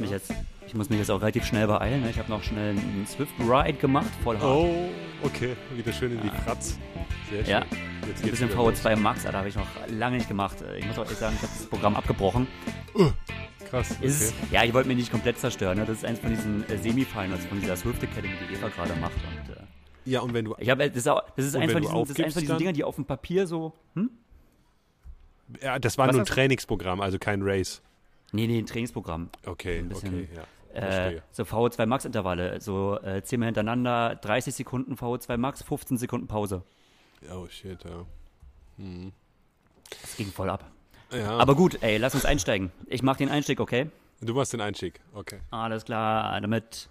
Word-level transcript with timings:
mich 0.00 0.10
jetzt, 0.10 0.32
ich 0.66 0.74
muss 0.74 0.90
mich 0.90 0.98
jetzt 0.98 1.10
auch 1.10 1.20
relativ 1.20 1.44
schnell 1.44 1.66
beeilen. 1.66 2.02
Ne? 2.02 2.10
Ich 2.10 2.18
habe 2.18 2.30
noch 2.30 2.42
schnell 2.42 2.70
einen 2.70 3.06
Swift 3.06 3.32
Ride 3.38 3.74
gemacht, 3.74 4.10
voll 4.22 4.38
hart. 4.38 4.44
Oh, 4.44 4.88
okay. 5.22 5.56
Wieder 5.74 5.92
schön 5.92 6.12
in 6.12 6.22
die 6.22 6.30
Fratz. 6.44 6.78
Sehr 7.30 7.44
schön. 7.44 7.52
Ja. 7.52 7.62
Jetzt 8.08 8.24
ein 8.24 8.30
bisschen 8.30 8.50
VO2 8.50 8.96
Max, 8.96 9.22
da 9.22 9.32
habe 9.32 9.48
ich 9.48 9.54
noch 9.54 9.66
lange 9.88 10.16
nicht 10.16 10.28
gemacht. 10.28 10.56
Ich 10.78 10.86
muss 10.86 10.98
auch 10.98 11.04
ehrlich 11.04 11.18
sagen, 11.18 11.36
ich 11.36 11.42
habe 11.42 11.52
das 11.56 11.66
Programm 11.66 11.94
abgebrochen. 11.94 12.46
Uh, 12.94 13.10
krass. 13.68 13.94
Okay. 13.98 14.06
Ist, 14.06 14.34
ja, 14.50 14.64
ich 14.64 14.74
wollte 14.74 14.88
mich 14.88 14.96
nicht 14.96 15.10
komplett 15.10 15.38
zerstören. 15.38 15.78
Ne? 15.78 15.84
Das 15.84 15.98
ist 15.98 16.04
eins 16.04 16.18
von 16.18 16.30
diesen 16.30 16.68
äh, 16.68 16.76
Semifinals 16.78 17.44
von 17.46 17.60
dieser 17.60 17.76
Swift 17.76 18.02
Academy, 18.02 18.34
die 18.48 18.54
Eva 18.54 18.68
gerade 18.68 18.94
macht. 19.00 19.12
Und, 19.14 19.54
äh, 19.54 19.60
ja, 20.06 20.20
und 20.20 20.34
wenn 20.34 20.44
du. 20.44 20.54
Ich 20.58 20.70
habe, 20.70 20.88
das 20.88 20.96
ist, 20.96 21.08
auch, 21.08 21.22
das 21.36 21.44
ist 21.44 21.56
eins 21.56 21.72
von 21.72 21.82
diesen, 21.82 21.94
das 21.94 22.10
ist 22.10 22.20
eins 22.20 22.34
von 22.34 22.40
diesen 22.40 22.58
Dingern, 22.58 22.74
die 22.74 22.84
auf 22.84 22.96
dem 22.96 23.04
Papier 23.04 23.46
so. 23.46 23.74
Hm? 23.94 24.10
Ja, 25.62 25.78
das 25.78 25.98
war 25.98 26.08
Was 26.08 26.14
nur 26.14 26.22
ein 26.22 26.26
Trainingsprogramm, 26.26 27.00
also 27.00 27.18
kein 27.18 27.42
Race. 27.42 27.82
Nee, 28.32 28.46
nee, 28.46 28.58
ein 28.58 28.66
Trainingsprogramm. 28.66 29.30
Okay, 29.44 29.78
ein 29.78 29.88
bisschen, 29.88 30.22
okay, 30.24 30.28
ja. 30.34 30.44
Äh, 30.72 31.20
so 31.32 31.42
VO2 31.42 31.86
Max 31.86 32.04
Intervalle, 32.04 32.60
so 32.60 32.98
äh, 33.00 33.22
10 33.22 33.40
Mal 33.40 33.46
hintereinander, 33.46 34.14
30 34.16 34.54
Sekunden 34.54 34.94
VO2 34.94 35.36
Max, 35.36 35.62
15 35.62 35.98
Sekunden 35.98 36.28
Pause. 36.28 36.62
Oh 37.32 37.48
shit, 37.48 37.82
ja. 37.84 38.06
Hm. 38.76 39.12
Das 40.00 40.16
ging 40.16 40.28
voll 40.28 40.48
ab. 40.48 40.64
Ja. 41.12 41.38
Aber 41.38 41.56
gut, 41.56 41.82
ey, 41.82 41.96
lass 41.98 42.14
uns 42.14 42.24
einsteigen. 42.24 42.70
Ich 42.86 43.02
mach 43.02 43.16
den 43.16 43.28
Einstieg, 43.28 43.58
okay? 43.58 43.90
Du 44.20 44.32
machst 44.34 44.52
den 44.52 44.60
Einstieg, 44.60 45.00
okay. 45.12 45.40
Alles 45.50 45.84
klar, 45.84 46.40
damit 46.40 46.88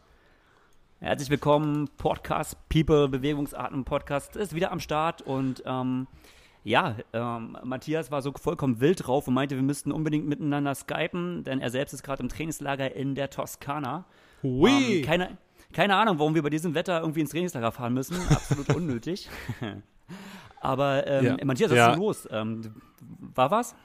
herzlich 1.00 1.30
willkommen, 1.30 1.90
Podcast 1.98 2.58
People, 2.68 3.08
Bewegungsarten 3.08 3.86
Podcast 3.86 4.36
ist 4.36 4.54
wieder 4.54 4.72
am 4.74 4.82
Start 4.82 5.22
und 5.22 5.64
ähm, 5.66 6.08
ja, 6.64 6.96
ähm, 7.14 7.58
Matthias 7.64 8.12
war 8.12 8.22
so 8.22 8.34
vollkommen 8.34 8.80
wild 8.82 9.08
drauf 9.08 9.28
und 9.28 9.34
meinte, 9.34 9.56
wir 9.56 9.64
müssten 9.64 9.92
unbedingt 9.92 10.28
miteinander 10.28 10.76
skypen, 10.76 11.44
denn 11.44 11.62
er 11.62 11.70
selbst 11.70 11.94
ist 11.94 12.04
gerade 12.04 12.22
im 12.22 12.30
Trainingslager 12.30 12.96
in 12.96 13.16
der 13.16 13.30
Toskana. 13.30 14.06
Hui. 14.44 15.00
Ähm, 15.00 15.06
keine, 15.06 15.38
keine 15.74 15.96
Ahnung, 15.96 16.20
warum 16.20 16.36
wir 16.36 16.44
bei 16.44 16.50
diesem 16.50 16.76
Wetter 16.76 17.00
irgendwie 17.00 17.22
ins 17.22 17.32
Trainingslager 17.32 17.72
fahren 17.72 17.94
müssen. 17.94 18.18
Absolut 18.30 18.70
unnötig. 18.76 19.30
Aber 20.60 21.08
ähm, 21.08 21.26
ja. 21.26 21.46
Matthias, 21.46 21.72
was 21.72 21.78
ja. 21.78 21.88
ist 21.88 21.94
denn 21.94 22.02
los? 22.02 22.28
Ähm, 22.32 22.74
war 23.34 23.52
was? 23.52 23.76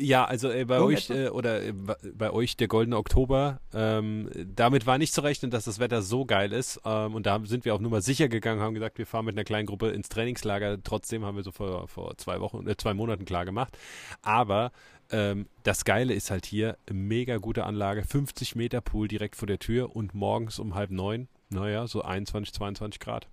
Ja, 0.00 0.24
also 0.24 0.50
äh, 0.50 0.64
bei 0.64 0.80
euch 0.80 1.10
äh, 1.10 1.28
oder 1.28 1.62
äh, 1.62 1.72
bei 1.72 2.30
euch 2.30 2.56
der 2.56 2.68
goldene 2.68 2.96
Oktober, 2.96 3.60
ähm, 3.74 4.30
damit 4.54 4.86
war 4.86 4.96
nicht 4.96 5.12
zu 5.12 5.22
rechnen, 5.22 5.50
dass 5.50 5.64
das 5.64 5.80
Wetter 5.80 6.02
so 6.02 6.24
geil 6.24 6.52
ist. 6.52 6.80
Ähm, 6.84 7.14
und 7.14 7.26
da 7.26 7.40
sind 7.44 7.64
wir 7.64 7.74
auf 7.74 7.80
Nummer 7.80 8.00
sicher 8.00 8.28
gegangen, 8.28 8.60
haben 8.60 8.74
gesagt, 8.74 8.98
wir 8.98 9.06
fahren 9.06 9.24
mit 9.24 9.34
einer 9.34 9.44
kleinen 9.44 9.66
Gruppe 9.66 9.88
ins 9.88 10.08
Trainingslager. 10.08 10.80
Trotzdem 10.82 11.24
haben 11.24 11.36
wir 11.36 11.42
so 11.42 11.50
vor, 11.50 11.88
vor 11.88 12.16
zwei 12.16 12.40
Wochen, 12.40 12.68
äh, 12.68 12.76
zwei 12.76 12.94
Monaten 12.94 13.24
klar 13.24 13.44
gemacht. 13.44 13.76
Aber 14.22 14.70
ähm, 15.10 15.46
das 15.64 15.84
Geile 15.84 16.14
ist 16.14 16.30
halt 16.30 16.46
hier, 16.46 16.76
mega 16.90 17.38
gute 17.38 17.64
Anlage, 17.64 18.04
50 18.04 18.54
Meter 18.54 18.80
Pool 18.80 19.08
direkt 19.08 19.34
vor 19.34 19.48
der 19.48 19.58
Tür 19.58 19.96
und 19.96 20.14
morgens 20.14 20.58
um 20.58 20.74
halb 20.74 20.90
neun, 20.90 21.28
naja, 21.48 21.86
so 21.86 22.02
21, 22.02 22.54
22 22.54 23.00
Grad. 23.00 23.26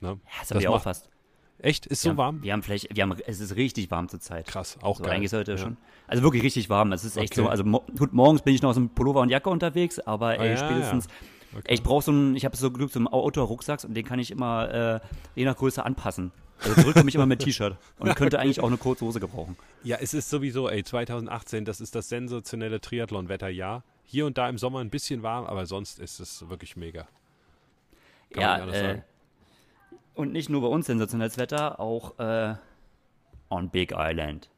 Na, 0.00 0.10
ja, 0.10 0.16
das, 0.40 0.48
das 0.48 0.56
haben 0.56 0.62
wir 0.62 0.70
auch 0.70 0.82
fast. 0.82 1.10
Echt? 1.58 1.86
Ist 1.86 2.02
so 2.02 2.10
haben, 2.10 2.16
warm? 2.16 2.42
Wir 2.42 2.52
haben 2.52 2.62
vielleicht, 2.62 2.94
wir 2.94 3.02
haben, 3.02 3.16
es 3.26 3.40
ist 3.40 3.56
richtig 3.56 3.90
warm 3.90 4.08
zurzeit. 4.08 4.46
Krass, 4.46 4.76
auch 4.82 4.98
so, 4.98 5.04
geil. 5.04 5.14
Eigentlich 5.14 5.30
sollte 5.30 5.52
ja. 5.52 5.58
schon. 5.58 5.76
Also 6.06 6.22
wirklich 6.22 6.42
richtig 6.42 6.68
warm. 6.68 6.92
Es 6.92 7.04
ist 7.04 7.16
echt 7.16 7.32
okay. 7.32 7.42
so. 7.42 7.48
Also 7.48 7.64
gut, 7.64 8.12
morgens 8.12 8.42
bin 8.42 8.54
ich 8.54 8.62
noch 8.62 8.74
so 8.74 8.80
mit 8.80 8.94
Pullover 8.94 9.20
und 9.20 9.30
Jacke 9.30 9.48
unterwegs, 9.48 9.98
aber 9.98 10.38
ey, 10.38 10.40
ah, 10.40 10.50
ja, 10.52 10.56
spätestens. 10.56 11.06
Ja. 11.06 11.58
Okay. 11.58 11.68
Ey, 11.68 11.74
ich 11.76 11.82
brauche 11.82 12.04
so 12.04 12.12
einen, 12.12 12.36
ich 12.36 12.44
habe 12.44 12.56
so 12.56 12.70
Glück 12.70 12.92
so 12.92 12.98
einen 12.98 13.08
Outdoor-Rucksack 13.08 13.84
und 13.84 13.94
den 13.94 14.04
kann 14.04 14.18
ich 14.18 14.30
immer 14.30 15.00
äh, 15.00 15.00
je 15.34 15.44
nach 15.44 15.56
Größe 15.56 15.84
anpassen. 15.84 16.32
Also 16.60 16.82
zurück 16.82 16.94
komme 16.94 17.08
ich 17.08 17.14
immer 17.14 17.26
mit 17.26 17.40
T-Shirt 17.40 17.76
und 17.98 18.14
könnte 18.16 18.38
eigentlich 18.38 18.60
auch 18.60 18.66
eine 18.66 18.76
kurze 18.76 19.04
Hose 19.04 19.20
gebrauchen. 19.20 19.56
Ja, 19.82 19.96
es 20.00 20.14
ist 20.14 20.30
sowieso, 20.30 20.68
ey, 20.68 20.84
2018, 20.84 21.64
das 21.64 21.80
ist 21.80 21.94
das 21.94 22.08
sensationelle 22.08 22.80
Triathlon-Wetterjahr. 22.80 23.82
Hier 24.04 24.26
und 24.26 24.38
da 24.38 24.48
im 24.48 24.56
Sommer 24.58 24.80
ein 24.80 24.90
bisschen 24.90 25.22
warm, 25.22 25.46
aber 25.46 25.66
sonst 25.66 25.98
ist 25.98 26.20
es 26.20 26.48
wirklich 26.48 26.76
mega. 26.76 27.08
Kann 28.30 28.42
ja, 28.42 28.66
äh, 28.66 28.80
sagen. 28.80 29.04
Und 30.16 30.32
nicht 30.32 30.48
nur 30.48 30.62
bei 30.62 30.68
uns 30.68 30.86
sensationelles 30.86 31.36
Wetter, 31.36 31.78
auch 31.78 32.18
äh, 32.18 32.54
on 33.50 33.68
Big 33.68 33.92
Island. 33.94 34.48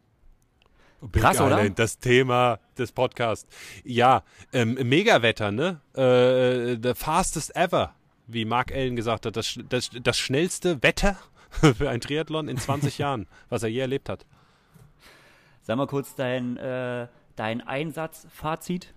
Big 1.00 1.20
Krass, 1.20 1.34
Island, 1.40 1.52
oder? 1.52 1.70
das 1.70 1.98
Thema 1.98 2.60
des 2.78 2.92
Podcasts. 2.92 3.44
Ja, 3.82 4.22
ähm, 4.52 4.74
Megawetter, 4.74 5.50
ne? 5.50 5.80
Äh, 5.94 6.78
the 6.80 6.94
fastest 6.94 7.56
ever, 7.56 7.92
wie 8.28 8.44
Mark 8.44 8.70
Allen 8.70 8.94
gesagt 8.94 9.26
hat. 9.26 9.36
Das, 9.36 9.58
das, 9.68 9.90
das 10.00 10.16
schnellste 10.16 10.80
Wetter 10.84 11.16
für 11.50 11.90
ein 11.90 12.00
Triathlon 12.00 12.46
in 12.46 12.56
20 12.56 12.98
Jahren, 12.98 13.26
was 13.48 13.64
er 13.64 13.68
je 13.68 13.80
erlebt 13.80 14.08
hat. 14.08 14.26
Sag 15.62 15.76
mal 15.76 15.88
kurz 15.88 16.14
dein, 16.14 16.56
äh, 16.56 17.08
dein 17.34 17.66
Einsatzfazit. 17.66 18.94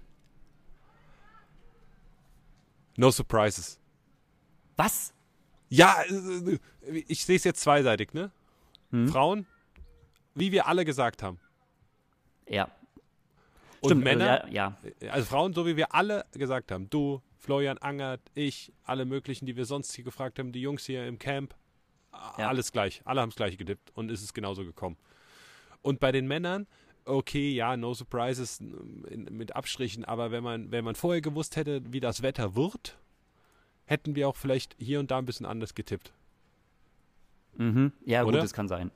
No 2.97 3.09
surprises. 3.09 3.79
Was? 4.77 5.11
Ja, 5.71 6.03
äh, 6.03 6.59
ich 7.07 7.25
sehe 7.25 7.37
es 7.37 7.43
jetzt 7.45 7.61
zweiseitig, 7.61 8.13
ne? 8.13 8.29
Hm? 8.91 9.07
Frauen, 9.07 9.47
wie 10.35 10.51
wir 10.51 10.67
alle 10.67 10.85
gesagt 10.85 11.23
haben. 11.23 11.39
Ja. 12.47 12.69
Und 13.79 13.89
Stimmt, 13.89 14.03
Männer, 14.03 14.41
also, 14.43 14.53
ja, 14.53 14.77
ja, 14.99 15.11
also 15.11 15.25
Frauen, 15.25 15.53
so 15.53 15.65
wie 15.65 15.77
wir 15.77 15.95
alle 15.95 16.25
gesagt 16.33 16.71
haben. 16.71 16.89
Du, 16.89 17.21
Florian 17.37 17.77
Angert, 17.79 18.21
ich, 18.35 18.71
alle 18.83 19.05
möglichen, 19.05 19.45
die 19.45 19.55
wir 19.55 19.65
sonst 19.65 19.95
hier 19.95 20.03
gefragt 20.03 20.37
haben, 20.37 20.51
die 20.51 20.61
Jungs 20.61 20.85
hier 20.85 21.07
im 21.07 21.17
Camp, 21.17 21.55
ja. 22.37 22.49
alles 22.49 22.71
gleich. 22.71 23.01
Alle 23.05 23.21
haben 23.21 23.29
es 23.29 23.35
gleich 23.35 23.57
gedippt 23.57 23.91
und 23.95 24.11
ist 24.11 24.21
es 24.21 24.33
genauso 24.33 24.65
gekommen. 24.65 24.97
Und 25.81 25.99
bei 25.99 26.11
den 26.11 26.27
Männern, 26.27 26.67
okay, 27.05 27.49
ja, 27.49 27.77
no 27.77 27.93
surprises 27.93 28.59
mit 28.59 29.55
Abstrichen, 29.55 30.03
aber 30.05 30.31
wenn 30.31 30.43
man, 30.43 30.69
wenn 30.71 30.83
man 30.83 30.95
vorher 30.95 31.21
gewusst 31.21 31.55
hätte, 31.55 31.81
wie 31.91 32.01
das 32.01 32.21
Wetter 32.21 32.55
wird, 32.55 32.99
hätten 33.91 34.15
wir 34.15 34.27
auch 34.27 34.37
vielleicht 34.37 34.75
hier 34.79 34.99
und 34.99 35.11
da 35.11 35.19
ein 35.19 35.25
bisschen 35.25 35.45
anders 35.45 35.75
getippt. 35.75 36.13
Mhm. 37.57 37.91
Ja, 38.05 38.23
Oder? 38.23 38.37
gut, 38.39 38.43
das 38.43 38.53
kann 38.53 38.67
sein. 38.67 38.89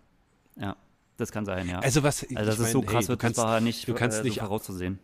Ja, 0.56 0.78
das 1.18 1.32
kann 1.32 1.46
sein, 1.46 1.68
ja. 1.68 1.80
Also 1.80 2.02
was, 2.02 2.24
also 2.24 2.34
das 2.34 2.56
ist 2.56 2.62
mein, 2.62 2.72
so 2.72 2.82
krass, 2.82 3.04
hey, 3.04 3.10
wird 3.10 3.20
kannst, 3.20 3.38
war 3.38 3.60
nicht, 3.60 3.88
du 3.88 3.94
kannst 3.94 4.22
äh, 4.22 4.24
nicht 4.24 4.42
herauszusehen. 4.42 5.00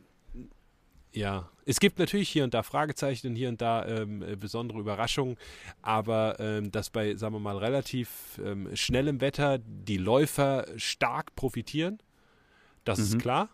Ja, 1.14 1.50
es 1.66 1.82
gibt 1.82 2.00
natürlich 2.00 2.30
hier 2.30 2.46
und 2.46 2.54
da 2.54 2.64
Fragezeichen 2.64 3.28
und 3.28 3.36
hier 3.36 3.50
und 3.50 3.62
da 3.62 3.86
ähm, 3.86 4.24
besondere 4.40 4.80
Überraschungen, 4.80 5.36
aber 5.82 6.40
ähm, 6.40 6.72
dass 6.72 6.90
bei, 6.90 7.16
sagen 7.16 7.36
wir 7.36 7.40
mal, 7.42 7.58
relativ 7.58 8.40
ähm, 8.44 8.74
schnellem 8.74 9.20
Wetter 9.20 9.58
die 9.60 9.98
Läufer 9.98 10.68
stark 10.78 11.36
profitieren, 11.36 12.00
das 12.86 13.00
mhm. 13.00 13.04
ist 13.04 13.20
klar 13.20 13.50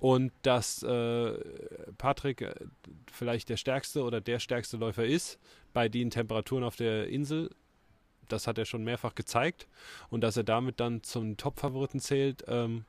und 0.00 0.32
dass 0.42 0.82
äh, 0.82 1.38
Patrick 1.98 2.40
äh, 2.40 2.54
vielleicht 3.12 3.50
der 3.50 3.58
stärkste 3.58 4.02
oder 4.02 4.20
der 4.20 4.38
stärkste 4.38 4.78
Läufer 4.78 5.04
ist 5.04 5.38
bei 5.74 5.88
den 5.88 6.10
Temperaturen 6.10 6.64
auf 6.64 6.74
der 6.74 7.08
Insel. 7.08 7.50
Das 8.28 8.46
hat 8.46 8.56
er 8.56 8.64
schon 8.64 8.82
mehrfach 8.82 9.14
gezeigt. 9.14 9.68
Und 10.08 10.22
dass 10.22 10.36
er 10.36 10.44
damit 10.44 10.80
dann 10.80 11.02
zum 11.02 11.36
Top-Favoriten 11.36 12.00
zählt, 12.00 12.44
ähm, 12.48 12.84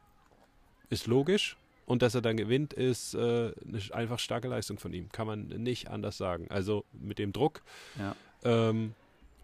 ist 0.90 1.06
logisch. 1.06 1.58
Und 1.86 2.02
dass 2.02 2.16
er 2.16 2.22
dann 2.22 2.38
gewinnt, 2.38 2.74
ist 2.74 3.14
äh, 3.14 3.18
eine 3.18 3.82
einfach 3.92 4.20
starke 4.20 4.48
Leistung 4.48 4.80
von 4.80 4.94
ihm. 4.94 5.10
Kann 5.10 5.28
man 5.28 5.48
nicht 5.48 5.90
anders 5.90 6.18
sagen. 6.18 6.48
Also 6.50 6.86
mit 6.94 7.20
dem 7.20 7.34
Druck. 7.34 7.62
Ja. 8.00 8.16
Ähm, 8.44 8.94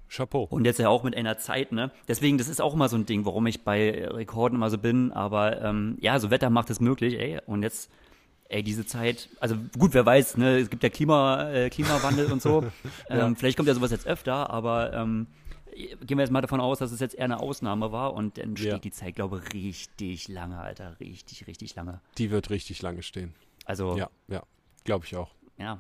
Chapeau. 0.10 0.44
Und 0.50 0.66
jetzt 0.66 0.80
ja 0.80 0.90
auch 0.90 1.04
mit 1.04 1.16
einer 1.16 1.38
Zeit, 1.38 1.72
ne? 1.72 1.92
Deswegen, 2.08 2.38
das 2.38 2.48
ist 2.48 2.62
auch 2.62 2.74
immer 2.74 2.90
so 2.90 2.96
ein 2.96 3.06
Ding, 3.06 3.26
warum 3.26 3.46
ich 3.48 3.64
bei 3.64 4.08
Rekorden 4.08 4.56
immer 4.56 4.70
so 4.70 4.78
bin. 4.78 5.12
Aber 5.12 5.62
ähm, 5.62 5.98
ja, 6.00 6.20
so 6.20 6.30
Wetter 6.30 6.50
macht 6.50 6.70
es 6.70 6.80
möglich, 6.80 7.20
ey. 7.20 7.40
Und 7.46 7.64
jetzt, 7.64 7.92
ey, 8.50 8.64
diese 8.64 8.86
Zeit, 8.86 9.30
also 9.40 9.56
gut, 9.78 9.94
wer 9.94 10.06
weiß, 10.06 10.38
ne? 10.38 10.58
Es 10.58 10.70
gibt 10.70 10.84
ja 10.84 10.90
Klima, 10.90 11.50
äh, 11.50 11.70
Klimawandel 11.70 12.32
und 12.32 12.42
so. 12.42 12.64
ja. 13.10 13.28
ähm, 13.28 13.36
vielleicht 13.36 13.58
kommt 13.58 13.68
ja 13.68 13.76
sowas 13.76 13.92
jetzt 13.92 14.08
öfter, 14.08 14.50
aber 14.50 14.94
ähm, 14.94 15.28
gehen 15.76 16.18
wir 16.18 16.22
jetzt 16.24 16.32
mal 16.32 16.42
davon 16.42 16.60
aus, 16.60 16.80
dass 16.80 16.92
es 16.92 17.00
jetzt 17.00 17.16
eher 17.16 17.26
eine 17.26 17.40
Ausnahme 17.40 17.92
war 17.92 18.14
und 18.14 18.38
dann 18.38 18.58
steht 18.58 18.72
ja. 18.72 18.80
die 18.80 18.92
Zeit, 18.92 19.16
glaube 19.16 19.42
ich, 19.44 19.54
richtig 19.54 20.28
lange, 20.28 20.58
Alter. 20.60 21.00
Richtig, 21.00 21.48
richtig 21.48 21.76
lange. 21.76 22.02
Die 22.18 22.32
wird 22.32 22.50
richtig 22.50 22.82
lange 22.82 23.04
stehen. 23.04 23.34
Also. 23.66 23.98
Ja, 23.98 24.10
ja. 24.28 24.44
Glaube 24.84 25.06
ich 25.06 25.16
auch. 25.16 25.32
Ja. 25.58 25.80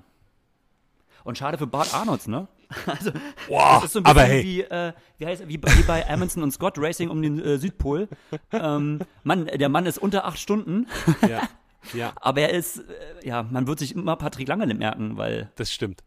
Und 1.23 1.37
schade 1.37 1.57
für 1.57 1.67
Bart 1.67 1.93
Arnolds, 1.93 2.27
ne? 2.27 2.47
Also, 2.85 3.11
wow, 3.47 3.81
das 3.81 3.85
ist 3.85 3.93
so 3.93 3.99
ein 3.99 4.03
bisschen 4.03 4.17
aber 4.17 4.23
hey. 4.23 4.43
wie, 4.43 4.61
äh, 4.61 4.93
wie, 5.17 5.25
heißt, 5.25 5.47
wie, 5.47 5.61
wie 5.61 5.83
bei 5.83 6.07
Amundsen 6.09 6.43
und 6.43 6.51
Scott 6.51 6.77
Racing 6.77 7.09
um 7.09 7.21
den 7.21 7.39
äh, 7.39 7.57
Südpol. 7.57 8.07
ähm, 8.51 8.99
Mann, 9.23 9.45
der 9.45 9.69
Mann 9.69 9.85
ist 9.85 9.97
unter 9.97 10.25
acht 10.25 10.39
Stunden. 10.39 10.87
ja, 11.27 11.47
ja. 11.93 12.13
Aber 12.21 12.41
er 12.41 12.51
ist, 12.51 12.79
äh, 12.79 12.83
ja, 13.27 13.43
man 13.43 13.67
wird 13.67 13.79
sich 13.79 13.95
immer 13.95 14.15
Patrick 14.15 14.47
Lange 14.47 14.71
merken, 14.73 15.17
weil. 15.17 15.51
Das 15.55 15.71
stimmt. 15.71 16.03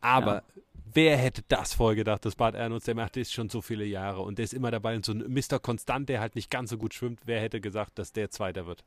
Aber 0.00 0.34
ja. 0.34 0.62
wer 0.92 1.16
hätte 1.16 1.42
das 1.48 1.74
vorher 1.74 1.96
gedacht, 1.96 2.24
dass 2.24 2.36
Bart 2.36 2.54
Ernst, 2.54 2.86
der 2.86 2.94
macht 2.94 3.16
das 3.16 3.32
schon 3.32 3.48
so 3.48 3.62
viele 3.62 3.84
Jahre 3.84 4.20
und 4.20 4.38
der 4.38 4.44
ist 4.44 4.54
immer 4.54 4.70
dabei 4.70 4.96
und 4.96 5.04
so 5.04 5.12
ein 5.12 5.24
Mr. 5.28 5.58
Konstant, 5.58 6.08
der 6.08 6.20
halt 6.20 6.34
nicht 6.34 6.50
ganz 6.50 6.70
so 6.70 6.78
gut 6.78 6.94
schwimmt, 6.94 7.20
wer 7.24 7.40
hätte 7.40 7.60
gesagt, 7.60 7.98
dass 7.98 8.12
der 8.12 8.30
Zweiter 8.30 8.66
wird? 8.66 8.84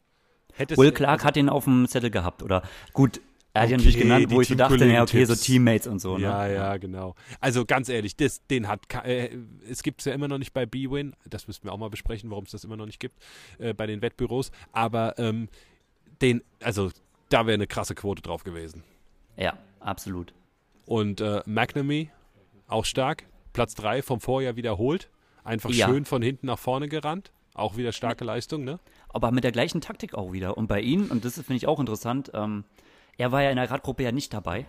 Hättest 0.54 0.80
Will 0.80 0.92
Clark 0.92 1.20
also, 1.20 1.28
hat 1.28 1.38
ihn 1.38 1.50
auf 1.50 1.66
dem 1.66 1.88
Zettel 1.88 2.10
gehabt, 2.10 2.44
oder? 2.44 2.64
Gut, 2.94 3.22
er 3.58 3.62
hat 3.62 3.66
okay, 3.66 3.72
ja 3.72 3.78
natürlich 3.78 3.98
genannt, 3.98 4.32
wo 4.32 4.42
ich 4.42 4.48
so 4.48 4.56
dachte, 4.56 4.86
ja, 4.86 5.04
okay, 5.04 5.26
so 5.26 5.36
Teammates 5.36 5.88
und 5.88 6.00
so. 6.00 6.18
Ne? 6.18 6.24
Ja, 6.24 6.48
ja, 6.48 6.78
genau. 6.78 7.16
Also 7.40 7.66
ganz 7.66 7.90
ehrlich, 7.90 8.16
das, 8.16 8.46
den 8.48 8.68
hat, 8.68 8.82
äh, 9.04 9.30
es 9.70 9.84
gibt 9.84 10.02
es 10.02 10.06
ja 10.06 10.14
immer 10.14 10.28
noch 10.28 10.38
nicht 10.38 10.54
bei 10.54 10.66
B-Win, 10.66 11.16
das 11.30 11.48
müssten 11.48 11.68
wir 11.68 11.74
auch 11.74 11.78
mal 11.78 11.90
besprechen, 11.90 12.30
warum 12.32 12.46
es 12.46 12.52
das 12.52 12.64
immer 12.64 12.78
noch 12.78 12.86
nicht 12.86 13.00
gibt, 13.00 13.18
äh, 13.60 13.74
bei 13.74 13.86
den 13.88 14.02
Wettbüros, 14.02 14.52
aber 14.72 15.18
ähm, 15.20 15.50
Den, 16.22 16.42
also 16.64 16.90
da 17.30 17.46
wäre 17.46 17.54
eine 17.56 17.68
krasse 17.68 17.94
Quote 17.94 18.22
drauf 18.22 18.44
gewesen. 18.44 18.84
Ja, 19.36 19.58
absolut. 19.80 20.34
Und 20.86 21.22
äh, 21.22 21.42
McNamee, 21.46 22.10
auch 22.68 22.86
stark. 22.86 23.26
Platz 23.54 23.76
3 23.76 24.02
vom 24.02 24.20
Vorjahr 24.20 24.56
wiederholt. 24.56 25.10
Einfach 25.44 25.70
Ja. 25.70 25.88
schön 25.88 26.06
von 26.06 26.22
hinten 26.22 26.48
nach 26.48 26.60
vorne 26.60 26.88
gerannt. 26.88 27.32
Auch 27.54 27.76
wieder 27.78 27.92
starke 27.92 28.24
Leistung, 28.24 28.64
ne? 28.64 28.80
Aber 29.10 29.32
mit 29.32 29.44
der 29.44 29.52
gleichen 29.52 29.82
Taktik 29.82 30.14
auch 30.14 30.32
wieder. 30.32 30.58
Und 30.58 30.68
bei 30.68 30.80
ihm, 30.82 31.08
und 31.10 31.26
das 31.26 31.36
finde 31.36 31.56
ich 31.56 31.68
auch 31.68 31.80
interessant, 31.80 32.30
ähm, 32.34 32.66
er 33.18 33.32
war 33.32 33.42
ja 33.44 33.50
in 33.50 33.56
der 33.58 33.70
Radgruppe 33.70 34.04
ja 34.04 34.12
nicht 34.12 34.34
dabei. 34.34 34.66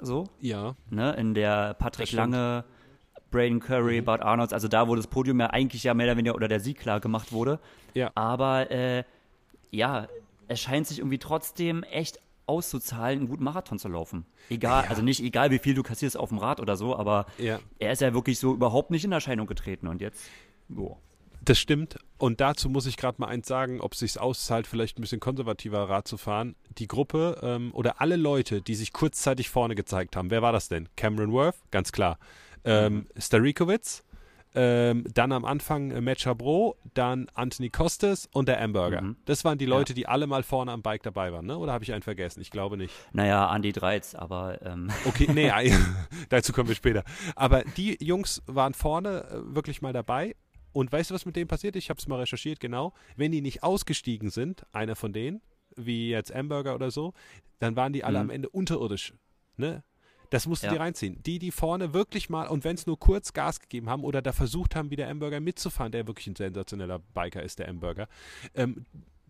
So, 0.00 0.28
Ja. 0.40 0.74
ne? 0.90 1.12
In 1.14 1.34
der 1.34 1.74
Patrick. 1.74 2.12
Lange, 2.12 2.64
Braden 3.30 3.60
Curry, 3.60 4.00
Mhm. 4.00 4.04
Bart 4.04 4.22
Arnolds, 4.22 4.52
also 4.52 4.68
da, 4.68 4.86
wo 4.88 4.94
das 4.94 5.06
Podium 5.06 5.40
ja 5.40 5.46
eigentlich 5.50 5.82
ja 5.84 5.94
mehr 5.94 6.06
oder 6.06 6.16
weniger 6.16 6.34
oder 6.34 6.48
der 6.48 6.60
Sieg 6.60 6.78
klar 6.78 7.00
gemacht 7.00 7.32
wurde. 7.32 7.58
Ja. 7.94 8.10
Aber 8.14 8.70
äh, 8.70 9.04
ja, 9.70 10.08
es 10.48 10.60
scheint 10.60 10.86
sich 10.86 10.98
irgendwie 10.98 11.18
trotzdem 11.18 11.82
echt 11.84 12.20
auszuzahlen, 12.46 13.20
einen 13.20 13.28
guten 13.28 13.44
Marathon 13.44 13.78
zu 13.78 13.88
laufen. 13.88 14.26
Egal, 14.50 14.84
Ja. 14.84 14.90
also 14.90 15.00
nicht 15.02 15.20
egal, 15.22 15.50
wie 15.50 15.58
viel 15.58 15.74
du 15.74 15.82
kassierst 15.82 16.16
auf 16.16 16.28
dem 16.28 16.38
Rad 16.38 16.60
oder 16.60 16.76
so, 16.76 16.94
aber 16.96 17.26
Ja. 17.38 17.58
er 17.78 17.92
ist 17.92 18.02
ja 18.02 18.12
wirklich 18.12 18.38
so 18.38 18.52
überhaupt 18.52 18.90
nicht 18.90 19.04
in 19.04 19.12
Erscheinung 19.12 19.46
getreten 19.46 19.88
und 19.88 20.00
jetzt, 20.02 20.28
jo. 20.68 20.98
Das 21.44 21.58
stimmt. 21.58 21.96
Und 22.16 22.40
dazu 22.40 22.70
muss 22.70 22.86
ich 22.86 22.96
gerade 22.96 23.20
mal 23.20 23.26
eins 23.26 23.46
sagen, 23.46 23.80
ob 23.80 23.92
es 23.92 23.98
sich 23.98 24.18
auszahlt, 24.18 24.66
vielleicht 24.66 24.98
ein 24.98 25.02
bisschen 25.02 25.20
konservativer 25.20 25.88
Rad 25.88 26.08
zu 26.08 26.16
fahren. 26.16 26.54
Die 26.78 26.88
Gruppe 26.88 27.38
ähm, 27.42 27.70
oder 27.74 28.00
alle 28.00 28.16
Leute, 28.16 28.62
die 28.62 28.74
sich 28.74 28.92
kurzzeitig 28.92 29.50
vorne 29.50 29.74
gezeigt 29.74 30.16
haben, 30.16 30.30
wer 30.30 30.40
war 30.40 30.52
das 30.52 30.68
denn? 30.68 30.88
Cameron 30.96 31.32
Worth, 31.32 31.56
ganz 31.70 31.92
klar. 31.92 32.18
Ähm, 32.64 33.08
Starikowitz, 33.18 34.04
ähm, 34.54 35.04
dann 35.12 35.32
am 35.32 35.44
Anfang 35.44 35.90
äh, 35.90 36.00
Matt 36.00 36.20
Chabot, 36.20 36.76
dann 36.94 37.26
Anthony 37.34 37.68
Costes 37.68 38.28
und 38.32 38.48
der 38.48 38.62
Amberger. 38.62 39.02
Mhm. 39.02 39.16
Das 39.26 39.44
waren 39.44 39.58
die 39.58 39.66
Leute, 39.66 39.92
die 39.92 40.06
alle 40.06 40.26
mal 40.26 40.44
vorne 40.44 40.72
am 40.72 40.80
Bike 40.80 41.02
dabei 41.02 41.32
waren, 41.32 41.44
ne? 41.44 41.58
Oder 41.58 41.72
habe 41.72 41.84
ich 41.84 41.92
einen 41.92 42.02
vergessen? 42.02 42.40
Ich 42.40 42.50
glaube 42.50 42.76
nicht. 42.76 42.94
Naja, 43.12 43.54
Andy 43.54 43.72
Dreiz, 43.72 44.14
aber 44.14 44.62
ähm, 44.62 44.90
Okay, 45.04 45.28
nee, 45.34 45.52
dazu 46.30 46.52
kommen 46.52 46.68
wir 46.68 46.76
später. 46.76 47.02
Aber 47.34 47.64
die 47.76 47.98
Jungs 48.02 48.42
waren 48.46 48.72
vorne 48.72 49.24
äh, 49.24 49.54
wirklich 49.54 49.82
mal 49.82 49.92
dabei. 49.92 50.36
Und 50.74 50.92
weißt 50.92 51.08
du, 51.10 51.14
was 51.14 51.24
mit 51.24 51.36
denen 51.36 51.48
passiert? 51.48 51.76
Ich 51.76 51.88
habe 51.88 51.98
es 51.98 52.06
mal 52.08 52.18
recherchiert, 52.18 52.60
genau. 52.60 52.92
Wenn 53.16 53.32
die 53.32 53.40
nicht 53.40 53.62
ausgestiegen 53.62 54.28
sind, 54.28 54.66
einer 54.72 54.96
von 54.96 55.12
denen, 55.14 55.40
wie 55.76 56.10
jetzt 56.10 56.30
Amberger 56.34 56.74
oder 56.74 56.90
so, 56.90 57.14
dann 57.60 57.76
waren 57.76 57.92
die 57.94 58.04
alle 58.04 58.18
Mhm. 58.18 58.22
am 58.22 58.30
Ende 58.30 58.48
unterirdisch. 58.50 59.14
Ne? 59.56 59.82
Das 60.30 60.46
musst 60.46 60.62
du 60.64 60.66
Ja. 60.66 60.72
dir 60.74 60.80
reinziehen. 60.80 61.22
Die, 61.22 61.38
die 61.38 61.52
vorne 61.52 61.94
wirklich 61.94 62.28
mal, 62.28 62.48
und 62.48 62.64
wenn 62.64 62.74
es 62.74 62.86
nur 62.86 62.98
kurz 62.98 63.32
Gas 63.32 63.60
gegeben 63.60 63.88
haben 63.88 64.02
oder 64.04 64.20
da 64.20 64.32
versucht 64.32 64.74
haben, 64.74 64.90
wie 64.90 64.96
der 64.96 65.08
Amberger 65.08 65.38
mitzufahren, 65.40 65.92
der 65.92 66.06
wirklich 66.08 66.26
ein 66.26 66.34
sensationeller 66.36 66.98
Biker 66.98 67.42
ist, 67.42 67.60
der 67.60 67.68
Amberger, 67.68 68.08
ähm, 68.54 68.84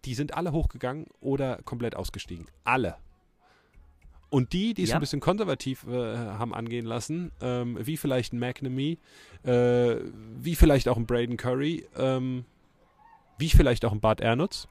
die 0.06 0.14
sind 0.14 0.34
alle 0.34 0.52
hochgegangen 0.52 1.06
oder 1.20 1.60
komplett 1.64 1.94
ausgestiegen. 1.94 2.46
Alle. 2.64 2.96
Und 4.30 4.52
die, 4.52 4.74
die 4.74 4.82
es 4.82 4.90
Ja. 4.90 4.96
ein 4.96 5.00
bisschen 5.00 5.20
konservativ 5.20 5.86
äh, 5.86 6.16
haben 6.16 6.54
angehen 6.54 6.86
lassen, 6.86 7.30
ähm, 7.40 7.78
wie 7.80 7.96
vielleicht 7.96 8.32
ein 8.32 8.38
McNamee, 8.40 8.98
äh, 9.44 9.96
wie 10.40 10.54
vielleicht 10.56 10.88
auch 10.88 10.96
ein 10.96 11.06
Braden 11.06 11.36
Curry, 11.36 11.86
ähm, 11.96 12.44
wie 13.38 13.48
vielleicht 13.50 13.84
auch 13.84 13.92
ein 13.92 14.00
Bart 14.00 14.20
Ernutz, 14.20 14.66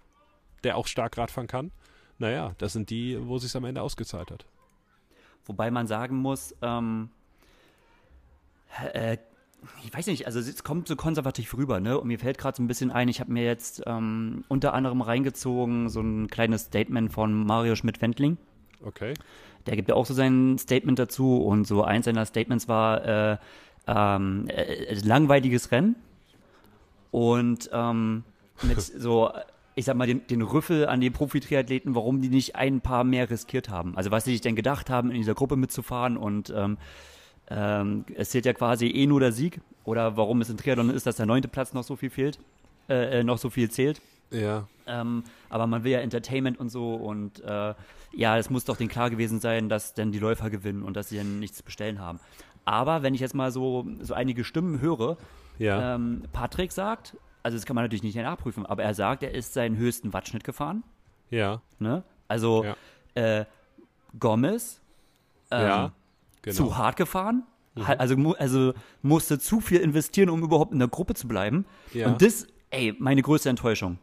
der 0.63 0.75
auch 0.77 0.87
stark 0.87 1.17
Radfahren 1.17 1.47
kann. 1.47 1.71
Naja, 2.17 2.55
das 2.57 2.73
sind 2.73 2.89
die, 2.89 3.17
wo 3.25 3.37
es 3.37 3.43
sich 3.43 3.55
am 3.55 3.65
Ende 3.65 3.81
ausgezahlt 3.81 4.31
hat. 4.31 4.45
wobei 5.45 5.71
man 5.71 5.87
sagen 5.87 6.17
muss, 6.17 6.55
ähm, 6.61 7.09
äh, 8.93 9.17
ich 9.83 9.93
weiß 9.93 10.07
nicht, 10.07 10.25
also 10.25 10.39
es 10.39 10.63
kommt 10.63 10.87
so 10.87 10.95
konservativ 10.95 11.55
rüber, 11.55 11.79
ne? 11.79 11.99
Und 11.99 12.07
mir 12.07 12.19
fällt 12.19 12.37
gerade 12.37 12.55
so 12.57 12.63
ein 12.63 12.67
bisschen 12.67 12.91
ein, 12.91 13.07
ich 13.07 13.19
habe 13.19 13.31
mir 13.31 13.43
jetzt 13.43 13.81
ähm, 13.85 14.43
unter 14.49 14.73
anderem 14.73 15.01
reingezogen, 15.01 15.89
so 15.89 16.01
ein 16.01 16.27
kleines 16.27 16.63
Statement 16.63 17.11
von 17.13 17.45
Mario 17.45 17.75
Schmidt-Wendling. 17.75 18.37
Okay. 18.85 19.13
Der 19.65 19.75
gibt 19.75 19.89
ja 19.89 19.95
auch 19.95 20.05
so 20.05 20.13
sein 20.13 20.57
Statement 20.57 20.99
dazu 20.99 21.41
und 21.41 21.65
so 21.65 21.83
eins 21.83 22.05
seiner 22.05 22.25
Statements 22.25 22.67
war 22.67 23.05
äh, 23.05 23.37
ähm, 23.87 24.47
äh, 24.47 24.93
langweiliges 24.95 25.71
Rennen 25.71 25.95
und 27.11 27.69
ähm, 27.73 28.23
mit 28.61 28.81
so, 28.81 29.31
ich 29.75 29.85
sag 29.85 29.95
mal, 29.95 30.07
den, 30.07 30.25
den 30.27 30.41
Rüffel 30.41 30.87
an 30.87 31.01
die 31.01 31.09
Profi-Triathleten, 31.09 31.95
warum 31.95 32.21
die 32.21 32.29
nicht 32.29 32.55
ein 32.55 32.81
paar 32.81 33.03
mehr 33.03 33.29
riskiert 33.29 33.69
haben. 33.69 33.95
Also 33.97 34.11
was 34.11 34.25
sie 34.25 34.31
sich 34.31 34.41
denn 34.41 34.55
gedacht 34.55 34.89
haben, 34.89 35.11
in 35.11 35.17
dieser 35.17 35.35
Gruppe 35.35 35.55
mitzufahren 35.55 36.17
und 36.17 36.53
ähm, 36.55 36.77
ähm, 37.49 38.05
es 38.15 38.29
zählt 38.29 38.45
ja 38.45 38.53
quasi 38.53 38.87
eh 38.87 39.05
nur 39.05 39.19
der 39.19 39.31
Sieg 39.31 39.59
oder 39.83 40.17
warum 40.17 40.41
es 40.41 40.49
in 40.49 40.57
Triathlon 40.57 40.89
ist, 40.89 41.05
dass 41.05 41.17
der 41.17 41.25
neunte 41.25 41.47
Platz 41.47 41.73
noch 41.73 41.83
so 41.83 41.95
viel 41.95 42.09
fehlt, 42.09 42.39
äh, 42.89 43.19
äh, 43.19 43.23
noch 43.23 43.37
so 43.37 43.49
viel 43.49 43.69
zählt. 43.69 44.01
Ja. 44.33 44.67
Ähm, 44.85 45.23
aber 45.49 45.65
man 45.67 45.83
will 45.83 45.91
ja 45.93 45.99
Entertainment 45.99 46.59
und 46.59 46.69
so 46.69 46.95
und 46.95 47.39
äh, 47.43 47.73
ja, 48.15 48.37
es 48.37 48.49
muss 48.49 48.65
doch 48.65 48.75
denen 48.77 48.89
klar 48.89 49.09
gewesen 49.09 49.39
sein, 49.39 49.69
dass 49.69 49.93
dann 49.93 50.11
die 50.11 50.19
Läufer 50.19 50.49
gewinnen 50.49 50.83
und 50.83 50.95
dass 50.97 51.09
sie 51.09 51.17
dann 51.17 51.39
nichts 51.39 51.57
zu 51.57 51.63
bestellen 51.63 51.99
haben. 51.99 52.19
Aber 52.65 53.01
wenn 53.03 53.13
ich 53.13 53.21
jetzt 53.21 53.33
mal 53.35 53.51
so, 53.51 53.85
so 54.01 54.13
einige 54.13 54.43
Stimmen 54.43 54.81
höre, 54.81 55.17
Ja. 55.59 55.95
ähm, 55.95 56.23
Patrick 56.33 56.71
sagt, 56.71 57.15
also 57.43 57.57
das 57.57 57.65
kann 57.65 57.75
man 57.75 57.83
natürlich 57.85 58.03
nicht 58.03 58.15
nachprüfen, 58.15 58.65
aber 58.65 58.83
er 58.83 58.93
sagt, 58.93 59.23
er 59.23 59.31
ist 59.33 59.53
seinen 59.53 59.77
höchsten 59.77 60.11
Wattschnitt 60.13 60.43
gefahren. 60.43 60.83
ja. 61.29 61.61
Ne? 61.79 62.03
Also 62.27 62.63
Ja. 62.65 62.75
äh, 63.39 63.45
Gomez 64.19 64.79
ähm, 65.51 65.61
ja. 65.61 65.91
Genau. 66.41 66.55
zu 66.55 66.77
hart 66.77 66.95
gefahren. 66.97 67.43
Ha- 67.79 67.93
Also, 67.97 68.15
also 68.37 68.73
musste 69.01 69.39
zu 69.39 69.59
viel 69.59 69.79
investieren, 69.79 70.29
um 70.29 70.43
überhaupt 70.43 70.71
in 70.73 70.79
der 70.79 70.87
Gruppe 70.87 71.15
zu 71.15 71.27
bleiben. 71.27 71.65
Ja. 71.93 72.07
Und 72.07 72.21
das, 72.21 72.47
ey, 72.69 72.95
meine 72.99 73.21
größte 73.21 73.49
Enttäuschung. 73.49 73.97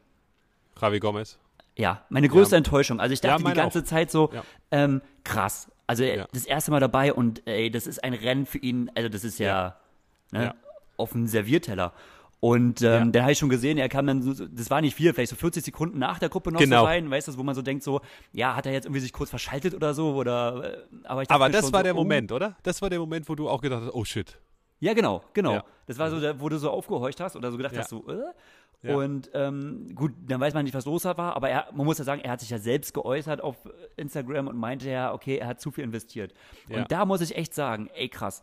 Javi 0.81 0.99
Gomez. 1.01 1.39
Ja, 1.77 2.05
meine 2.09 2.29
größte 2.29 2.55
Ja. 2.57 2.59
Enttäuschung. 2.59 3.01
Also 3.01 3.13
ich 3.15 3.23
Ja, 3.23 3.31
dachte 3.31 3.39
die 3.43 3.45
meine 3.45 3.57
ganze 3.57 3.81
auch. 3.81 3.85
Zeit 3.85 4.11
so, 4.11 4.31
Ja. 4.33 4.43
ähm, 4.71 5.01
krass. 5.25 5.71
Also 5.87 6.03
äh, 6.05 6.19
Ja. 6.19 6.27
das 6.33 6.45
erste 6.45 6.71
Mal 6.71 6.81
dabei 6.81 7.13
und 7.13 7.47
ey, 7.47 7.71
das 7.71 7.87
ist 7.87 8.03
ein 8.05 8.13
Rennen 8.15 8.47
für 8.47 8.59
ihn, 8.59 8.91
also 8.95 9.09
das 9.09 9.25
ist 9.25 9.39
ja, 9.39 9.77
Ne, 10.33 10.45
Ja. 10.45 10.55
auf 10.97 11.11
dem 11.13 11.27
Servierteller. 11.27 11.93
Und 12.39 12.81
ähm, 12.83 12.87
Ja. 12.89 13.05
den 13.05 13.23
habe 13.23 13.33
ich 13.33 13.39
schon 13.39 13.49
gesehen, 13.49 13.77
er 13.79 13.89
kam 13.89 14.07
dann, 14.07 14.23
so, 14.23 14.47
das 14.47 14.71
war 14.71 14.81
nicht 14.81 14.95
viel, 14.95 15.13
vielleicht 15.13 15.31
so 15.31 15.37
40 15.37 15.65
Sekunden 15.65 15.99
nach 15.99 16.19
der 16.21 16.29
Gruppe 16.29 16.53
noch 16.53 16.61
Genau. 16.61 16.81
so 16.81 16.85
rein, 16.87 17.11
weißt 17.11 17.29
du, 17.29 17.37
wo 17.37 17.43
man 17.43 17.55
so 17.55 17.63
denkt 17.63 17.83
so, 17.83 18.01
ja, 18.33 18.55
hat 18.57 18.65
er 18.65 18.73
jetzt 18.73 18.87
irgendwie 18.87 19.01
sich 19.01 19.13
kurz 19.13 19.29
verschaltet 19.31 19.75
oder 19.75 19.93
so 19.93 20.15
oder, 20.15 20.75
äh, 20.75 20.79
aber 21.05 21.23
ich 21.23 21.29
dachte 21.29 21.35
Aber 21.35 21.49
das 21.51 21.73
war 21.73 21.81
so, 21.81 21.85
der 21.85 21.95
oh. 21.95 21.99
Moment, 21.99 22.31
oder? 22.33 22.57
Das 22.63 22.81
war 22.81 22.89
der 22.91 22.99
Moment, 23.01 23.29
wo 23.29 23.35
du 23.35 23.49
auch 23.49 23.61
gedacht 23.61 23.83
hast, 23.85 23.93
oh 23.95 24.05
shit. 24.05 24.39
Ja, 24.81 24.95
genau, 24.95 25.23
genau. 25.35 25.55
Ja. 25.55 25.65
Das 25.87 25.99
war 25.99 26.11
so, 26.11 26.21
der, 26.21 26.41
wo 26.41 26.49
du 26.49 26.59
so 26.59 26.71
aufgehorcht 26.71 27.21
hast 27.21 27.37
oder 27.37 27.51
so 27.51 27.57
gedacht 27.57 27.75
Ja. 27.75 27.81
hast, 27.81 27.91
so, 27.91 28.07
äh? 28.09 28.33
Ja. 28.83 28.97
Und 28.97 29.31
ähm, 29.35 29.95
gut, 29.95 30.13
dann 30.27 30.41
weiß 30.41 30.55
man 30.55 30.65
nicht, 30.65 30.73
was 30.73 30.87
los 30.87 31.05
war, 31.05 31.37
aber 31.37 31.51
er, 31.51 31.69
man 31.75 31.85
muss 31.85 31.99
ja 31.99 32.05
sagen, 32.05 32.23
er 32.23 32.31
hat 32.33 32.41
sich 32.41 32.49
ja 32.49 32.59
selbst 32.59 32.95
geäußert 32.95 33.43
auf 33.43 33.57
Instagram 33.97 34.49
und 34.49 34.57
meinte 34.57 34.89
ja, 34.89 35.13
okay, 35.13 35.37
er 35.37 35.49
hat 35.49 35.61
zu 35.61 35.71
viel 35.71 35.85
investiert. 35.85 36.33
Ja. 36.69 36.79
Und 36.79 36.91
da 36.91 37.05
muss 37.05 37.21
ich 37.21 37.37
echt 37.37 37.55
sagen, 37.55 37.91
ey 37.95 38.09
krass. 38.09 38.43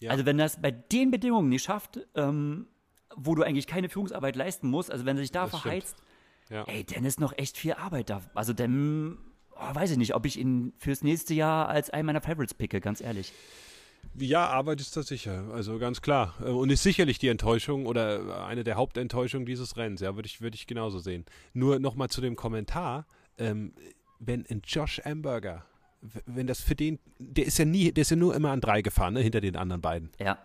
Ja. 0.00 0.10
Also 0.10 0.26
wenn 0.26 0.38
das 0.38 0.60
bei 0.60 0.72
den 0.72 1.12
Bedingungen 1.12 1.48
nicht 1.50 1.62
schafft, 1.62 2.00
ähm, 2.16 2.66
wo 3.14 3.36
du 3.36 3.44
eigentlich 3.44 3.68
keine 3.68 3.88
Führungsarbeit 3.88 4.34
leisten 4.34 4.68
musst, 4.68 4.90
also 4.90 5.04
wenn 5.04 5.16
er 5.16 5.20
sich 5.22 5.30
da 5.30 5.42
Das 5.46 5.50
verheizt, 5.50 5.96
ey, 6.48 6.84
dann 6.84 7.04
ist 7.04 7.20
noch 7.20 7.32
echt 7.36 7.56
viel 7.56 7.74
Arbeit 7.74 8.10
da. 8.10 8.22
Also 8.34 8.52
dann, 8.52 9.18
oh, 9.54 9.74
weiß 9.74 9.92
ich 9.92 9.98
nicht, 9.98 10.16
ob 10.16 10.26
ich 10.26 10.36
ihn 10.36 10.72
fürs 10.78 11.04
nächste 11.04 11.34
Jahr 11.34 11.68
als 11.68 11.90
einen 11.90 12.06
meiner 12.06 12.22
Favorites 12.22 12.54
picke, 12.54 12.80
ganz 12.80 13.00
ehrlich. 13.00 13.32
Ja, 14.18 14.46
Arbeit 14.48 14.80
ist 14.80 14.96
da 14.96 15.02
sicher, 15.02 15.44
also 15.54 15.78
ganz 15.78 16.02
klar. 16.02 16.34
Äh, 16.40 16.48
Und 16.50 16.70
ist 16.70 16.82
sicherlich 16.82 17.18
die 17.18 17.28
Enttäuschung 17.28 17.86
oder 17.86 18.44
eine 18.46 18.64
der 18.64 18.76
Hauptenttäuschungen 18.76 19.46
dieses 19.46 19.76
Rennens, 19.76 20.00
ja, 20.00 20.14
würde 20.16 20.26
ich, 20.26 20.40
würde 20.40 20.56
ich 20.56 20.66
genauso 20.66 20.98
sehen. 20.98 21.24
Nur 21.52 21.78
nochmal 21.78 22.08
zu 22.08 22.20
dem 22.20 22.36
Kommentar, 22.36 23.06
ähm, 23.38 23.72
wenn 24.18 24.44
ein 24.50 24.62
Josh 24.66 25.00
Amberger, 25.04 25.64
wenn 26.26 26.46
das 26.46 26.60
für 26.60 26.74
den, 26.74 26.98
der 27.18 27.46
ist 27.46 27.58
ja 27.58 27.64
nie, 27.64 27.92
der 27.92 28.02
ist 28.02 28.10
ja 28.10 28.16
nur 28.16 28.34
immer 28.34 28.50
an 28.50 28.60
drei 28.60 28.82
gefahren, 28.82 29.14
ne, 29.14 29.20
hinter 29.20 29.40
den 29.40 29.56
anderen 29.56 29.80
beiden. 29.80 30.10
Ja, 30.18 30.38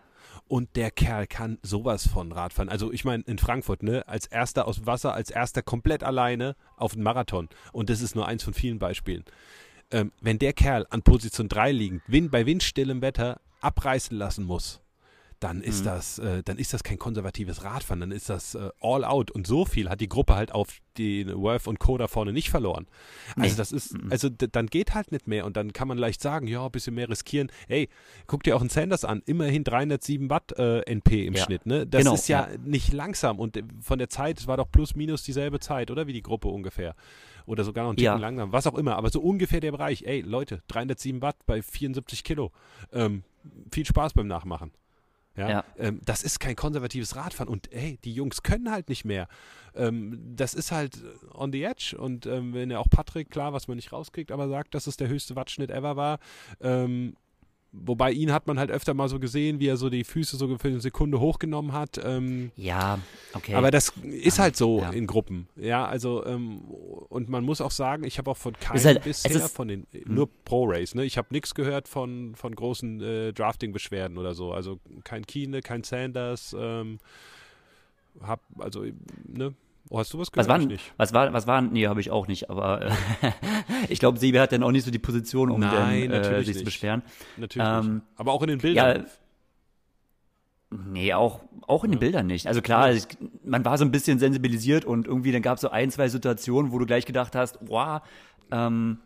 Und 0.48 0.76
der 0.76 0.90
Kerl 0.90 1.26
kann 1.26 1.58
sowas 1.62 2.06
von 2.06 2.30
Radfahren. 2.30 2.68
Also 2.68 2.92
ich 2.92 3.04
meine, 3.04 3.24
in 3.26 3.38
Frankfurt, 3.38 3.82
ne, 3.82 4.06
als 4.06 4.26
erster 4.26 4.68
aus 4.68 4.86
Wasser, 4.86 5.12
als 5.12 5.30
erster 5.30 5.62
komplett 5.62 6.04
alleine 6.04 6.56
auf 6.76 6.92
den 6.92 7.02
Marathon. 7.02 7.48
Und 7.72 7.90
das 7.90 8.00
ist 8.00 8.14
nur 8.14 8.28
eins 8.28 8.44
von 8.44 8.54
vielen 8.54 8.78
Beispielen. 8.78 9.24
Ähm, 9.90 10.12
wenn 10.20 10.38
der 10.38 10.52
Kerl 10.52 10.86
an 10.90 11.02
Position 11.02 11.48
3 11.48 11.72
liegend, 11.72 12.02
Wind, 12.06 12.30
bei 12.30 12.44
windstillem 12.44 13.02
Wetter 13.02 13.40
abreißen 13.60 14.16
lassen 14.16 14.44
muss, 14.44 14.80
dann 15.38 15.60
ist 15.60 15.80
Mhm. 15.80 15.84
das, 15.84 16.18
äh, 16.18 16.42
dann 16.42 16.56
ist 16.56 16.72
das 16.72 16.82
kein 16.82 16.98
konservatives 16.98 17.62
Radfahren, 17.62 18.00
dann 18.00 18.10
ist 18.10 18.30
das 18.30 18.54
äh, 18.54 18.70
all 18.80 19.04
out. 19.04 19.30
Und 19.30 19.46
so 19.46 19.66
viel 19.66 19.90
hat 19.90 20.00
die 20.00 20.08
Gruppe 20.08 20.34
halt 20.34 20.50
auf 20.50 20.78
den 20.96 21.28
Worth 21.36 21.66
und 21.66 21.78
Co. 21.78 21.98
da 21.98 22.08
vorne 22.08 22.32
nicht 22.32 22.48
verloren. 22.48 22.86
Also 23.36 23.50
Nee. 23.50 23.56
das 23.58 23.70
ist, 23.70 23.92
Mhm. 24.02 24.10
also 24.10 24.30
dann 24.30 24.66
geht 24.68 24.94
halt 24.94 25.12
nicht 25.12 25.26
mehr 25.28 25.44
und 25.44 25.54
dann 25.58 25.74
kann 25.74 25.88
man 25.88 25.98
leicht 25.98 26.22
sagen, 26.22 26.46
ja, 26.46 26.64
ein 26.64 26.70
bisschen 26.72 26.94
mehr 26.94 27.10
riskieren. 27.10 27.52
Ey, 27.68 27.90
guck 28.26 28.44
dir 28.44 28.56
auch 28.56 28.62
einen 28.62 28.70
Sanders 28.70 29.04
an, 29.04 29.22
immerhin 29.26 29.62
307 29.62 30.30
Watt 30.30 30.52
äh, 30.58 30.80
NP 30.90 31.26
im 31.26 31.34
Ja. 31.34 31.44
Schnitt, 31.44 31.66
ne? 31.66 31.86
Das 31.86 31.98
Genau, 32.00 32.14
ist 32.14 32.28
ja, 32.28 32.48
ja. 32.50 32.56
nicht 32.64 32.94
langsam 32.94 33.38
und 33.38 33.58
äh, 33.58 33.62
von 33.82 33.98
der 33.98 34.08
Zeit, 34.08 34.40
es 34.40 34.46
war 34.46 34.56
doch 34.56 34.70
plus 34.70 34.94
minus 34.94 35.22
dieselbe 35.22 35.60
Zeit, 35.60 35.90
oder? 35.90 36.06
Wie 36.06 36.14
die 36.14 36.22
Gruppe 36.22 36.48
ungefähr. 36.48 36.94
Oder 37.46 37.64
sogar 37.64 37.84
noch 37.84 37.92
ein 37.92 37.96
Ticken 37.96 38.12
Ja. 38.14 38.16
langsam, 38.16 38.52
was 38.52 38.66
auch 38.66 38.74
immer, 38.76 38.96
aber 38.96 39.08
so 39.10 39.20
ungefähr 39.20 39.60
der 39.60 39.72
Bereich. 39.72 40.02
Ey, 40.04 40.20
Leute, 40.20 40.62
307 40.68 41.22
Watt 41.22 41.36
bei 41.46 41.62
74 41.62 42.24
Kilo. 42.24 42.52
Ähm, 42.92 43.22
viel 43.72 43.86
Spaß 43.86 44.14
beim 44.14 44.26
Nachmachen. 44.26 44.72
Ja, 45.36 45.48
Ja. 45.50 45.64
Ähm, 45.78 46.00
das 46.04 46.22
ist 46.22 46.40
kein 46.40 46.56
konservatives 46.56 47.14
Radfahren 47.14 47.48
und 47.48 47.68
hey, 47.70 47.98
die 48.04 48.12
Jungs 48.12 48.42
können 48.42 48.70
halt 48.70 48.88
nicht 48.88 49.04
mehr. 49.04 49.28
Ähm, 49.74 50.18
das 50.34 50.54
ist 50.54 50.72
halt 50.72 50.98
on 51.34 51.52
the 51.52 51.62
edge 51.62 51.94
und 51.98 52.24
ähm, 52.26 52.54
wenn 52.54 52.70
ja 52.70 52.78
auch 52.78 52.88
Patrick, 52.88 53.30
klar, 53.30 53.52
was 53.52 53.68
man 53.68 53.76
nicht 53.76 53.92
rauskriegt, 53.92 54.32
aber 54.32 54.48
sagt, 54.48 54.74
dass 54.74 54.86
es 54.86 54.96
der 54.96 55.08
höchste 55.08 55.36
Wattschnitt 55.36 55.70
ever 55.70 55.94
war, 55.96 56.18
ähm, 56.60 57.16
wobei 57.84 58.12
ihn 58.12 58.32
hat 58.32 58.46
man 58.46 58.58
halt 58.58 58.70
öfter 58.70 58.94
mal 58.94 59.08
so 59.08 59.18
gesehen, 59.18 59.60
wie 59.60 59.66
er 59.68 59.76
so 59.76 59.90
die 59.90 60.04
Füße 60.04 60.36
so 60.36 60.56
für 60.58 60.68
eine 60.68 60.80
Sekunde 60.80 61.20
hochgenommen 61.20 61.72
hat. 61.72 62.00
Ähm, 62.02 62.50
Ja, 62.56 62.98
okay. 63.34 63.54
aber 63.54 63.70
das 63.70 63.92
ist 64.02 64.38
halt 64.38 64.56
so 64.56 64.80
Ja. 64.80 64.90
in 64.90 65.06
Gruppen. 65.06 65.48
Ja, 65.56 65.86
also 65.86 66.24
ähm, 66.24 66.60
und 67.08 67.28
man 67.28 67.44
muss 67.44 67.60
auch 67.60 67.70
sagen, 67.70 68.04
ich 68.04 68.18
habe 68.18 68.30
auch 68.30 68.36
von 68.36 68.54
keinem 68.58 68.82
halt- 68.84 69.04
bisher 69.04 69.30
ist- 69.30 69.54
von 69.54 69.68
den 69.68 69.86
nur 70.06 70.28
Pro 70.44 70.64
Race, 70.64 70.94
ne? 70.94 71.04
Ich 71.04 71.18
habe 71.18 71.28
nichts 71.30 71.54
gehört 71.54 71.88
von 71.88 72.34
von 72.34 72.54
großen 72.54 73.00
äh, 73.02 73.32
Drafting 73.32 73.72
Beschwerden 73.72 74.18
oder 74.18 74.34
so. 74.34 74.52
Also 74.52 74.78
kein 75.04 75.26
Kine, 75.26 75.60
kein 75.60 75.82
Sanders 75.84 76.54
ähm, 76.58 76.98
hab 78.20 78.40
also 78.58 78.84
ne 79.26 79.54
Oh, 79.88 79.98
hast 79.98 80.12
du 80.12 80.18
was 80.18 80.32
gehört? 80.32 80.48
was 80.48 80.52
war, 80.52 80.56
Ich 80.58 80.62
denn- 80.66 80.72
nicht. 80.72 80.92
was 80.96 81.12
war, 81.12 81.32
was 81.32 81.46
war, 81.46 81.62
nee, 81.62 81.86
habe 81.86 82.00
ich 82.00 82.10
auch 82.10 82.26
nicht, 82.26 82.50
aber 82.50 82.82
äh, 82.86 82.90
ich 83.88 83.98
glaube, 84.00 84.18
Sebi 84.18 84.38
hat 84.38 84.50
dann 84.52 84.62
auch 84.62 84.72
nicht 84.72 84.84
so 84.84 84.90
die 84.90 84.98
Position, 84.98 85.50
um 85.50 85.60
Nein, 85.60 86.10
dann, 86.10 86.22
äh, 86.22 86.22
natürlich 86.22 86.46
sich 86.46 86.54
zu 86.54 86.58
nicht. 86.60 86.64
beschweren. 86.64 87.02
Natürlich 87.36 87.68
ähm, 87.68 87.94
nicht. 87.94 88.04
Aber 88.16 88.32
auch 88.32 88.42
in 88.42 88.48
den 88.48 88.58
Bildern. 88.58 89.06
Nee, 90.70 91.14
auch, 91.14 91.40
auch 91.68 91.84
in 91.84 91.92
den 91.92 92.00
Bildern 92.00 92.26
nicht. 92.26 92.48
Also 92.48 92.60
klar, 92.60 92.90
ich, 92.92 93.06
man 93.44 93.64
war 93.64 93.78
so 93.78 93.84
ein 93.84 93.92
bisschen 93.92 94.18
sensibilisiert 94.18 94.84
und 94.84 95.06
irgendwie 95.06 95.30
dann 95.30 95.40
gab 95.42 95.54
es 95.54 95.60
so 95.60 95.70
ein, 95.70 95.90
zwei 95.92 96.08
Situationen, 96.08 96.72
wo 96.72 96.78
du 96.80 96.86
gleich 96.86 97.06
gedacht 97.06 97.36
hast, 97.36 97.58
wow, 97.60 98.02
ähm, 98.50 98.98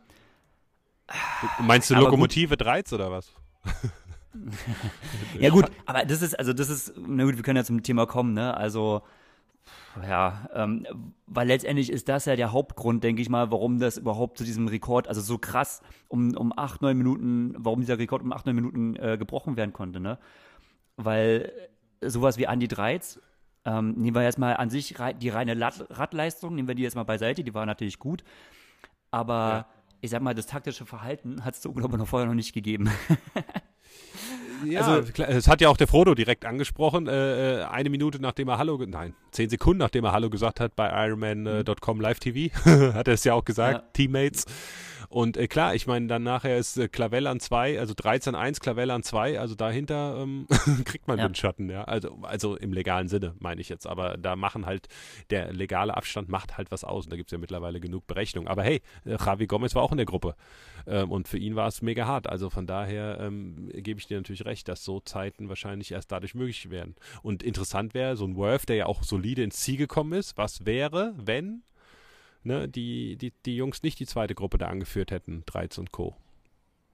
Meinst 1.60 1.90
du 1.90 1.94
Lokomotive 1.96 2.56
13 2.56 2.96
oder 2.96 3.10
was? 3.10 3.32
ja 5.40 5.50
gut, 5.50 5.66
aber 5.86 6.04
das 6.04 6.22
ist, 6.22 6.38
also 6.38 6.52
das 6.52 6.70
ist, 6.70 6.94
na 6.96 7.24
gut, 7.24 7.36
wir 7.36 7.42
können 7.42 7.56
ja 7.56 7.64
zum 7.64 7.82
Thema 7.82 8.06
kommen, 8.06 8.32
ne, 8.32 8.56
also, 8.56 9.02
ja, 10.06 10.48
ähm, 10.54 10.86
weil 11.26 11.48
letztendlich 11.48 11.90
ist 11.90 12.08
das 12.08 12.24
ja 12.24 12.36
der 12.36 12.52
Hauptgrund, 12.52 13.02
denke 13.02 13.22
ich 13.22 13.28
mal, 13.28 13.50
warum 13.50 13.78
das 13.78 13.96
überhaupt 13.98 14.38
zu 14.38 14.44
diesem 14.44 14.68
Rekord, 14.68 15.08
also 15.08 15.20
so 15.20 15.38
krass 15.38 15.82
um, 16.08 16.36
um 16.36 16.52
acht, 16.56 16.82
neun 16.82 16.96
Minuten, 16.96 17.54
warum 17.58 17.80
dieser 17.80 17.98
Rekord 17.98 18.22
um 18.22 18.32
acht, 18.32 18.46
neun 18.46 18.54
Minuten 18.56 18.96
äh, 18.96 19.16
gebrochen 19.18 19.56
werden 19.56 19.72
konnte, 19.72 20.00
ne, 20.00 20.18
weil 20.96 21.52
sowas 22.00 22.38
wie 22.38 22.44
Andy 22.44 22.68
Dreiz, 22.68 23.20
ähm, 23.64 23.92
nehmen 23.92 24.14
wir 24.14 24.22
erstmal 24.22 24.56
an 24.56 24.70
sich 24.70 24.94
die 25.20 25.28
reine 25.28 25.54
Radleistung, 25.90 26.54
nehmen 26.54 26.68
wir 26.68 26.74
die 26.74 26.82
jetzt 26.82 26.96
mal 26.96 27.04
beiseite, 27.04 27.44
die 27.44 27.52
war 27.54 27.66
natürlich 27.66 27.98
gut, 27.98 28.24
aber 29.10 29.48
Ja. 29.50 29.66
ich 30.00 30.10
sag 30.10 30.22
mal, 30.22 30.34
das 30.34 30.46
taktische 30.46 30.86
Verhalten 30.86 31.44
hat 31.44 31.54
es 31.54 31.62
so, 31.62 31.72
glaube 31.72 31.96
ich, 31.96 31.98
noch 31.98 32.08
vorher 32.08 32.26
noch 32.28 32.34
nicht 32.34 32.52
gegeben. 32.54 32.90
Ja, 34.66 34.80
Also- 34.82 35.12
das 35.12 35.48
hat 35.48 35.60
ja 35.60 35.68
auch 35.68 35.76
der 35.76 35.86
Frodo 35.86 36.14
direkt 36.14 36.44
angesprochen. 36.44 37.06
Äh, 37.06 37.60
äh, 37.60 37.64
eine 37.64 37.90
Minute 37.90 38.20
nachdem 38.20 38.48
er 38.48 38.58
Hallo, 38.58 38.78
nein, 38.86 39.14
zehn 39.32 39.48
Sekunden 39.48 39.78
nachdem 39.78 40.04
er 40.04 40.12
Hallo 40.12 40.30
gesagt 40.30 40.60
hat 40.60 40.76
bei 40.76 40.88
Ironman.com 41.06 42.00
Live 42.00 42.20
TV, 42.20 42.52
hat 42.94 43.08
er 43.08 43.14
es 43.14 43.24
ja 43.24 43.34
auch 43.34 43.44
gesagt, 43.44 43.74
Ja. 43.82 43.88
Teammates. 43.92 44.44
Und 45.10 45.36
äh, 45.36 45.48
klar, 45.48 45.74
ich 45.74 45.88
meine, 45.88 46.06
dann 46.06 46.22
nachher 46.22 46.56
ist 46.56 46.76
äh, 46.76 46.86
Clavel 46.86 47.26
an 47.26 47.40
2, 47.40 47.80
also 47.80 47.94
13 47.96 48.36
1, 48.36 48.60
Clavel 48.60 48.92
an 48.92 49.02
2, 49.02 49.40
also 49.40 49.56
dahinter 49.56 50.20
ähm, 50.22 50.46
kriegt 50.84 51.08
man 51.08 51.18
Ja. 51.18 51.24
Windschatten, 51.24 51.68
ja. 51.68 51.82
Also, 51.82 52.16
also 52.22 52.56
im 52.56 52.72
legalen 52.72 53.08
Sinne, 53.08 53.34
meine 53.40 53.60
ich 53.60 53.68
jetzt. 53.68 53.88
Aber 53.88 54.16
da 54.16 54.36
machen 54.36 54.66
halt, 54.66 54.86
der 55.30 55.52
legale 55.52 55.96
Abstand 55.96 56.28
macht 56.28 56.56
halt 56.56 56.70
was 56.70 56.84
aus. 56.84 57.06
Und 57.06 57.10
da 57.10 57.16
gibt 57.16 57.28
es 57.28 57.32
ja 57.32 57.38
mittlerweile 57.38 57.80
genug 57.80 58.06
Berechnungen. 58.06 58.46
Aber 58.46 58.62
hey, 58.62 58.82
äh, 59.04 59.16
Javi 59.16 59.48
Gomez 59.48 59.74
war 59.74 59.82
auch 59.82 59.90
in 59.90 59.96
der 59.96 60.06
Gruppe. 60.06 60.36
Ähm, 60.86 61.10
und 61.10 61.26
für 61.26 61.38
ihn 61.38 61.56
war 61.56 61.66
es 61.66 61.82
mega 61.82 62.06
hart. 62.06 62.28
Also 62.28 62.48
von 62.48 62.68
daher 62.68 63.18
ähm, 63.20 63.68
gebe 63.74 63.98
ich 63.98 64.06
dir 64.06 64.16
natürlich 64.16 64.44
recht, 64.44 64.68
dass 64.68 64.84
so 64.84 65.00
Zeiten 65.00 65.48
wahrscheinlich 65.48 65.90
erst 65.90 66.12
dadurch 66.12 66.36
möglich 66.36 66.70
werden. 66.70 66.94
Und 67.22 67.42
interessant 67.42 67.94
wäre, 67.94 68.14
so 68.16 68.26
ein 68.26 68.36
Worth, 68.36 68.68
der 68.68 68.76
ja 68.76 68.86
auch 68.86 69.02
solide 69.02 69.42
ins 69.42 69.56
Ziel 69.56 69.76
gekommen 69.76 70.12
ist, 70.12 70.38
was 70.38 70.66
wäre, 70.66 71.14
wenn 71.16 71.64
ne, 72.42 72.68
die, 72.68 73.16
die, 73.16 73.32
die 73.44 73.56
Jungs 73.56 73.82
nicht 73.82 73.98
die 74.00 74.06
zweite 74.06 74.34
Gruppe 74.34 74.58
da 74.58 74.66
angeführt 74.66 75.10
hätten, 75.10 75.42
Dreiz 75.46 75.78
und 75.78 75.92
Co. 75.92 76.16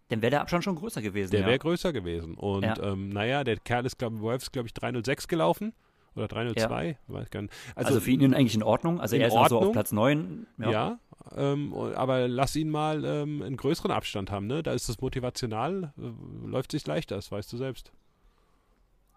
Dann 0.08 0.22
wäre 0.22 0.30
der 0.30 0.40
Abstand 0.42 0.62
schon 0.62 0.76
größer 0.76 1.02
gewesen. 1.02 1.32
Der 1.32 1.40
ja. 1.40 1.46
wäre 1.46 1.58
größer 1.58 1.92
gewesen. 1.92 2.34
Und 2.34 2.62
Ja. 2.62 2.80
ähm, 2.80 3.08
naja, 3.08 3.42
der 3.42 3.56
Kerl 3.56 3.84
ist, 3.86 3.98
glaube 3.98 4.16
ich, 4.36 4.52
glaube 4.52 4.68
ich, 4.68 4.74
306 4.74 5.26
gelaufen. 5.28 5.72
Oder 6.14 6.28
302, 6.28 6.96
weiß 7.08 7.30
gar 7.30 7.42
nicht. 7.42 7.52
Also, 7.74 8.00
für 8.00 8.10
ihn 8.10 8.32
eigentlich 8.32 8.54
in 8.54 8.62
Ordnung. 8.62 9.00
Also 9.00 9.16
er 9.16 9.26
ist 9.26 9.34
noch 9.34 9.48
so 9.48 9.56
Ordnung. 9.56 9.68
auf 9.68 9.72
Platz 9.72 9.92
9. 9.92 10.46
Ja, 10.58 10.98
ähm, 11.34 11.74
aber 11.74 12.26
lass 12.28 12.56
ihn 12.56 12.70
mal 12.70 13.04
ähm, 13.04 13.42
einen 13.42 13.56
größeren 13.56 13.90
Abstand 13.90 14.30
haben, 14.30 14.46
ne? 14.46 14.62
Da 14.62 14.72
ist 14.72 14.88
es 14.88 15.00
motivational, 15.00 15.92
äh, 15.98 16.46
läuft 16.46 16.72
sich 16.72 16.86
leichter, 16.86 17.16
das 17.16 17.30
weißt 17.30 17.52
du 17.52 17.58
selbst. 17.58 17.92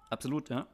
Absolut, 0.09 0.49
ja. 0.49 0.67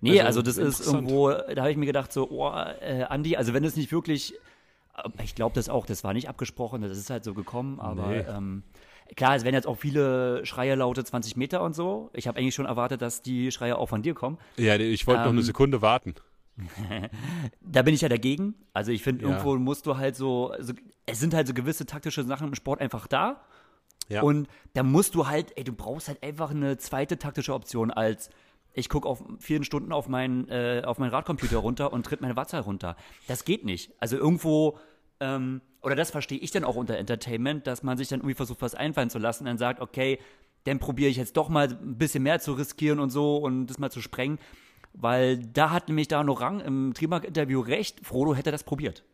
Nee, 0.00 0.20
Also, 0.20 0.40
also, 0.40 0.42
das 0.42 0.58
ist 0.58 0.86
irgendwo, 0.86 1.30
da 1.30 1.62
habe 1.62 1.70
ich 1.70 1.76
mir 1.76 1.86
gedacht, 1.86 2.12
so, 2.12 2.28
oh, 2.30 2.50
äh, 2.50 3.04
Andi, 3.08 3.36
also 3.36 3.54
wenn 3.54 3.64
es 3.64 3.76
nicht 3.76 3.92
wirklich, 3.92 4.34
ich 5.22 5.34
glaube 5.34 5.54
das 5.54 5.68
auch, 5.68 5.86
das 5.86 6.04
war 6.04 6.12
nicht 6.12 6.28
abgesprochen, 6.28 6.82
das 6.82 6.98
ist 6.98 7.10
halt 7.10 7.24
so 7.24 7.34
gekommen, 7.34 7.80
aber 7.80 8.08
Nee. 8.08 8.18
ähm, 8.28 8.62
klar, 9.16 9.34
es 9.36 9.44
werden 9.44 9.54
jetzt 9.54 9.66
auch 9.66 9.76
viele 9.78 10.44
Schreie 10.46 10.74
laute 10.74 11.04
20 11.04 11.36
Meter 11.36 11.62
und 11.62 11.74
so. 11.74 12.10
Ich 12.12 12.28
habe 12.28 12.38
eigentlich 12.38 12.54
schon 12.54 12.66
erwartet, 12.66 13.00
dass 13.02 13.22
die 13.22 13.50
Schreie 13.50 13.76
auch 13.78 13.88
von 13.88 14.02
dir 14.02 14.14
kommen. 14.14 14.38
Ja, 14.56 14.76
ich 14.76 15.06
wollte 15.06 15.22
noch 15.22 15.28
eine 15.30 15.40
Ähm, 15.40 15.44
Sekunde 15.46 15.82
warten. 15.82 16.14
Da 17.60 17.82
bin 17.82 17.94
ich 17.94 18.00
ja 18.02 18.08
dagegen. 18.08 18.54
Also 18.72 18.92
ich 18.92 19.02
finde, 19.02 19.24
Ja. 19.24 19.30
irgendwo 19.30 19.56
musst 19.56 19.86
du 19.86 19.96
halt 19.96 20.16
so, 20.16 20.52
so, 20.60 20.72
es 21.06 21.18
sind 21.20 21.34
halt 21.34 21.46
so 21.46 21.54
gewisse 21.54 21.86
taktische 21.86 22.22
Sachen 22.24 22.48
im 22.48 22.54
Sport 22.54 22.80
einfach 22.80 23.06
da. 23.06 23.40
Ja. 24.08 24.22
Und 24.22 24.48
da 24.74 24.82
musst 24.82 25.14
du 25.14 25.26
halt, 25.28 25.56
ey, 25.56 25.64
du 25.64 25.72
brauchst 25.72 26.08
halt 26.08 26.22
einfach 26.22 26.50
eine 26.50 26.76
zweite 26.76 27.18
taktische 27.18 27.54
Option 27.54 27.90
als 27.90 28.30
ich 28.74 28.88
gucke 28.88 29.08
auf 29.08 29.22
vielen 29.38 29.64
Stunden 29.64 29.92
auf 29.92 30.08
meinen 30.08 30.48
äh, 30.48 30.82
auf 30.84 30.98
meinen 30.98 31.10
Radcomputer 31.10 31.58
runter 31.58 31.92
und 31.92 32.06
tritt 32.06 32.20
meine 32.20 32.36
Wattzahl 32.36 32.62
runter. 32.62 32.96
Das 33.28 33.44
geht 33.44 33.64
nicht. 33.64 33.92
Also 34.00 34.16
irgendwo 34.16 34.78
ähm, 35.20 35.60
oder 35.82 35.96
das 35.96 36.10
verstehe 36.10 36.38
ich 36.38 36.50
dann 36.50 36.64
auch 36.64 36.76
unter 36.76 36.96
Entertainment, 36.96 37.66
dass 37.66 37.82
man 37.82 37.98
sich 37.98 38.08
dann 38.08 38.20
irgendwie 38.20 38.34
versucht, 38.34 38.62
was 38.62 38.74
einfallen 38.74 39.10
zu 39.10 39.18
lassen 39.18 39.44
und 39.44 39.46
dann 39.46 39.58
sagt, 39.58 39.80
okay, 39.80 40.18
dann 40.64 40.78
probiere 40.78 41.10
ich 41.10 41.16
jetzt 41.16 41.36
doch 41.36 41.48
mal 41.48 41.68
ein 41.68 41.98
bisschen 41.98 42.22
mehr 42.22 42.40
zu 42.40 42.52
riskieren 42.52 43.00
und 43.00 43.10
so 43.10 43.36
und 43.36 43.66
das 43.66 43.78
mal 43.78 43.90
zu 43.90 44.00
sprengen. 44.00 44.38
Weil 44.94 45.38
da 45.38 45.70
hat 45.70 45.88
nämlich 45.88 46.08
da 46.08 46.22
noch 46.22 46.40
Rang 46.40 46.60
im 46.60 46.92
Trimark-Interview 46.94 47.60
recht, 47.60 48.04
Frodo 48.06 48.34
hätte 48.34 48.52
das 48.52 48.62
probiert. 48.62 49.04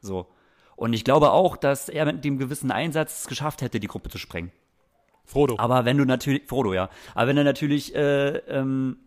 So. 0.00 0.26
Und 0.74 0.94
ich 0.94 1.04
glaube 1.04 1.30
auch, 1.30 1.56
dass 1.56 1.88
er 1.88 2.06
mit 2.06 2.24
dem 2.24 2.38
gewissen 2.38 2.70
Einsatz 2.70 3.20
es 3.20 3.26
geschafft 3.28 3.62
hätte, 3.62 3.78
die 3.78 3.86
Gruppe 3.86 4.08
zu 4.08 4.18
sprengen. 4.18 4.50
Frodo. 5.24 5.56
Aber 5.58 5.84
wenn 5.84 5.98
du 5.98 6.04
natürlich, 6.04 6.42
Frodo, 6.46 6.74
ja, 6.74 6.90
aber 7.14 7.28
wenn 7.28 7.36
du 7.36 7.44
natürlich, 7.44 7.94
äh, 7.94 8.36
ähm, 8.48 8.98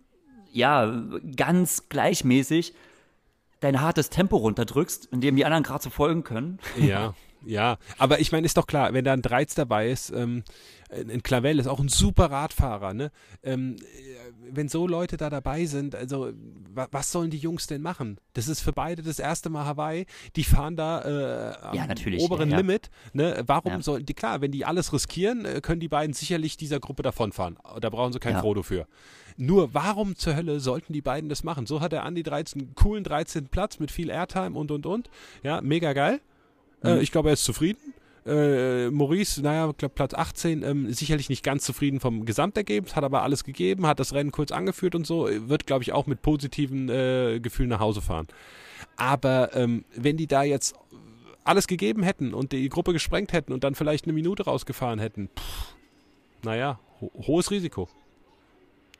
ja, 0.51 1.03
ganz 1.35 1.89
gleichmäßig 1.89 2.73
dein 3.59 3.81
hartes 3.81 4.09
Tempo 4.09 4.37
runterdrückst, 4.37 5.09
in 5.11 5.21
dem 5.21 5.35
die 5.35 5.45
anderen 5.45 5.63
gerade 5.63 5.83
so 5.83 5.89
folgen 5.89 6.23
können. 6.23 6.59
Ja, 6.77 7.13
ja. 7.45 7.77
Aber 7.97 8.19
ich 8.19 8.31
meine, 8.31 8.45
ist 8.45 8.57
doch 8.57 8.67
klar, 8.67 8.93
wenn 8.93 9.05
da 9.05 9.13
ein 9.13 9.21
Dreiz 9.21 9.55
dabei 9.55 9.89
ist, 9.89 10.11
ähm, 10.11 10.43
ein 10.89 11.23
Clavel 11.23 11.59
ist 11.59 11.67
auch 11.67 11.79
ein 11.79 11.89
super 11.89 12.31
Radfahrer, 12.31 12.93
ne? 12.93 13.11
Ähm, 13.43 13.75
äh, 13.77 14.24
wenn 14.51 14.69
so 14.69 14.87
Leute 14.87 15.17
da 15.17 15.29
dabei 15.29 15.65
sind, 15.65 15.95
also 15.95 16.31
wa 16.73 16.87
was 16.91 17.11
sollen 17.11 17.29
die 17.29 17.37
Jungs 17.37 17.67
denn 17.67 17.81
machen? 17.81 18.17
Das 18.33 18.47
ist 18.47 18.61
für 18.61 18.73
beide 18.73 19.01
das 19.03 19.19
erste 19.19 19.49
Mal 19.49 19.65
Hawaii. 19.65 20.05
Die 20.35 20.43
fahren 20.43 20.75
da 20.75 21.01
äh, 21.01 21.55
am 21.61 21.75
Ja, 21.75 21.87
natürlich, 21.87 22.21
oberen 22.23 22.49
ja, 22.49 22.55
ja. 22.55 22.61
Limit. 22.61 22.89
Ne? 23.13 23.43
Warum 23.45 23.81
sollen 23.81 24.05
die, 24.05 24.13
klar, 24.13 24.41
wenn 24.41 24.51
die 24.51 24.65
alles 24.65 24.93
riskieren, 24.93 25.45
äh, 25.45 25.61
können 25.61 25.79
die 25.79 25.87
beiden 25.87 26.13
sicherlich 26.13 26.57
dieser 26.57 26.79
Gruppe 26.79 27.03
davonfahren. 27.03 27.57
Da 27.81 27.89
brauchen 27.89 28.13
sie 28.13 28.19
kein. 28.19 28.35
Frodo 28.37 28.63
für. 28.63 28.87
Nur 29.37 29.73
warum 29.73 30.15
zur 30.15 30.35
Hölle 30.35 30.59
sollten 30.59 30.93
die 30.93 31.01
beiden 31.01 31.29
das 31.29 31.43
machen? 31.43 31.65
So 31.65 31.81
hat 31.81 31.91
der 31.91 32.03
Andi 32.03 32.23
13 32.23 32.61
einen 32.61 32.75
coolen 32.75 33.03
13. 33.03 33.47
Platz 33.47 33.79
mit 33.79 33.91
viel 33.91 34.09
Airtime 34.09 34.57
und 34.57 34.71
und 34.71 34.85
und. 34.85 35.09
Ja, 35.43 35.61
mega 35.61 35.93
geil. 35.93 36.21
Äh, 36.83 36.95
Mhm. 36.95 37.01
ich 37.01 37.11
glaube, 37.11 37.29
er 37.29 37.33
ist 37.33 37.43
zufrieden. 37.45 37.93
Äh, 38.25 38.89
Maurice, 38.89 39.41
naja, 39.41 39.69
ich 39.69 39.77
glaube 39.77 39.93
Platz 39.93 40.13
18, 40.15 40.63
ähm, 40.63 40.91
sicherlich 40.91 41.29
nicht 41.29 41.43
ganz 41.43 41.63
zufrieden 41.63 41.99
vom 41.99 42.25
Gesamtergebnis, 42.25 42.95
hat 42.95 43.03
aber 43.03 43.21
alles 43.21 43.43
gegeben, 43.43 43.85
hat 43.85 43.99
das 43.99 44.13
Rennen 44.13 44.31
kurz 44.31 44.51
angeführt 44.51 44.95
und 44.95 45.05
so, 45.05 45.29
wird, 45.29 45.67
glaube 45.67 45.83
ich, 45.83 45.93
auch 45.93 46.07
mit 46.07 46.23
positiven 46.23 46.89
äh, 46.89 47.39
Gefühlen 47.39 47.69
nach 47.69 47.79
Hause 47.79 48.01
fahren. 48.01 48.27
Aber 48.97 49.55
ähm, 49.55 49.85
wenn 49.95 50.17
die 50.17 50.27
da 50.27 50.41
jetzt 50.43 50.75
alles 51.43 51.67
gegeben 51.67 52.01
hätten 52.01 52.33
und 52.33 52.51
die 52.51 52.67
Gruppe 52.69 52.93
gesprengt 52.93 53.31
hätten 53.31 53.53
und 53.53 53.63
dann 53.63 53.75
vielleicht 53.75 54.05
eine 54.05 54.13
Minute 54.13 54.45
rausgefahren 54.45 54.97
hätten, 54.99 55.29
pff, 55.37 55.75
naja, 56.43 56.79
ho 57.01 57.11
hohes 57.27 57.51
Risiko. 57.51 57.87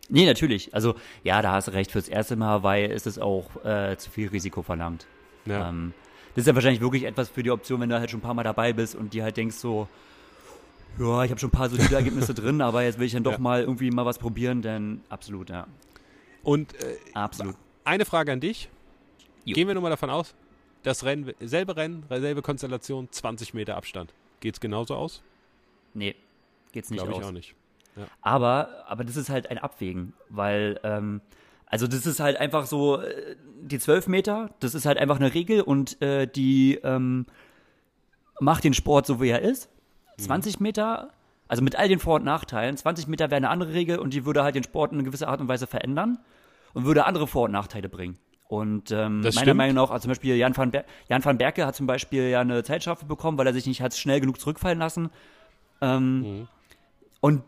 Nee, 0.08 0.27
natürlich. 0.27 0.74
Also, 0.75 0.94
ja, 1.24 1.41
da 1.41 1.53
hast 1.53 1.67
du 1.67 1.72
recht. 1.72 1.91
Fürs 1.91 2.08
erste 2.08 2.36
Mal 2.36 2.50
Hawaii 2.50 2.86
ist 2.86 3.08
es 3.08 3.17
auch 3.17 3.65
äh, 3.65 3.98
zu 3.98 4.12
viel 4.12 4.27
Risiko 4.27 4.62
verlangt. 4.62 5.08
Ja. 5.46 5.70
Ähm, 5.70 5.94
das 6.36 6.44
ist 6.44 6.48
ja 6.48 6.56
wahrscheinlich 6.56 6.82
wirklich 6.82 7.04
etwas 7.04 7.30
für 7.30 7.42
die 7.44 7.51
Option, 7.51 7.82
wenn 7.82 7.89
du 7.89 7.98
halt 8.00 8.12
schon 8.12 8.20
ein 8.20 8.24
paar 8.24 8.34
Mal 8.34 8.44
dabei 8.44 8.72
bist 8.74 8.96
und 8.96 9.13
dir 9.13 9.24
halt 9.24 9.38
denkst 9.38 9.56
so, 9.56 9.88
ja, 11.00 11.24
ich 11.24 11.32
habe 11.32 11.39
schon 11.39 11.50
ein 11.50 11.51
paar 11.51 11.70
solide 11.70 11.96
Ergebnisse 11.96 12.34
drin, 12.34 12.62
aber 12.62 12.84
jetzt 12.84 13.00
will 13.00 13.06
ich 13.08 13.13
dann 13.13 13.24
doch 13.24 13.34
Ja. 13.34 13.38
mal 13.39 13.62
irgendwie 13.62 13.89
mal 13.92 14.06
was 14.06 14.18
probieren, 14.20 14.62
denn 14.62 15.01
absolut, 15.10 15.50
ja. 15.50 15.68
Und 16.44 16.74
äh, 16.75 16.98
Absolut. 17.13 17.56
eine 17.84 18.06
Frage 18.06 18.32
an 18.32 18.39
dich. 18.39 18.70
Jo. 19.46 19.56
Gehen 19.56 19.68
wir 19.68 19.74
nur 19.74 19.82
mal 19.84 19.89
davon 19.89 20.10
aus, 20.10 20.36
das 20.84 21.04
Rennen, 21.04 21.34
selbe 21.39 21.75
Rennen, 21.75 22.04
selbe 22.10 22.42
Konstellation, 22.42 23.08
20 23.12 23.54
Meter 23.54 23.75
Abstand. 23.77 24.13
Geht's 24.42 24.60
genauso 24.60 24.96
aus? 24.96 25.22
Nee, 25.94 26.15
geht's 26.72 26.89
nicht 26.92 27.00
Glaube 27.00 27.13
ich 27.13 27.20
aus. 27.20 27.25
auch 27.30 27.32
nicht. 27.34 27.56
Ja. 27.96 28.06
Aber, 28.22 28.84
aber 28.88 29.04
das 29.06 29.15
ist 29.15 29.30
halt 29.30 29.50
ein 29.50 29.58
Abwägen, 29.58 30.13
weil, 30.30 30.80
ähm, 30.84 31.22
also 31.67 31.88
das 31.88 32.05
ist 32.05 32.19
halt 32.19 32.38
einfach 32.38 32.65
so, 32.65 33.01
äh, 33.01 33.36
die 33.62 33.79
12 33.79 34.07
Meter, 34.07 34.51
das 34.60 34.75
ist 34.75 34.86
halt 34.86 34.98
einfach 34.98 35.17
eine 35.17 35.34
Regel 35.34 35.62
und 35.62 36.01
äh, 36.01 36.27
die 36.27 36.75
ähm, 36.84 37.25
macht 38.39 38.63
den 38.63 38.74
Sport 38.74 39.05
so, 39.05 39.22
wie 39.22 39.29
er 39.29 39.41
ist. 39.41 39.69
20 40.17 40.60
mhm. 40.60 40.63
Meter, 40.63 41.10
also 41.48 41.63
mit 41.63 41.75
all 41.75 41.88
den 41.88 42.00
Vor- 42.00 42.15
und 42.15 42.25
Nachteilen, 42.25 42.77
20 42.77 43.07
Meter 43.07 43.25
wäre 43.25 43.38
eine 43.38 43.50
andere 43.50 43.74
Regel 43.74 44.00
und 44.00 44.13
die 44.13 44.25
würde 44.25 44.43
halt 44.43 44.55
den 44.55 44.63
Sport 44.63 44.91
in 44.91 45.00
eine 45.00 45.05
gewisse 45.05 45.27
Art 45.27 45.41
und 45.41 45.48
Weise 45.48 45.67
verändern 45.67 46.19
und 46.74 46.86
würde 46.86 47.05
andere 47.05 47.27
Vor- 47.27 47.45
und 47.45 47.51
Nachteile 47.51 47.89
bringen. 47.89 48.17
Und 48.48 48.91
ähm, 48.91 49.22
meiner 49.22 49.31
stimmt. 49.31 49.57
Meinung 49.57 49.75
nach, 49.75 49.89
also 49.89 50.03
zum 50.03 50.10
Beispiel 50.10 50.36
Jan 50.36 50.55
van, 50.55 50.69
Ber 50.69 50.86
Jan 51.10 51.25
van 51.25 51.38
Berke 51.38 51.65
hat 51.65 51.75
zum 51.75 51.88
Beispiel 51.88 52.29
ja 52.29 52.41
eine 52.41 52.63
Zeitstrafe 52.63 53.05
bekommen, 53.05 53.38
weil 53.39 53.48
er 53.48 53.53
sich 53.53 53.65
nicht 53.65 53.81
hat 53.81 53.95
schnell 53.95 54.19
genug 54.19 54.39
zurückfallen 54.39 54.77
lassen. 54.77 55.10
Ähm, 55.81 56.19
mhm. 56.19 56.48
Und 57.22 57.43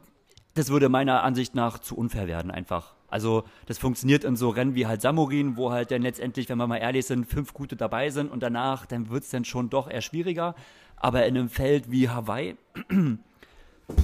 das 0.55 0.69
würde 0.69 0.89
meiner 0.89 1.23
Ansicht 1.23 1.53
nach 1.53 1.77
zu 1.77 1.95
unfair 1.95 2.27
werden 2.27 2.49
einfach. 2.49 2.95
Also 3.09 3.43
das 3.65 3.77
funktioniert 3.77 4.23
in 4.23 4.35
so 4.35 4.49
Rennen 4.49 4.75
wie 4.75 4.85
halt 4.85 5.01
Samurin, 5.01 5.55
wo 5.55 5.71
halt 5.71 5.91
dann 5.91 6.01
letztendlich, 6.01 6.49
wenn 6.49 6.57
wir 6.57 6.67
mal 6.67 6.77
ehrlich 6.77 7.05
sind, 7.05 7.25
fünf 7.25 7.53
gute 7.53 7.75
dabei 7.75 8.09
sind 8.09 8.29
und 8.29 8.41
danach, 8.41 8.85
dann 8.85 9.09
wird 9.09 9.23
es 9.23 9.29
dann 9.29 9.45
schon 9.45 9.69
doch 9.69 9.89
eher 9.89 10.01
schwieriger. 10.01 10.55
Aber 10.97 11.25
in 11.25 11.37
einem 11.37 11.49
Feld 11.49 11.89
wie 11.91 12.09
Hawaii. 12.09 12.55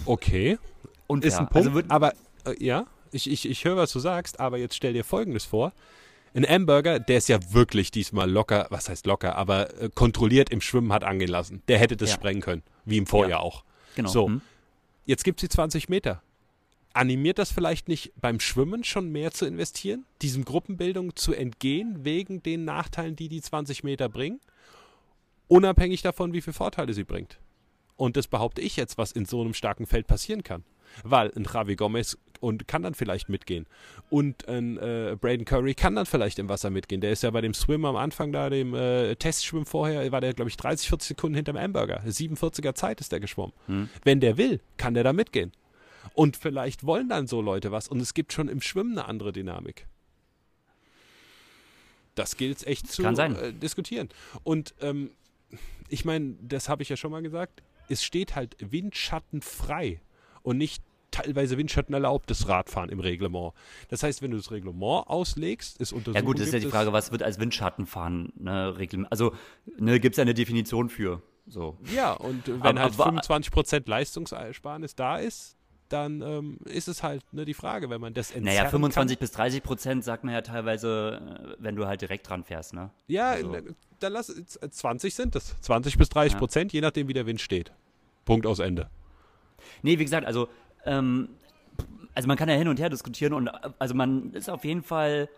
okay. 0.05 0.57
Unfair. 1.07 1.27
Ist 1.27 1.37
ein 1.37 1.49
Punkt, 1.49 1.67
also 1.67 1.81
aber 1.89 2.13
äh, 2.45 2.63
ja, 2.63 2.85
ich, 3.11 3.29
ich, 3.29 3.49
ich 3.49 3.65
höre, 3.65 3.77
was 3.77 3.91
du 3.91 3.99
sagst, 3.99 4.39
aber 4.39 4.57
jetzt 4.57 4.75
stell 4.75 4.93
dir 4.93 5.03
Folgendes 5.03 5.45
vor. 5.45 5.73
Ein 6.35 6.45
Hamburger, 6.47 6.99
der 6.99 7.17
ist 7.17 7.29
ja 7.29 7.37
wirklich 7.51 7.91
diesmal 7.91 8.29
locker, 8.29 8.67
was 8.69 8.89
heißt 8.89 9.05
locker, 9.05 9.35
aber 9.35 9.79
äh, 9.79 9.89
kontrolliert 9.93 10.49
im 10.49 10.61
Schwimmen 10.61 10.91
hat 10.91 11.03
angehen 11.03 11.29
lassen. 11.29 11.61
Der 11.67 11.77
hätte 11.77 11.97
das 11.97 12.09
ja. 12.09 12.15
sprengen 12.15 12.41
können, 12.41 12.63
wie 12.85 12.97
im 12.97 13.05
Vorjahr 13.05 13.29
ja. 13.31 13.39
auch. 13.39 13.63
Genau. 13.95 14.09
So, 14.09 14.27
hm. 14.27 14.41
jetzt 15.05 15.23
gibt 15.23 15.43
es 15.43 15.49
die 15.49 15.53
20 15.53 15.89
Meter 15.89 16.23
animiert 16.93 17.39
das 17.39 17.51
vielleicht 17.51 17.87
nicht 17.87 18.13
beim 18.19 18.39
Schwimmen 18.39 18.83
schon 18.83 19.11
mehr 19.11 19.31
zu 19.31 19.45
investieren, 19.45 20.05
diesem 20.21 20.45
Gruppenbildung 20.45 21.15
zu 21.15 21.33
entgehen, 21.33 22.05
wegen 22.05 22.41
den 22.43 22.65
Nachteilen, 22.65 23.15
die 23.15 23.29
die 23.29 23.41
20 23.41 23.83
Meter 23.83 24.09
bringen, 24.09 24.39
unabhängig 25.47 26.01
davon, 26.01 26.33
wie 26.33 26.41
viele 26.41 26.53
Vorteile 26.53 26.93
sie 26.93 27.03
bringt. 27.03 27.39
Und 27.95 28.17
das 28.17 28.27
behaupte 28.27 28.61
ich 28.61 28.75
jetzt, 28.75 28.97
was 28.97 29.11
in 29.11 29.25
so 29.25 29.41
einem 29.41 29.53
starken 29.53 29.85
Feld 29.85 30.07
passieren 30.07 30.43
kann. 30.43 30.63
Weil 31.03 31.31
ein 31.35 31.45
Javi 31.51 31.75
Gomez 31.75 32.17
und 32.39 32.67
kann 32.67 32.83
dann 32.83 32.93
vielleicht 32.93 33.29
mitgehen. 33.29 33.65
Und 34.09 34.47
ein 34.47 34.77
äh, 34.77 35.15
Braden 35.19 35.45
Curry 35.45 35.73
kann 35.73 35.95
dann 35.95 36.05
vielleicht 36.05 36.37
im 36.37 36.49
Wasser 36.49 36.69
mitgehen. 36.69 37.01
Der 37.01 37.11
ist 37.11 37.23
ja 37.23 37.31
bei 37.31 37.41
dem 37.41 37.53
Swim 37.53 37.85
am 37.85 37.95
Anfang 37.95 38.31
da, 38.31 38.49
dem 38.49 38.75
äh, 38.75 39.15
Testschwimmen 39.15 39.65
vorher, 39.65 40.11
war 40.11 40.21
der, 40.21 40.33
glaube 40.33 40.49
ich, 40.49 40.57
30, 40.57 40.89
40 40.89 41.07
Sekunden 41.09 41.35
hinterm 41.35 41.57
Hamburger. 41.57 42.03
47er 42.05 42.75
Zeit 42.75 42.99
ist 42.99 43.11
der 43.11 43.19
geschwommen. 43.19 43.53
Hm. 43.67 43.89
Wenn 44.03 44.19
der 44.19 44.37
will, 44.37 44.59
kann 44.77 44.93
der 44.93 45.03
da 45.03 45.13
mitgehen. 45.13 45.51
Und 46.13 46.37
vielleicht 46.37 46.85
wollen 46.85 47.09
dann 47.09 47.27
so 47.27 47.41
Leute 47.41 47.71
was 47.71 47.87
und 47.87 47.99
es 47.99 48.13
gibt 48.13 48.33
schon 48.33 48.47
im 48.47 48.61
Schwimmen 48.61 48.97
eine 48.97 49.07
andere 49.07 49.33
Dynamik. 49.33 49.87
Das 52.15 52.37
gilt 52.37 52.57
es 52.57 52.65
echt 52.65 52.91
zu 52.91 53.03
äh, 53.03 53.53
diskutieren. 53.53 54.09
Und 54.43 54.75
ähm, 54.81 55.11
ich 55.89 56.05
meine, 56.05 56.35
das 56.41 56.69
habe 56.69 56.83
ich 56.83 56.89
ja 56.89 56.97
schon 56.97 57.11
mal 57.11 57.23
gesagt, 57.23 57.63
es 57.89 58.03
steht 58.03 58.35
halt 58.35 58.55
windschattenfrei 58.59 59.99
und 60.43 60.57
nicht 60.57 60.83
teilweise 61.13 61.57
Windschatten 61.57 61.93
erlaubt, 61.93 62.29
das 62.29 62.47
Radfahren 62.47 62.89
im 62.89 62.99
Reglement. 62.99 63.53
Das 63.89 64.03
heißt, 64.03 64.21
wenn 64.21 64.31
du 64.31 64.37
das 64.37 64.51
Reglement 64.51 65.07
auslegst, 65.07 65.79
ist 65.79 65.93
untersucht. 65.93 66.15
Ja 66.15 66.21
gut, 66.21 66.39
das 66.39 66.47
ist 66.47 66.53
ja 66.53 66.59
die 66.59 66.67
Frage, 66.67 66.91
was 66.91 67.11
wird 67.11 67.23
als 67.23 67.39
Windschattenfahren 67.39 68.33
ne, 68.35 68.77
Reglement? 68.77 69.11
Also 69.11 69.33
ne, 69.77 69.99
gibt 69.99 70.15
es 70.15 70.19
eine 70.19 70.33
Definition 70.33 70.89
für. 70.89 71.21
So. 71.45 71.77
Ja, 71.93 72.13
und 72.13 72.47
wenn 72.47 72.77
aber, 72.77 73.05
halt 73.05 73.25
25% 73.25 73.87
Leistungsersparnis 73.89 74.95
da 74.95 75.17
ist, 75.17 75.55
dann 75.89 76.21
ähm, 76.21 76.57
ist 76.65 76.87
es 76.87 77.03
halt 77.03 77.21
ne, 77.33 77.45
die 77.45 77.53
Frage, 77.53 77.89
wenn 77.89 78.01
man 78.01 78.13
das 78.13 78.31
entzerren 78.31 78.55
Naja, 78.55 78.69
25 78.69 79.17
kann. 79.17 79.23
bis 79.23 79.31
30 79.31 79.63
Prozent 79.63 80.03
sagt 80.03 80.23
man 80.23 80.33
ja 80.33 80.41
teilweise, 80.41 81.55
äh, 81.57 81.63
wenn 81.63 81.75
du 81.75 81.85
halt 81.85 82.01
direkt 82.01 82.27
dran 82.27 82.43
fährst, 82.43 82.73
ne? 82.73 82.89
Ja, 83.07 83.31
also. 83.31 83.51
Ne, 83.51 83.75
dann 83.99 84.13
lass 84.13 84.27
20 84.27 85.15
sind 85.15 85.35
es. 85.35 85.55
20 85.61 85.97
bis 85.97 86.09
30 86.09 86.37
Prozent, 86.37 86.73
ja. 86.73 86.77
je 86.77 86.81
nachdem, 86.81 87.07
wie 87.07 87.13
der 87.13 87.25
Wind 87.25 87.39
steht. 87.39 87.71
Punkt 88.25 88.45
aus 88.45 88.59
Ende. 88.59 88.89
Nee, 89.81 89.97
wie 89.99 90.03
gesagt, 90.03 90.27
also, 90.27 90.49
ähm, 90.85 91.29
also 92.13 92.27
man 92.27 92.37
kann 92.37 92.49
ja 92.49 92.55
hin 92.55 92.67
und 92.67 92.79
her 92.79 92.89
diskutieren 92.89 93.33
und 93.33 93.49
also 93.79 93.95
man 93.95 94.33
ist 94.33 94.49
auf 94.49 94.65
jeden 94.65 94.83
Fall 94.83 95.29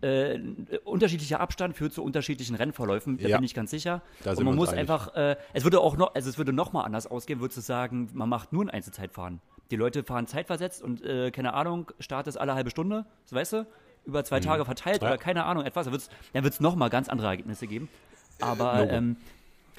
äh, 0.00 0.38
unterschiedlicher 0.84 1.40
Abstand 1.40 1.76
führt 1.76 1.92
zu 1.92 2.02
unterschiedlichen 2.02 2.56
Rennverläufen, 2.56 3.18
da 3.18 3.28
ja. 3.28 3.36
bin 3.36 3.44
ich 3.44 3.54
ganz 3.54 3.70
sicher. 3.70 4.02
Und 4.24 4.44
man 4.44 4.54
muss 4.54 4.68
einig. 4.68 4.80
einfach, 4.80 5.14
äh, 5.14 5.36
es 5.52 5.64
würde 5.64 5.80
auch 5.80 5.96
noch, 5.96 6.14
also 6.14 6.28
es 6.28 6.36
würde 6.36 6.52
noch 6.52 6.72
mal 6.72 6.82
anders 6.82 7.06
ausgehen, 7.06 7.40
würdest 7.40 7.58
du 7.58 7.62
sagen, 7.62 8.10
man 8.12 8.28
macht 8.28 8.52
nur 8.52 8.64
ein 8.64 8.70
Einzelzeitfahren. 8.70 9.40
Die 9.70 9.76
Leute 9.76 10.04
fahren 10.04 10.26
zeitversetzt 10.26 10.82
und 10.82 11.02
äh, 11.04 11.30
keine 11.30 11.54
Ahnung, 11.54 11.90
Start 11.98 12.26
ist 12.26 12.36
alle 12.36 12.54
halbe 12.54 12.70
Stunde, 12.70 13.06
so 13.24 13.36
weißt 13.36 13.54
du, 13.54 13.66
über 14.04 14.24
zwei 14.24 14.38
mhm. 14.38 14.44
Tage 14.44 14.64
verteilt 14.64 15.02
ja. 15.02 15.08
oder 15.08 15.18
keine 15.18 15.44
Ahnung, 15.44 15.64
etwas, 15.64 15.86
dann 15.86 16.44
wird 16.44 16.54
es 16.54 16.60
noch 16.60 16.76
mal 16.76 16.90
ganz 16.90 17.08
andere 17.08 17.28
Ergebnisse 17.28 17.66
geben. 17.66 17.88
Aber 18.40 18.90
ähm, 18.90 19.16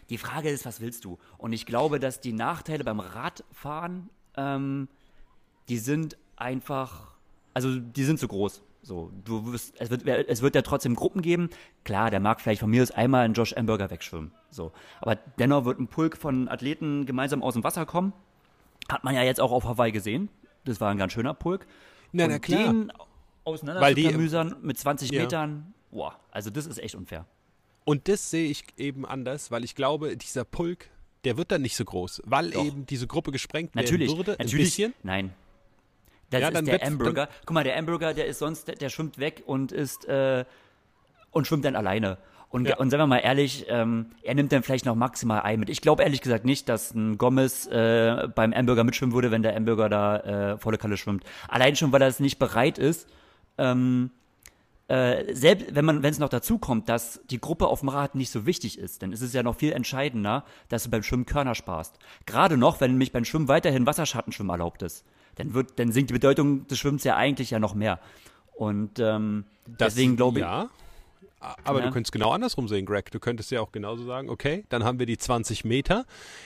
die 0.10 0.18
Frage 0.18 0.50
ist, 0.50 0.66
was 0.66 0.82
willst 0.82 1.06
du? 1.06 1.20
Und 1.38 1.54
ich 1.54 1.66
glaube, 1.66 2.00
dass 2.00 2.20
die 2.20 2.34
Nachteile 2.34 2.84
beim 2.84 3.00
Radfahren, 3.00 4.10
ähm, 4.36 4.88
die 5.70 5.78
sind 5.78 6.18
einfach, 6.36 7.16
also 7.54 7.80
die 7.80 8.04
sind 8.04 8.20
zu 8.20 8.28
groß. 8.28 8.62
So, 8.82 9.12
du 9.24 9.52
wirst, 9.52 9.74
es 9.80 9.90
wird, 9.90 10.06
es 10.06 10.44
wird 10.44 10.54
ja 10.54 10.62
trotzdem 10.62 10.96
Gruppen 10.96 11.24
geben. 11.24 11.50
Klar, 11.86 12.12
der 12.12 12.20
mag 12.20 12.40
vielleicht 12.40 12.60
von 12.60 12.70
mir 12.70 12.84
aus 12.84 12.92
einmal 12.92 13.26
einen 13.26 13.34
Josh 13.34 13.58
Amberger 13.58 13.90
wegschwimmen. 13.90 14.32
So, 14.52 14.74
aber 15.02 15.16
dennoch 15.16 15.66
wird 15.66 15.80
ein 15.80 15.88
Pulk 15.88 16.18
von 16.18 16.48
Athleten 16.48 17.08
gemeinsam 17.08 17.42
aus 17.42 17.56
dem 17.56 17.64
Wasser 17.64 17.88
kommen. 17.88 18.14
Hat 18.90 19.04
man 19.04 19.16
ja 19.16 19.24
jetzt 19.24 19.42
auch 19.42 19.52
auf 19.52 19.64
Hawaii 19.64 19.92
gesehen. 19.92 20.30
Das 20.64 20.82
war 20.82 20.92
ein 20.92 20.98
ganz 20.98 21.14
schöner 21.14 21.34
Pulk. 21.34 21.66
Na, 22.12 22.28
na 22.28 22.40
klar. 22.40 22.66
Den 22.66 22.92
auseinander 23.44 24.58
mit 24.62 24.78
20 24.78 25.12
ja. 25.12 25.22
Metern, 25.22 25.74
boah, 25.92 26.20
also 26.32 26.50
das 26.50 26.66
ist 26.66 26.80
echt 26.80 26.96
unfair. 26.96 27.26
Und 27.84 28.08
das 28.08 28.32
sehe 28.32 28.50
ich 28.50 28.64
eben 28.78 29.06
anders, 29.06 29.52
weil 29.52 29.64
ich 29.64 29.76
glaube, 29.76 30.18
dieser 30.18 30.44
Pulk, 30.44 30.90
der 31.24 31.38
wird 31.38 31.52
dann 31.52 31.62
nicht 31.62 31.76
so 31.76 31.86
groß, 31.86 32.24
weil 32.26 32.50
Doch. 32.50 32.66
eben 32.66 32.86
diese 32.88 33.06
Gruppe 33.06 33.32
gesprengt 33.32 33.76
natürlich, 33.76 34.10
werden 34.10 34.18
würde. 34.18 34.36
Natürlich, 34.40 34.90
nein, 35.04 35.34
das 36.30 36.42
ja, 36.42 36.50
ist 36.50 36.68
der 36.68 36.80
Hamburger. 36.80 37.30
Guck 37.46 37.54
mal, 37.54 37.64
der 37.64 37.76
Hamburger, 37.76 38.14
der 38.14 38.26
ist 38.26 38.40
sonst, 38.40 38.68
der, 38.68 38.76
der 38.76 38.90
schwimmt 38.90 39.20
weg 39.20 39.44
und 39.46 39.72
ist 39.72 40.06
äh, 40.06 40.46
und 41.32 41.46
schwimmt 41.46 41.66
dann 41.66 41.76
alleine. 41.76 42.18
Und, 42.56 42.70
ja. 42.70 42.78
und 42.78 42.90
sagen 42.90 43.02
wir 43.02 43.08
mal 43.08 43.18
ehrlich, 43.18 43.66
ähm, 43.68 44.06
er 44.24 44.34
nimmt 44.34 44.54
dann 44.54 44.64
vielleicht 44.64 44.86
noch 44.86 44.96
maximal 44.96 45.42
ein 45.42 45.60
mit. 45.60 45.70
Ich 45.70 45.82
glaube 45.82 46.04
ehrlich 46.04 46.22
gesagt 46.22 46.46
nicht, 46.46 46.70
dass 46.70 46.94
ein 46.94 47.18
Gomez 47.18 47.68
äh, 47.68 48.30
beim 48.34 48.54
Hamburger 48.54 48.86
mitschwimmen 48.86 49.14
würde, 49.14 49.30
wenn 49.30 49.44
der 49.44 49.54
Hamburger 49.54 49.90
da 49.90 50.18
äh, 50.54 50.58
volle 50.58 50.78
Kalle 50.78 50.96
schwimmt. 50.96 51.26
Allein 51.50 51.76
schon, 51.76 51.92
weil 51.92 52.02
er 52.02 52.08
es 52.08 52.22
nicht 52.22 52.40
bereit 52.40 52.78
ist. 52.78 53.10
Ähm, 53.58 54.10
äh, 54.88 55.34
selbst 55.34 55.76
wenn 55.76 55.84
man, 55.84 56.02
wenn 56.02 56.12
es 56.12 56.20
noch 56.20 56.30
dazu 56.30 56.58
kommt, 56.58 56.88
dass 56.88 57.20
die 57.30 57.42
Gruppe 57.42 57.68
auf 57.68 57.82
dem 57.82 57.90
Rad 57.90 58.16
nicht 58.16 58.30
so 58.30 58.46
wichtig 58.46 58.80
ist, 58.80 59.02
dann 59.02 59.12
ist 59.12 59.22
es 59.22 59.34
ja 59.34 59.44
noch 59.44 59.58
viel 59.58 59.74
entscheidender, 59.74 60.46
dass 60.70 60.84
du 60.84 60.90
beim 60.90 61.04
Schwimmen 61.04 61.26
Körner 61.26 61.56
sparst. 61.56 62.00
Gerade 62.26 62.56
noch, 62.56 62.80
wenn 62.80 62.92
nämlich 62.92 63.12
beim 63.12 63.26
Schwimmen 63.26 63.50
weiterhin 63.50 63.86
Wasserschattenschwimmen 63.86 64.52
erlaubt 64.52 64.82
ist 64.82 65.04
dann 65.36 65.54
wird, 65.54 65.80
dann 65.80 65.92
sinkt 65.92 66.10
die 66.10 66.14
Bedeutung 66.14 66.68
des 66.68 66.80
Schwimmens 66.80 67.04
ja 67.04 67.16
eigentlich 67.16 67.52
ja 67.52 67.60
noch 67.60 67.76
mehr. 67.76 68.00
Und 68.54 69.00
ähm, 69.00 69.46
das, 69.66 69.94
deswegen 69.94 70.16
glaube 70.16 70.40
ich. 70.40 70.46
Ja. 70.46 70.70
Aber 71.64 71.80
ja. 71.80 71.86
du 71.86 71.92
könntest 71.92 72.12
genau 72.12 72.32
andersrum 72.32 72.68
sehen, 72.68 72.86
Greg. 72.86 73.12
Du 73.12 73.20
könntest 73.20 73.52
ja 73.52 73.62
auch 73.62 73.72
genauso 73.72 74.06
sagen, 74.06 74.30
okay, 74.30 74.66
dann 74.70 74.84
haben 74.84 75.00
wir 75.00 75.06
die 75.06 75.18
20 75.18 75.66
Meter, 75.66 76.06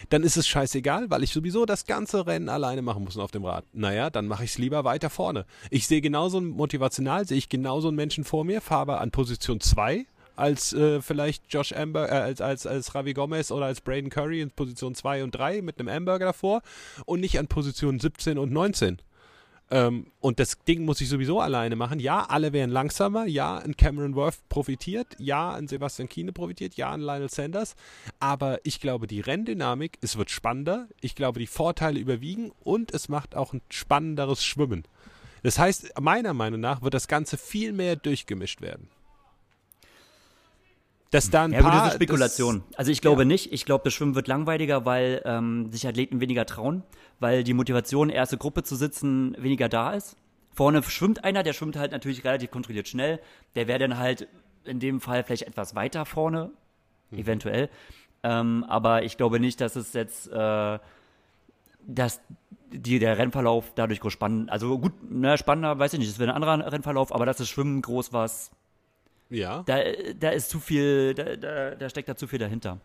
dann 0.09 0.23
ist 0.23 0.37
es 0.37 0.47
scheißegal, 0.47 1.09
weil 1.09 1.23
ich 1.23 1.31
sowieso 1.31 1.65
das 1.65 1.85
ganze 1.85 2.27
Rennen 2.27 2.49
alleine 2.49 2.81
machen 2.81 3.03
muss 3.03 3.17
auf 3.17 3.31
dem 3.31 3.45
Rad. 3.45 3.65
Naja, 3.73 4.09
dann 4.09 4.27
mache 4.27 4.43
ich 4.43 4.51
es 4.51 4.57
lieber 4.57 4.83
weiter 4.83 5.09
vorne. 5.09 5.45
Ich 5.69 5.87
sehe 5.87 6.01
genauso 6.01 6.41
motivational, 6.41 7.25
sehe 7.27 7.37
ich 7.37 7.49
genauso 7.49 7.87
einen 7.87 7.97
Menschen 7.97 8.23
vor 8.23 8.43
mir, 8.43 8.61
fahre 8.61 8.99
an 8.99 9.11
Position 9.11 9.59
2 9.59 10.05
als 10.39 10.73
äh, 10.73 11.01
vielleicht 11.01 11.43
Josh 11.49 11.73
Amber, 11.73 12.09
äh, 12.09 12.15
als, 12.15 12.41
als, 12.41 12.65
als 12.65 12.95
Ravi 12.95 13.13
Gomez 13.13 13.51
oder 13.51 13.65
als 13.65 13.81
Braden 13.81 14.09
Curry 14.09 14.41
in 14.41 14.51
Position 14.51 14.95
2 14.95 15.23
und 15.23 15.31
3 15.31 15.61
mit 15.61 15.79
einem 15.79 15.89
Amberger 15.89 16.27
davor 16.27 16.61
und 17.05 17.19
nicht 17.19 17.37
an 17.37 17.47
Position 17.47 17.99
17 17.99 18.37
und 18.37 18.51
19. 18.51 18.99
Ähm, 19.71 20.07
und 20.19 20.39
das 20.39 20.57
Ding 20.67 20.83
muss 20.83 20.99
ich 21.01 21.09
sowieso 21.09 21.39
alleine 21.39 21.75
machen. 21.75 21.99
Ja, 21.99 22.25
alle 22.25 22.53
wären 22.53 22.71
langsamer. 22.71 23.25
Ja, 23.25 23.57
ein 23.57 23.77
Cameron 23.77 24.15
Worth 24.15 24.47
profitiert. 24.49 25.15
Ja, 25.19 25.53
ein 25.53 25.67
Sebastian 25.67 26.09
Kiene 26.09 26.33
profitiert. 26.33 26.75
Ja, 26.75 26.91
ein 26.91 27.01
Lionel 27.01 27.29
Sanders. 27.29 27.75
Aber 28.19 28.59
ich 28.63 28.79
glaube, 28.79 29.05
die 29.05 29.21
Renndynamik, 29.21 29.97
es 30.01 30.17
wird 30.17 30.31
spannender. 30.31 30.87
Ich 31.01 31.15
glaube, 31.15 31.39
die 31.39 31.47
Vorteile 31.47 31.99
überwiegen 31.99 32.51
und 32.63 32.93
es 32.93 33.09
macht 33.09 33.35
auch 33.35 33.53
ein 33.53 33.61
spannenderes 33.69 34.43
Schwimmen. 34.43 34.83
Das 35.43 35.59
heißt, 35.59 35.99
meiner 35.99 36.33
Meinung 36.33 36.59
nach 36.59 36.81
wird 36.81 36.93
das 36.93 37.07
Ganze 37.07 37.37
viel 37.37 37.71
mehr 37.71 37.95
durchgemischt 37.95 38.61
werden. 38.61 38.89
Dass 41.11 41.31
da 41.31 41.43
ein 41.43 41.51
ja, 41.51 41.61
paar, 41.61 41.71
gut, 41.71 41.79
das 41.79 41.87
ist 41.89 41.95
Spekulation. 41.95 42.63
Das, 42.69 42.79
also 42.79 42.91
ich 42.91 43.01
glaube 43.01 43.23
ja. 43.23 43.25
nicht. 43.25 43.51
Ich 43.51 43.65
glaube, 43.65 43.83
das 43.83 43.93
Schwimmen 43.93 44.13
wird 44.13 44.27
langweiliger, 44.27 44.85
weil 44.85 45.21
ähm, 45.25 45.71
sich 45.71 45.87
Athleten 45.87 46.21
weniger 46.21 46.45
trauen, 46.45 46.83
weil 47.19 47.43
die 47.43 47.53
Motivation, 47.53 48.09
erste 48.09 48.37
Gruppe 48.37 48.63
zu 48.63 48.75
sitzen, 48.75 49.35
weniger 49.39 49.69
da 49.69 49.93
ist. 49.93 50.17
Vorne 50.51 50.83
schwimmt 50.83 51.23
einer, 51.23 51.41
der 51.41 51.53
schwimmt 51.53 51.77
halt 51.77 51.91
natürlich 51.91 52.23
relativ 52.23 52.51
kontrolliert 52.51 52.87
schnell. 52.87 53.19
Der 53.55 53.67
wäre 53.67 53.79
dann 53.79 53.97
halt 53.97 54.27
in 54.65 54.79
dem 54.79 55.01
Fall 55.01 55.23
vielleicht 55.23 55.43
etwas 55.43 55.73
weiter 55.73 56.05
vorne, 56.05 56.51
mhm. 57.09 57.19
eventuell. 57.19 57.69
Ähm, 58.21 58.65
aber 58.67 59.03
ich 59.03 59.17
glaube 59.17 59.39
nicht, 59.39 59.61
dass 59.61 59.75
es 59.75 59.93
jetzt, 59.93 60.27
äh, 60.31 60.79
dass 61.87 62.21
die, 62.71 62.99
der 62.99 63.17
Rennverlauf 63.17 63.71
dadurch 63.73 63.99
groß 63.99 64.13
spannend. 64.13 64.51
Also 64.51 64.77
gut, 64.77 64.93
na, 65.09 65.37
spannender, 65.37 65.79
weiß 65.79 65.93
ich 65.93 65.99
nicht, 65.99 66.09
es 66.09 66.19
wäre 66.19 66.29
ein 66.29 66.35
anderer 66.35 66.71
Rennverlauf, 66.71 67.13
aber 67.13 67.25
dass 67.25 67.37
das 67.37 67.49
Schwimmen 67.49 67.81
groß 67.81 68.13
was. 68.13 68.51
Ja. 69.29 69.63
Da, 69.63 69.79
da 70.19 70.29
ist 70.29 70.49
zu 70.49 70.59
viel, 70.59 71.13
da, 71.13 71.35
da, 71.35 71.75
da 71.75 71.89
steckt 71.89 72.09
da 72.09 72.15
zu 72.15 72.27
viel 72.27 72.39
dahinter. 72.39 72.79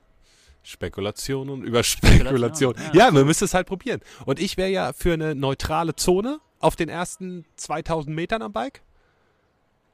Spekulationen 0.62 1.62
über 1.62 1.82
Spekulation. 1.82 2.74
Spekulation, 2.74 2.74
Ja, 2.94 3.10
man 3.10 3.26
müsste 3.26 3.44
es 3.44 3.54
halt 3.54 3.66
probieren. 3.66 4.00
Und 4.24 4.40
ich 4.40 4.56
wäre 4.56 4.70
ja 4.70 4.92
für 4.92 5.12
eine 5.12 5.34
neutrale 5.34 5.94
Zone 5.94 6.40
auf 6.60 6.74
den 6.76 6.88
ersten 6.88 7.44
2000 7.56 8.14
Metern 8.14 8.42
am 8.42 8.52
Bike. 8.52 8.82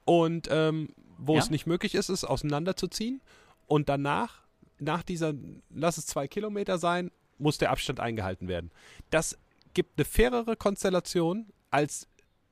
Und 0.05 0.49
ähm, 0.51 0.91
wo 1.19 1.35
Ja. 1.35 1.41
es 1.41 1.51
nicht 1.51 1.67
möglich 1.67 1.95
ist, 1.95 2.09
es 2.09 2.25
auseinanderzuziehen. 2.25 3.21
Und 3.67 3.89
danach, 3.89 4.43
nach 4.79 5.03
dieser, 5.03 5.35
lass 5.75 5.99
es 5.99 6.07
zwei 6.07 6.29
Kilometer 6.29 6.79
sein, 6.79 7.11
muss 7.39 7.59
der 7.59 7.71
Abstand 7.71 8.01
eingehalten 8.01 8.49
werden. 8.49 8.71
Das 9.11 9.39
gibt 9.75 9.99
eine 9.99 10.05
fairere 10.05 10.57
Konstellation, 10.57 11.47
als 11.71 12.07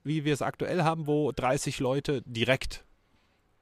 wie 0.04 0.24
wir 0.24 0.32
es 0.34 0.42
aktuell 0.42 0.82
haben, 0.82 1.06
wo 1.06 1.32
30 1.32 1.78
Leute 1.80 2.22
direkt 2.24 2.84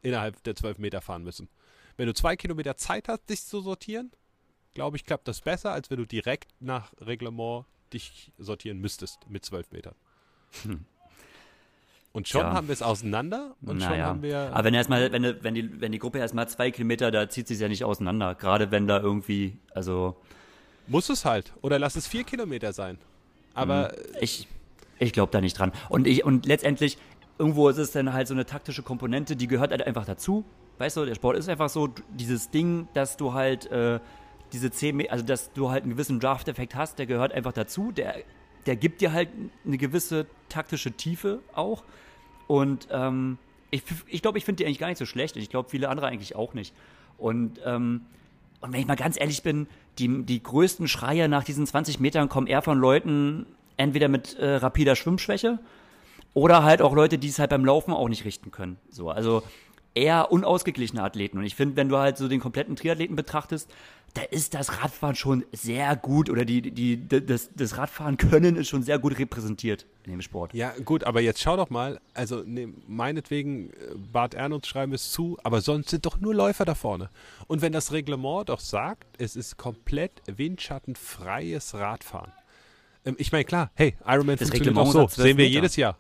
innerhalb 0.07 0.43
der 0.45 0.55
12 0.55 0.79
Meter 0.79 1.01
fahren 1.01 1.23
müssen. 1.25 1.49
Wenn 1.97 2.07
du 2.07 2.15
zwei 2.15 2.37
Kilometer 2.37 2.77
Zeit 2.77 3.09
hast, 3.09 3.29
dich 3.29 3.45
zu 3.45 3.61
sortieren, 3.61 4.13
glaube 4.75 4.97
ich, 4.97 5.05
klappt 5.05 5.27
das 5.29 5.41
besser, 5.41 5.73
als 5.73 5.91
wenn 5.91 5.97
du 5.99 6.07
direkt 6.07 6.51
nach 6.61 6.93
Reglement 7.01 7.65
dich 7.93 8.33
sortieren 8.39 8.79
müsstest 8.79 9.29
mit 9.29 9.45
12 9.45 9.73
Metern. 9.73 9.95
Und 12.13 12.29
schon 12.29 12.43
Tja. 12.43 12.55
haben 12.55 12.69
wir 12.69 12.73
es 12.73 12.83
auseinander 12.83 13.57
und 13.61 13.81
schon 13.83 13.91
Naja. 13.91 14.07
haben 14.07 14.23
wir. 14.23 14.51
Aber 14.55 14.65
wenn 14.65 14.75
erstmal, 14.75 15.13
wenn, 15.13 15.43
wenn 15.43 15.55
die, 15.55 15.81
wenn 15.81 15.93
die 15.93 15.99
Gruppe 15.99 16.19
erstmal 16.19 16.49
zwei 16.49 16.71
Kilometer, 16.71 17.11
da 17.11 17.29
zieht 17.29 17.47
sich 17.47 17.59
ja 17.59 17.69
nicht 17.69 17.85
auseinander. 17.85 18.35
Gerade 18.35 18.71
wenn 18.71 18.87
da 18.87 19.01
irgendwie, 19.01 19.59
also 19.75 20.17
muss 20.87 21.11
es 21.11 21.25
halt. 21.25 21.53
Oder 21.61 21.79
lass 21.79 21.97
es 21.97 22.07
vier 22.07 22.25
Kilometer 22.25 22.73
sein. 22.73 22.99
Aber 23.53 23.93
ich, 24.21 24.49
ich 24.99 25.13
glaube 25.13 25.31
da 25.33 25.41
nicht 25.41 25.59
dran. 25.59 25.73
Und 25.91 26.07
ich, 26.07 26.25
und 26.25 26.47
letztendlich, 26.47 26.97
irgendwo 27.39 27.69
ist 27.69 27.79
es 27.79 27.93
dann 27.93 28.13
halt 28.13 28.29
so 28.29 28.35
eine 28.35 28.47
taktische 28.47 28.83
Komponente, 28.83 29.37
die 29.37 29.47
gehört 29.47 29.71
halt 29.71 29.87
einfach 29.87 30.05
dazu. 30.05 30.45
Weißt 30.79 30.97
du, 30.97 31.05
der 31.05 31.15
Sport 31.15 31.37
ist 31.37 31.49
einfach 31.49 31.69
so, 31.69 31.89
dieses 32.11 32.51
Ding, 32.51 32.89
dass 32.95 33.17
du 33.17 33.33
halt 33.33 33.71
äh, 33.71 34.01
diese 34.53 34.71
10 34.71 34.97
Meter, 34.97 35.13
also 35.13 35.25
dass 35.25 35.53
du 35.53 35.71
halt 35.71 35.85
einen 35.85 35.93
gewissen 35.93 36.21
Draft-Effekt 36.21 36.75
hast, 36.75 36.99
der 36.99 37.07
gehört 37.07 37.33
einfach 37.33 37.53
dazu. 37.53 37.93
Der, 37.93 38.17
der 38.67 38.77
gibt 38.77 39.01
dir 39.01 39.13
halt 39.13 39.29
eine 39.65 39.79
gewisse 39.79 40.27
taktische 40.49 40.93
Tiefe 40.93 41.41
auch. 41.55 41.85
Und 42.47 42.89
ähm, 42.91 43.39
ich 43.71 43.85
glaube, 43.85 44.03
ich, 44.07 44.23
glaub, 44.23 44.37
ich 44.37 44.45
finde 44.45 44.59
die 44.59 44.67
eigentlich 44.67 44.79
gar 44.79 44.89
nicht 44.89 44.99
so 44.99 45.07
schlecht. 45.07 45.37
Und 45.37 45.43
ich 45.43 45.51
glaube, 45.51 45.69
viele 45.69 45.89
andere 45.89 46.07
eigentlich 46.07 46.37
auch 46.37 46.55
nicht. 46.55 46.75
Und, 47.19 47.61
ähm, 47.65 48.03
und 48.61 48.73
wenn 48.73 48.81
ich 48.81 48.87
mal 48.87 48.97
ganz 48.97 49.19
ehrlich 49.19 49.43
bin, 49.43 49.67
die, 49.99 50.25
die 50.25 50.43
größten 50.43 50.89
Schreie 50.89 51.29
nach 51.29 51.45
diesen 51.45 51.67
20 51.67 52.01
Metern 52.01 52.29
kommen 52.29 52.47
eher 52.47 52.63
von 52.63 52.79
Leuten, 52.79 53.47
entweder 53.77 54.09
mit 54.09 54.35
äh, 54.35 54.57
rapider 54.57 54.97
Schwimmschwäche 54.97 55.59
oder 56.37 56.65
halt 56.65 56.83
auch 56.83 56.95
Leute, 56.95 57.17
die 57.17 57.29
es 57.29 57.39
halt 57.39 57.49
beim 57.49 57.65
Laufen 57.65 57.95
auch 57.95 58.11
nicht 58.11 58.27
richten 58.27 58.51
können. 58.51 58.77
So, 58.91 59.09
also 59.09 59.43
eher 59.95 60.31
unausgeglichene 60.31 61.03
Athleten. 61.03 61.39
Und 61.39 61.45
ich 61.45 61.55
finde, 61.55 61.77
wenn 61.77 61.89
du 61.89 61.97
halt 61.97 62.19
so 62.19 62.29
den 62.29 62.41
kompletten 62.41 62.77
Triathleten 62.77 63.17
betrachtest, 63.17 63.71
da 64.13 64.21
ist 64.21 64.53
das 64.53 64.83
Radfahren 64.83 65.15
schon 65.15 65.47
sehr 65.53 65.97
gut 65.97 66.29
oder 66.29 66.45
die, 66.45 66.61
die, 66.61 67.09
das, 67.09 67.49
das 67.55 67.79
Radfahren 67.79 68.19
können 68.19 68.57
ist 68.57 68.69
schon 68.69 68.83
sehr 68.83 68.99
gut 68.99 69.19
repräsentiert 69.19 69.87
in 70.05 70.11
dem 70.11 70.21
Sport. 70.21 70.53
Ja, 70.53 70.75
gut, 70.85 71.05
aber 71.05 71.23
jetzt 71.23 71.41
schau 71.41 71.57
doch 71.57 71.71
mal, 71.71 72.01
also 72.13 72.43
ne, 72.45 72.69
meinetwegen, 72.87 73.71
äh, 73.71 73.95
Bart 74.13 74.35
Ernst 74.35 74.67
schreiben 74.67 74.93
es 74.93 75.13
zu, 75.13 75.39
aber 75.43 75.63
sonst 75.63 75.89
sind 75.89 76.05
doch 76.05 76.21
nur 76.21 76.35
Läufer 76.35 76.67
da 76.67 76.75
vorne. 76.75 77.09
Und 77.47 77.63
wenn 77.63 77.73
das 77.73 77.93
Reglement 77.93 78.51
doch 78.51 78.61
sagt, 78.61 79.07
es 79.17 79.37
ist 79.37 79.57
komplett 79.57 80.13
windschattenfreies 80.27 81.73
Radfahren. 81.73 82.33
Ähm, 83.07 83.17
ich 83.19 83.33
meine, 83.33 83.45
klar, 83.47 83.71
hey, 83.75 83.97
Ironman 84.07 84.37
Das 84.37 84.51
funktioniert 84.51 84.77
Reglement 84.77 84.89
auch 84.89 84.93
so, 84.93 84.99
sagt 85.01 85.13
12 85.13 85.27
sehen 85.29 85.39
wir 85.39 85.45
Meter. 85.47 85.55
jedes 85.55 85.77
Jahr. 85.77 85.97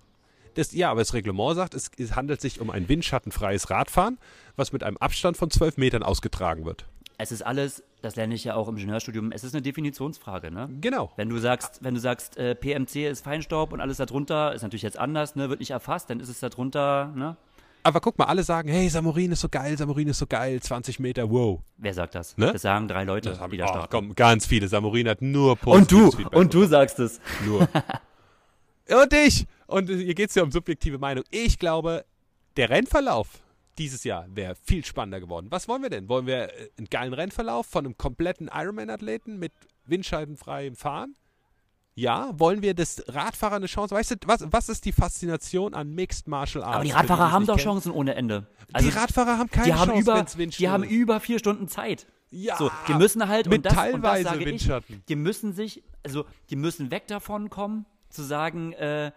Das, 0.56 0.72
ja, 0.72 0.90
aber 0.90 1.00
das 1.00 1.14
Reglement 1.14 1.54
sagt, 1.54 1.74
es, 1.74 1.90
es 1.98 2.16
handelt 2.16 2.40
sich 2.40 2.60
um 2.60 2.70
ein 2.70 2.88
windschattenfreies 2.88 3.70
Radfahren, 3.70 4.18
was 4.56 4.72
mit 4.72 4.82
einem 4.82 4.96
Abstand 4.96 5.36
von 5.36 5.50
12 5.50 5.76
Metern 5.76 6.02
ausgetragen 6.02 6.64
wird. 6.64 6.86
Es 7.18 7.30
ist 7.30 7.42
alles, 7.42 7.82
das 8.02 8.16
lerne 8.16 8.34
ich 8.34 8.44
ja 8.44 8.54
auch 8.54 8.68
im 8.68 8.76
Ingenieurstudium, 8.76 9.32
es 9.32 9.44
ist 9.44 9.54
eine 9.54 9.62
Definitionsfrage, 9.62 10.50
ne? 10.50 10.68
Genau. 10.80 11.12
Wenn 11.16 11.28
du 11.28 11.38
sagst, 11.38 11.82
wenn 11.82 11.94
du 11.94 12.00
sagst, 12.00 12.36
äh, 12.36 12.54
PMC 12.54 13.06
ist 13.06 13.24
Feinstaub 13.24 13.72
und 13.72 13.80
alles 13.80 13.98
darunter, 13.98 14.54
ist 14.54 14.62
natürlich 14.62 14.82
jetzt 14.82 14.98
anders, 14.98 15.34
ne, 15.34 15.48
wird 15.48 15.60
nicht 15.60 15.70
erfasst, 15.70 16.10
dann 16.10 16.20
ist 16.20 16.28
es 16.28 16.40
darunter, 16.40 17.12
ne? 17.14 17.36
Aber 17.82 18.00
guck 18.00 18.18
mal, 18.18 18.24
alle 18.24 18.42
sagen, 18.42 18.68
hey, 18.68 18.88
Samurin 18.88 19.30
ist 19.30 19.40
so 19.40 19.48
geil, 19.48 19.78
Samurin 19.78 20.08
ist 20.08 20.18
so 20.18 20.26
geil, 20.26 20.60
20 20.60 20.98
Meter, 20.98 21.30
wow. 21.30 21.60
Wer 21.76 21.94
sagt 21.94 22.16
das? 22.16 22.36
Ne? 22.36 22.52
Das 22.52 22.62
sagen 22.62 22.88
drei 22.88 23.04
Leute, 23.04 23.30
Das 23.30 23.38
haben 23.38 23.52
die 23.52 23.58
da 23.58 23.66
oh, 23.66 23.68
starten. 23.68 23.88
komm, 23.90 24.14
ganz 24.16 24.44
viele. 24.44 24.66
Samurin 24.66 25.08
hat 25.08 25.22
nur 25.22 25.52
Und 25.52 25.92
du, 25.92 25.98
positives 25.98 26.14
Feedback 26.16 26.36
und 26.36 26.52
du 26.52 26.64
sagst 26.64 26.98
es. 26.98 27.20
Nur. 27.44 27.60
und 29.02 29.12
ich. 29.12 29.46
Und 29.66 29.88
hier 29.88 30.14
geht 30.14 30.30
es 30.30 30.34
ja 30.34 30.42
um 30.42 30.50
subjektive 30.52 30.98
Meinung. 30.98 31.24
Ich 31.30 31.58
glaube, 31.58 32.04
der 32.56 32.70
Rennverlauf 32.70 33.42
dieses 33.78 34.04
Jahr 34.04 34.26
wäre 34.28 34.54
viel 34.54 34.84
spannender 34.84 35.20
geworden. 35.20 35.48
Was 35.50 35.68
wollen 35.68 35.82
wir 35.82 35.90
denn? 35.90 36.08
Wollen 36.08 36.26
wir 36.26 36.44
äh, 36.54 36.70
einen 36.78 36.88
geilen 36.88 37.12
Rennverlauf 37.12 37.66
von 37.66 37.84
einem 37.84 37.96
kompletten 37.98 38.48
Ironman-Athleten 38.52 39.38
mit 39.38 39.52
windscheidenfreiem 39.84 40.76
Fahren? 40.76 41.14
Ja. 41.94 42.30
Wollen 42.38 42.62
wir 42.62 42.74
das 42.74 43.02
Radfahrer 43.08 43.56
eine 43.56 43.66
Chance? 43.66 43.94
Weißt 43.94 44.10
du, 44.12 44.16
was, 44.26 44.44
was 44.50 44.68
ist 44.68 44.84
die 44.84 44.92
Faszination 44.92 45.74
an 45.74 45.94
Mixed 45.94 46.28
Martial 46.28 46.62
Arts? 46.62 46.76
Aber 46.76 46.84
die 46.84 46.90
Radfahrer 46.90 47.32
haben 47.32 47.46
doch? 47.46 47.58
Chancen 47.58 47.90
ohne 47.90 48.14
Ende. 48.14 48.46
die 48.80 48.88
Radfahrer 48.88 49.38
haben 49.38 49.50
keine 49.50 49.66
die 49.66 49.74
haben 49.74 49.90
Chance, 49.90 50.02
über, 50.02 50.38
windstill 50.38 50.64
die 50.64 50.68
haben 50.68 50.84
über 50.84 51.20
vier 51.20 51.38
Stunden 51.38 51.68
Zeit. 51.68 52.06
Ja, 52.30 52.56
So, 52.56 52.70
die 52.88 52.94
müssen 52.94 53.26
halt 53.28 53.46
mit 53.46 53.58
und 53.58 53.66
das, 53.66 53.72
und 53.72 53.78
das 53.78 53.84
teilweise 53.92 54.24
sage 54.24 54.40
ich, 54.40 54.46
Windschatten. 54.46 55.02
die 55.08 55.16
müssen 55.16 55.52
sich, 55.54 55.84
also 56.02 56.26
die 56.50 56.56
müssen 56.56 56.90
weg 56.90 57.06
davon 57.06 57.50
kommen, 57.50 57.86
zu 58.10 58.22
sagen, 58.22 58.72
äh, 58.72 59.12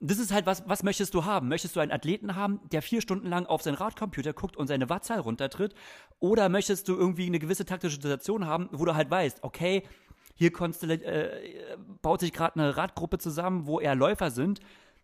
das 0.00 0.18
ist 0.18 0.32
halt 0.32 0.46
was, 0.46 0.66
was 0.66 0.82
möchtest 0.82 1.14
du 1.14 1.26
haben? 1.26 1.48
Möchtest 1.48 1.76
du 1.76 1.80
einen 1.80 1.92
Athleten 1.92 2.34
haben, 2.34 2.60
der 2.72 2.80
vier 2.80 3.02
Stunden 3.02 3.28
lang 3.28 3.44
auf 3.44 3.62
seinen 3.62 3.74
Radcomputer 3.74 4.32
guckt 4.32 4.56
und 4.56 4.66
seine 4.66 4.88
Wattzahl 4.88 5.20
runtertritt? 5.20 5.74
Oder 6.18 6.48
möchtest 6.48 6.88
du 6.88 6.96
irgendwie 6.96 7.26
eine 7.26 7.38
gewisse 7.38 7.66
taktische 7.66 7.96
Situation 7.96 8.46
haben, 8.46 8.70
wo 8.72 8.86
du 8.86 8.94
halt 8.94 9.10
weißt, 9.10 9.44
okay, 9.44 9.82
hier 10.34 10.52
äh, 10.52 11.76
baut 12.00 12.20
sich 12.20 12.32
gerade 12.32 12.58
eine 12.58 12.76
Radgruppe 12.76 13.18
zusammen, 13.18 13.66
wo 13.66 13.78
eher 13.78 13.94
Läufer 13.94 14.30
sind. 14.30 14.60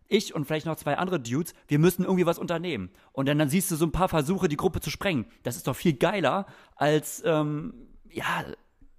Ich 0.07 0.33
und 0.33 0.45
vielleicht 0.45 0.65
noch 0.65 0.77
zwei 0.77 0.97
andere 0.97 1.19
Dudes, 1.19 1.53
wir 1.67 1.77
müssen 1.77 2.03
irgendwie 2.03 2.25
was 2.25 2.39
unternehmen. 2.39 2.89
Und 3.11 3.27
dann, 3.27 3.37
dann 3.37 3.49
siehst 3.49 3.69
du 3.69 3.75
so 3.75 3.85
ein 3.85 3.91
paar 3.91 4.09
Versuche, 4.09 4.47
die 4.47 4.57
Gruppe 4.57 4.79
zu 4.79 4.89
sprengen. 4.89 5.25
Das 5.43 5.57
ist 5.57 5.67
doch 5.67 5.75
viel 5.75 5.93
geiler 5.93 6.47
als, 6.75 7.21
ähm, 7.23 7.73
ja, 8.09 8.45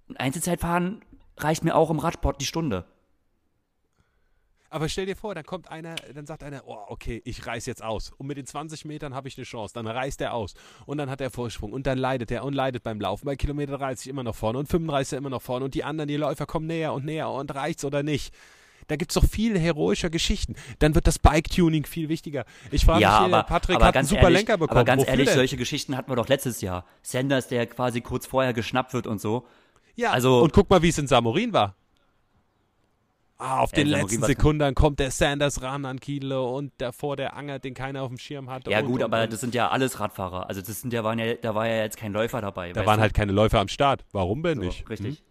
ein 0.07 0.17
Einzelzeitfahren 0.17 1.01
reicht 1.35 1.63
mir 1.63 1.75
auch 1.75 1.89
im 1.89 1.99
Radsport 1.99 2.39
die 2.39 2.45
Stunde. 2.45 2.85
Aber 4.69 4.87
stell 4.87 5.05
dir 5.05 5.15
vor, 5.15 5.33
dann 5.33 5.43
kommt 5.43 5.69
einer, 5.71 5.95
dann 6.13 6.25
sagt 6.25 6.43
einer, 6.43 6.61
oh, 6.65 6.77
okay, 6.87 7.21
ich 7.25 7.45
reiß 7.45 7.65
jetzt 7.65 7.83
aus. 7.83 8.11
Und 8.17 8.27
mit 8.27 8.37
den 8.37 8.45
20 8.45 8.85
Metern 8.85 9.15
habe 9.15 9.27
ich 9.27 9.37
eine 9.37 9.45
Chance. 9.45 9.73
Dann 9.73 9.87
reißt 9.87 10.21
er 10.21 10.33
aus. 10.33 10.53
Und 10.85 10.99
dann 10.99 11.09
hat 11.09 11.21
er 11.21 11.31
Vorsprung. 11.31 11.73
Und 11.73 11.87
dann 11.87 11.97
leidet 11.97 12.29
er 12.31 12.43
und 12.43 12.53
leidet 12.53 12.83
beim 12.83 13.01
Laufen. 13.01 13.25
Bei 13.25 13.35
Kilometer 13.35 13.77
30 13.77 14.07
immer 14.07 14.23
noch 14.23 14.35
vorne 14.35 14.59
und 14.59 14.67
35 14.67 15.17
immer 15.17 15.29
noch 15.29 15.41
vorne. 15.41 15.65
Und 15.65 15.73
die 15.73 15.83
anderen, 15.83 16.07
die 16.07 16.17
Läufer 16.17 16.45
kommen 16.45 16.67
näher 16.67 16.93
und 16.93 17.05
näher. 17.05 17.29
Und 17.29 17.53
reicht's 17.53 17.83
oder 17.83 18.03
nicht? 18.03 18.33
Da 18.89 18.95
gibt's 18.95 19.13
doch 19.13 19.25
viele 19.25 19.59
heroische 19.59 20.09
Geschichten. 20.09 20.55
Dann 20.79 20.95
wird 20.95 21.05
das 21.05 21.19
Bike-Tuning 21.19 21.85
viel 21.85 22.09
wichtiger. 22.09 22.45
Ich 22.71 22.85
frage 22.85 23.01
ja, 23.01 23.21
mich, 23.21 23.27
hier, 23.27 23.37
aber, 23.37 23.47
Patrick 23.47 23.75
aber 23.75 23.85
hat 23.85 23.97
einen 23.97 24.07
super 24.07 24.23
ehrlich, 24.23 24.39
Lenker 24.39 24.57
bekommen. 24.57 24.77
Aber 24.77 24.85
ganz 24.85 25.01
Wofür 25.01 25.11
ehrlich, 25.11 25.27
denn? 25.27 25.35
solche 25.35 25.57
Geschichten 25.57 25.95
hatten 25.95 26.11
wir 26.11 26.15
doch 26.15 26.27
letztes 26.27 26.61
Jahr. 26.61 26.85
Sanders, 27.03 27.47
der 27.47 27.67
quasi 27.67 28.01
kurz 28.01 28.25
vorher 28.25 28.51
geschnappt 28.53 28.93
wird 28.93 29.05
und 29.05 29.21
so. 29.21 29.45
ja, 29.95 30.11
also- 30.11 30.41
und 30.41 30.53
guck 30.53 30.69
mal, 30.69 30.81
wie 30.81 30.89
es 30.89 30.97
in 30.97 31.07
Samorin 31.07 31.53
war. 31.53 31.75
Ah, 33.41 33.59
auf 33.59 33.71
Ja, 33.71 33.77
den 33.77 33.87
letzten 33.87 34.21
Sekunden 34.21 34.75
kommt 34.75 34.99
der 34.99 35.11
Sanders 35.11 35.61
ran 35.61 35.85
an 35.85 36.01
Kiele 36.01 36.41
und 36.41 36.73
davor 36.77 37.15
der 37.15 37.37
Anger, 37.37 37.57
den 37.57 37.73
keiner 37.73 38.03
auf 38.03 38.09
dem 38.09 38.17
Schirm 38.17 38.49
hatte. 38.49 38.69
Ja 38.69 38.81
und, 38.81 38.87
gut, 38.87 38.95
und, 38.97 39.03
aber 39.03 39.23
und. 39.23 39.31
das 39.31 39.39
sind 39.39 39.55
ja 39.55 39.69
alles 39.69 40.01
Radfahrer. 40.01 40.49
Also 40.49 40.61
das 40.61 40.81
sind 40.81 40.91
ja, 40.91 41.05
waren 41.05 41.17
ja, 41.19 41.35
da 41.35 41.55
war 41.55 41.65
ja 41.65 41.77
jetzt 41.77 41.95
kein 41.95 42.11
Läufer 42.11 42.41
dabei. 42.41 42.73
Da 42.73 42.85
waren 42.85 42.97
du? 42.97 43.01
halt 43.01 43.13
keine 43.13 43.31
Läufer 43.31 43.61
am 43.61 43.69
Start. 43.69 44.03
Warum 44.11 44.43
denn 44.43 44.57
so, 44.57 44.65
nicht? 44.65 44.81
Hm? 44.81 44.87
Richtig. 44.87 45.23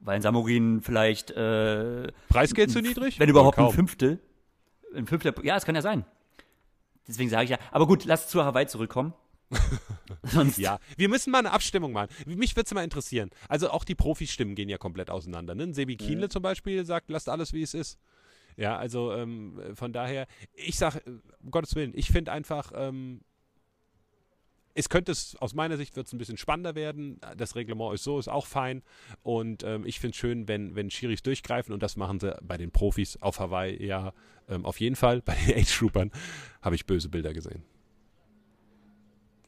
Weil 0.00 0.16
ein 0.16 0.22
Samurin 0.22 0.82
vielleicht, 0.82 1.30
äh, 1.30 2.12
Preisgeld 2.28 2.70
zu 2.70 2.82
niedrig? 2.82 3.18
wenn 3.18 3.30
überhaupt 3.30 3.58
ein. 3.58 3.70
Fünftel. 3.70 4.20
Ein 4.94 5.06
Fünftel, 5.06 5.34
ja, 5.42 5.56
es 5.56 5.64
kann 5.64 5.74
ja 5.74 5.82
sein. 5.82 6.04
Deswegen 7.08 7.30
sage 7.30 7.44
ich 7.44 7.50
ja. 7.50 7.58
Aber 7.72 7.86
gut, 7.86 8.04
lass 8.04 8.28
zu 8.28 8.44
Hawaii 8.44 8.66
zurückkommen. 8.66 9.14
Sonst, 10.24 10.58
Ja, 10.58 10.78
wir 10.96 11.08
müssen 11.08 11.30
mal 11.30 11.38
eine 11.38 11.52
Abstimmung 11.52 11.92
machen. 11.92 12.10
Mich 12.26 12.54
würde 12.56 12.66
es 12.66 12.74
mal 12.74 12.84
interessieren. 12.84 13.30
Also 13.48 13.70
auch 13.70 13.84
die 13.84 13.94
Profistimmen 13.94 14.54
gehen 14.54 14.68
ja 14.68 14.78
komplett 14.78 15.10
auseinander. 15.10 15.54
Ne? 15.54 15.72
Sebi 15.74 15.96
Kienle 15.96 16.28
zum 16.28 16.42
Beispiel 16.42 16.84
sagt, 16.84 17.10
lasst 17.10 17.28
alles 17.28 17.52
wie 17.52 17.62
es 17.62 17.74
ist. 17.74 17.98
Ja, 18.56 18.76
also 18.76 19.12
ähm, 19.12 19.60
von 19.74 19.92
daher, 19.92 20.26
ich 20.52 20.76
sage, 20.76 21.00
um 21.40 21.50
Gottes 21.50 21.76
Willen, 21.76 21.92
ich 21.94 22.08
finde 22.08 22.32
einfach, 22.32 22.72
ähm, 22.74 23.20
es 24.74 24.88
könnte 24.88 25.12
es, 25.12 25.36
aus 25.36 25.54
meiner 25.54 25.76
Sicht 25.76 25.96
wird 25.96 26.06
es 26.06 26.12
ein 26.12 26.18
bisschen 26.18 26.36
spannender 26.36 26.74
werden. 26.74 27.20
Das 27.36 27.56
Reglement 27.56 27.94
ist 27.94 28.04
so, 28.04 28.18
ist 28.18 28.28
auch 28.28 28.46
fein. 28.46 28.82
Und 29.22 29.64
ähm, 29.64 29.84
ich 29.86 30.00
finde 30.00 30.12
es 30.12 30.16
schön, 30.16 30.48
wenn, 30.48 30.74
wenn 30.74 30.90
Schiris 30.90 31.22
durchgreifen 31.22 31.72
und 31.72 31.82
das 31.82 31.96
machen 31.96 32.20
sie 32.20 32.36
bei 32.42 32.56
den 32.56 32.70
Profis 32.70 33.16
auf 33.20 33.40
Hawaii 33.40 33.84
ja 33.84 34.12
ähm, 34.48 34.64
auf 34.64 34.80
jeden 34.80 34.96
Fall. 34.96 35.22
Bei 35.22 35.34
den 35.34 35.56
Age-Troopern 35.58 36.10
habe 36.62 36.74
ich 36.74 36.86
böse 36.86 37.08
Bilder 37.08 37.32
gesehen. 37.32 37.62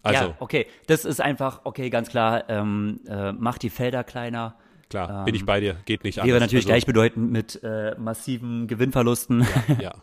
Also, 0.02 0.24
ja, 0.24 0.34
okay. 0.38 0.66
Das 0.86 1.04
ist 1.04 1.20
einfach, 1.20 1.60
okay, 1.64 1.90
ganz 1.90 2.08
klar, 2.08 2.48
ähm, 2.48 3.00
äh, 3.08 3.32
mach 3.32 3.58
die 3.58 3.70
Felder 3.70 4.04
kleiner. 4.04 4.56
klar, 4.88 5.24
bin 5.24 5.34
ich 5.34 5.44
bei 5.44 5.60
dir, 5.60 5.76
geht 5.84 6.04
nicht 6.04 6.16
Wäre 6.16 6.26
anders. 6.26 6.40
natürlich 6.42 6.64
also, 6.64 6.68
gleichbedeutend 6.68 7.30
mit 7.30 7.62
äh, 7.62 7.94
massiven 7.98 8.66
Gewinnverlusten. 8.66 9.46
Ja. 9.80 9.92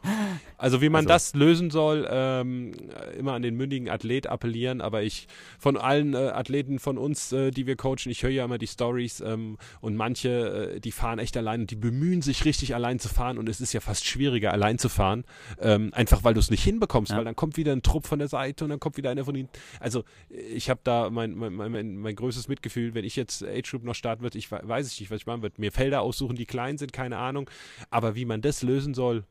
Also 0.57 0.81
wie 0.81 0.89
man 0.89 0.99
Also- 1.05 1.09
das 1.09 1.35
lösen 1.35 1.69
soll, 1.69 2.07
ähm, 2.09 2.71
immer 3.17 3.33
an 3.33 3.41
den 3.41 3.55
mündigen 3.55 3.89
Athlet 3.89 4.27
appellieren, 4.27 4.81
aber 4.81 5.03
ich 5.03 5.27
von 5.59 5.77
allen 5.77 6.13
äh, 6.13 6.17
Athleten 6.17 6.79
von 6.79 6.97
uns, 6.97 7.31
äh, 7.31 7.51
die 7.51 7.67
wir 7.67 7.75
coachen, 7.75 8.09
ich 8.09 8.23
höre 8.23 8.31
ja 8.31 8.45
immer 8.45 8.57
die 8.57 8.67
Stories 8.67 9.21
ähm, 9.21 9.57
und 9.81 9.95
manche, 9.95 10.73
äh, 10.75 10.79
die 10.79 10.91
fahren 10.91 11.19
echt 11.19 11.37
allein 11.37 11.61
und 11.61 11.71
die 11.71 11.75
bemühen 11.75 12.21
sich 12.21 12.45
richtig 12.45 12.73
allein 12.75 12.99
zu 12.99 13.09
fahren 13.09 13.37
und 13.37 13.47
es 13.49 13.61
ist 13.61 13.73
ja 13.73 13.79
fast 13.79 14.05
schwieriger 14.05 14.51
allein 14.51 14.77
zu 14.79 14.89
fahren, 14.89 15.23
ähm, 15.59 15.91
einfach 15.93 16.23
weil 16.23 16.33
du 16.33 16.39
es 16.39 16.49
nicht 16.51 16.63
hinbekommst, 16.63 17.11
Ja. 17.11 17.17
weil 17.17 17.25
dann 17.25 17.35
kommt 17.35 17.57
wieder 17.57 17.71
ein 17.71 17.81
Trupp 17.83 18.07
von 18.07 18.19
der 18.19 18.27
Seite 18.27 18.63
und 18.63 18.69
dann 18.71 18.79
kommt 18.79 18.97
wieder 18.97 19.09
einer 19.11 19.25
von 19.25 19.35
ihnen. 19.35 19.49
Also 19.79 20.03
ich 20.29 20.69
habe 20.69 20.79
da 20.83 21.09
mein, 21.09 21.35
mein, 21.35 21.53
mein, 21.53 21.97
mein, 21.97 22.15
größtes 22.15 22.47
Mitgefühl, 22.47 22.93
wenn 22.93 23.05
ich 23.05 23.15
jetzt 23.15 23.43
Age 23.43 23.69
Group 23.71 23.83
noch 23.83 23.95
starten 23.95 24.23
würde, 24.23 24.37
ich 24.37 24.51
we- 24.51 24.61
weiß 24.63 24.91
ich 24.91 24.99
nicht, 24.99 25.11
was 25.11 25.21
ich 25.21 25.25
machen 25.25 25.41
würde. 25.41 25.55
Mir 25.59 25.71
Felder 25.71 26.01
aussuchen, 26.01 26.35
die 26.35 26.45
klein 26.45 26.77
sind, 26.77 26.93
keine 26.93 27.17
Ahnung, 27.17 27.49
aber 27.89 28.15
wie 28.15 28.25
man 28.25 28.41
das 28.41 28.63
lösen 28.63 28.93
soll, 28.93 29.23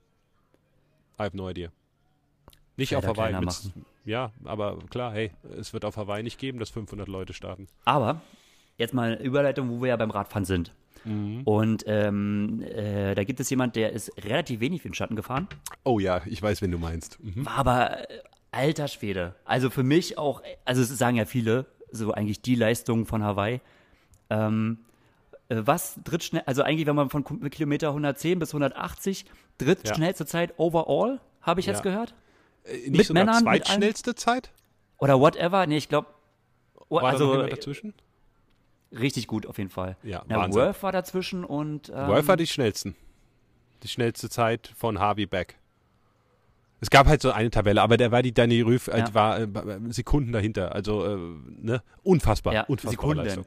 I 1.18 1.22
have 1.22 1.37
no 1.37 1.48
idea. 1.48 1.70
Nicht 2.76 2.90
Felder 2.90 3.11
auf 3.11 3.16
Hawaii. 3.16 3.40
Mit, 3.40 3.72
ja, 4.05 4.33
aber 4.44 4.79
klar, 4.90 5.12
hey, 5.12 5.31
es 5.59 5.72
wird 5.72 5.85
auf 5.85 5.96
Hawaii 5.96 6.22
nicht 6.22 6.38
geben, 6.38 6.59
dass 6.59 6.70
500 6.70 7.09
Leute 7.09 7.33
starten. 7.33 7.68
Aber 7.85 8.20
jetzt 8.76 8.94
mal 8.94 9.12
eine 9.12 9.22
Überleitung, 9.22 9.70
wo 9.70 9.81
wir 9.81 9.88
ja 9.88 9.96
beim 9.96 10.11
Radfahren 10.11 10.44
sind. 10.44 10.72
Mhm. 11.05 11.42
Und 11.44 11.85
ähm, 11.87 12.62
äh, 12.62 13.14
da 13.14 13.24
gibt 13.24 13.40
es 13.40 13.48
jemand, 13.48 13.76
der 13.76 13.92
ist 13.92 14.12
relativ 14.24 14.61
wenig 14.61 14.83
für 14.83 14.88
den 14.88 14.94
Schatten 14.94 15.16
gefahren, 15.16 15.48
Oh 15.85 15.98
ja, 15.98 16.20
ich 16.26 16.42
weiß, 16.42 16.62
wen 16.62 16.70
du 16.70 16.79
meinst. 16.79 17.22
Mhm. 17.22 17.46
war 17.46 17.59
aber 17.59 18.11
äh, 18.11 18.18
alter 18.50 18.88
Schwede. 18.88 19.35
Also 19.44 19.70
für 19.70 19.83
mich 19.83 20.18
auch, 20.18 20.42
also 20.64 20.83
es 20.83 20.88
sagen 20.88 21.16
ja 21.16 21.24
viele, 21.24 21.66
so 21.90 22.12
eigentlich 22.12 22.42
die 22.42 22.57
Leistung 22.57 23.07
von 23.07 23.22
Hawaii. 23.22 23.61
Ähm, 24.31 24.79
äh, 24.81 24.95
was 25.48 26.00
drittschnell, 26.04 26.42
also 26.46 26.62
eigentlich, 26.62 26.87
wenn 26.87 26.96
man 26.96 27.11
von 27.11 27.24
Kilometer 27.50 27.88
110 27.88 28.38
bis 28.38 28.50
180, 28.50 29.24
drittschnellste 29.59 30.26
Zeit 30.26 30.54
overall, 30.59 31.20
habe 31.40 31.61
ich 31.61 31.66
Ja. 31.66 31.72
jetzt 31.72 31.82
gehört? 31.82 32.14
Äh, 32.64 32.76
nicht 32.76 32.90
Mit 32.90 33.06
sogar 33.06 33.24
Männern, 33.24 33.44
mit 33.44 33.64
zweitschnellste 33.64 34.14
Zeit? 34.14 34.50
Oder 34.98 35.20
whatever, 35.20 35.66
nee, 35.66 35.76
ich 35.76 35.88
glaube, 35.88 36.09
War 36.88 37.04
also 37.04 37.46
dazwischen? 37.46 37.94
richtig 38.92 39.26
gut 39.26 39.46
auf 39.46 39.59
jeden 39.59 39.70
Fall. 39.70 39.96
Ja, 40.02 40.24
Na, 40.28 40.38
Wahnsinn. 40.38 40.62
Worth 40.62 40.82
war 40.82 40.92
dazwischen 40.92 41.44
und 41.44 41.90
ähm, 41.94 42.09
Wolf 42.09 42.28
war 42.28 42.37
die 42.37 42.46
schnellsten. 42.46 42.96
Die 43.82 43.88
schnellste 43.88 44.28
Zeit 44.30 44.72
von 44.76 44.98
Harvey 44.98 45.26
Beck. 45.26 45.59
Es 46.80 46.90
gab 46.90 47.06
halt 47.06 47.22
so 47.22 47.30
eine 47.30 47.50
Tabelle, 47.50 47.80
aber 47.82 47.96
der 47.96 48.11
war 48.12 48.22
die 48.22 48.32
Danny 48.32 48.61
Rüff, 48.61 48.88
äh, 48.88 48.98
Ja. 48.98 49.14
war 49.14 49.38
äh, 49.40 49.48
Sekunden 49.90 50.32
dahinter. 50.32 50.74
Also, 50.74 51.04
äh, 51.06 51.16
ne? 51.61 51.82
Unfassbar. 52.02 52.52
Ja, 52.54 52.62
unfassbare 52.64 52.90
Sekunden. 52.92 53.24
Leistung. 53.24 53.46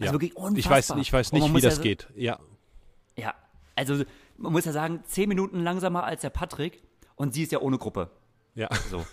Also 0.00 0.12
wirklich 0.14 0.36
unfassbar. 0.36 0.98
Ich 0.98 1.02
weiß, 1.02 1.06
ich 1.06 1.12
weiß 1.12 1.32
Und 1.32 1.38
nicht, 1.40 1.54
wie 1.54 1.58
ja 1.58 1.68
das 1.68 1.76
so- 1.76 1.82
geht. 1.82 2.08
Ja, 2.16 2.38
Ja, 3.16 3.34
also 3.74 4.04
man 4.36 4.52
muss 4.52 4.64
ja 4.64 4.72
sagen, 4.72 5.02
zehn 5.06 5.28
Minuten 5.28 5.60
langsamer 5.60 6.04
als 6.04 6.20
der 6.22 6.30
Patrick 6.30 6.82
und 7.14 7.32
sie 7.34 7.42
ist 7.42 7.52
ja 7.52 7.60
ohne 7.60 7.78
Gruppe. 7.78 8.10
ja. 8.54 8.68
So. 8.90 9.04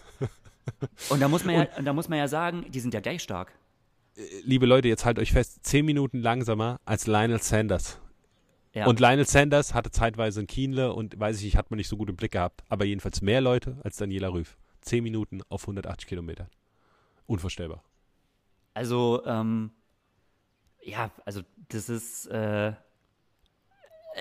Und 1.09 1.19
da 1.21 1.27
muss 1.27 1.43
man 1.43 1.55
ja, 1.55 1.65
da 1.81 1.91
muss 1.93 2.07
man 2.07 2.17
ja 2.19 2.27
sagen, 2.29 2.65
die 2.71 2.79
sind 2.79 2.93
ja 2.93 3.01
gleich 3.01 3.21
stark. 3.21 3.51
Liebe 4.43 4.65
Leute, 4.65 4.87
jetzt 4.87 5.03
halt 5.05 5.19
euch 5.19 5.31
fest, 5.33 5.59
zehn 5.65 5.85
Minuten 5.85 6.19
langsamer 6.19 6.79
als 6.85 7.05
Lionel 7.07 7.41
Sanders. 7.41 7.99
Ja. 8.73 8.85
Und 8.87 8.99
Lionel 8.99 9.27
Sanders 9.27 9.73
hatte 9.73 9.91
zeitweise 9.91 10.39
einen 10.39 10.47
Kienle 10.47 10.93
und 10.93 11.19
weiß 11.19 11.37
ich 11.39 11.43
nicht, 11.43 11.57
hat 11.57 11.69
man 11.69 11.77
nicht 11.77 11.89
so 11.89 11.97
gut 11.97 12.09
im 12.09 12.15
Blick 12.15 12.31
gehabt. 12.31 12.63
Aber 12.69 12.85
jedenfalls 12.85 13.21
mehr 13.21 13.41
Leute 13.41 13.77
als 13.83 13.97
Daniela 13.97 14.29
Rüff. 14.31 14.57
Zehn 14.81 15.03
Minuten 15.03 15.41
auf 15.49 15.63
180 15.63 16.07
Kilometer. 16.07 16.47
Unvorstellbar. 17.25 17.83
also, 18.73 19.21
ähm, 19.25 19.71
ja, 20.85 21.11
also 21.25 21.41
das 21.69 21.89
ist, 21.89 22.27
äh, 22.27 22.73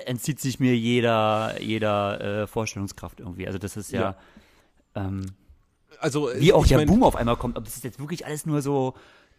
entzieht 0.07 0.41
sich 0.41 0.61
mir 0.61 0.77
jeder, 0.77 1.61
jeder 1.61 2.43
äh, 2.43 2.47
Vorstellungskraft 2.47 3.21
irgendwie. 3.21 3.47
Also 3.47 3.59
das 3.59 3.77
ist 3.77 3.93
ja, 3.93 4.17
Ähm, 4.95 5.27
Also, 6.01 6.31
wie 6.35 6.53
auch 6.53 6.67
der 6.67 6.79
mein, 6.79 6.87
Boom 6.87 7.03
auf 7.03 7.17
einmal 7.17 7.37
kommt. 7.37 7.57
Ob 7.59 7.65
das 7.65 7.77
ist 7.77 7.85
jetzt 7.85 7.99
wirklich 7.99 8.27
alles 8.27 8.47
nur 8.47 8.63
so 8.63 8.95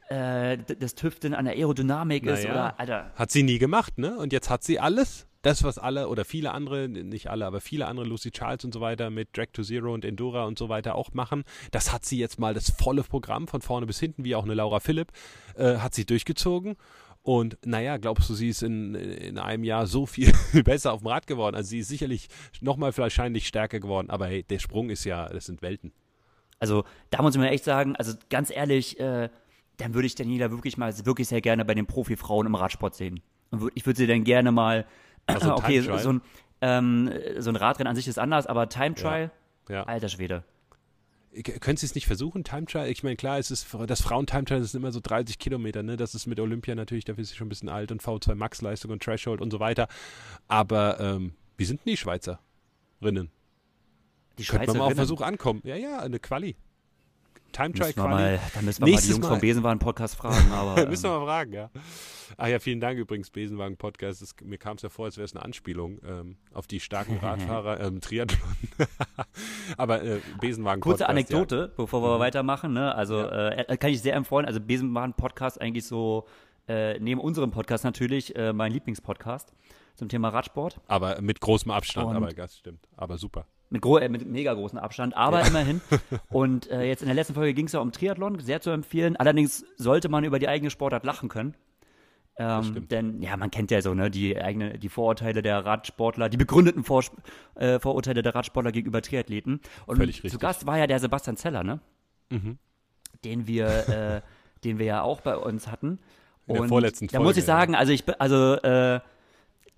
äh, 0.09 0.57
das 0.57 0.95
Tüfteln 0.95 1.33
an 1.33 1.45
der 1.45 1.55
Aerodynamik 1.55 2.25
ist 2.25 2.43
Naja. 2.43 2.51
oder, 2.51 2.79
Alter, 2.79 3.11
Hat 3.15 3.31
sie 3.31 3.43
nie 3.43 3.57
gemacht, 3.57 3.97
ne? 3.97 4.17
Und 4.17 4.33
jetzt 4.33 4.49
hat 4.49 4.63
sie 4.63 4.79
alles. 4.79 5.27
Das, 5.41 5.61
was 5.61 5.77
alle 5.77 6.07
oder 6.07 6.23
viele 6.23 6.51
andere, 6.53 6.87
nicht 6.87 7.29
alle, 7.29 7.45
aber 7.45 7.59
viele 7.59 7.87
andere, 7.87 8.05
Lucy 8.05 8.31
Charles 8.31 8.63
und 8.63 8.73
so 8.73 8.79
weiter, 8.79 9.09
mit 9.09 9.35
Drag 9.35 9.47
to 9.51 9.61
Zero 9.61 9.93
und 9.93 10.05
Endura 10.05 10.45
und 10.45 10.57
so 10.57 10.69
weiter 10.69 10.95
auch 10.95 11.13
machen. 11.13 11.43
Das 11.71 11.91
hat 11.91 12.05
sie 12.05 12.17
jetzt 12.17 12.39
mal 12.39 12.53
das 12.53 12.71
volle 12.71 13.03
Programm 13.03 13.49
von 13.49 13.61
vorne 13.61 13.85
bis 13.85 13.99
hinten, 13.99 14.23
wie 14.23 14.35
auch 14.35 14.45
eine 14.45 14.53
Laura 14.53 14.79
Philipp, 14.79 15.11
äh, 15.57 15.79
hat 15.79 15.93
sie 15.93 16.05
durchgezogen. 16.05 16.77
Und 17.23 17.57
naja, 17.65 17.97
glaubst 17.97 18.29
du, 18.29 18.33
sie 18.33 18.49
ist 18.49 18.63
in, 18.63 18.95
in 18.95 19.37
einem 19.39 19.63
Jahr 19.63 19.87
so 19.87 20.05
viel 20.05 20.31
besser 20.65 20.91
auf 20.91 20.99
dem 21.01 21.07
Rad 21.07 21.25
geworden? 21.25 21.55
Also 21.55 21.69
sie 21.69 21.79
ist 21.79 21.87
sicherlich 21.87 22.27
nochmal 22.61 22.95
wahrscheinlich 22.97 23.47
stärker 23.47 23.79
geworden, 23.79 24.09
aber 24.09 24.27
hey, 24.27 24.43
der 24.43 24.59
Sprung 24.59 24.89
ist 24.89 25.05
ja, 25.05 25.29
das 25.29 25.45
sind 25.45 25.61
Welten. 25.61 25.93
Also 26.59 26.83
da 27.09 27.21
muss 27.21 27.37
man 27.37 27.47
echt 27.47 27.63
sagen, 27.63 27.95
also 27.95 28.13
ganz 28.29 28.51
ehrlich, 28.53 28.99
äh, 28.99 29.29
dann 29.77 29.93
würde 29.93 30.05
ich 30.05 30.15
Daniela 30.15 30.51
wirklich 30.51 30.77
mal 30.77 30.93
wirklich 31.05 31.29
sehr 31.29 31.41
gerne 31.41 31.63
bei 31.65 31.73
den 31.73 31.85
Profifrauen 31.85 32.45
im 32.45 32.55
Radsport 32.55 32.93
sehen. 32.95 33.21
Und 33.51 33.71
ich 33.73 33.85
würde 33.85 33.97
sie 33.97 34.07
dann 34.07 34.23
gerne 34.25 34.51
mal, 34.51 34.85
Also 35.25 35.53
okay, 35.53 35.79
so 35.79 36.11
ein, 36.11 36.21
ähm, 36.59 37.09
so 37.37 37.49
ein 37.49 37.55
Radrennen 37.55 37.89
an 37.89 37.95
sich 37.95 38.09
ist 38.09 38.19
anders, 38.19 38.47
aber 38.47 38.67
Time 38.67 38.95
Trial, 38.95 39.31
Ja. 39.69 39.83
alter 39.83 40.09
Schwede. 40.09 40.43
Können 41.41 41.77
Sie 41.77 41.85
es 41.85 41.95
nicht 41.95 42.05
versuchen, 42.05 42.43
Time 42.43 42.65
Trial? 42.65 42.89
Ich 42.89 43.01
meine, 43.01 43.15
klar, 43.15 43.39
es 43.39 43.49
ist 43.49 43.67
das 43.87 44.01
Frauen-Time 44.01 44.45
Trial 44.45 44.61
ist 44.61 44.75
immer 44.75 44.91
so 44.91 44.99
30 45.01 45.39
Kilometer, 45.39 45.81
ne? 45.81 45.97
Das 45.97 46.13
ist 46.13 46.27
mit 46.27 46.39
Olympia 46.39 46.75
natürlich, 46.75 47.05
dafür 47.05 47.23
ist 47.23 47.29
sie 47.29 47.35
schon 47.35 47.47
ein 47.47 47.49
bisschen 47.49 47.69
alt 47.69 47.91
und 47.91 48.03
V2 48.03 48.35
Max-Leistung 48.35 48.91
und 48.91 49.01
Threshold 49.01 49.41
und 49.41 49.49
so 49.49 49.59
weiter. 49.59 49.87
Aber 50.47 50.99
ähm, 50.99 51.33
wie 51.57 51.65
sind 51.65 51.81
denn 51.85 51.91
die 51.91 51.97
Schweizerinnen? 51.97 52.39
Die 54.37 54.43
Könnte 54.43 54.67
man 54.67 54.77
mal 54.77 54.83
auf 54.85 54.91
Schweizerinnen, 54.91 54.95
Versuch 54.95 55.21
ankommen. 55.21 55.61
Ja, 55.63 55.75
ja, 55.75 55.99
eine 55.99 56.19
Quali. 56.19 56.55
Time 57.53 57.71
Trial 57.73 57.93
Quali. 57.93 58.09
mal, 58.09 58.39
da 58.53 58.61
müssen 58.61 58.79
wir 58.79 58.81
mal 58.81 58.85
die 58.87 58.91
Nächstes 58.91 59.11
Jungs 59.11 59.23
Mal. 59.23 59.29
vom 59.29 59.39
Besenwagen-Podcast 59.39 60.15
fragen, 60.15 60.51
aber 60.51 60.77
ähm, 60.81 60.89
Müssen 60.89 61.03
wir 61.05 61.19
mal 61.19 61.25
fragen, 61.25 61.53
ja. 61.53 61.69
Ach 62.35 62.47
ja, 62.47 62.59
vielen 62.59 62.79
Dank 62.81 62.97
übrigens, 62.99 63.29
Besenwagen-Podcast. 63.29 64.21
Das- 64.21 64.35
Mir 64.43 64.57
kam 64.57 64.75
es 64.77 64.81
ja 64.81 64.89
vor, 64.89 65.05
als 65.05 65.17
wäre 65.17 65.25
es 65.25 65.35
eine 65.35 65.45
Anspielung 65.45 65.99
ähm, 66.05 66.37
auf 66.53 66.67
die 66.67 66.79
starken 66.79 67.17
Radfahrer 67.21 67.79
ähm, 67.79 68.01
Triathlon. 68.01 68.41
Aber 69.77 70.03
äh, 70.03 70.19
Besenwagen-Podcast. 70.41 70.81
Kurze 70.81 71.03
Ja. 71.03 71.09
Anekdote, 71.09 71.73
bevor 71.77 72.01
wir 72.01 72.15
Mhm. 72.15 72.19
weitermachen. 72.19 72.73
Ne? 72.73 72.93
Also 72.95 73.19
Ja. 73.19 73.49
äh, 73.49 73.77
kann 73.77 73.91
ich 73.91 74.01
sehr 74.01 74.15
empfehlen. 74.15 74.45
Also 74.45 74.59
Besenwagen-Podcast 74.59 75.61
eigentlich 75.61 75.85
so 75.85 76.25
äh, 76.67 76.97
neben 76.99 77.19
unserem 77.19 77.51
Podcast 77.51 77.83
natürlich 77.83 78.35
äh, 78.35 78.53
mein 78.53 78.71
Lieblingspodcast 78.71 79.53
zum 79.95 80.07
Thema 80.09 80.29
Radsport. 80.29 80.79
Aber 80.87 81.21
mit 81.21 81.39
großem 81.41 81.71
Abstand, 81.71 82.07
Und- 82.07 82.15
aber 82.15 82.29
das 82.33 82.57
stimmt. 82.57 82.87
Aber 82.97 83.17
super. 83.17 83.45
Mit, 83.73 83.81
gro 83.81 83.97
äh, 83.97 84.07
mit 84.07 84.23
mega 84.27 84.53
großem 84.53 84.77
Abstand, 84.77 85.17
aber 85.17 85.43
immerhin. 85.47 85.81
Und 86.29 86.69
äh, 86.69 86.83
jetzt 86.83 87.01
in 87.01 87.07
der 87.07 87.15
letzten 87.15 87.33
Folge 87.33 87.55
ging 87.55 87.65
es 87.65 87.71
ja 87.71 87.79
um 87.79 87.91
Triathlon, 87.91 88.37
sehr 88.37 88.61
zu 88.61 88.69
empfehlen. 88.69 89.15
Allerdings 89.15 89.65
sollte 89.77 90.09
man 90.09 90.23
über 90.23 90.37
die 90.37 90.47
eigene 90.47 90.69
Sportart 90.69 91.03
lachen 91.03 91.27
können. 91.27 91.55
Ähm, 92.37 92.87
denn 92.87 93.19
ja, 93.23 93.35
man 93.35 93.49
kennt 93.49 93.71
ja 93.71 93.81
so 93.81 93.95
ne 93.95 94.11
die 94.11 94.39
eigene, 94.39 94.77
die 94.77 94.89
Vorurteile 94.89 95.41
der 95.41 95.65
Radsportler, 95.65 96.29
die 96.29 96.37
begründeten 96.37 96.83
Vor 96.83 97.03
äh, 97.55 97.79
Vorurteile 97.79 98.21
der 98.21 98.35
Radsportler 98.35 98.71
gegenüber 98.71 99.01
Triathleten. 99.01 99.59
Und 99.87 99.97
Völlig 99.97 100.17
zu 100.17 100.23
richtig. 100.25 100.39
Gast 100.39 100.67
war 100.67 100.77
ja 100.77 100.85
der 100.85 100.99
Sebastian 100.99 101.35
Zeller, 101.35 101.63
ne? 101.63 101.79
Mhm. 102.29 102.59
Den 103.25 103.47
wir, 103.47 103.89
äh, 103.89 104.21
den 104.63 104.77
wir 104.77 104.85
ja 104.85 105.01
auch 105.01 105.21
bei 105.21 105.35
uns 105.35 105.67
hatten. 105.67 105.97
In 106.45 106.53
der 106.53 106.61
Und 106.61 106.69
vorletzten 106.69 107.07
Da 107.07 107.17
muss 107.17 107.29
Folge, 107.29 107.39
ich 107.39 107.45
sagen, 107.45 107.73
also 107.73 107.91
ich, 107.91 108.03
also 108.19 108.53
äh, 108.57 108.99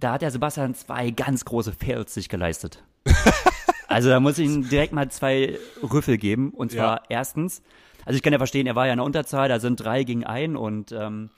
da 0.01 0.11
hat 0.11 0.21
der 0.21 0.31
Sebastian 0.31 0.75
zwei 0.75 1.11
ganz 1.11 1.45
große 1.45 1.71
Fails 1.71 2.13
sich 2.13 2.27
geleistet. 2.27 2.83
Also 3.95 4.09
da 4.09 4.19
muss 4.19 4.37
ich 4.37 4.45
ihm 4.49 4.67
direkt 4.67 4.91
mal 4.91 5.09
zwei 5.09 5.57
Rüffel 5.81 6.17
geben. 6.17 6.51
Und 6.51 6.71
zwar 6.71 6.97
Ja. 6.97 7.03
erstens, 7.07 7.61
also 8.05 8.17
ich 8.17 8.23
kann 8.23 8.33
ja 8.33 8.39
verstehen, 8.39 8.67
er 8.67 8.75
war 8.75 8.87
ja 8.87 8.91
in 8.91 8.97
der 8.97 9.05
Unterzahl, 9.05 9.47
da 9.47 9.61
sind 9.61 9.77
drei 9.77 10.03
gegen 10.03 10.25
ein 10.25 10.57
und 10.57 10.91
ähm, 10.91 11.29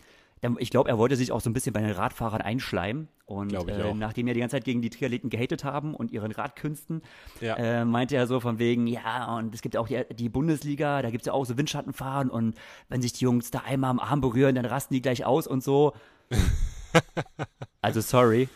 ich 0.57 0.71
glaube, 0.71 0.89
er 0.89 0.97
wollte 0.97 1.15
sich 1.15 1.31
auch 1.31 1.39
so 1.39 1.51
ein 1.51 1.53
bisschen 1.53 1.73
bei 1.73 1.81
den 1.81 1.91
Radfahrern 1.91 2.41
einschleimen. 2.41 3.09
Und 3.25 3.53
äh, 3.53 3.93
nachdem 3.93 4.25
wir 4.25 4.33
die 4.33 4.39
ganze 4.39 4.55
Zeit 4.55 4.63
gegen 4.63 4.81
die 4.81 4.89
Triathleten 4.89 5.29
gehatet 5.29 5.63
haben 5.65 5.93
und 5.93 6.09
ihren 6.11 6.31
Radkünsten, 6.31 7.03
Ja. 7.41 7.55
äh, 7.57 7.85
meinte 7.85 8.15
er 8.15 8.25
so 8.25 8.39
von 8.39 8.57
wegen, 8.57 8.87
ja, 8.87 9.35
und 9.37 9.53
es 9.53 9.61
gibt 9.61 9.77
auch 9.77 9.87
die, 9.87 10.03
die 10.15 10.29
Bundesliga, 10.29 11.03
da 11.03 11.11
gibt 11.11 11.21
es 11.23 11.27
ja 11.27 11.33
auch 11.33 11.45
so 11.45 11.57
Windschattenfahren 11.57 12.29
und 12.31 12.55
wenn 12.89 13.03
sich 13.03 13.13
die 13.13 13.25
Jungs 13.25 13.51
da 13.51 13.59
einmal 13.67 13.91
am 13.91 13.99
Arm 13.99 14.19
berühren, 14.21 14.55
dann 14.55 14.65
rasten 14.65 14.95
die 14.95 15.01
gleich 15.03 15.25
aus 15.25 15.45
und 15.45 15.63
so. 15.63 15.93
also 17.81 18.01
sorry. 18.01 18.49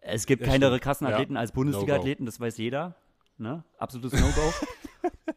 Es 0.00 0.26
gibt 0.26 0.42
Ja, 0.42 0.48
keine 0.52 0.66
stimmt. 0.66 0.82
krassen 0.82 1.06
Ja. 1.08 1.14
Athleten 1.14 1.36
als 1.36 1.50
Bundesliga-Athleten, 1.52 2.24
das 2.26 2.38
weiß 2.38 2.56
jeder. 2.58 2.94
Ne? 3.38 3.64
Absolutes 3.78 4.18
No-Go. 4.20 4.52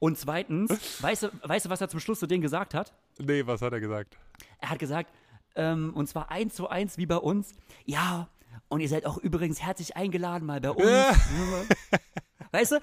und 0.00 0.18
zweitens, 0.18 0.70
weißt 1.02 1.24
du, 1.24 1.28
weißt 1.42 1.66
du, 1.66 1.70
was 1.70 1.80
er 1.80 1.88
zum 1.88 2.00
Schluss 2.00 2.18
zu 2.18 2.26
denen 2.26 2.42
gesagt 2.42 2.74
hat? 2.74 2.92
Nee, 3.18 3.46
was 3.46 3.62
hat 3.62 3.72
er 3.72 3.80
gesagt? 3.80 4.16
Er 4.58 4.70
hat 4.70 4.78
gesagt, 4.78 5.12
ähm, 5.54 5.92
und 5.94 6.08
zwar 6.08 6.30
eins 6.30 6.54
zu 6.54 6.68
eins 6.68 6.98
wie 6.98 7.06
bei 7.06 7.16
uns. 7.18 7.52
Ja, 7.84 8.28
und 8.68 8.80
ihr 8.80 8.88
seid 8.88 9.06
auch 9.06 9.18
übrigens 9.18 9.60
herzlich 9.62 9.96
eingeladen 9.96 10.46
mal 10.46 10.60
bei 10.60 10.70
uns. 10.70 10.86
weißt 12.52 12.72
du, 12.72 12.80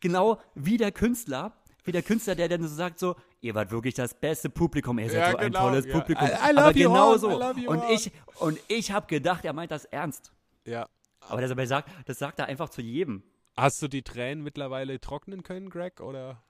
genau 0.00 0.40
wie 0.54 0.76
der 0.76 0.92
Künstler, 0.92 1.52
wie 1.84 1.92
der 1.92 2.02
Künstler, 2.02 2.34
der 2.34 2.48
dann 2.48 2.62
so 2.62 2.68
sagt 2.74 2.98
so, 2.98 3.16
ihr 3.40 3.54
wart 3.54 3.70
wirklich 3.70 3.94
das 3.94 4.14
beste 4.14 4.50
Publikum, 4.50 4.98
ihr 4.98 5.08
seid 5.10 5.20
Ja, 5.20 5.30
so 5.30 5.36
ein 5.38 5.46
genau, 5.52 5.60
tolles 5.68 5.86
ja. 5.86 5.92
Publikum. 5.98 6.26
I- 6.26 6.30
I 6.30 6.52
love 6.52 6.60
Aber 6.66 6.76
you 6.76 6.88
genau 6.88 7.12
all, 7.12 7.18
so. 7.18 7.30
I 7.30 7.32
love 7.34 7.60
you 7.60 7.70
Und 7.70 7.80
all. 7.82 7.92
ich, 7.92 8.10
und 8.40 8.58
ich 8.68 8.90
habe 8.92 9.06
gedacht, 9.06 9.44
er 9.44 9.52
meint 9.52 9.70
das 9.70 9.84
ernst. 9.86 10.32
Ja. 10.64 10.88
Aber 11.20 11.40
das, 11.40 11.68
sagt, 11.68 11.90
das 12.06 12.18
sagt 12.18 12.38
er 12.38 12.46
einfach 12.46 12.68
zu 12.68 12.80
jedem. 12.82 13.22
Hast 13.58 13.82
du 13.82 13.88
die 13.88 14.02
Tränen 14.02 14.44
mittlerweile 14.44 15.00
trocknen 15.00 15.42
können, 15.42 15.68
Greg, 15.70 16.00
oder 16.00 16.42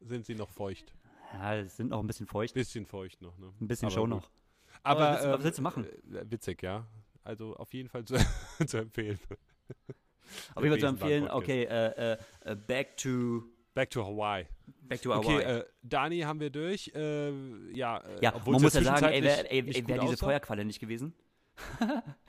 sind 0.00 0.26
sie 0.26 0.34
noch 0.34 0.50
feucht? 0.50 0.94
Ja, 1.32 1.64
sind 1.64 1.90
noch 1.90 2.00
ein 2.00 2.06
bisschen 2.06 2.26
feucht. 2.26 2.54
Bisschen 2.54 2.86
feucht 2.86 3.20
noch, 3.20 3.36
ne? 3.38 3.52
Ein 3.60 3.66
bisschen 3.68 3.86
Aber 3.86 3.94
Show 3.94 4.00
gut. 4.02 4.10
noch. 4.10 4.30
Aber, 4.82 5.00
Aber 5.08 5.14
was- 5.18 5.26
was 5.26 5.38
ähm, 5.38 5.44
willst 5.44 5.58
du 5.58 5.62
machen? 5.62 5.84
äh, 5.84 6.30
Witzig, 6.30 6.62
ja. 6.62 6.86
Also 7.24 7.56
auf 7.56 7.72
jeden 7.74 7.88
Fall 7.88 8.04
zu, 8.04 8.14
zu 8.66 8.76
empfehlen. 8.78 9.18
Ich 9.20 10.56
würde 10.56 10.70
so 10.80 10.86
Besenwagen 10.86 10.92
empfehlen, 10.92 11.28
okay, 11.30 11.64
äh, 11.64 12.12
äh, 12.12 12.18
äh, 12.44 12.54
back 12.56 12.96
to 12.96 13.42
Back 13.74 13.90
to 13.90 14.04
Hawaii. 14.06 14.46
back 14.82 15.02
to 15.02 15.12
Okay, 15.12 15.28
Hawaii. 15.44 15.58
äh, 15.58 15.64
Dani 15.82 16.20
haben 16.20 16.40
wir 16.40 16.50
durch. 16.50 16.90
Äh, 16.94 17.30
ja, 17.72 17.98
äh, 17.98 18.22
ja, 18.22 18.32
man 18.46 18.62
muss 18.62 18.72
ja 18.74 18.82
sagen, 18.82 19.06
ey, 19.06 19.22
wäre 19.22 19.44
wär 19.50 19.62
diese 19.72 19.98
aussah. 20.14 20.26
Feuerqualle 20.26 20.64
nicht 20.64 20.78
gewesen. 20.80 21.12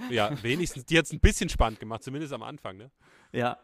Ja, 0.10 0.42
wenigstens. 0.44 0.86
Die 0.86 0.98
hat 0.98 1.06
es 1.06 1.14
ein 1.14 1.20
bisschen 1.20 1.50
spannend 1.50 1.80
gemacht, 1.80 2.04
zumindest 2.04 2.34
am 2.34 2.44
Anfang, 2.44 2.78
ne? 2.78 2.92
Ja. 3.32 3.58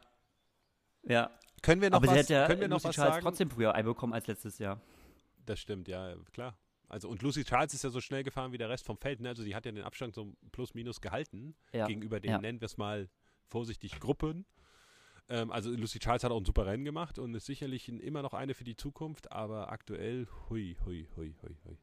Ja. 1.06 1.30
Können 1.62 1.82
wir 1.82 1.90
noch 1.90 1.98
Aber 1.98 2.08
sie 2.08 2.12
was, 2.14 2.20
hätte 2.20 2.34
ja 2.34 2.48
können 2.48 2.62
wir 2.62 2.68
noch 2.68 2.78
Lucy 2.78 2.88
was 2.90 2.96
Charles 2.96 3.14
sagen? 3.16 3.24
trotzdem 3.24 3.50
früher 3.50 3.74
Ei 3.76 3.84
bekommen 3.84 4.14
als 4.14 4.28
letztes 4.28 4.60
Jahr. 4.60 4.82
Das 5.46 5.60
stimmt, 5.60 5.88
ja, 5.88 6.16
klar. 6.34 6.58
Also 6.90 7.10
und 7.10 7.22
Lucy 7.22 7.44
Charles 7.44 7.74
ist 7.74 7.84
ja 7.84 7.90
so 7.90 8.02
schnell 8.02 8.24
gefahren 8.24 8.52
wie 8.52 8.58
der 8.58 8.70
Rest 8.70 8.86
vom 8.86 8.98
Feld. 8.98 9.20
Ne? 9.22 9.30
Also 9.30 9.44
die 9.44 9.56
hat 9.56 9.66
ja 9.66 9.72
den 9.72 9.84
Abstand 9.84 10.14
so 10.14 10.34
plus 10.52 10.74
minus 10.74 11.02
gehalten 11.02 11.56
Ja. 11.72 11.88
gegenüber 11.88 12.20
den, 12.20 12.32
Ja. 12.32 12.38
nennen 12.40 12.62
wir 12.62 12.66
es 12.68 12.78
mal 12.78 13.10
vorsichtig, 13.48 14.00
Gruppen. 14.00 14.46
Ähm, 15.30 15.52
also 15.52 15.72
Lucy 15.72 16.00
Charles 16.00 16.24
hat 16.24 16.32
auch 16.32 16.38
ein 16.40 16.46
super 16.46 16.66
Rennen 16.66 16.84
gemacht 16.84 17.18
und 17.18 17.34
ist 17.34 17.46
sicherlich 17.46 17.88
immer 17.90 18.22
noch 18.22 18.34
eine 18.34 18.54
für 18.54 18.66
die 18.66 18.76
Zukunft, 18.76 19.32
aber 19.32 19.72
aktuell, 19.72 20.28
hui, 20.50 20.76
hui, 20.86 21.08
hui, 21.16 21.34
hui, 21.42 21.56
hui. 21.66 21.78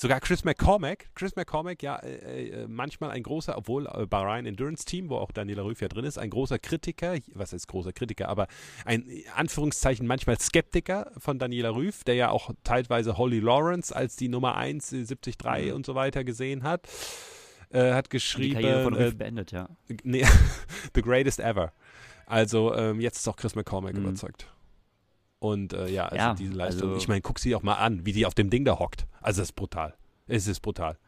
Sogar 0.00 0.20
Chris 0.20 0.44
McCormack, 0.44 1.10
Chris 1.16 1.34
McCormack, 1.34 1.82
ja, 1.82 1.96
äh, 1.96 2.50
äh, 2.50 2.68
manchmal 2.68 3.10
ein 3.10 3.24
großer, 3.24 3.58
obwohl 3.58 3.88
äh, 3.88 4.06
Bahrain 4.06 4.46
Endurance 4.46 4.84
Team, 4.84 5.10
wo 5.10 5.16
auch 5.16 5.32
Daniela 5.32 5.64
Rüff 5.64 5.80
ja 5.80 5.88
drin 5.88 6.04
ist, 6.04 6.18
ein 6.18 6.30
großer 6.30 6.60
Kritiker, 6.60 7.16
was 7.34 7.52
ist 7.52 7.66
großer 7.66 7.92
Kritiker, 7.92 8.28
aber 8.28 8.46
ein 8.84 9.08
äh, 9.08 9.24
Anführungszeichen 9.34 10.06
manchmal 10.06 10.38
Skeptiker 10.38 11.10
von 11.18 11.40
Daniela 11.40 11.70
Rüff, 11.74 12.04
der 12.04 12.14
ja 12.14 12.30
auch 12.30 12.50
teilweise 12.62 13.18
Holly 13.18 13.40
Lawrence 13.40 13.92
als 13.94 14.14
die 14.14 14.28
Nummer 14.28 14.56
1, 14.56 14.92
äh, 14.92 15.04
73 15.04 15.36
Mhm. 15.66 15.72
und 15.74 15.84
so 15.84 15.96
weiter 15.96 16.22
gesehen 16.22 16.62
hat, 16.62 16.86
äh, 17.70 17.92
hat 17.92 18.06
Die 18.06 18.10
geschrieben, 18.10 18.54
Karriere 18.54 18.82
von 18.84 18.94
äh, 18.94 19.02
Rüff 19.06 19.18
beendet, 19.18 19.50
ja. 19.50 19.68
nee, 20.04 20.24
the 20.94 21.02
greatest 21.02 21.40
ever. 21.40 21.72
Also 22.24 22.72
ähm, 22.72 23.00
jetzt 23.00 23.18
ist 23.18 23.26
auch 23.28 23.36
Chris 23.36 23.56
McCormack 23.56 23.94
Mhm. 23.94 24.02
überzeugt. 24.04 24.46
Und 25.40 25.72
äh, 25.72 25.88
ja, 25.88 26.04
also 26.06 26.16
Ja, 26.16 26.34
diese 26.34 26.52
Leistung, 26.52 26.88
also- 26.90 26.98
ich 27.00 27.08
meine, 27.08 27.20
guck 27.20 27.38
sie 27.38 27.54
auch 27.54 27.62
mal 27.62 27.74
an, 27.76 28.04
wie 28.04 28.12
die 28.12 28.26
auf 28.26 28.34
dem 28.34 28.50
Ding 28.50 28.64
da 28.64 28.78
hockt. 28.78 29.06
Also 29.20 29.42
es 29.42 29.48
ist 29.50 29.54
brutal. 29.56 29.94
Es 30.26 30.46
ist 30.46 30.60
brutal. 30.60 30.98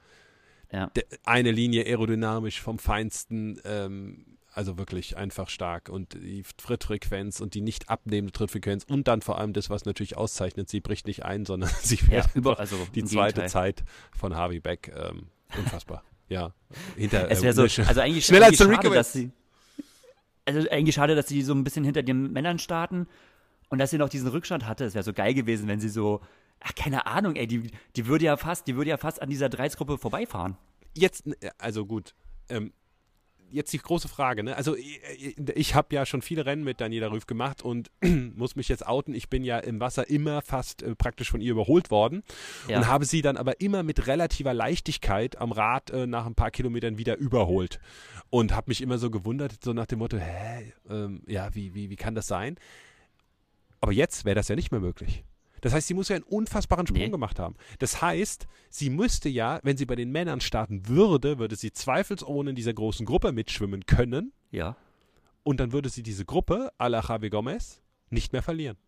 Ja. 0.73 0.87
Der, 0.95 1.05
eine 1.25 1.51
Linie 1.51 1.85
aerodynamisch 1.85 2.61
vom 2.61 2.79
Feinsten, 2.79 3.61
ähm, 3.65 4.25
also 4.53 4.79
wirklich 4.79 5.17
einfach 5.17 5.49
stark. 5.49 5.89
Und 5.89 6.15
die 6.15 6.45
Trittfrequenz 6.57 7.41
und 7.41 7.55
die 7.55 7.61
nicht 7.61 7.89
abnehmende 7.91 8.33
Trittfrequenz 8.33 8.85
und 8.85 9.09
dann 9.09 9.21
vor 9.21 9.39
allem 9.39 9.53
das, 9.53 9.69
was 9.69 9.85
natürlich 9.85 10.17
auszeichnet, 10.17 10.69
sie 10.69 10.81
bricht 10.81 11.07
nicht 11.09 11.25
ein, 11.25 11.45
sondern 11.45 11.71
sie 11.83 11.97
Ja, 11.97 12.05
fährt 12.05 12.37
über, 12.37 12.51
einfach 12.53 12.61
also 12.61 12.77
die 12.95 13.05
zweite 13.05 13.41
Gegenteil. 13.41 13.49
Zeit 13.75 13.85
von 14.17 14.37
Harvey 14.37 14.61
Beck. 14.61 14.93
Ähm, 14.97 15.27
unfassbar. 15.59 16.05
ja. 16.29 16.55
Hinter, 16.97 17.29
Es 17.31 17.41
äh, 17.41 17.43
wäre 17.53 17.69
so, 17.69 17.83
also 17.83 18.01
eigentlich, 18.01 18.27
Schneller 18.27 18.47
als 18.47 18.57
schade, 18.59 18.91
dass 18.91 19.13
sie, 19.13 19.33
also 20.45 20.69
eigentlich 20.71 20.95
schade, 20.95 21.17
dass 21.17 21.27
sie 21.27 21.43
so 21.43 21.53
ein 21.53 21.65
bisschen 21.65 21.85
hinter 21.85 22.05
den 22.05 22.33
Männern 22.33 22.61
starten 22.61 23.09
und 23.71 23.79
dass 23.79 23.91
sie 23.91 23.99
noch 23.99 24.11
diesen 24.11 24.29
Rückstand 24.29 24.67
hatte. 24.67 24.85
Es 24.85 24.95
wäre 24.95 25.03
so 25.05 25.13
geil 25.15 25.33
gewesen, 25.33 25.67
wenn 25.69 25.81
sie 25.81 25.89
so, 25.89 26.21
ach, 26.61 26.75
keine 26.75 27.07
Ahnung, 27.07 27.35
ey, 27.37 27.47
die, 27.47 27.71
die 27.97 28.07
würde 28.07 28.27
ja 28.27 28.37
fast, 28.37 28.67
die 28.67 28.77
würde 28.77 28.91
ja 28.91 28.99
fast 28.99 29.23
an 29.23 29.31
dieser 29.31 29.49
Dreisgruppe 29.49 29.97
vorbeifahren. 29.97 30.57
jetzt, 30.95 31.27
äh, 31.43 31.51
also 31.59 31.87
gut, 31.87 32.15
ähm, 32.51 32.73
jetzt 33.53 33.73
die 33.73 33.79
große 33.79 34.07
Frage, 34.07 34.45
ne? 34.45 34.57
Also 34.57 34.77
ich, 34.77 35.01
ich 35.57 35.75
habe 35.75 35.93
ja 35.93 36.07
schon 36.07 36.23
viele 36.23 36.47
Rennen 36.47 36.63
mit 36.63 36.81
Daniela 36.81 37.11
Rüff 37.11 37.27
gemacht 37.27 37.63
und 37.63 37.91
muss 38.37 38.55
mich 38.55 38.69
jetzt 38.69 38.87
outen. 38.87 39.13
Ich 39.13 39.29
bin 39.29 39.43
ja 39.43 39.59
im 39.59 39.81
Wasser 39.81 40.09
immer 40.09 40.41
fast 40.43 40.83
äh, 40.85 40.95
praktisch 40.95 41.31
von 41.33 41.41
ihr 41.41 41.51
überholt 41.51 41.91
worden 41.91 42.23
Ja. 42.69 42.79
und 42.79 42.87
habe 42.87 43.05
sie 43.07 43.23
dann 43.23 43.37
aber 43.37 43.61
immer 43.61 43.83
mit 43.83 44.07
relativer 44.07 44.55
Leichtigkeit 44.55 45.37
am 45.41 45.51
Rad 45.51 45.91
äh, 45.91 46.07
nach 46.07 46.27
ein 46.27 46.37
paar 46.37 46.53
Kilometern 46.53 46.97
wieder 46.97 47.17
überholt 47.19 47.81
und 48.31 48.55
habe 48.55 48.71
mich 48.71 48.81
immer 48.83 48.99
so 48.99 49.11
gewundert, 49.11 49.65
so 49.65 49.73
nach 49.73 49.87
dem 49.87 49.99
Motto, 49.99 50.17
hä, 50.19 50.73
ähm, 50.89 51.23
ja, 51.27 51.53
wie, 51.53 51.75
wie, 51.75 51.91
wie 51.91 51.97
kann 51.97 52.15
das 52.15 52.29
sein? 52.29 52.57
Aber 53.81 53.93
jetzt 53.93 54.25
wäre 54.25 54.35
das 54.35 54.49
ja 54.49 54.57
nicht 54.57 54.71
mehr 54.71 54.81
möglich. 54.81 55.25
Das 55.63 55.75
heißt, 55.75 55.89
sie 55.89 55.95
muss 55.95 56.09
ja 56.09 56.17
einen 56.17 56.25
unfassbaren 56.25 56.87
Sprung 56.87 57.03
Nee. 57.03 57.09
gemacht 57.11 57.39
haben. 57.39 57.55
Das 57.81 58.01
heißt, 58.01 58.47
sie 58.71 58.89
müsste 58.91 59.29
ja, 59.29 59.61
wenn 59.63 59.77
sie 59.77 59.85
bei 59.87 59.95
den 59.97 60.11
Männern 60.11 60.41
starten 60.41 60.89
würde, 60.89 61.39
würde 61.39 61.55
sie 61.57 61.71
zweifelsohne 61.73 62.51
in 62.51 62.57
dieser 62.57 62.73
großen 62.73 63.05
Gruppe 63.05 63.33
mitschwimmen 63.33 63.85
können 63.85 64.33
Ja. 64.51 64.77
und 65.43 65.61
dann 65.61 65.73
würde 65.73 65.91
sie 65.91 66.03
diese 66.03 66.25
Gruppe 66.25 66.73
à 66.79 66.89
la 66.89 67.03
Javi 67.07 67.29
Gomez 67.29 67.83
nicht 68.09 68.33
mehr 68.33 68.43
verlieren. 68.43 68.79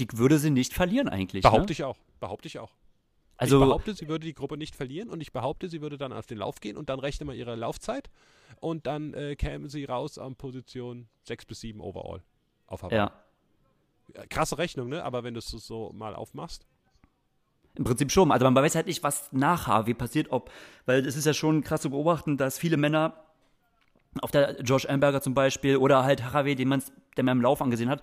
Die 0.00 0.06
würde 0.14 0.38
sie 0.38 0.50
nicht 0.50 0.74
verlieren 0.74 1.08
eigentlich. 1.08 1.42
Behaupte 1.42 1.66
ne? 1.66 1.72
ich 1.72 1.84
auch. 1.84 1.96
Behaupte 2.18 2.48
ich 2.48 2.58
auch. 2.58 2.74
Also, 3.38 3.60
ich 3.60 3.66
behaupte, 3.66 3.94
sie 3.94 4.08
würde 4.08 4.26
die 4.26 4.34
Gruppe 4.34 4.56
nicht 4.56 4.74
verlieren 4.74 5.10
und 5.10 5.20
ich 5.20 5.32
behaupte, 5.32 5.68
sie 5.68 5.80
würde 5.82 5.98
dann 5.98 6.12
auf 6.12 6.26
den 6.26 6.38
Lauf 6.38 6.58
gehen 6.60 6.76
und 6.76 6.88
dann 6.88 6.98
rechne 6.98 7.26
mal 7.26 7.36
ihre 7.36 7.54
Laufzeit 7.54 8.10
und 8.60 8.86
dann 8.86 9.12
äh, 9.14 9.36
käme 9.36 9.68
sie 9.68 9.84
raus 9.84 10.18
an 10.18 10.34
Position 10.36 11.06
6 11.24 11.44
bis 11.44 11.60
7 11.60 11.80
overall. 11.80 12.22
Auf 12.66 12.82
Hawaii. 12.82 12.96
ja. 12.96 13.12
Krasse 14.30 14.58
Rechnung, 14.58 14.88
ne? 14.88 15.04
Aber 15.04 15.24
wenn 15.24 15.34
du 15.34 15.38
es 15.38 15.46
so- 15.48 15.92
mal 15.94 16.14
aufmachst. 16.14 16.66
Im 17.74 17.84
Prinzip 17.84 18.10
schon. 18.10 18.32
Also 18.32 18.44
man 18.44 18.54
weiß 18.54 18.74
halt 18.74 18.86
nicht, 18.86 19.02
was 19.02 19.30
nach 19.32 19.66
Harvey 19.66 19.92
passiert, 19.94 20.28
ob, 20.30 20.50
weil 20.86 21.04
es 21.04 21.16
ist 21.16 21.26
ja 21.26 21.34
schon 21.34 21.62
krass 21.62 21.82
zu 21.82 21.90
beobachten, 21.90 22.36
dass 22.38 22.58
viele 22.58 22.78
Männer 22.78 23.22
auf 24.22 24.30
der 24.30 24.62
Josh 24.62 24.86
Amberger 24.86 25.20
zum 25.20 25.34
Beispiel 25.34 25.76
oder 25.76 26.02
halt 26.04 26.32
Harvey, 26.32 26.54
den 26.54 26.68
man 26.68 26.82
der 27.18 27.24
man 27.24 27.36
im 27.38 27.42
Lauf 27.42 27.60
angesehen 27.60 27.90
hat, 27.90 28.02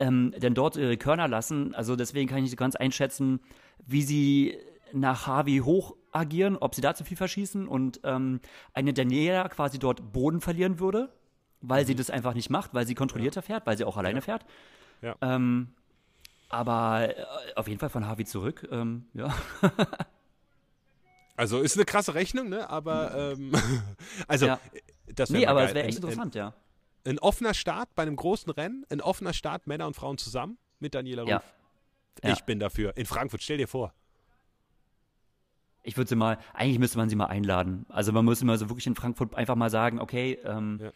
ähm, 0.00 0.34
denn 0.36 0.54
dort 0.54 0.76
ihre 0.76 0.96
Körner 0.96 1.28
lassen. 1.28 1.74
Also 1.74 1.94
deswegen 1.96 2.28
kann 2.28 2.38
ich 2.38 2.42
nicht 2.44 2.50
so 2.52 2.56
ganz 2.56 2.74
einschätzen, 2.76 3.40
wie 3.86 4.02
sie 4.02 4.58
nach 4.92 5.26
Harvey 5.26 5.58
hoch 5.58 5.94
agieren, 6.12 6.56
ob 6.56 6.74
sie 6.74 6.80
da 6.80 6.94
zu 6.94 7.04
viel 7.04 7.16
verschießen 7.16 7.68
und 7.68 8.00
ähm, 8.04 8.40
eine 8.72 8.92
Daniela 8.92 9.48
quasi 9.48 9.78
dort 9.78 10.12
Boden 10.12 10.40
verlieren 10.40 10.80
würde, 10.80 11.12
weil 11.60 11.86
sie 11.86 11.94
das 11.94 12.10
einfach 12.10 12.34
nicht 12.34 12.50
macht, 12.50 12.74
weil 12.74 12.86
sie 12.86 12.94
kontrollierter 12.94 13.42
fährt, 13.42 13.66
weil 13.66 13.76
sie 13.76 13.84
auch 13.84 13.96
alleine 13.96 14.22
fährt. 14.22 14.44
Ja. 15.02 15.14
Ähm, 15.20 15.68
aber 16.48 17.16
äh, 17.16 17.24
auf 17.56 17.68
jeden 17.68 17.78
Fall 17.80 17.88
von 17.90 18.06
Harvey 18.06 18.24
zurück. 18.24 18.66
Ähm, 18.70 19.06
ja. 19.14 19.34
Also 21.38 21.60
ist 21.60 21.76
eine 21.76 21.84
krasse 21.84 22.14
Rechnung, 22.14 22.48
ne? 22.48 22.68
Aber 22.70 23.34
ähm, 23.36 23.52
also 24.28 24.46
Ja. 24.46 24.60
das 25.06 25.30
wär 25.30 25.40
Nee, 25.40 25.46
aber 25.46 25.60
geil. 25.60 25.68
es 25.68 25.74
wäre 25.74 25.84
Ein- 25.84 25.88
echt 25.90 25.98
interessant, 25.98 26.34
ja. 26.34 26.54
Ein, 27.04 27.10
ein 27.12 27.18
offener 27.18 27.52
Start 27.52 27.94
bei 27.94 28.02
einem 28.02 28.16
großen 28.16 28.50
Rennen, 28.52 28.86
ein 28.90 29.00
offener 29.02 29.34
Start 29.34 29.66
Männer 29.66 29.86
und 29.86 29.94
Frauen 29.94 30.16
zusammen 30.18 30.56
mit 30.80 30.94
Daniela 30.94 31.22
Ruf. 31.22 31.28
Ja. 31.30 31.42
Ja. 32.24 32.32
Ich 32.32 32.44
bin 32.44 32.58
dafür. 32.58 32.96
In 32.96 33.04
Frankfurt, 33.04 33.42
stell 33.42 33.58
dir 33.58 33.68
vor. 33.68 33.92
Ich 35.82 35.96
würde 35.98 36.08
sie 36.08 36.16
mal, 36.16 36.38
eigentlich 36.54 36.78
müsste 36.78 36.96
man 36.96 37.10
sie 37.10 37.16
mal 37.16 37.26
einladen. 37.26 37.84
Also 37.90 38.12
man 38.12 38.24
müsste 38.24 38.46
mal 38.46 38.56
so 38.58 38.70
wirklich 38.70 38.86
in 38.86 38.94
Frankfurt 38.96 39.34
einfach 39.34 39.54
mal 39.56 39.68
sagen, 39.70 40.00
okay, 40.00 40.38
ähm, 40.44 40.90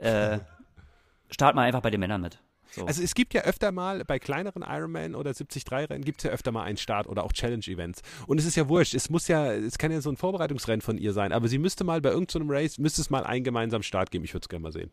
äh, 0.00 0.40
start 1.30 1.54
mal 1.54 1.62
einfach 1.62 1.80
bei 1.82 1.90
den 1.90 2.00
Männern 2.00 2.20
mit. 2.20 2.42
So. 2.70 2.86
Also 2.86 3.02
es 3.02 3.14
gibt 3.14 3.34
ja 3.34 3.42
öfter 3.42 3.72
mal 3.72 4.04
bei 4.04 4.18
kleineren 4.18 4.62
Ironman 4.62 5.14
oder 5.14 5.30
73-Rennen 5.30 6.04
gibt 6.04 6.20
es 6.20 6.24
ja 6.24 6.30
öfter 6.30 6.52
mal 6.52 6.62
einen 6.64 6.76
Start 6.76 7.06
oder 7.06 7.24
auch 7.24 7.32
Challenge-Events. 7.32 8.02
Und 8.26 8.38
es 8.38 8.44
ist 8.44 8.56
ja 8.56 8.68
wurscht, 8.68 8.94
es 8.94 9.10
muss 9.10 9.28
ja, 9.28 9.52
es 9.52 9.78
kann 9.78 9.90
ja 9.90 10.00
so 10.00 10.10
ein 10.10 10.16
Vorbereitungsrennen 10.16 10.80
von 10.80 10.98
ihr 10.98 11.12
sein, 11.12 11.32
aber 11.32 11.48
sie 11.48 11.58
müsste 11.58 11.84
mal 11.84 12.00
bei 12.00 12.10
irgendeinem 12.10 12.50
Race, 12.50 12.78
müsste 12.78 13.00
es 13.00 13.10
mal 13.10 13.24
einen 13.24 13.44
gemeinsamen 13.44 13.82
Start 13.82 14.10
geben. 14.10 14.24
Ich 14.24 14.34
würde 14.34 14.44
es 14.44 14.48
gerne 14.48 14.62
mal 14.62 14.72
sehen. 14.72 14.90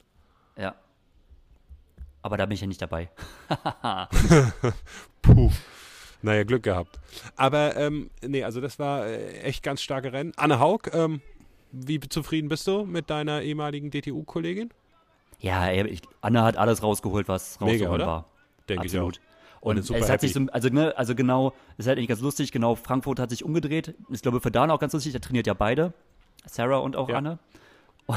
ja. 0.57 0.75
Aber 2.21 2.37
da 2.37 2.47
bin 2.47 2.55
ich 2.55 2.61
ja 2.61 2.65
nicht 2.65 2.81
dabei. 2.81 3.11
Puh. 5.21 5.51
Naja, 6.23 6.43
Glück 6.43 6.63
gehabt. 6.63 6.99
Aber, 7.35 7.75
ähm, 7.75 8.09
nee, 8.25 8.43
also 8.43 8.61
das 8.61 8.79
war 8.79 9.05
äh, 9.05 9.41
echt 9.41 9.61
ganz 9.61 9.83
starke 9.83 10.11
Rennen. 10.11 10.33
Anne 10.35 10.59
Haug, 10.59 10.89
ähm, 10.91 11.21
wie 11.71 11.99
zufrieden 11.99 12.49
bist 12.49 12.65
du 12.65 12.83
mit 12.83 13.11
deiner 13.11 13.43
ehemaligen 13.43 13.91
DTU-Kollegin? 13.91 14.71
Ja, 15.39 15.71
ich, 15.71 16.01
Anna 16.21 16.43
hat 16.43 16.57
alles 16.57 16.81
rausgeholt, 16.83 17.27
was 17.27 17.59
Mega, 17.59 17.89
oder? 17.91 18.07
war. 18.07 18.25
Denke 18.69 18.83
Absolut. 18.85 19.17
ich 19.17 19.21
auch. 19.21 19.25
Und 19.61 19.77
Und 19.77 19.83
super 19.83 19.99
es 19.99 20.09
hat 20.09 20.21
sich 20.21 20.33
so, 20.33 20.41
also, 20.51 20.69
ne, 20.69 20.93
also 20.95 21.15
genau, 21.15 21.53
es 21.77 21.85
ist 21.85 21.87
halt 21.87 21.97
nicht 21.97 22.07
ganz 22.07 22.21
lustig, 22.21 22.51
genau, 22.51 22.75
Frankfurt 22.75 23.19
hat 23.19 23.29
sich 23.31 23.43
umgedreht. 23.43 23.95
Ich 24.09 24.21
glaube, 24.21 24.39
für 24.39 24.51
Dan 24.51 24.69
auch 24.71 24.79
ganz 24.79 24.93
lustig, 24.93 25.11
der 25.11 25.21
trainiert 25.21 25.47
ja 25.47 25.53
beide, 25.55 25.93
Sarah 26.45 26.77
und 26.77 26.95
auch 26.95 27.09
Ja. 27.09 27.17
Anne. 27.17 27.39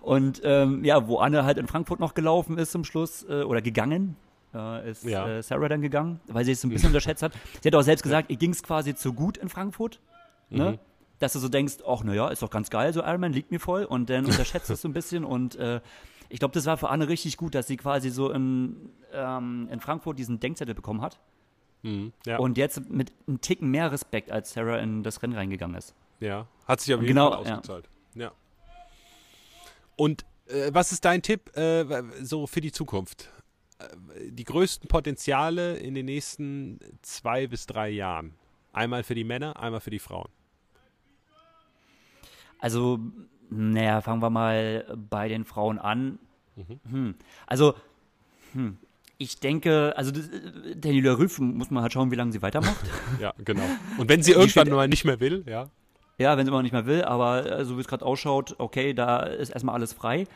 Und 0.00 0.40
ähm, 0.44 0.84
ja, 0.84 1.06
wo 1.06 1.18
Anne 1.18 1.44
halt 1.44 1.58
in 1.58 1.68
Frankfurt 1.68 2.00
noch 2.00 2.14
gelaufen 2.14 2.58
ist 2.58 2.72
zum 2.72 2.82
Schluss, 2.84 3.24
äh, 3.28 3.42
oder 3.42 3.62
gegangen, 3.62 4.16
äh, 4.52 4.90
ist 4.90 5.04
Ja. 5.04 5.28
äh, 5.28 5.42
Sarah 5.42 5.68
dann 5.68 5.82
gegangen, 5.82 6.20
weil 6.26 6.44
sie 6.44 6.52
es 6.52 6.60
so 6.60 6.66
ein 6.66 6.70
bisschen 6.70 6.88
unterschätzt 6.88 7.22
hat. 7.22 7.32
Sie 7.62 7.68
hat 7.68 7.74
auch 7.76 7.82
selbst 7.82 8.02
gesagt, 8.02 8.30
ihr 8.30 8.36
ging 8.36 8.50
es 8.50 8.62
quasi 8.64 8.94
zu 8.96 9.12
gut 9.12 9.36
in 9.36 9.48
Frankfurt, 9.48 10.00
ne? 10.50 10.72
Mhm. 10.72 10.78
Dass 11.20 11.32
du 11.32 11.38
so 11.38 11.48
denkst, 11.48 11.74
ach 11.88 12.02
naja, 12.02 12.28
ist 12.28 12.42
doch 12.42 12.50
ganz 12.50 12.70
geil, 12.70 12.92
so 12.92 13.00
Ironman 13.00 13.32
liegt 13.32 13.52
mir 13.52 13.60
voll 13.60 13.84
und 13.84 14.10
dann 14.10 14.24
unterschätzt 14.26 14.68
es 14.70 14.82
so 14.82 14.88
ein 14.88 14.92
bisschen 14.92 15.24
und 15.24 15.54
äh, 15.56 15.80
ich 16.34 16.40
glaube, 16.40 16.52
das 16.52 16.66
war 16.66 16.76
für 16.76 16.88
Anne 16.90 17.08
richtig 17.08 17.36
gut, 17.36 17.54
dass 17.54 17.68
sie 17.68 17.76
quasi 17.76 18.10
so 18.10 18.30
in, 18.32 18.90
ähm, 19.12 19.68
in 19.70 19.78
Frankfurt 19.78 20.18
diesen 20.18 20.40
Denkzettel 20.40 20.74
bekommen 20.74 21.00
hat 21.00 21.20
Mhm, 21.84 22.14
ja. 22.24 22.38
Und 22.38 22.56
jetzt 22.56 22.88
mit 22.88 23.12
einem 23.28 23.42
Ticken 23.42 23.70
mehr 23.70 23.92
Respekt, 23.92 24.32
als 24.32 24.54
Sarah 24.54 24.78
in 24.78 25.02
das 25.02 25.22
Rennen 25.22 25.34
reingegangen 25.34 25.76
ist. 25.76 25.94
Ja, 26.18 26.46
hat 26.66 26.80
sich 26.80 26.94
auf 26.94 27.02
jeden 27.02 27.08
Genau, 27.14 27.30
Fall 27.30 27.44
ja. 27.46 27.52
ausgezahlt. 27.56 27.90
Ja. 28.14 28.32
Und 29.94 30.24
äh, 30.46 30.70
was 30.72 30.92
ist 30.92 31.04
dein 31.04 31.20
Tipp 31.20 31.54
äh, 31.58 31.84
so 32.22 32.46
für 32.46 32.62
die 32.62 32.72
Zukunft? 32.72 33.28
Äh, 33.78 34.30
Die 34.30 34.44
größten 34.44 34.88
Potenziale 34.88 35.76
in 35.76 35.94
den 35.94 36.06
nächsten 36.06 36.80
zwei 37.02 37.46
bis 37.46 37.66
drei 37.66 37.90
Jahren. 37.90 38.32
Einmal 38.72 39.02
für 39.02 39.14
die 39.14 39.24
Männer, 39.24 39.60
einmal 39.60 39.80
für 39.80 39.90
die 39.90 39.98
Frauen. 39.98 40.30
Also, 42.58 42.98
naja, 43.50 44.00
fangen 44.00 44.22
wir 44.22 44.30
mal 44.30 44.86
bei 45.10 45.28
den 45.28 45.44
Frauen 45.44 45.78
an. 45.78 46.18
Mhm. 46.56 46.80
Hm. 46.90 47.14
Also, 47.46 47.74
hm. 48.52 48.78
ich 49.18 49.40
denke, 49.40 49.94
also 49.96 50.10
das, 50.10 50.28
Daniela 50.76 51.18
Rüff 51.18 51.38
muss 51.38 51.70
man 51.70 51.82
halt 51.82 51.92
schauen, 51.92 52.10
wie 52.10 52.16
lange 52.16 52.32
sie 52.32 52.42
weitermacht. 52.42 52.84
Ja, 53.20 53.32
genau. 53.38 53.64
Und 53.98 54.08
wenn 54.08 54.22
sie 54.22 54.32
irgendwann 54.32 54.68
mal 54.70 54.88
nicht 54.88 55.04
mehr 55.04 55.20
will, 55.20 55.44
ja. 55.46 55.68
ja, 56.18 56.36
wenn 56.36 56.46
sie 56.46 56.52
mal 56.52 56.62
nicht 56.62 56.72
mehr 56.72 56.86
will, 56.86 57.02
aber 57.04 57.60
äh, 57.60 57.64
so 57.64 57.76
wie 57.76 57.80
es 57.80 57.88
gerade 57.88 58.04
ausschaut, 58.04 58.56
okay, 58.58 58.92
da 58.94 59.20
ist 59.20 59.50
erstmal 59.50 59.74
alles 59.74 59.92
frei. 59.92 60.26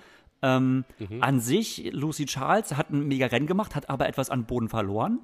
Ähm, 0.42 0.84
Mhm. 0.98 1.22
An 1.22 1.40
sich, 1.40 1.90
Lucy 1.92 2.26
Charles 2.26 2.76
hat 2.76 2.90
ein 2.90 3.08
mega 3.08 3.26
Rennen 3.26 3.46
gemacht, 3.46 3.74
hat 3.74 3.90
aber 3.90 4.08
etwas 4.08 4.30
an 4.30 4.44
Boden 4.44 4.68
verloren. 4.68 5.20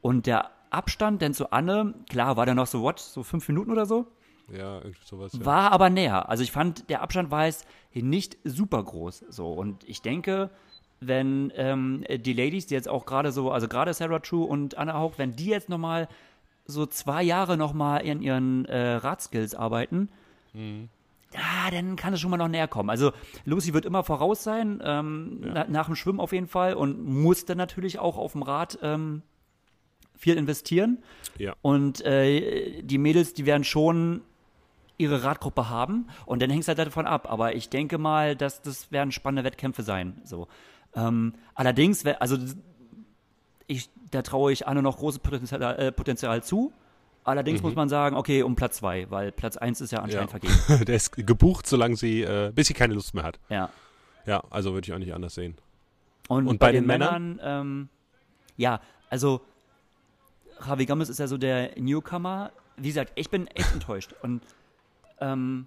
Und 0.00 0.26
der 0.26 0.50
Abstand 0.70 1.22
denn 1.22 1.34
zu 1.34 1.52
Anne, 1.52 1.94
klar, 2.08 2.36
war 2.36 2.46
der 2.46 2.54
noch 2.54 2.66
so, 2.66 2.82
what, 2.82 2.98
so 2.98 3.22
fünf 3.22 3.46
Minuten 3.48 3.70
oder 3.70 3.86
so? 3.86 4.06
Ja, 4.52 4.78
irgendwie 4.78 4.98
sowas. 5.04 5.32
Ja. 5.32 5.44
War 5.44 5.72
aber 5.72 5.90
näher. 5.90 6.28
Also 6.28 6.42
ich 6.42 6.52
fand, 6.52 6.88
der 6.90 7.02
Abstand 7.02 7.30
war 7.30 7.46
jetzt 7.46 7.66
nicht 7.92 8.36
super 8.44 8.82
groß. 8.82 9.24
So. 9.28 9.52
Und 9.52 9.88
ich 9.88 10.02
denke, 10.02 10.50
wenn 11.00 11.52
ähm, 11.56 12.04
die 12.08 12.32
Ladies, 12.32 12.66
die 12.66 12.74
jetzt 12.74 12.88
auch 12.88 13.06
gerade 13.06 13.32
so, 13.32 13.50
also 13.50 13.68
gerade 13.68 13.92
Sarah 13.94 14.18
True 14.18 14.46
und 14.46 14.76
Anna 14.76 14.94
Haug, 14.94 15.14
wenn 15.16 15.36
die 15.36 15.46
jetzt 15.46 15.68
nochmal 15.68 16.08
so 16.66 16.86
zwei 16.86 17.22
Jahre 17.22 17.56
nochmal 17.56 18.02
in 18.02 18.22
ihren 18.22 18.64
äh, 18.66 18.94
Radskills 18.94 19.54
arbeiten, 19.54 20.08
ja, 20.54 21.70
dann 21.70 21.96
kann 21.96 22.14
es 22.14 22.20
schon 22.20 22.30
mal 22.30 22.36
noch 22.36 22.48
näher 22.48 22.68
kommen. 22.68 22.90
Also 22.90 23.12
Lucy 23.44 23.74
wird 23.74 23.86
immer 23.86 24.04
voraus 24.04 24.44
sein, 24.44 24.80
ähm, 24.84 25.40
na, 25.40 25.66
nach 25.68 25.86
dem 25.86 25.96
Schwimmen 25.96 26.20
auf 26.20 26.32
jeden 26.32 26.46
Fall 26.46 26.74
und 26.74 27.04
muss 27.04 27.44
dann 27.44 27.58
natürlich 27.58 27.98
auch 27.98 28.16
auf 28.16 28.32
dem 28.32 28.42
Rad 28.42 28.78
ähm, 28.82 29.22
viel 30.16 30.36
investieren. 30.36 31.02
Ja. 31.38 31.54
Und 31.60 32.02
äh, 32.02 32.82
die 32.82 32.98
Mädels, 32.98 33.34
die 33.34 33.46
werden 33.46 33.64
schon 33.64 34.22
ihre 34.96 35.24
Radgruppe 35.24 35.68
haben 35.68 36.08
und 36.26 36.40
dann 36.42 36.50
hängt 36.50 36.62
es 36.62 36.68
halt 36.68 36.78
davon 36.78 37.06
ab. 37.06 37.30
Aber 37.30 37.54
ich 37.54 37.68
denke 37.68 37.98
mal, 37.98 38.36
dass 38.36 38.62
das 38.62 38.92
werden 38.92 39.10
spannende 39.12 39.44
Wettkämpfe 39.44 39.82
sein. 39.82 40.20
So. 40.24 40.46
Ähm, 40.94 41.34
allerdings, 41.54 42.04
also 42.06 42.36
ich, 43.66 43.90
da 44.10 44.22
traue 44.22 44.52
ich 44.52 44.66
Anne 44.66 44.82
noch 44.82 44.98
großes 44.98 45.18
Potenzial, 45.20 45.62
äh, 45.78 45.92
Potenzial 45.92 46.42
zu. 46.42 46.72
Allerdings 47.24 47.62
muss 47.62 47.74
man 47.74 47.88
sagen, 47.88 48.16
okay, 48.16 48.42
um 48.42 48.54
Platz 48.54 48.76
zwei, 48.76 49.10
weil 49.10 49.32
Platz 49.32 49.56
eins 49.56 49.80
ist 49.80 49.90
ja 49.92 50.00
anscheinend 50.00 50.30
Ja. 50.32 50.38
vergeben. 50.38 50.84
Der 50.86 50.94
ist 50.94 51.12
gebucht, 51.16 51.66
solange 51.66 51.96
sie, 51.96 52.20
äh, 52.22 52.52
bis 52.54 52.66
sie 52.68 52.74
keine 52.74 52.92
Lust 52.94 53.14
mehr 53.14 53.24
hat. 53.24 53.40
Ja. 53.48 53.70
Ja, 54.26 54.42
also 54.50 54.74
würde 54.74 54.86
ich 54.86 54.92
auch 54.92 54.98
nicht 54.98 55.14
anders 55.14 55.34
sehen. 55.34 55.56
Und, 56.28 56.46
Und 56.46 56.58
bei, 56.58 56.66
bei 56.66 56.72
den, 56.72 56.82
den 56.82 56.86
Männern, 56.86 57.40
ähm, 57.42 57.88
ja, 58.56 58.80
also 59.10 59.40
Javi 60.66 60.86
Gomez 60.86 61.08
ist 61.08 61.18
ja 61.18 61.26
so 61.26 61.36
der 61.38 61.70
Newcomer. 61.78 62.52
Wie 62.76 62.88
gesagt, 62.88 63.12
ich 63.14 63.30
bin 63.30 63.46
echt 63.48 63.72
enttäuscht. 63.72 64.14
Und 64.22 64.42
ähm, 65.20 65.66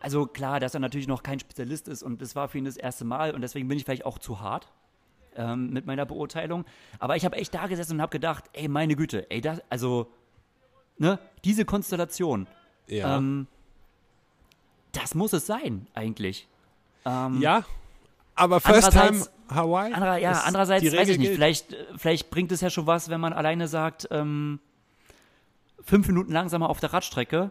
also 0.00 0.26
klar, 0.26 0.60
dass 0.60 0.74
er 0.74 0.80
natürlich 0.80 1.08
noch 1.08 1.22
kein 1.22 1.38
Spezialist 1.40 1.88
ist 1.88 2.02
und 2.02 2.22
das 2.22 2.36
war 2.36 2.48
für 2.48 2.58
ihn 2.58 2.64
das 2.64 2.76
erste 2.76 3.04
Mal 3.04 3.34
und 3.34 3.40
deswegen 3.40 3.68
bin 3.68 3.76
ich 3.76 3.84
vielleicht 3.84 4.04
auch 4.06 4.18
zu 4.18 4.40
hart 4.40 4.72
ähm, 5.36 5.70
mit 5.70 5.86
meiner 5.86 6.06
Beurteilung. 6.06 6.64
Aber 6.98 7.16
ich 7.16 7.24
habe 7.24 7.36
echt 7.36 7.54
da 7.54 7.66
gesessen 7.66 7.94
und 7.94 8.02
habe 8.02 8.10
gedacht, 8.10 8.44
ey, 8.52 8.68
meine 8.68 8.96
Güte, 8.96 9.30
ey, 9.30 9.40
das, 9.40 9.60
also, 9.70 10.10
ne, 10.98 11.18
diese 11.44 11.64
Konstellation, 11.64 12.46
Ja. 12.86 13.16
ähm, 13.16 13.46
das 14.92 15.14
muss 15.14 15.32
es 15.32 15.46
sein, 15.46 15.88
eigentlich. 15.94 16.46
Ähm, 17.04 17.40
ja, 17.40 17.64
aber 18.36 18.60
First 18.60 18.92
Time 18.92 19.26
Hawaii? 19.48 19.92
Anderer, 19.92 20.16
ja, 20.18 20.42
andererseits 20.44 20.84
weiß 20.84 21.08
ich 21.08 21.18
nicht. 21.18 21.26
gilt. 21.26 21.34
Vielleicht, 21.34 21.76
vielleicht 21.96 22.30
bringt 22.30 22.50
es 22.52 22.60
ja 22.60 22.70
schon 22.70 22.86
was, 22.86 23.08
wenn 23.08 23.20
man 23.20 23.32
alleine 23.32 23.68
sagt, 23.68 24.08
ähm, 24.10 24.60
fünf 25.82 26.06
Minuten 26.06 26.32
langsamer 26.32 26.70
auf 26.70 26.80
der 26.80 26.92
Radstrecke 26.92 27.50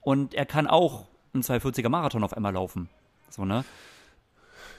und 0.00 0.34
er 0.34 0.46
kann 0.46 0.66
auch 0.66 1.06
einen 1.32 1.42
240er 1.42 1.88
Marathon 1.88 2.24
auf 2.24 2.34
einmal 2.36 2.52
laufen. 2.54 2.88
So, 3.30 3.44
ne? 3.44 3.64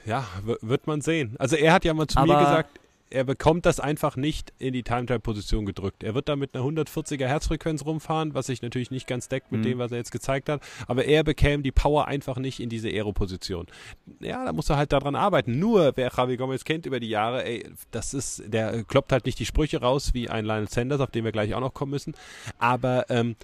Ja, 0.04 0.24
wird 0.60 0.86
man 0.86 1.00
sehen. 1.00 1.36
Also 1.38 1.56
er 1.56 1.72
hat 1.72 1.84
ja 1.84 1.94
mal 1.94 2.06
zu 2.08 2.20
mir 2.20 2.34
Aber- 2.34 2.40
gesagt, 2.44 2.78
er 3.08 3.24
bekommt 3.24 3.66
das 3.66 3.78
einfach 3.78 4.16
nicht 4.16 4.54
in 4.58 4.72
die 4.72 4.82
Time-Trial-Position 4.82 5.66
gedrückt. 5.66 6.02
Er 6.02 6.14
wird 6.14 6.30
da 6.30 6.34
mit 6.36 6.54
einer 6.54 6.64
140er 6.64 7.26
Herzfrequenz 7.26 7.84
rumfahren, 7.84 8.32
was 8.32 8.46
sich 8.46 8.62
natürlich 8.62 8.90
nicht 8.90 9.06
ganz 9.06 9.28
deckt 9.28 9.52
mit 9.52 9.60
Mhm. 9.60 9.64
dem, 9.64 9.78
was 9.78 9.92
er 9.92 9.98
jetzt 9.98 10.12
gezeigt 10.12 10.48
hat. 10.48 10.62
Aber 10.88 11.04
er 11.04 11.22
bekäme 11.22 11.62
die 11.62 11.72
Power 11.72 12.06
einfach 12.08 12.38
nicht 12.38 12.58
in 12.58 12.70
diese 12.70 12.88
Aero-Position. 12.88 13.66
Ja, 14.20 14.46
da 14.46 14.52
muss 14.54 14.70
er 14.70 14.78
halt 14.78 14.92
daran 14.92 15.14
arbeiten. 15.14 15.58
Nur, 15.58 15.92
wer 15.94 16.10
Javi 16.16 16.38
Gomez 16.38 16.64
kennt 16.64 16.86
über 16.86 17.00
die 17.00 17.10
Jahre, 17.10 17.44
ey, 17.44 17.68
das 17.90 18.14
ist, 18.14 18.44
der 18.46 18.82
kloppt 18.84 19.12
halt 19.12 19.26
nicht 19.26 19.38
die 19.38 19.46
Sprüche 19.46 19.82
raus 19.82 20.14
wie 20.14 20.30
ein 20.30 20.46
Lionel 20.46 20.68
Sanders, 20.70 21.00
auf 21.02 21.10
den 21.10 21.24
wir 21.24 21.32
gleich 21.32 21.52
auch 21.54 21.60
noch 21.60 21.74
kommen 21.74 21.90
müssen. 21.90 22.14
Aber 22.58 23.10
ähm, 23.10 23.36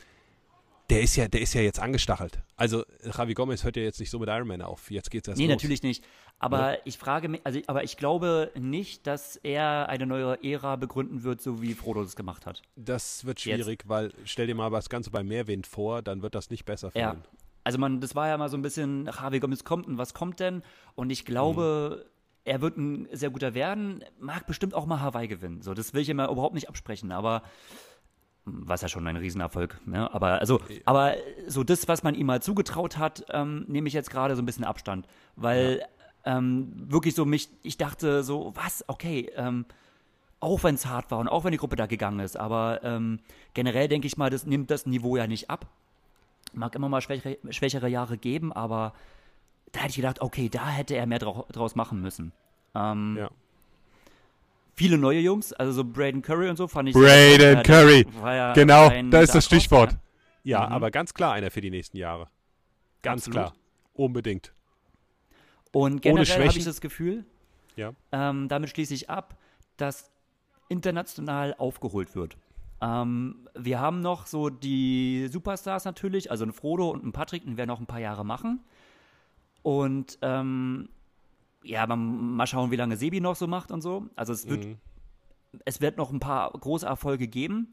der 0.90 1.02
ist 1.02 1.16
ja, 1.16 1.28
der 1.28 1.40
ist 1.40 1.52
ja 1.54 1.60
jetzt 1.60 1.78
angestachelt. 1.80 2.38
Also 2.56 2.84
Javi 3.04 3.34
Gomez 3.34 3.62
hört 3.64 3.76
ja 3.76 3.82
jetzt 3.82 4.00
nicht 4.00 4.10
so 4.10 4.18
mit 4.18 4.28
Ironman 4.28 4.62
auf. 4.62 4.90
Jetzt 4.90 5.10
geht's 5.10 5.28
erst 5.28 5.38
Nee, 5.38 5.46
los. 5.46 5.54
natürlich 5.56 5.82
nicht. 5.82 6.04
Aber 6.38 6.86
ich 6.86 6.96
frage 6.98 7.28
mich, 7.28 7.40
also, 7.44 7.60
aber 7.66 7.84
ich 7.84 7.96
glaube 7.96 8.50
nicht, 8.58 9.06
dass 9.06 9.36
er 9.36 9.88
eine 9.88 10.06
neue 10.06 10.42
Ära 10.42 10.76
begründen 10.76 11.24
wird, 11.24 11.42
so 11.42 11.60
wie 11.60 11.74
Frodo 11.74 12.02
das 12.02 12.16
gemacht 12.16 12.46
hat. 12.46 12.62
Das 12.76 13.24
wird 13.26 13.40
Jetzt. 13.44 13.56
schwierig, 13.56 13.84
weil 13.86 14.12
stell 14.24 14.46
dir 14.46 14.54
mal 14.54 14.70
das 14.70 14.88
Ganze 14.88 15.10
bei 15.10 15.22
Mehrwind 15.22 15.66
vor, 15.66 16.00
dann 16.02 16.22
wird 16.22 16.34
das 16.34 16.48
nicht 16.50 16.64
besser 16.64 16.90
für 16.90 16.98
Ja. 16.98 17.12
ihn. 17.12 17.22
Also 17.64 17.78
man, 17.78 18.00
das 18.00 18.14
war 18.14 18.28
ja 18.28 18.38
mal 18.38 18.48
so 18.48 18.56
ein 18.56 18.62
bisschen, 18.62 19.06
Javi 19.06 19.40
Gomez 19.40 19.64
kommt 19.64 19.86
und 19.88 19.98
was 19.98 20.14
kommt 20.14 20.40
denn? 20.40 20.62
Und 20.94 21.10
ich 21.10 21.26
glaube, 21.26 22.06
er 22.44 22.62
wird 22.62 22.78
ein 22.78 23.08
sehr 23.12 23.28
guter 23.28 23.52
werden, 23.52 24.02
mag 24.18 24.46
bestimmt 24.46 24.72
auch 24.72 24.86
mal 24.86 25.00
Hawaii 25.00 25.28
gewinnen. 25.28 25.60
So, 25.60 25.74
das 25.74 25.92
will 25.92 26.00
ich 26.00 26.08
ja 26.08 26.14
überhaupt 26.14 26.54
nicht 26.54 26.68
absprechen, 26.70 27.12
aber 27.12 27.42
was 28.50 28.82
ja 28.82 28.88
schon 28.88 29.06
ein 29.06 29.16
Riesenerfolg, 29.16 29.80
ne? 29.86 30.12
Aber 30.12 30.40
also, 30.40 30.60
aber 30.84 31.14
so 31.46 31.64
das, 31.64 31.88
was 31.88 32.02
man 32.02 32.14
ihm 32.14 32.26
mal 32.26 32.42
zugetraut 32.42 32.98
hat, 32.98 33.24
ähm, 33.30 33.64
nehme 33.68 33.88
ich 33.88 33.94
jetzt 33.94 34.10
gerade 34.10 34.36
so 34.36 34.42
ein 34.42 34.46
bisschen 34.46 34.64
Abstand. 34.64 35.06
Weil 35.36 35.84
ähm, 36.24 36.72
wirklich 36.76 37.14
so 37.14 37.24
mich, 37.24 37.48
ich 37.62 37.76
dachte 37.76 38.22
so, 38.22 38.52
was, 38.54 38.84
okay, 38.88 39.30
ähm, 39.36 39.64
auch 40.40 40.62
wenn 40.62 40.74
es 40.74 40.86
hart 40.86 41.10
war 41.10 41.18
und 41.18 41.28
auch 41.28 41.44
wenn 41.44 41.52
die 41.52 41.58
Gruppe 41.58 41.76
da 41.76 41.86
gegangen 41.86 42.20
ist, 42.20 42.36
aber 42.36 42.80
ähm, 42.84 43.18
generell 43.54 43.88
denke 43.88 44.06
ich 44.06 44.16
mal, 44.16 44.30
das 44.30 44.46
nimmt 44.46 44.70
das 44.70 44.86
Niveau 44.86 45.16
ja 45.16 45.26
nicht 45.26 45.50
ab. 45.50 45.66
Mag 46.52 46.74
immer 46.74 46.88
mal 46.88 47.00
schwächere, 47.00 47.38
schwächere 47.50 47.88
Jahre 47.88 48.18
geben, 48.18 48.52
aber 48.52 48.92
da 49.72 49.80
hätte 49.80 49.90
ich 49.90 49.96
gedacht, 49.96 50.20
okay, 50.20 50.48
da 50.48 50.66
hätte 50.68 50.94
er 50.94 51.06
mehr 51.06 51.18
drau 51.18 51.46
draus 51.50 51.74
machen 51.74 52.00
müssen. 52.00 52.32
Ähm, 52.74 53.16
Ja. 53.18 53.30
Viele 54.78 54.96
neue 54.96 55.18
Jungs, 55.18 55.52
also 55.52 55.72
so 55.72 55.84
Braden 55.84 56.22
Curry 56.22 56.48
und 56.48 56.56
so 56.56 56.68
fand 56.68 56.88
ich. 56.88 56.94
Braden 56.94 57.64
Curry. 57.64 58.06
ja 58.22 58.52
Genau, 58.52 58.88
da 59.10 59.20
ist 59.22 59.34
das 59.34 59.44
Stichwort. 59.44 59.90
ja. 60.44 60.60
Ja, 60.60 60.66
Mhm. 60.66 60.72
aber 60.72 60.90
ganz 60.92 61.12
klar 61.14 61.32
einer 61.32 61.50
für 61.50 61.60
die 61.60 61.68
nächsten 61.70 61.96
Jahre. 61.96 62.28
Ganz 63.02 63.26
Absolut. 63.26 63.48
klar. 63.50 63.54
Unbedingt. 63.94 64.52
Und 65.72 66.00
generell 66.00 66.46
habe 66.48 66.56
ich 66.58 66.64
das 66.64 66.80
Gefühl, 66.80 67.24
Ja. 67.74 67.92
ähm, 68.12 68.46
damit 68.48 68.70
schließe 68.70 68.94
ich 68.94 69.10
ab, 69.10 69.36
dass 69.78 70.10
international 70.68 71.54
aufgeholt 71.58 72.14
wird. 72.14 72.36
Ähm, 72.80 73.48
wir 73.58 73.80
haben 73.80 74.00
noch 74.00 74.26
so 74.26 74.48
die 74.48 75.26
Superstars 75.28 75.84
natürlich, 75.86 76.30
also 76.30 76.44
ein 76.44 76.52
Frodo 76.52 76.88
und 76.90 77.04
ein 77.04 77.10
Patrick, 77.12 77.44
die 77.44 77.56
werden 77.56 77.68
noch 77.68 77.80
ein 77.80 77.86
paar 77.86 77.98
Jahre 78.00 78.24
machen. 78.24 78.60
Und 79.62 80.18
ähm, 80.22 80.88
ja, 81.62 81.86
man, 81.86 82.34
mal 82.36 82.46
schauen, 82.46 82.70
wie 82.70 82.76
lange 82.76 82.96
Sebi 82.96 83.20
noch 83.20 83.36
so 83.36 83.46
macht 83.46 83.70
und 83.70 83.80
so. 83.82 84.06
Also 84.16 84.32
es 84.32 84.48
wird, 84.48 84.64
Mhm. 84.64 84.76
es 85.64 85.80
wird 85.80 85.96
noch 85.96 86.10
ein 86.12 86.20
paar 86.20 86.50
große 86.52 86.86
Erfolge 86.86 87.28
geben. 87.28 87.72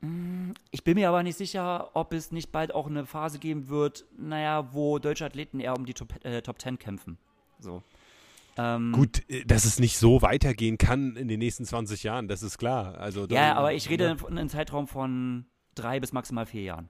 Mm, 0.00 0.52
Ich 0.70 0.82
bin 0.84 0.94
mir 0.94 1.08
aber 1.08 1.22
nicht 1.22 1.36
sicher, 1.36 1.90
ob 1.94 2.12
es 2.12 2.32
nicht 2.32 2.52
bald 2.52 2.74
auch 2.74 2.86
eine 2.86 3.04
Phase 3.06 3.38
geben 3.38 3.68
wird, 3.68 4.04
naja, 4.16 4.72
wo 4.72 4.98
deutsche 4.98 5.24
Athleten 5.26 5.60
eher 5.60 5.76
um 5.76 5.84
die 5.84 5.94
Top, 5.94 6.24
äh, 6.24 6.40
Top 6.42 6.60
10 6.60 6.78
kämpfen. 6.78 7.18
So. 7.58 7.82
Ähm, 8.56 8.92
Gut, 8.92 9.28
äh, 9.30 9.44
dass 9.44 9.64
es 9.64 9.78
nicht 9.78 9.96
so 9.98 10.22
weitergehen 10.22 10.76
kann 10.78 11.16
in 11.16 11.28
den 11.28 11.38
nächsten 11.38 11.64
20 11.64 12.02
Jahren, 12.02 12.28
das 12.28 12.42
ist 12.42 12.58
klar. 12.58 12.98
Also 12.98 13.26
Ja, 13.26 13.54
aber 13.54 13.74
ich 13.74 13.88
rede 13.90 14.04
Ja. 14.08 14.16
von 14.16 14.36
einem 14.36 14.48
Zeitraum 14.48 14.86
von 14.88 15.46
drei 15.74 16.00
bis 16.00 16.12
maximal 16.12 16.46
vier 16.46 16.62
Jahren. 16.62 16.88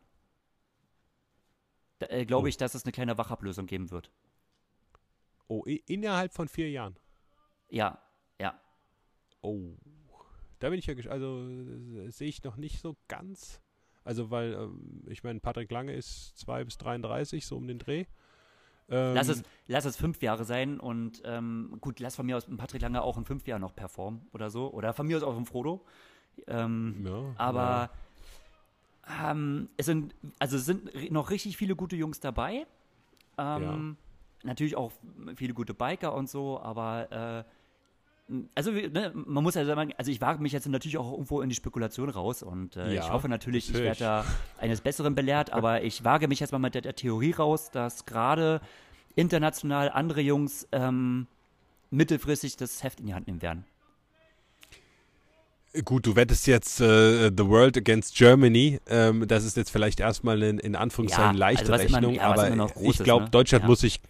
Da, 1.98 2.06
äh, 2.06 2.24
Glaube 2.24 2.44
Oh. 2.46 2.48
ich, 2.48 2.56
dass 2.56 2.74
es 2.74 2.84
eine 2.84 2.92
kleine 2.92 3.18
Wachablösung 3.18 3.66
geben 3.66 3.90
wird. 3.90 4.10
Oh, 5.50 5.64
innerhalb 5.64 6.32
von 6.32 6.46
vier 6.46 6.70
Jahren. 6.70 6.94
Ja, 7.70 7.98
ja. 8.38 8.54
Oh, 9.42 9.74
da 10.60 10.70
bin 10.70 10.78
ich 10.78 10.86
ja, 10.86 10.94
also 11.10 11.44
äh, 11.44 12.08
sehe 12.10 12.28
ich 12.28 12.44
noch 12.44 12.56
nicht 12.56 12.80
so 12.80 12.96
ganz. 13.08 13.60
Also, 14.04 14.30
weil, 14.30 14.52
ähm, 14.52 15.02
ich 15.08 15.24
meine, 15.24 15.40
Patrick 15.40 15.72
Lange 15.72 15.92
ist 15.92 16.38
2 16.38 16.62
bis 16.62 16.78
33, 16.78 17.44
so 17.44 17.56
um 17.56 17.66
den 17.66 17.80
Dreh. 17.80 18.04
Ähm, 18.88 19.14
lass, 19.16 19.26
es, 19.26 19.42
lass 19.66 19.84
es 19.86 19.96
fünf 19.96 20.22
Jahre 20.22 20.44
sein 20.44 20.78
und 20.78 21.20
ähm, 21.24 21.76
gut, 21.80 21.98
lass 21.98 22.14
von 22.14 22.26
mir 22.26 22.36
aus 22.36 22.46
Patrick 22.56 22.82
Lange 22.82 23.02
auch 23.02 23.18
in 23.18 23.24
fünf 23.24 23.44
Jahren 23.48 23.62
noch 23.62 23.74
performen 23.74 24.28
oder 24.32 24.50
so. 24.50 24.72
Oder 24.72 24.92
von 24.92 25.08
mir 25.08 25.16
aus 25.16 25.24
auch 25.24 25.36
ein 25.36 25.46
Frodo. 25.46 25.84
Ähm, 26.46 27.04
ja, 27.04 27.34
aber 27.36 27.90
ja. 29.08 29.32
Ähm, 29.32 29.68
es 29.76 29.86
sind, 29.86 30.14
also 30.38 30.58
es 30.58 30.64
sind 30.64 31.10
noch 31.10 31.30
richtig 31.30 31.56
viele 31.56 31.74
gute 31.74 31.96
Jungs 31.96 32.20
dabei. 32.20 32.68
Ähm, 33.36 33.96
ja. 33.96 34.09
Natürlich 34.42 34.76
auch 34.76 34.92
viele 35.36 35.54
gute 35.54 35.74
Biker 35.74 36.14
und 36.14 36.28
so, 36.30 36.60
aber 36.60 37.44
äh, 37.46 38.40
also 38.54 38.70
ne, 38.70 39.12
man 39.14 39.42
muss 39.42 39.54
ja 39.54 39.64
sagen, 39.64 39.92
also 39.98 40.10
ich 40.10 40.20
wage 40.20 40.42
mich 40.42 40.52
jetzt 40.52 40.66
natürlich 40.68 40.98
auch 40.98 41.12
irgendwo 41.12 41.40
in 41.42 41.48
die 41.48 41.54
Spekulation 41.54 42.08
raus 42.08 42.42
und 42.42 42.76
äh, 42.76 42.94
ja, 42.94 43.02
ich 43.02 43.10
hoffe 43.10 43.28
natürlich, 43.28 43.68
natürlich. 43.68 43.92
ich 43.92 44.00
werde 44.00 44.24
da 44.24 44.24
eines 44.58 44.80
Besseren 44.80 45.14
belehrt, 45.14 45.52
aber 45.52 45.82
ich 45.82 46.04
wage 46.04 46.28
mich 46.28 46.40
jetzt 46.40 46.52
mal 46.52 46.58
mit 46.58 46.74
der, 46.74 46.82
der 46.82 46.94
Theorie 46.94 47.32
raus, 47.32 47.70
dass 47.70 48.06
gerade 48.06 48.60
international 49.16 49.90
andere 49.90 50.20
Jungs 50.20 50.68
ähm, 50.72 51.26
mittelfristig 51.90 52.56
das 52.56 52.82
Heft 52.82 53.00
in 53.00 53.06
die 53.06 53.14
Hand 53.14 53.26
nehmen 53.26 53.42
werden. 53.42 53.64
Gut, 55.84 56.04
du 56.04 56.16
wettest 56.16 56.48
jetzt 56.48 56.80
äh, 56.80 57.30
The 57.30 57.46
World 57.46 57.76
Against 57.76 58.16
Germany. 58.16 58.80
Ähm, 58.88 59.28
das 59.28 59.44
ist 59.44 59.56
jetzt 59.56 59.70
vielleicht 59.70 60.00
erstmal 60.00 60.42
in, 60.42 60.58
in 60.58 60.74
Anführungszeichen 60.74 61.34
ja, 61.34 61.38
leichte 61.38 61.72
also 61.72 61.84
Rechnung, 61.84 62.14
immer, 62.14 62.22
ja, 62.22 62.32
aber 62.32 62.70
ich 62.80 62.98
glaube, 62.98 63.26
ne? 63.26 63.30
Deutschland 63.30 63.62
ja. 63.62 63.68
muss 63.68 63.80
sich 63.80 64.00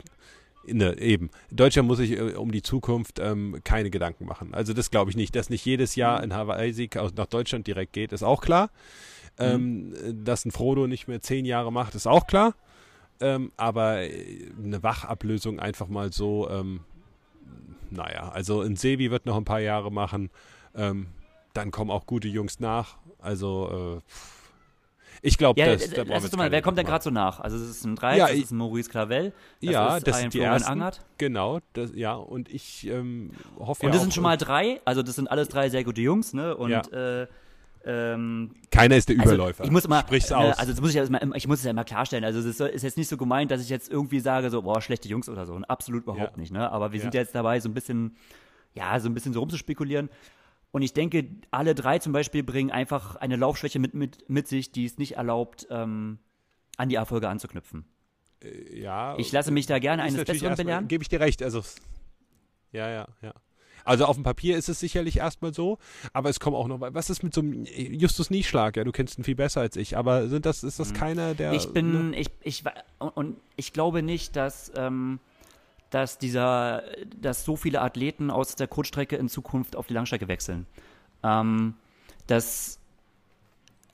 Ne, 0.73 0.99
eben. 0.99 1.31
Deutschland 1.51 1.89
muss 1.89 1.99
sich 1.99 2.13
äh, 2.13 2.35
um 2.35 2.53
die 2.53 2.63
Zukunft 2.63 3.19
ähm, 3.19 3.61
keine 3.65 3.91
Gedanken 3.91 4.27
machen. 4.27 4.55
Also 4.55 4.73
das 4.73 4.91
glaube 4.91 5.11
ich 5.11 5.17
nicht. 5.17 5.35
Dass 5.35 5.51
nicht 5.51 5.65
jedes 5.65 5.97
Jahr 5.97 6.19
mhm. 6.19 6.25
ein 6.25 6.35
Hawaii-Sieg 6.35 6.97
nach 7.17 7.27
Deutschland 7.27 7.67
direkt 7.67 7.93
geht, 7.93 8.13
ist 8.13 8.23
auch 8.23 8.43
klar. 8.43 8.71
Mhm. 9.39 9.45
Ähm, 9.45 10.25
dass 10.25 10.45
ein 10.45 10.51
Frodo 10.51 10.87
nicht 10.87 11.09
mehr 11.09 11.21
zehn 11.21 11.45
Jahre 11.45 11.73
macht, 11.73 11.95
ist 11.95 12.07
auch 12.07 12.27
klar. 12.27 12.55
Ähm, 13.21 13.53
aber 13.57 14.03
äh, 14.03 14.51
eine 14.63 14.83
Wachablösung 14.83 15.61
einfach 15.61 15.89
mal 15.89 16.13
so, 16.13 16.49
ähm, 16.51 16.81
naja, 17.91 18.31
also 18.31 18.63
ein 18.63 18.77
Sevi 18.77 19.11
wird 19.11 19.27
noch 19.27 19.37
ein 19.37 19.45
paar 19.45 19.61
Jahre 19.61 19.91
machen. 19.91 20.31
Ähm, 20.75 21.09
dann 21.53 21.71
kommen 21.71 21.91
auch 21.91 22.07
gute 22.07 22.29
Jungs 22.29 22.61
nach. 22.61 22.97
Also 23.19 24.01
äh, 24.01 24.13
ich 25.23 25.39
glaube, 25.39 25.61
ja, 25.61 25.67
das, 25.67 25.91
da 25.91 26.03
uns 26.03 26.37
mal, 26.37 26.51
wer 26.51 26.63
kommt 26.63 26.79
denn 26.79 26.87
gerade 26.87 27.05
so 27.05 27.11
nach? 27.11 27.41
Also 27.41 27.57
es 27.57 27.69
ist 27.69 27.85
ein 27.85 27.97
Dreis, 27.97 28.19
ja, 28.19 28.29
das 28.29 28.37
ist 28.37 28.51
ein 28.51 28.59
Maurice 28.59 28.91
Clavel, 28.91 29.33
das 29.61 29.71
ja, 29.71 29.97
ist 29.97 30.07
das 30.07 30.17
ein 30.17 30.21
sind 30.23 30.35
die 30.35 30.41
ersten, 30.41 30.71
Angert. 30.71 31.05
Genau, 31.19 31.61
das, 31.73 31.93
ja, 31.95 32.15
und 32.15 32.49
ich 32.49 32.87
ähm, 32.87 33.33
hoffe 33.59 33.85
Und 33.85 33.91
das 33.91 34.01
ja 34.01 34.03
sind 34.03 34.15
schon 34.15 34.23
mal 34.23 34.37
drei, 34.37 34.81
also 34.85 35.03
das 35.03 35.17
sind 35.17 35.31
alles 35.31 35.49
drei 35.49 35.69
sehr 35.69 35.85
gute 35.85 36.01
Jungs, 36.01 36.33
ne? 36.33 36.57
Und 36.57 36.71
ja. 36.71 36.83
äh, 37.23 37.27
ähm, 37.85 38.51
Keiner 38.71 38.97
ist 38.97 39.09
der 39.09 39.19
also 39.19 39.35
Überläufer. 39.35 39.61
Also 39.61 39.69
ich 39.69 39.73
muss 39.73 39.89
mal, 39.89 40.01
Sprich's 40.01 40.31
äh, 40.31 40.35
aus. 40.35 40.59
Also 40.59 40.73
das 40.73 40.81
muss 40.81 40.91
ich, 40.91 40.97
ja 40.97 41.05
immer, 41.05 41.35
ich 41.35 41.49
muss 41.49 41.61
es 41.61 41.65
ja 41.65 41.71
immer 41.71 41.85
klarstellen. 41.85 42.25
Also 42.25 42.41
es 42.41 42.61
ist 42.61 42.83
jetzt 42.83 42.99
nicht 42.99 43.09
so 43.09 43.17
gemeint, 43.17 43.51
dass 43.51 43.63
ich 43.63 43.71
jetzt 43.71 43.91
irgendwie 43.91 44.21
sage, 44.21 44.51
so, 44.51 44.63
boah, 44.63 44.83
schlechte 44.83 45.09
Jungs 45.09 45.29
oder 45.29 45.47
so. 45.47 45.55
Und 45.55 45.65
absolut 45.65 46.03
überhaupt 46.03 46.37
ja. 46.37 46.41
nicht. 46.41 46.53
Ne? 46.53 46.71
Aber 46.71 46.93
wir 46.93 46.99
ja. 46.99 47.03
sind 47.03 47.15
jetzt 47.15 47.35
dabei, 47.35 47.59
so 47.61 47.69
ein 47.69 47.75
bisschen, 47.75 48.17
ja, 48.75 48.99
so 49.01 49.09
ein 49.09 49.15
bisschen 49.15 49.33
so 49.33 49.41
rumzuspekulieren. 49.41 50.11
Und 50.73 50.83
ich 50.83 50.93
denke, 50.93 51.29
alle 51.51 51.75
drei 51.75 51.99
zum 51.99 52.13
Beispiel 52.13 52.43
bringen 52.43 52.71
einfach 52.71 53.17
eine 53.17 53.37
Laufschwäche 53.37 53.79
mit, 53.79 53.95
mit, 53.95 54.29
mit 54.29 54.47
sich, 54.47 54.71
die 54.71 54.85
es 54.85 54.99
nicht 54.99 55.17
erlaubt, 55.17 55.67
ähm, 55.71 56.19
an 56.77 56.89
die 56.89 56.95
Erfolge 56.95 57.29
anzuknüpfen. 57.29 57.85
Äh, 58.43 58.81
ja. 58.81 59.17
Ich 59.19 59.33
lasse 59.33 59.51
mich 59.51 59.67
da 59.67 59.79
gerne 59.79 60.03
eines 60.03 60.25
Besseren 60.25 60.57
belehren. 60.57 60.89
Gebe 60.89 61.03
ich 61.03 61.09
dir 61.09 61.21
recht. 61.21 61.43
Also, 61.43 61.63
ja, 62.73 62.89
ja, 62.89 63.09
ja. 63.21 63.35
Also 63.85 64.05
auf 64.05 64.15
dem 64.15 64.25
Papier 64.25 64.57
ist 64.57 64.69
es 64.69 64.79
sicherlich 64.79 65.17
erstmal 65.19 65.55
so, 65.55 65.79
aber 66.13 66.29
es 66.29 66.39
kommen 66.39 66.55
auch 66.55 66.69
noch. 66.69 66.81
Was 66.81 67.11
ist 67.11 67.23
mit 67.23 67.35
so 67.35 67.41
einem 67.41 67.65
Justus 67.65 68.31
Nieschlag? 68.31 68.77
Ja, 68.77 68.85
du 68.85 68.93
kennst 68.93 69.19
ihn 69.19 69.25
viel 69.25 69.35
besser 69.35 69.63
als 69.63 69.75
ich, 69.77 69.97
aber 69.97 70.29
sind 70.29 70.47
das, 70.47 70.63
ist 70.63 70.79
das 70.79 70.91
mhm. 70.91 70.97
keiner, 70.97 71.35
der. 71.35 71.55
Ich 71.55 71.73
bin, 71.73 72.11
ne? 72.11 72.17
ich, 72.17 72.29
ich, 72.43 72.63
und 72.99 73.37
ich 73.57 73.73
glaube 73.73 74.03
nicht, 74.03 74.37
dass. 74.37 74.71
Ähm, 74.77 75.19
dass 75.91 76.19
dieser, 76.19 76.83
dass 77.21 77.45
so 77.45 77.57
viele 77.57 77.81
Athleten 77.81 78.31
aus 78.31 78.55
der 78.55 78.69
Kurzstrecke 78.69 79.17
in 79.17 79.29
Zukunft 79.29 79.77
auf 79.77 79.87
die 79.87 79.95
Langstrecke 79.95 80.29
wechseln. 80.29 80.67
Ähm, 81.23 81.75
das 82.27 82.81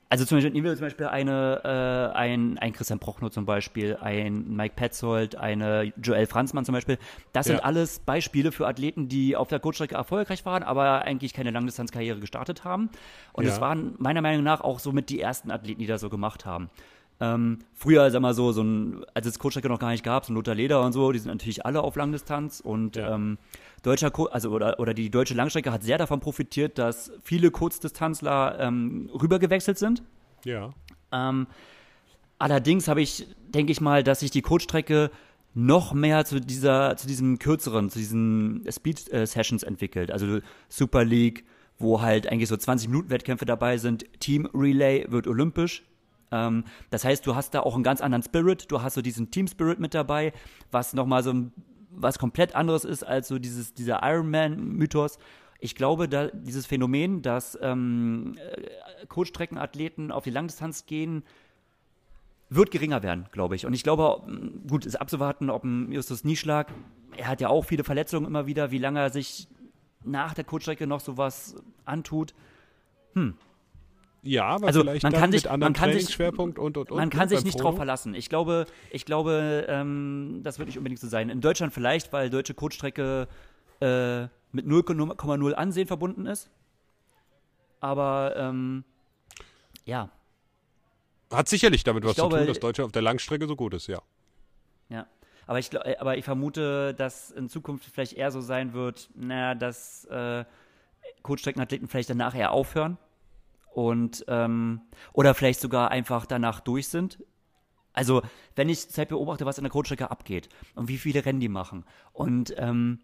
also 0.09 0.23
zum 0.23 0.37
Beispiel, 0.37 0.53
nehmen 0.53 0.65
wir 0.65 0.75
zum 0.75 0.85
Beispiel 0.85 1.07
eine, 1.07 1.61
äh, 2.13 2.17
ein, 2.17 2.57
ein 2.59 2.71
Christian 2.71 2.99
Prochnow 2.99 3.29
zum 3.29 3.45
Beispiel, 3.45 3.97
ein 3.99 4.55
Mike 4.55 4.75
Petzold, 4.75 5.35
eine 5.35 5.91
Joel 6.01 6.27
Franzmann 6.27 6.63
zum 6.63 6.73
Beispiel. 6.73 6.97
Das 7.33 7.47
ja. 7.47 7.55
sind 7.55 7.65
alles 7.65 7.99
Beispiele 7.99 8.53
für 8.53 8.67
Athleten, 8.67 9.09
die 9.09 9.35
auf 9.35 9.49
der 9.49 9.59
Kurzstrecke 9.59 9.95
erfolgreich 9.95 10.45
waren, 10.45 10.63
aber 10.63 11.01
eigentlich 11.01 11.33
keine 11.33 11.51
Langdistanzkarriere 11.51 12.19
gestartet 12.19 12.63
haben. 12.63 12.89
Und 13.33 13.45
es 13.45 13.55
ja. 13.55 13.61
waren 13.61 13.95
meiner 13.97 14.21
Meinung 14.21 14.43
nach 14.43 14.61
auch 14.61 14.79
somit 14.79 15.09
die 15.09 15.19
ersten 15.19 15.51
Athleten, 15.51 15.81
die 15.81 15.87
das 15.87 15.99
so 15.99 16.09
gemacht 16.09 16.45
haben. 16.45 16.69
Ähm, 17.19 17.59
früher, 17.73 18.11
sag 18.11 18.21
mal 18.21 18.33
so, 18.33 18.51
so 18.51 18.61
ein, 18.61 19.03
als 19.13 19.25
es 19.25 19.39
Kurzstrecke 19.39 19.69
noch 19.69 19.79
gar 19.79 19.89
nicht 19.91 20.03
gab, 20.03 20.25
so 20.25 20.31
ein 20.31 20.35
Lothar 20.35 20.53
Leder 20.53 20.83
und 20.83 20.93
so, 20.93 21.11
die 21.11 21.19
sind 21.19 21.31
natürlich 21.31 21.65
alle 21.65 21.81
auf 21.81 21.95
Langdistanz 21.95 22.59
und 22.59 22.95
ja. 22.95 23.15
ähm, 23.15 23.39
deutscher, 23.81 24.11
also 24.31 24.51
oder, 24.51 24.79
oder 24.79 24.93
die 24.93 25.09
deutsche 25.09 25.33
Langstrecke 25.33 25.71
hat 25.71 25.83
sehr 25.83 25.97
davon 25.97 26.19
profitiert, 26.19 26.77
dass 26.77 27.11
viele 27.23 27.49
Kurzdistanzler 27.49 28.59
ähm, 28.59 29.09
rübergewechselt 29.19 29.79
sind. 29.79 30.03
Ja. 30.45 30.69
Ähm, 31.11 31.47
allerdings 32.37 32.87
habe 32.87 33.01
ich, 33.01 33.27
denke 33.47 33.71
ich 33.71 33.81
mal, 33.81 34.03
dass 34.03 34.19
sich 34.19 34.29
die 34.29 34.41
Kurzstrecke 34.41 35.09
noch 35.55 35.93
mehr 35.93 36.23
zu 36.23 36.39
dieser, 36.39 36.97
zu 36.97 37.07
diesem 37.07 37.39
kürzeren, 37.39 37.89
zu 37.89 37.97
diesen 37.97 38.63
Speed 38.69 39.11
äh, 39.11 39.25
Sessions 39.25 39.63
entwickelt. 39.63 40.11
Also 40.11 40.39
Super 40.69 41.03
League, 41.03 41.45
wo 41.79 42.01
halt 42.01 42.31
eigentlich 42.31 42.49
so 42.49 42.57
20 42.57 42.89
Minuten 42.89 43.09
Wettkämpfe 43.09 43.45
dabei 43.45 43.77
sind. 43.77 44.05
Team 44.19 44.47
Relay 44.53 45.05
wird 45.09 45.27
olympisch. 45.27 45.83
Ähm, 46.31 46.63
das 46.89 47.05
heißt, 47.05 47.25
du 47.25 47.35
hast 47.35 47.53
da 47.53 47.61
auch 47.61 47.75
einen 47.75 47.83
ganz 47.83 48.01
anderen 48.01 48.23
Spirit, 48.23 48.71
du 48.71 48.81
hast 48.81 48.95
so 48.95 49.01
diesen 49.01 49.31
Team 49.31 49.47
Spirit 49.47 49.79
mit 49.79 49.93
dabei, 49.93 50.33
was 50.71 50.93
nochmal 50.93 51.23
so 51.23 51.33
was 51.89 52.19
komplett 52.19 52.55
anderes 52.55 52.85
ist 52.85 53.03
als 53.03 53.27
so 53.27 53.39
dieses, 53.39 53.73
dieser 53.73 54.01
Ironman-Mythos. 54.03 55.17
Ich 55.59 55.73
glaube, 55.75 56.07
da 56.07 56.27
dieses 56.27 56.67
Phänomen, 56.67 57.23
dass 57.23 57.57
ähm, 57.61 58.35
äh, 58.37 59.05
Kurzstreckenathleten 59.07 60.11
auf 60.11 60.23
die 60.23 60.29
Langdistanz 60.29 60.85
gehen, 60.85 61.23
wird 62.49 62.71
geringer 62.71 63.03
werden, 63.03 63.25
glaube 63.31 63.55
ich. 63.55 63.65
Und 63.65 63.73
ich 63.73 63.83
glaube, 63.83 64.21
gut, 64.67 64.85
ist 64.85 64.95
abzuwarten, 64.95 65.49
ob 65.49 65.63
ein 65.63 65.91
Justus 65.91 66.23
Nieschlag, 66.23 66.71
er 67.17 67.27
hat 67.27 67.41
ja 67.41 67.49
auch 67.49 67.65
viele 67.65 67.83
Verletzungen 67.83 68.25
immer 68.25 68.45
wieder, 68.45 68.71
wie 68.71 68.77
lange 68.77 68.99
er 68.99 69.09
sich 69.09 69.47
nach 70.03 70.33
der 70.33 70.43
Kurzstrecke 70.43 70.87
noch 70.87 70.99
sowas 70.99 71.55
antut. 71.83 72.33
Hm, 73.13 73.35
ja, 74.27 74.45
aber 74.45 74.67
also 74.67 74.81
vielleicht 74.81 75.03
man 75.03 75.13
kann 75.13 75.31
sich, 75.31 75.43
mit 75.43 75.51
anderem 75.51 75.71
man 75.71 75.73
kann 75.73 75.89
Trainingsschwerpunkt 75.89 76.59
und, 76.59 76.77
und, 76.77 76.91
und. 76.91 76.97
Man 76.97 77.09
kann 77.09 77.29
sich 77.29 77.43
nicht 77.43 77.59
drauf 77.59 77.75
verlassen. 77.75 78.13
Ich 78.13 78.29
glaube, 78.29 78.65
ich 78.91 79.05
glaube, 79.05 79.65
ähm, 79.69 80.41
das 80.43 80.59
wird 80.59 80.67
nicht 80.67 80.77
unbedingt 80.77 80.99
so 80.99 81.07
sein. 81.07 81.29
In 81.29 81.41
Deutschland 81.41 81.73
vielleicht, 81.73 82.11
weil 82.11 82.29
deutsche 82.29 82.53
Coachstrecke 82.53 83.27
äh, 83.79 84.23
mit 84.51 84.65
0,0 84.65 85.53
Ansehen 85.53 85.87
verbunden 85.87 86.25
ist. 86.25 86.49
Aber 87.79 88.33
ähm, 88.37 88.83
ja. 89.85 90.09
Hat 91.31 91.47
sicherlich 91.47 91.83
damit 91.83 92.03
was 92.03 92.15
glaube, 92.15 92.35
zu 92.35 92.37
tun, 92.39 92.47
dass 92.47 92.59
Deutschland 92.59 92.87
auf 92.87 92.91
der 92.91 93.01
Langstrecke 93.01 93.47
so 93.47 93.55
gut 93.55 93.73
ist, 93.73 93.87
ja. 93.87 94.01
Ja. 94.89 95.07
Aber 95.45 95.59
ich, 95.59 95.73
äh, 95.73 95.95
aber 95.99 96.17
ich 96.17 96.25
vermute, 96.25 96.93
dass 96.93 97.31
in 97.31 97.47
Zukunft 97.49 97.85
vielleicht 97.85 98.13
eher 98.13 98.31
so 98.31 98.41
sein 98.41 98.73
wird, 98.73 99.09
naja, 99.15 99.55
dass 99.55 100.05
äh, 100.05 100.43
Kurzstreckenathleten 101.23 101.87
vielleicht 101.87 102.09
danach 102.09 102.35
eher 102.35 102.51
aufhören 102.51 102.97
und 103.77 104.25
ähm, 104.27 104.81
oder 105.13 105.35
vielleicht 105.35 105.59
sogar 105.59 105.91
einfach 105.91 106.25
danach 106.25 106.61
durch 106.61 106.87
sind. 106.87 107.23
Also, 107.93 108.23
wenn 108.55 108.69
ich 108.69 108.89
Zeit 108.89 109.09
beobachte, 109.09 109.45
was 109.45 109.59
in 109.59 109.65
der 109.65 109.71
Kurzstrecke 109.71 110.09
abgeht 110.09 110.49
und 110.73 110.87
wie 110.87 110.97
viele 110.97 111.23
Rennen 111.23 111.39
die 111.39 111.47
machen 111.47 111.85
und 112.11 112.55
ähm, 112.57 113.01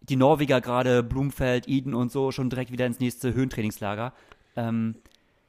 die 0.00 0.16
Norweger 0.16 0.60
gerade, 0.60 1.04
Blumfeld, 1.04 1.68
Eden 1.68 1.94
und 1.94 2.10
so, 2.10 2.32
schon 2.32 2.50
direkt 2.50 2.72
wieder 2.72 2.84
ins 2.84 2.98
nächste 2.98 3.32
Höhentrainingslager. 3.32 4.12
Ähm, 4.56 4.96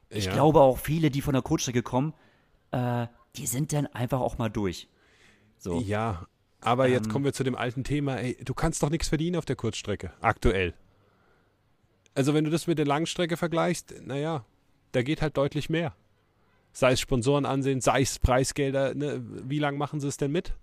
ich 0.08 0.26
ja. 0.26 0.32
glaube 0.34 0.60
auch 0.60 0.78
viele, 0.78 1.10
die 1.10 1.20
von 1.20 1.32
der 1.32 1.42
Kurzstrecke 1.42 1.82
kommen, 1.82 2.14
äh, 2.70 3.08
die 3.34 3.46
sind 3.46 3.72
dann 3.72 3.88
einfach 3.88 4.20
auch 4.20 4.38
mal 4.38 4.50
durch. 4.50 4.86
So. 5.58 5.80
Ja, 5.80 6.28
aber 6.60 6.86
ähm, 6.86 6.92
jetzt 6.92 7.10
kommen 7.10 7.24
wir 7.24 7.32
zu 7.32 7.42
dem 7.42 7.56
alten 7.56 7.82
Thema, 7.82 8.20
ey, 8.20 8.36
du 8.44 8.54
kannst 8.54 8.84
doch 8.84 8.90
nichts 8.90 9.08
verdienen 9.08 9.34
auf 9.34 9.46
der 9.46 9.56
Kurzstrecke, 9.56 10.12
aktuell. 10.20 10.74
Also 12.14 12.34
wenn 12.34 12.44
du 12.44 12.50
das 12.50 12.68
mit 12.68 12.78
der 12.78 12.86
Langstrecke 12.86 13.36
vergleichst, 13.36 13.94
naja, 14.04 14.44
da 14.92 15.02
geht 15.02 15.22
halt 15.22 15.36
deutlich 15.36 15.70
mehr. 15.70 15.94
Sei 16.72 16.92
es 16.92 17.00
Sponsoren 17.00 17.46
ansehen, 17.46 17.80
sei 17.80 18.02
es 18.02 18.18
Preisgelder. 18.18 18.94
Ne? 18.94 19.20
Wie 19.24 19.58
lange 19.58 19.78
machen 19.78 20.00
sie 20.00 20.08
es 20.08 20.16
denn 20.16 20.30
mit? 20.30 20.54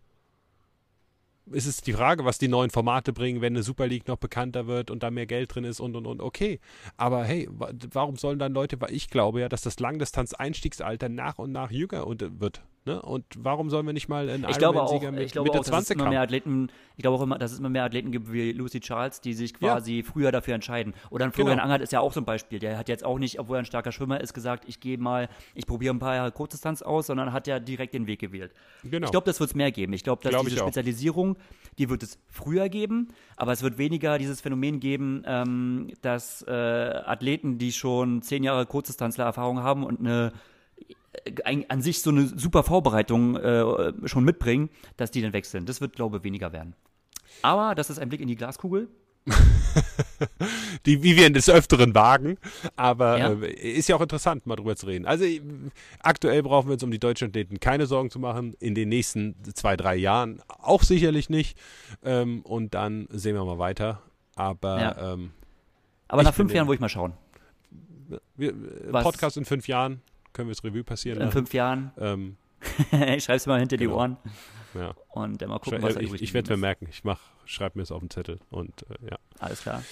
Ist 1.51 1.65
es 1.65 1.81
die 1.81 1.93
Frage, 1.93 2.25
was 2.25 2.37
die 2.37 2.49
neuen 2.49 2.69
Formate 2.69 3.13
bringen, 3.13 3.41
wenn 3.41 3.53
eine 3.53 3.63
Super 3.63 3.87
League 3.87 4.07
noch 4.07 4.17
bekannter 4.17 4.67
wird 4.67 4.91
und 4.91 5.03
da 5.03 5.11
mehr 5.11 5.25
Geld 5.25 5.55
drin 5.55 5.63
ist 5.63 5.79
und 5.79 5.95
und 5.95 6.05
und. 6.05 6.21
Okay, 6.21 6.59
aber 6.97 7.23
hey, 7.23 7.47
warum 7.49 8.17
sollen 8.17 8.39
dann 8.39 8.53
Leute, 8.53 8.79
weil 8.81 8.93
ich 8.93 9.09
glaube 9.09 9.39
ja, 9.39 9.49
dass 9.49 9.61
das 9.61 9.79
Langdistanz-Einstiegsalter 9.79 11.07
nach 11.07 11.37
und 11.37 11.51
nach 11.51 11.71
jünger 11.71 12.05
wird. 12.07 12.63
Ne? 12.87 13.01
Und 13.01 13.25
warum 13.37 13.69
sollen 13.69 13.85
wir 13.85 13.91
nicht 13.91 14.07
mal 14.07 14.29
einen 14.29 14.47
ich 14.49 14.57
glaube 14.57 14.81
auch, 14.81 15.01
mit 15.11 15.19
ich 15.19 15.33
glaube 15.33 15.49
Mitte 15.49 15.59
auch, 15.59 15.63
dass 15.63 15.67
20 15.71 15.89
es 15.89 15.95
immer 15.95 16.05
haben? 16.05 16.11
mehr 16.11 16.21
Athleten, 16.21 16.69
ich 16.95 17.01
glaube 17.01 17.17
auch 17.17 17.21
immer, 17.21 17.37
dass 17.37 17.51
es 17.51 17.59
immer 17.59 17.67
mehr 17.67 17.83
Athleten 17.83 18.13
gibt 18.13 18.31
wie 18.31 18.53
Lucy 18.53 18.79
Charles, 18.79 19.19
die 19.19 19.33
sich 19.33 19.53
quasi 19.53 20.03
früher 20.03 20.31
dafür 20.31 20.55
entscheiden. 20.55 20.93
Oder 21.09 21.25
ein 21.25 21.33
Florian 21.33 21.57
Genau. 21.57 21.65
Angert 21.65 21.81
ist 21.81 21.91
ja 21.91 21.99
auch 21.99 22.13
so 22.13 22.21
ein 22.21 22.25
Beispiel. 22.25 22.59
Der 22.59 22.77
hat 22.77 22.87
jetzt 22.87 23.03
auch 23.03 23.19
nicht, 23.19 23.39
obwohl 23.39 23.57
er 23.57 23.59
ein 23.59 23.65
starker 23.65 23.91
Schwimmer 23.91 24.21
ist, 24.21 24.33
gesagt, 24.33 24.63
ich 24.67 24.79
gehe 24.79 24.97
mal, 24.97 25.27
ich 25.53 25.65
probiere 25.65 25.93
ein 25.93 25.99
paar 25.99 26.15
Jahre 26.15 26.31
Kurzdistanz 26.31 26.81
aus, 26.81 27.07
sondern 27.07 27.33
hat 27.33 27.45
ja 27.47 27.59
direkt 27.59 27.93
den 27.93 28.07
Weg 28.07 28.19
gewählt. 28.19 28.53
Genau. 28.83 29.03
Ich 29.03 29.11
glaube, 29.11 29.25
das 29.25 29.41
wird 29.41 29.49
es 29.49 29.55
mehr 29.55 29.71
geben. 29.73 29.91
Ich 29.91 30.03
glaube, 30.03 30.23
dass 30.23 30.29
Glaub 30.29 30.45
diese 30.45 30.61
auch. 30.61 30.67
Spezialisierung, 30.67 31.35
die 31.77 31.89
wird 31.89 32.03
es 32.03 32.19
früher 32.29 32.69
geben, 32.69 33.09
aber 33.35 33.51
es 33.51 33.63
wird 33.63 33.77
weniger 33.77 34.17
dieses 34.17 34.39
Phänomen 34.39 34.79
geben, 34.79 35.23
ähm, 35.25 35.91
dass 36.01 36.41
äh, 36.47 36.51
Athleten, 36.51 37.57
die 37.57 37.73
schon 37.73 38.21
zehn 38.21 38.43
Jahre 38.43 38.65
Kurzdistanzler-Erfahrung 38.65 39.61
haben 39.61 39.83
und 39.83 39.99
eine 39.99 40.07
ein, 40.27 40.31
an 41.69 41.81
sich 41.81 42.01
so 42.01 42.09
eine 42.09 42.27
super 42.27 42.63
Vorbereitung 42.63 43.35
äh, 43.35 43.93
schon 44.05 44.23
mitbringen, 44.23 44.69
dass 44.97 45.11
die 45.11 45.21
dann 45.21 45.33
wechseln. 45.33 45.65
Das 45.65 45.81
wird, 45.81 45.93
glaube 45.95 46.17
ich, 46.17 46.23
weniger 46.23 46.51
werden. 46.53 46.75
Aber 47.41 47.75
das 47.75 47.89
ist 47.89 47.99
ein 47.99 48.09
Blick 48.09 48.21
in 48.21 48.27
die 48.27 48.35
Glaskugel. 48.35 48.87
die, 50.85 51.03
wie 51.03 51.15
wir 51.17 51.27
in 51.27 51.33
des 51.33 51.49
Öfteren 51.49 51.93
wagen. 51.95 52.37
Aber 52.75 53.17
Ja. 53.17 53.31
äh, 53.33 53.51
ist 53.53 53.89
ja 53.89 53.95
auch 53.95 54.01
interessant, 54.01 54.45
mal 54.45 54.55
drüber 54.55 54.75
zu 54.75 54.85
reden. 54.85 55.05
Also 55.05 55.25
äh, 55.25 55.41
aktuell 55.99 56.43
brauchen 56.43 56.67
wir 56.67 56.73
uns 56.73 56.83
um 56.83 56.91
die 56.91 56.99
deutschen 56.99 57.29
Athleten 57.29 57.59
keine 57.59 57.85
Sorgen 57.85 58.09
zu 58.09 58.19
machen. 58.19 58.55
In 58.59 58.75
den 58.75 58.89
nächsten 58.89 59.35
zwei, 59.53 59.75
drei 59.77 59.95
Jahren 59.95 60.41
auch 60.47 60.83
sicherlich 60.83 61.29
nicht. 61.29 61.57
Ähm, 62.03 62.41
und 62.43 62.73
dann 62.73 63.07
sehen 63.11 63.35
wir 63.35 63.43
mal 63.45 63.59
weiter. 63.59 64.01
Aber 64.35 64.79
Ja. 64.79 65.13
ähm, 65.13 65.31
Aber 66.07 66.23
nach 66.23 66.33
fünf 66.33 66.53
Jahren, 66.53 66.67
wo 66.67 66.73
ich 66.73 66.79
mal 66.79 66.89
schauen. 66.89 67.13
wir, 68.35 68.49
äh, 68.49 68.91
Podcast 68.91 69.35
in 69.37 69.45
fünf 69.45 69.67
Jahren 69.67 70.01
können 70.37 70.47
wir 70.49 70.53
es 70.53 70.63
Revue 70.63 70.83
passieren 70.83 71.17
In 71.17 71.25
lassen. 71.25 71.33
fünf 71.33 71.53
Jahren. 71.53 71.91
Ähm, 71.97 72.37
ich 73.15 73.23
schreibe 73.23 73.37
es 73.37 73.47
mal 73.47 73.59
hinter 73.59 73.75
Genau. 73.77 73.91
die 73.91 73.95
Ohren 73.97 74.17
ja. 74.75 74.93
und 75.09 75.41
äh, 75.41 75.47
mal 75.47 75.59
gucken, 75.59 75.81
was 75.81 75.95
da 75.95 75.99
ich 75.99 76.13
ich 76.13 76.33
werde 76.33 76.51
mir 76.51 76.57
merken. 76.57 76.87
Ich 76.89 77.03
mach, 77.03 77.19
schreib 77.45 77.75
mir 77.75 77.81
es 77.81 77.91
auf 77.91 77.99
den 77.99 78.09
Zettel. 78.11 78.39
Und 78.51 78.83
äh, 78.83 79.09
ja. 79.11 79.17
Alles 79.39 79.61
klar. 79.63 79.83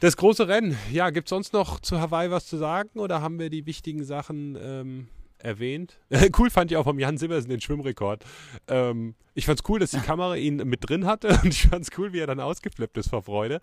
Das 0.00 0.16
große 0.16 0.46
Rennen. 0.46 0.78
Ja, 0.92 1.10
gibt 1.10 1.26
es 1.26 1.30
sonst 1.30 1.52
noch 1.52 1.80
zu 1.80 2.00
Hawaii 2.00 2.30
was 2.30 2.46
zu 2.46 2.56
sagen 2.56 3.00
oder 3.00 3.20
haben 3.20 3.40
wir 3.40 3.50
die 3.50 3.66
wichtigen 3.66 4.04
Sachen 4.04 4.56
ähm, 4.60 5.08
erwähnt? 5.38 5.98
cool 6.38 6.50
fand 6.50 6.70
ich 6.70 6.76
auch 6.76 6.84
vom 6.84 6.98
Jan 6.98 7.18
Sibbersen 7.18 7.50
den 7.50 7.60
Schwimmrekord. 7.60 8.24
Ähm, 8.68 9.14
ich 9.34 9.46
fand's 9.46 9.62
cool, 9.68 9.78
dass 9.78 9.92
die 9.92 10.00
Kamera 10.00 10.34
ihn 10.36 10.56
mit 10.56 10.88
drin 10.88 11.06
hatte 11.06 11.28
und 11.42 11.48
ich 11.48 11.68
fand's 11.68 11.90
cool, 11.96 12.12
wie 12.12 12.18
er 12.18 12.26
dann 12.26 12.40
ausgeflippt 12.40 12.98
ist 12.98 13.10
vor 13.10 13.22
Freude. 13.22 13.60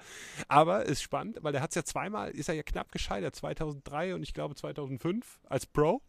Aber 0.48 0.86
ist 0.86 1.02
spannend, 1.02 1.40
weil 1.42 1.52
der 1.52 1.62
hat's 1.62 1.76
ja 1.76 1.84
zweimal, 1.84 2.32
ist 2.32 2.50
er 2.50 2.56
ja 2.56 2.64
knapp 2.64 2.92
gescheitert, 2.92 3.36
2003 3.36 4.16
und 4.16 4.24
ich 4.24 4.34
glaube 4.34 4.56
2005 4.56 5.40
als 5.50 5.66
Pro. 5.66 6.02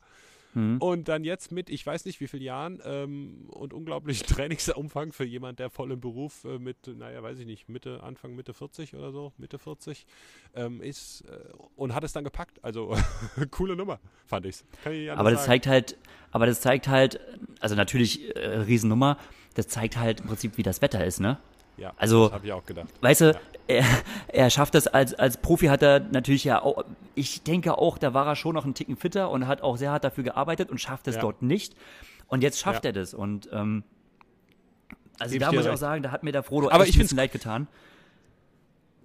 Hm. 0.56 0.78
Und 0.78 1.08
dann 1.08 1.22
jetzt 1.22 1.52
mit, 1.52 1.68
ich 1.68 1.84
weiß 1.84 2.06
nicht 2.06 2.18
wie 2.20 2.26
vielen 2.26 2.42
Jahren 2.42 2.80
ähm, 2.86 3.44
und 3.48 3.74
unglaublichen 3.74 4.26
Trainingsumfang 4.34 5.12
für 5.12 5.24
jemand, 5.24 5.58
der 5.58 5.68
voll 5.68 5.92
im 5.92 6.00
Beruf 6.00 6.44
äh, 6.44 6.58
mit, 6.58 6.86
naja, 6.86 7.22
weiß 7.22 7.38
ich 7.40 7.44
nicht, 7.44 7.68
Mitte, 7.68 8.02
Anfang, 8.02 8.34
Mitte 8.34 8.54
40 8.54 8.94
oder 8.94 9.12
so, 9.12 9.34
Mitte 9.36 9.58
40 9.58 10.06
ähm, 10.54 10.80
ist 10.80 11.24
äh, 11.28 11.52
und 11.76 11.94
hat 11.94 12.04
es 12.04 12.14
dann 12.14 12.24
gepackt. 12.24 12.64
Also 12.64 12.96
coole 13.50 13.76
Nummer, 13.76 14.00
fand 14.24 14.46
ich's. 14.46 14.64
Ich 14.90 15.12
Aber 15.12 15.30
das 15.30 15.40
sagen. 15.40 15.50
zeigt 15.50 15.66
halt, 15.66 15.98
aber 16.30 16.46
das 16.46 16.62
zeigt 16.62 16.88
halt, 16.88 17.20
also 17.60 17.74
natürlich 17.74 18.34
äh, 18.34 18.60
Riesennummer, 18.60 19.18
das 19.52 19.68
zeigt 19.68 19.98
halt 19.98 20.20
im 20.20 20.26
Prinzip, 20.28 20.56
wie 20.56 20.62
das 20.62 20.80
Wetter 20.80 21.04
ist, 21.04 21.20
ne? 21.20 21.38
Ja, 21.76 21.92
also- 21.96 22.24
das 22.26 22.32
habe 22.34 22.46
ich 22.46 22.52
auch 22.52 22.64
gedacht. 22.64 22.88
Weißt 23.00 23.20
du, 23.22 23.32
Ja. 23.32 23.40
er, 23.68 23.84
er 24.28 24.50
schafft 24.50 24.74
das 24.74 24.86
als, 24.86 25.14
als 25.14 25.36
Profi 25.38 25.66
hat 25.66 25.82
er 25.82 26.00
natürlich 26.00 26.44
ja 26.44 26.62
auch, 26.62 26.84
ich 27.14 27.42
denke 27.42 27.76
auch, 27.78 27.98
da 27.98 28.14
war 28.14 28.26
er 28.26 28.36
schon 28.36 28.54
noch 28.54 28.64
einen 28.64 28.74
Ticken 28.74 28.96
fitter 28.96 29.30
und 29.30 29.46
hat 29.46 29.62
auch 29.62 29.76
sehr 29.76 29.90
hart 29.90 30.04
dafür 30.04 30.24
gearbeitet 30.24 30.70
und 30.70 30.80
schafft 30.80 31.08
es 31.08 31.16
Ja. 31.16 31.20
dort 31.22 31.42
nicht. 31.42 31.74
Und 32.28 32.42
jetzt 32.42 32.58
schafft 32.58 32.84
er 32.84 32.92
das. 32.92 33.14
Und 33.14 33.48
ähm, 33.52 33.84
also 35.18 35.32
Geb 35.32 35.40
da 35.40 35.52
muss 35.52 35.60
ich 35.62 35.66
auch 35.68 35.72
recht. 35.72 35.78
sagen, 35.80 36.02
da 36.02 36.10
hat 36.10 36.22
mir 36.22 36.32
der 36.32 36.42
Frodo 36.42 36.68
Aber 36.70 36.82
echt 36.84 36.90
ich 36.90 36.96
ein 36.96 37.02
bisschen 37.02 37.16
leid 37.16 37.32
getan. 37.32 37.68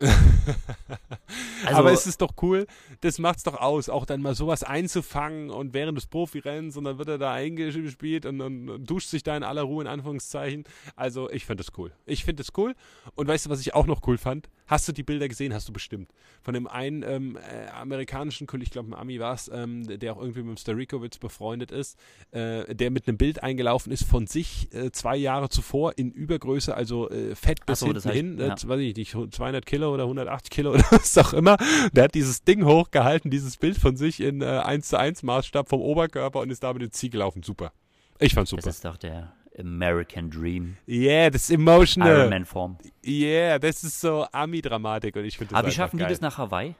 Also, 1.65 1.77
Aber 1.77 1.91
es 1.91 2.07
ist 2.07 2.21
doch 2.21 2.33
cool, 2.41 2.65
das 3.01 3.19
macht's 3.19 3.43
doch 3.43 3.53
aus, 3.53 3.87
auch 3.87 4.05
dann 4.05 4.21
mal 4.21 4.35
sowas 4.35 4.63
einzufangen 4.63 5.49
und 5.49 5.73
während 5.73 5.97
des 5.97 6.07
Profirennens 6.07 6.75
und 6.75 6.83
dann 6.85 6.97
wird 6.97 7.07
er 7.07 7.17
da 7.17 7.31
eingespielt 7.31 8.25
und 8.25 8.39
dann 8.39 8.83
duscht 8.83 9.09
sich 9.09 9.23
da 9.23 9.37
in 9.37 9.43
aller 9.43 9.61
Ruhe 9.61 9.83
in 9.83 9.87
Anführungszeichen. 9.87 10.65
Also 10.95 11.29
ich 11.29 11.45
finde 11.45 11.63
das 11.63 11.77
cool. 11.77 11.91
Ich 12.05 12.25
finde 12.25 12.43
das 12.43 12.51
cool. 12.57 12.75
Und 13.15 13.27
weißt 13.27 13.45
du, 13.45 13.49
was 13.49 13.61
ich 13.61 13.73
auch 13.75 13.85
noch 13.85 14.01
cool 14.07 14.17
fand? 14.17 14.49
Hast 14.71 14.87
du 14.87 14.93
die 14.93 15.03
Bilder 15.03 15.27
gesehen? 15.27 15.53
Hast 15.53 15.67
du 15.67 15.73
bestimmt. 15.73 16.09
Von 16.41 16.53
dem 16.53 16.65
einen 16.65 17.03
ähm, 17.03 17.35
äh, 17.37 17.67
amerikanischen 17.71 18.47
Kollegen, 18.47 18.63
ich 18.67 18.71
glaube 18.71 18.89
ein 18.89 18.93
Ami 18.93 19.19
war 19.19 19.33
es, 19.33 19.51
ähm, 19.53 19.85
der 19.99 20.13
auch 20.13 20.21
irgendwie 20.21 20.39
mit 20.43 20.49
dem 20.51 20.57
Starikowitz 20.57 21.17
befreundet 21.17 21.71
ist, 21.71 21.99
äh, 22.31 22.73
der 22.73 22.89
mit 22.89 23.05
einem 23.05 23.17
Bild 23.17 23.43
eingelaufen 23.43 23.91
ist 23.91 24.05
von 24.05 24.27
sich 24.27 24.73
äh, 24.73 24.89
zwei 24.93 25.17
Jahre 25.17 25.49
zuvor 25.49 25.97
in 25.97 26.09
Übergröße, 26.11 26.73
also 26.73 27.09
äh, 27.09 27.35
fett 27.35 27.65
bis 27.65 27.81
so, 27.81 27.91
das 27.91 28.03
hinten 28.03 28.07
hab 28.07 28.13
ich- 28.15 28.19
hin, 28.21 28.39
äh, 28.39 28.47
ja. 28.47 28.69
weiß 28.69 28.79
ich 28.79 28.95
nicht, 28.95 29.11
200 29.35 29.65
Kilo 29.65 29.93
oder 29.93 30.03
180 30.03 30.49
Kilo 30.49 30.71
oder 30.73 30.85
was 30.89 31.17
auch 31.17 31.33
immer. 31.33 31.57
Der 31.91 32.05
hat 32.05 32.15
dieses 32.15 32.43
Ding 32.45 32.63
hochgehalten, 32.63 33.29
dieses 33.29 33.57
Bild 33.57 33.77
von 33.77 33.97
sich 33.97 34.21
in 34.21 34.41
äh, 34.41 34.45
1 34.45 34.87
zu 34.87 34.97
1 34.97 35.21
Maßstab 35.23 35.67
vom 35.67 35.81
Oberkörper 35.81 36.39
und 36.39 36.49
ist 36.49 36.63
damit 36.63 36.81
ins 36.81 36.93
Ziel 36.95 37.09
gelaufen. 37.09 37.43
Super. 37.43 37.73
Ich 38.19 38.33
fand's 38.33 38.51
das 38.51 38.61
super. 38.63 38.69
ist 38.69 38.85
doch 38.85 38.95
der 38.95 39.33
American 39.59 40.29
Dream. 40.29 40.77
Yeah, 40.87 41.29
das 41.29 41.43
ist 41.43 41.51
emotional. 41.51 42.19
Ironman-Form. 42.19 42.77
Yeah, 43.05 43.59
das 43.59 43.83
ist 43.83 43.99
so 43.99 44.25
Ami-Dramatik 44.31 45.15
und 45.15 45.25
ich 45.25 45.37
finde 45.37 45.51
das 45.51 45.59
Aber 45.59 45.67
wie 45.67 45.71
schaffen 45.71 45.97
die 45.97 46.03
geil. 46.03 46.11
das 46.11 46.21
nach 46.21 46.37
Hawaii? 46.37 46.75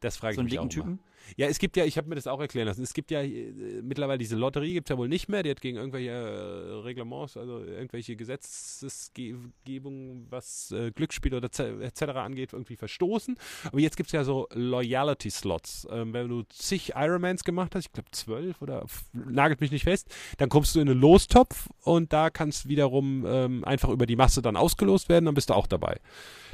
Das 0.00 0.16
frage 0.16 0.32
ich 0.32 0.36
So 0.36 0.40
einen 0.40 0.48
mich 0.50 0.58
auch 0.58 0.68
dicken. 0.68 0.70
Typen? 0.70 0.98
Ja, 1.36 1.46
es 1.46 1.58
gibt 1.58 1.76
ja, 1.76 1.84
ich 1.84 1.96
habe 1.98 2.08
mir 2.08 2.14
das 2.14 2.26
auch 2.26 2.40
erklären 2.40 2.66
lassen, 2.66 2.82
es 2.82 2.94
gibt 2.94 3.10
ja 3.10 3.22
äh, 3.22 3.52
mittlerweile 3.82 4.18
diese 4.18 4.36
Lotterie, 4.36 4.72
gibt 4.74 4.88
es 4.88 4.94
ja 4.94 4.98
wohl 4.98 5.08
nicht 5.08 5.28
mehr, 5.28 5.42
die 5.42 5.50
hat 5.50 5.60
gegen 5.60 5.76
irgendwelche 5.76 6.10
äh, 6.10 6.72
Reglements, 6.82 7.36
also 7.36 7.58
irgendwelche 7.60 8.16
Gesetzesgebungen, 8.16 10.26
was 10.30 10.70
äh, 10.72 10.90
Glücksspiele 10.90 11.36
oder 11.36 11.48
etc. 11.48 12.02
angeht, 12.02 12.52
irgendwie 12.52 12.76
verstoßen. 12.76 13.36
Aber 13.64 13.80
jetzt 13.80 13.96
gibt 13.96 14.08
es 14.08 14.12
ja 14.12 14.24
so 14.24 14.48
Loyalty-Slots. 14.52 15.88
Ähm, 15.90 16.12
wenn 16.12 16.28
du 16.28 16.42
zig 16.44 16.92
Ironmans 16.94 17.44
gemacht 17.44 17.74
hast, 17.74 17.86
ich 17.86 17.92
glaube 17.92 18.10
zwölf 18.12 18.60
oder 18.62 18.86
nagelt 19.12 19.60
mich 19.60 19.70
nicht 19.70 19.84
fest, 19.84 20.08
dann 20.38 20.48
kommst 20.48 20.74
du 20.74 20.80
in 20.80 20.88
einen 20.88 21.00
Lostopf 21.00 21.68
und 21.82 22.12
da 22.12 22.30
kannst 22.30 22.68
wiederum 22.68 23.24
ähm, 23.26 23.64
einfach 23.64 23.90
über 23.90 24.06
die 24.06 24.16
Masse 24.16 24.42
dann 24.42 24.56
ausgelost 24.56 25.08
werden, 25.08 25.26
dann 25.26 25.34
bist 25.34 25.50
du 25.50 25.54
auch 25.54 25.66
dabei. 25.66 25.98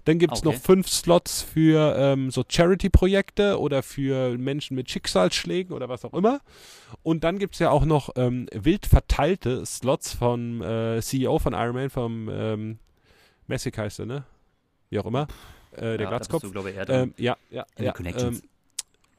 Dann 0.04 0.18
gibt 0.18 0.34
es 0.34 0.38
Okay. 0.40 0.54
noch 0.54 0.62
fünf 0.62 0.88
Slots 0.88 1.42
für 1.42 1.94
ähm, 1.98 2.30
so 2.30 2.44
Charity-Projekte 2.48 3.58
oder 3.58 3.82
für 3.82 4.38
Menschen 4.38 4.57
mit 4.70 4.90
Schicksalsschlägen 4.90 5.74
oder 5.74 5.88
was 5.88 6.04
auch 6.04 6.14
immer. 6.14 6.40
Und 7.02 7.24
dann 7.24 7.38
gibt 7.38 7.54
es 7.54 7.60
ja 7.60 7.70
auch 7.70 7.84
noch 7.84 8.10
ähm, 8.16 8.46
wild 8.52 8.86
verteilte 8.86 9.64
Slots 9.64 10.12
vom 10.12 10.62
äh, 10.62 11.00
CEO 11.00 11.38
von 11.38 11.52
Ironman, 11.52 11.90
vom 11.90 12.28
ähm, 12.30 12.78
Messick 13.46 13.78
heißt 13.78 14.00
er, 14.00 14.06
ne? 14.06 14.24
Wie 14.90 14.98
auch 14.98 15.06
immer. 15.06 15.26
Äh, 15.72 15.96
der 15.96 16.00
ja, 16.00 16.08
Glatzkopf. 16.08 16.42
du, 16.50 16.66
ich. 16.66 16.76
Ähm, 16.88 17.14
ja, 17.16 17.36
ja, 17.50 17.66
In 17.76 17.84
ja. 17.84 17.94
Ähm, 17.98 18.42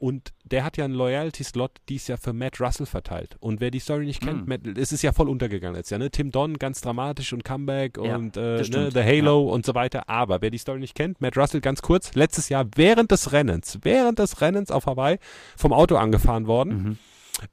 und 0.00 0.32
der 0.44 0.64
hat 0.64 0.76
ja 0.78 0.84
einen 0.86 0.94
Loyalty-Slot 0.94 1.72
dies 1.90 2.08
Jahr 2.08 2.16
für 2.18 2.32
Matt 2.32 2.58
Russell 2.60 2.86
verteilt. 2.86 3.36
Und 3.38 3.60
wer 3.60 3.70
die 3.70 3.78
Story 3.80 4.06
nicht 4.06 4.22
kennt, 4.22 4.40
Hm. 4.40 4.48
Matt, 4.48 4.78
es 4.78 4.92
ist 4.92 5.02
ja 5.02 5.12
voll 5.12 5.28
untergegangen 5.28 5.76
jetzt, 5.76 5.90
ja, 5.90 5.98
ne? 5.98 6.10
Tim 6.10 6.30
Don, 6.30 6.58
ganz 6.58 6.80
dramatisch 6.80 7.32
und 7.34 7.44
Comeback 7.44 7.98
Ja, 8.02 8.16
und 8.16 8.36
äh, 8.36 8.62
ne. 8.62 8.90
The 8.90 9.02
Halo 9.02 9.42
und 9.52 9.66
so 9.66 9.74
weiter. 9.74 10.08
Aber 10.08 10.40
wer 10.40 10.50
die 10.50 10.58
Story 10.58 10.80
nicht 10.80 10.94
kennt, 10.94 11.20
Matt 11.20 11.36
Russell 11.36 11.60
ganz 11.60 11.82
kurz, 11.82 12.14
letztes 12.14 12.48
Jahr 12.48 12.66
während 12.74 13.10
des 13.10 13.32
Rennens, 13.32 13.78
während 13.82 14.18
des 14.18 14.40
Rennens 14.40 14.70
auf 14.70 14.86
Hawaii 14.86 15.18
vom 15.56 15.72
Auto 15.74 15.96
angefahren 15.96 16.46
worden 16.46 16.70
Mhm. 16.82 16.98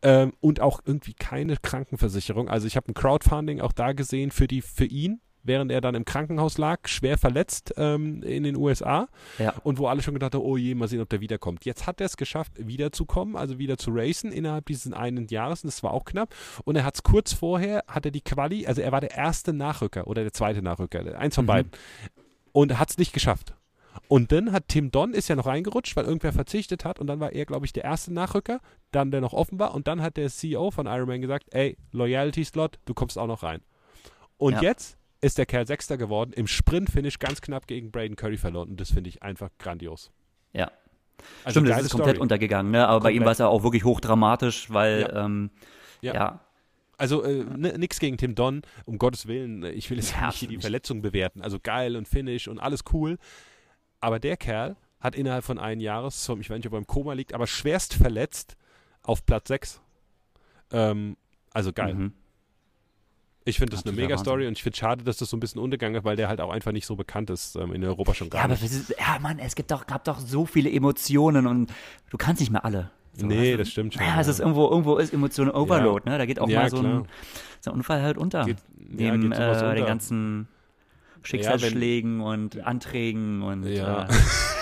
ähm, 0.01 0.33
und 0.39 0.61
auch 0.61 0.79
irgendwie 0.85 1.13
keine 1.13 1.57
Krankenversicherung. 1.57 2.47
Also 2.49 2.65
ich 2.65 2.77
habe 2.77 2.89
ein 2.89 2.93
Crowdfunding 2.93 3.59
auch 3.61 3.73
da 3.73 3.91
gesehen 3.91 4.31
für 4.31 4.47
die 4.47 4.61
für 4.61 4.85
ihn, 4.85 5.19
während 5.43 5.71
er 5.71 5.79
dann 5.81 5.95
im 5.95 6.03
Krankenhaus 6.05 6.57
lag, 6.57 6.87
schwer 6.87 7.17
verletzt 7.17 7.73
ähm, 7.77 8.21
in 8.23 8.43
den 8.43 8.55
USA 8.55 9.07
Ja. 9.39 9.53
und 9.63 9.77
wo 9.77 9.87
alle 9.87 10.01
schon 10.01 10.13
gedacht 10.13 10.33
haben, 10.35 10.41
oh 10.43 10.57
je, 10.57 10.75
mal 10.75 10.87
sehen, 10.87 11.01
ob 11.01 11.09
der 11.09 11.21
wiederkommt. 11.21 11.63
Jetzt 11.65 11.87
hat 11.87 12.01
er 12.01 12.05
es 12.05 12.17
geschafft, 12.17 12.51
wiederzukommen, 12.57 13.35
also 13.35 13.57
wieder 13.59 13.77
zu 13.77 13.91
racen 13.93 14.31
innerhalb 14.31 14.65
dieses 14.65 14.91
einen 14.93 15.27
Jahres 15.27 15.63
und 15.63 15.67
das 15.67 15.83
war 15.83 15.91
auch 15.93 16.05
knapp. 16.05 16.33
Und 16.65 16.75
er 16.75 16.83
hat 16.83 16.95
es 16.95 17.03
kurz 17.03 17.33
vorher, 17.33 17.83
hat 17.87 18.05
er 18.05 18.11
die 18.11 18.21
Quali, 18.21 18.67
also 18.67 18.81
er 18.81 18.91
war 18.91 19.01
der 19.01 19.11
erste 19.15 19.53
Nachrücker 19.53 20.07
oder 20.07 20.23
der 20.23 20.33
zweite 20.33 20.61
Nachrücker, 20.61 21.17
eins 21.17 21.35
von 21.35 21.45
Mhm. 21.45 21.47
beiden. 21.47 21.71
Und 22.51 22.77
hat 22.79 22.89
es 22.89 22.97
nicht 22.97 23.13
geschafft. 23.13 23.53
Und 24.09 24.31
dann 24.31 24.51
hat 24.51 24.67
Tim 24.67 24.91
Don 24.91 25.13
ist 25.13 25.27
ja 25.27 25.35
noch 25.35 25.47
reingerutscht, 25.47 25.95
weil 25.95 26.05
irgendwer 26.05 26.31
verzichtet 26.31 26.85
hat 26.85 26.99
und 26.99 27.07
dann 27.07 27.19
war 27.19 27.31
er, 27.33 27.45
glaube 27.45 27.65
ich, 27.65 27.73
der 27.73 27.83
erste 27.83 28.13
Nachrücker, 28.13 28.59
dann 28.91 29.11
der 29.11 29.21
noch 29.21 29.33
offen 29.33 29.59
war 29.59 29.73
und 29.73 29.87
dann 29.87 30.01
hat 30.01 30.17
der 30.17 30.29
CEO 30.29 30.71
von 30.71 30.85
Ironman 30.87 31.21
gesagt, 31.21 31.47
ey, 31.51 31.77
Loyalty 31.91 32.43
Slot, 32.45 32.79
du 32.85 32.93
kommst 32.93 33.17
auch 33.17 33.27
noch 33.27 33.43
rein. 33.43 33.61
Und 34.37 34.53
Ja. 34.55 34.61
jetzt 34.61 34.96
ist 35.21 35.37
der 35.37 35.45
Kerl 35.45 35.65
Sechster 35.67 35.97
geworden, 35.97 36.31
im 36.33 36.47
Sprint-Finish 36.47 37.19
ganz 37.19 37.41
knapp 37.41 37.67
gegen 37.67 37.91
Braden 37.91 38.15
Curry 38.15 38.37
verloren 38.37 38.69
und 38.69 38.79
das 38.81 38.91
finde 38.91 39.09
ich 39.09 39.23
einfach 39.23 39.49
grandios. 39.59 40.11
Ja. 40.53 40.71
Also 41.43 41.59
Stimmt, 41.59 41.69
das 41.69 41.81
ist 41.83 41.91
komplett 41.91 42.15
Story. 42.17 42.21
untergegangen, 42.21 42.71
ne? 42.71 42.87
aber 42.87 42.99
bei 43.01 43.09
ihm 43.11 43.17
Komplett. 43.17 43.25
war 43.25 43.31
es 43.31 43.37
ja 43.39 43.47
auch 43.47 43.63
wirklich 43.63 43.83
hochdramatisch, 43.83 44.71
weil, 44.71 45.01
Ja. 45.01 45.25
ähm, 45.25 45.49
Ja. 46.01 46.13
ja. 46.13 46.39
Also 46.99 47.23
äh, 47.23 47.43
nix 47.77 47.99
gegen 47.99 48.17
Tim 48.17 48.33
Don, 48.35 48.61
um 48.85 48.97
Gottes 48.97 49.27
Willen. 49.27 49.63
Ich 49.63 49.89
will 49.91 49.97
jetzt 49.97 50.13
Ja, 50.15 50.27
nicht 50.27 50.37
hier 50.37 50.47
die. 50.47 50.57
Verletzung 50.57 51.01
bewerten. 51.03 51.41
Also 51.43 51.59
geil 51.61 51.95
und 51.95 52.07
Finish 52.07 52.47
und 52.47 52.57
alles 52.59 52.83
cool. 52.91 53.17
Aber 53.99 54.19
der 54.19 54.35
Kerl 54.37 54.75
hat 54.99 55.15
innerhalb 55.15 55.43
von 55.43 55.59
einem 55.59 55.79
Jahres, 55.81 56.25
vom- 56.25 56.41
ich 56.41 56.49
weiß 56.49 56.57
nicht, 56.57 56.65
ob 56.67 56.73
er 56.73 56.79
im 56.79 56.87
Koma 56.87 57.13
liegt, 57.13 57.33
aber 57.33 57.45
schwerst 57.45 57.93
verletzt 57.93 58.57
auf 59.03 59.25
Platz 59.27 59.47
6. 59.47 59.79
Ähm, 60.71 61.17
also 61.53 61.71
geil. 61.71 61.93
Mhm. 61.93 62.13
Ich 63.47 63.57
finde 63.59 63.75
das 63.75 63.85
eine 63.85 63.95
Mega-Story 63.95 64.35
Wahnsinn. 64.41 64.47
und 64.49 64.57
ich 64.57 64.63
finde 64.63 64.77
schade, 64.77 65.03
dass 65.03 65.17
das 65.17 65.29
so 65.29 65.37
ein 65.37 65.39
bisschen 65.39 65.61
untergegangen 65.61 65.95
ist, 65.97 66.03
weil 66.03 66.15
der 66.15 66.27
halt 66.27 66.41
auch 66.41 66.51
einfach 66.51 66.71
nicht 66.71 66.85
so 66.85 66.95
bekannt 66.95 67.29
ist 67.29 67.55
ähm, 67.55 67.73
in 67.73 67.83
Europa 67.83 68.13
schon 68.13 68.29
gar 68.29 68.39
Ja, 68.39 68.45
aber 68.45 68.53
nicht. 68.53 68.63
es 68.63 68.71
ist, 68.73 68.89
ja, 68.99 69.17
Mann, 69.19 69.39
es 69.39 69.55
gibt 69.55 69.71
doch, 69.71 69.87
gab 69.87 70.03
doch 70.03 70.19
so 70.19 70.45
viele 70.45 70.69
Emotionen 70.71 71.47
und 71.47 71.71
du 72.09 72.17
kannst 72.17 72.39
nicht 72.41 72.51
mehr 72.51 72.65
alle. 72.65 72.91
So, 73.13 73.25
Nee, 73.25 73.53
du? 73.53 73.57
das 73.59 73.69
stimmt 73.69 73.93
schon, 73.95 74.03
es 74.03 74.07
ja. 74.27 74.31
ist 74.31 74.39
irgendwo, 74.39 74.69
irgendwo 74.69 74.97
ist 74.97 75.11
Emotionen 75.13 75.49
Overload, 75.51 76.07
ne? 76.09 76.17
Da 76.19 76.25
geht 76.25 76.39
auch 76.39 76.47
Ja, 76.49 76.61
mal 76.61 76.69
so 76.69 76.77
ein, 76.79 77.07
so 77.61 77.71
ein 77.71 77.77
Unfall 77.77 78.01
halt 78.03 78.17
unter. 78.17 78.45
Geht- 78.45 78.57
ja, 78.97 79.13
sowas 79.15 79.57
äh, 79.57 79.61
den 79.61 79.69
unter. 79.71 79.85
ganzen 79.85 80.47
Schicksalsschlägen 81.23 82.21
und 82.21 82.59
Anträgen 82.63 83.41
und 83.41 83.63
Ja. 83.65 84.03
äh, 84.03 84.07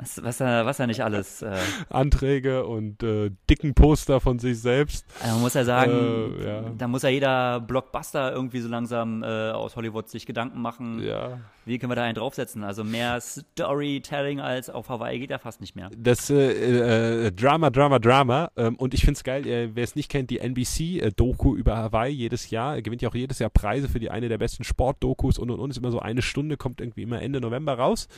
was, 0.00 0.22
was, 0.22 0.38
da, 0.38 0.64
was 0.66 0.76
da 0.78 0.86
nicht 0.86 1.02
alles. 1.04 1.42
Äh, 1.42 1.56
Anträge 1.88 2.66
und 2.66 3.02
äh, 3.02 3.30
dicken 3.48 3.74
Poster 3.74 4.20
von 4.20 4.38
sich 4.38 4.60
selbst. 4.60 5.04
also 5.20 5.34
man 5.34 5.42
muss 5.42 5.54
ja 5.54 5.64
sagen, 5.64 5.92
Äh, 6.40 6.44
ja. 6.46 6.62
da 6.78 6.88
muss 6.88 7.02
ja 7.02 7.08
jeder 7.10 7.60
Blockbuster 7.60 8.32
irgendwie 8.32 8.60
so 8.60 8.68
langsam 8.68 9.22
äh, 9.22 9.50
aus 9.50 9.76
Hollywood 9.76 10.08
sich 10.08 10.26
Gedanken 10.26 10.60
machen, 10.62 11.02
Ja. 11.02 11.38
wie 11.64 11.78
können 11.78 11.90
wir 11.90 11.96
da 11.96 12.02
einen 12.04 12.14
draufsetzen. 12.14 12.64
Also 12.64 12.84
mehr 12.84 13.20
Storytelling 13.20 14.40
als 14.40 14.70
auf 14.70 14.88
Hawaii 14.88 15.18
geht 15.18 15.30
ja 15.30 15.38
fast 15.38 15.60
nicht 15.60 15.76
mehr. 15.76 15.90
Das 15.96 16.30
äh, 16.30 17.26
äh, 17.26 17.32
Drama, 17.32 17.70
Drama, 17.70 17.98
Drama. 17.98 18.50
Ähm, 18.56 18.76
und 18.76 18.94
ich 18.94 19.00
finde 19.00 19.18
es 19.18 19.24
geil, 19.24 19.70
wer 19.74 19.84
es 19.84 19.94
nicht 19.96 20.10
kennt, 20.10 20.30
die 20.30 20.38
NBC-Doku 20.40 21.54
über 21.56 21.76
Hawaii 21.76 22.12
jedes 22.12 22.50
Jahr, 22.50 22.80
gewinnt 22.82 23.02
ja 23.02 23.08
auch 23.08 23.14
jedes 23.14 23.38
Jahr 23.38 23.50
Preise 23.50 23.88
für 23.88 24.00
die 24.00 24.10
eine 24.10 24.28
der 24.28 24.38
besten 24.38 24.64
Sportdokus 24.64 25.38
und 25.38 25.50
und 25.50 25.60
und. 25.60 25.70
Ist 25.70 25.76
immer 25.78 25.90
so 25.92 26.00
eine 26.00 26.22
Stunde, 26.22 26.56
kommt 26.56 26.80
irgendwie 26.80 27.02
immer 27.02 27.20
Ende 27.22 27.40
November 27.40 27.74
raus. 27.74 28.08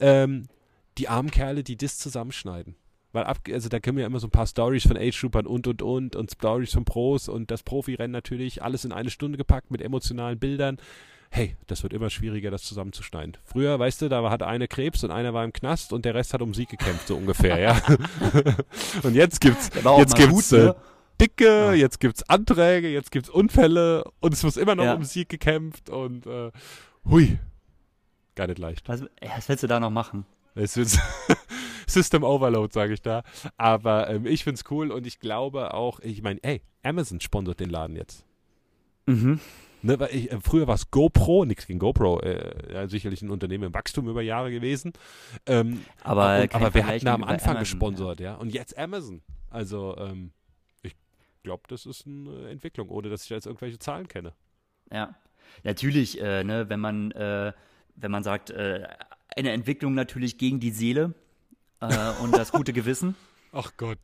Ähm, 0.00 0.46
die 0.98 1.08
armen 1.08 1.30
Kerle, 1.30 1.62
die 1.62 1.76
das 1.76 1.98
zusammenschneiden. 1.98 2.76
Weil 3.12 3.24
ab, 3.24 3.38
also 3.50 3.68
da 3.68 3.80
kommen 3.80 3.98
ja 3.98 4.06
immer 4.06 4.20
so 4.20 4.26
ein 4.26 4.30
paar 4.30 4.46
Stories 4.46 4.86
von 4.86 4.96
Age-Troopern 4.96 5.46
und 5.46 5.66
und 5.66 5.80
und 5.82 6.16
und 6.16 6.30
Stories 6.30 6.72
von 6.72 6.84
Pros 6.84 7.28
und 7.28 7.50
das 7.50 7.62
Profirennen 7.62 8.10
natürlich, 8.12 8.62
alles 8.62 8.84
in 8.84 8.92
eine 8.92 9.10
Stunde 9.10 9.38
gepackt 9.38 9.70
mit 9.70 9.80
emotionalen 9.80 10.38
Bildern. 10.38 10.78
Hey, 11.30 11.56
das 11.66 11.82
wird 11.82 11.92
immer 11.92 12.08
schwieriger, 12.10 12.50
das 12.50 12.62
zusammenzuschneiden. 12.62 13.36
Früher, 13.44 13.78
weißt 13.78 14.02
du, 14.02 14.08
da 14.08 14.28
hat 14.30 14.42
eine 14.42 14.68
Krebs 14.68 15.02
und 15.02 15.10
einer 15.10 15.34
war 15.34 15.44
im 15.44 15.52
Knast 15.52 15.92
und 15.92 16.04
der 16.04 16.14
Rest 16.14 16.34
hat 16.34 16.42
um 16.42 16.54
Sieg 16.54 16.68
gekämpft, 16.68 17.08
so 17.08 17.16
ungefähr, 17.16 17.58
ja. 17.58 17.80
und 19.02 19.14
jetzt 19.14 19.40
gibt's, 19.40 19.70
auch 19.84 19.98
jetzt 19.98 20.14
gibt's 20.14 20.50
gut, 20.50 20.58
äh, 20.58 20.64
ne? 20.66 20.76
Dicke, 21.20 21.72
jetzt 21.72 21.98
gibt's 22.00 22.22
Anträge, 22.28 22.88
jetzt 22.88 23.10
gibt's 23.10 23.30
Unfälle 23.30 24.04
und 24.20 24.34
es 24.34 24.42
muss 24.42 24.56
immer 24.56 24.74
noch 24.74 24.84
Ja. 24.84 24.94
um 24.94 25.04
Sieg 25.04 25.28
gekämpft 25.28 25.88
und 25.90 26.26
äh, 26.26 26.52
hui, 27.08 27.38
gar 28.34 28.46
nicht 28.46 28.58
leicht. 28.58 28.88
Was, 28.88 29.02
was 29.20 29.48
willst 29.48 29.62
du 29.62 29.66
da 29.66 29.80
noch 29.80 29.90
machen? 29.90 30.26
Es 30.56 30.76
wird 30.76 30.88
System 31.86 32.24
Overload, 32.24 32.72
sage 32.72 32.94
ich 32.94 33.02
da. 33.02 33.22
Aber 33.56 34.10
ähm, 34.10 34.26
ich 34.26 34.44
find's 34.44 34.64
cool 34.70 34.90
und 34.90 35.06
ich 35.06 35.20
glaube 35.20 35.74
auch, 35.74 36.00
ich 36.00 36.22
meine, 36.22 36.42
ey, 36.42 36.62
Amazon 36.82 37.20
sponsert 37.20 37.60
den 37.60 37.70
Laden 37.70 37.96
jetzt. 37.96 38.24
Mhm. 39.06 39.40
Ne, 39.82 40.00
weil 40.00 40.12
ich, 40.12 40.32
äh, 40.32 40.40
früher 40.40 40.66
war 40.66 40.74
es 40.74 40.90
GoPro, 40.90 41.44
nichts 41.44 41.66
gegen 41.66 41.78
GoPro, 41.78 42.20
äh, 42.20 42.72
ja, 42.72 42.88
sicherlich 42.88 43.22
ein 43.22 43.30
Unternehmen 43.30 43.64
im 43.64 43.74
Wachstum 43.74 44.08
über 44.08 44.22
Jahre 44.22 44.50
gewesen. 44.50 44.92
Ähm, 45.46 45.84
Aber, 46.02 46.40
und, 46.40 46.50
kein 46.50 46.62
aber 46.62 46.74
wer 46.74 46.82
Vergleich 46.82 47.02
hat 47.02 47.06
da 47.06 47.14
am 47.14 47.22
Anfang 47.22 47.56
Amazon, 47.56 47.60
gesponsert, 47.60 48.20
ja. 48.20 48.34
Und 48.34 48.52
jetzt 48.52 48.76
Amazon. 48.76 49.22
Also, 49.50 49.96
ähm, 49.98 50.32
ich 50.82 50.96
glaube, 51.42 51.64
das 51.68 51.86
ist 51.86 52.06
eine 52.06 52.48
Entwicklung, 52.48 52.88
ohne 52.88 53.10
dass 53.10 53.24
ich 53.24 53.30
jetzt 53.30 53.46
irgendwelche 53.46 53.78
Zahlen 53.78 54.08
kenne. 54.08 54.32
Ja, 54.90 54.96
ja. 54.96 55.14
natürlich, 55.62 56.20
äh, 56.20 56.42
ne, 56.42 56.68
wenn 56.68 56.80
man, 56.80 57.12
äh, 57.12 57.52
wenn 57.94 58.10
man 58.10 58.24
sagt, 58.24 58.50
äh, 58.50 58.88
eine 59.36 59.50
Entwicklung 59.52 59.94
natürlich 59.94 60.38
gegen 60.38 60.60
die 60.60 60.70
Seele 60.70 61.14
äh, 61.80 61.86
und 62.22 62.32
das 62.36 62.52
gute 62.52 62.72
Gewissen. 62.74 63.14
Ach 63.52 63.72
Gott. 63.76 63.98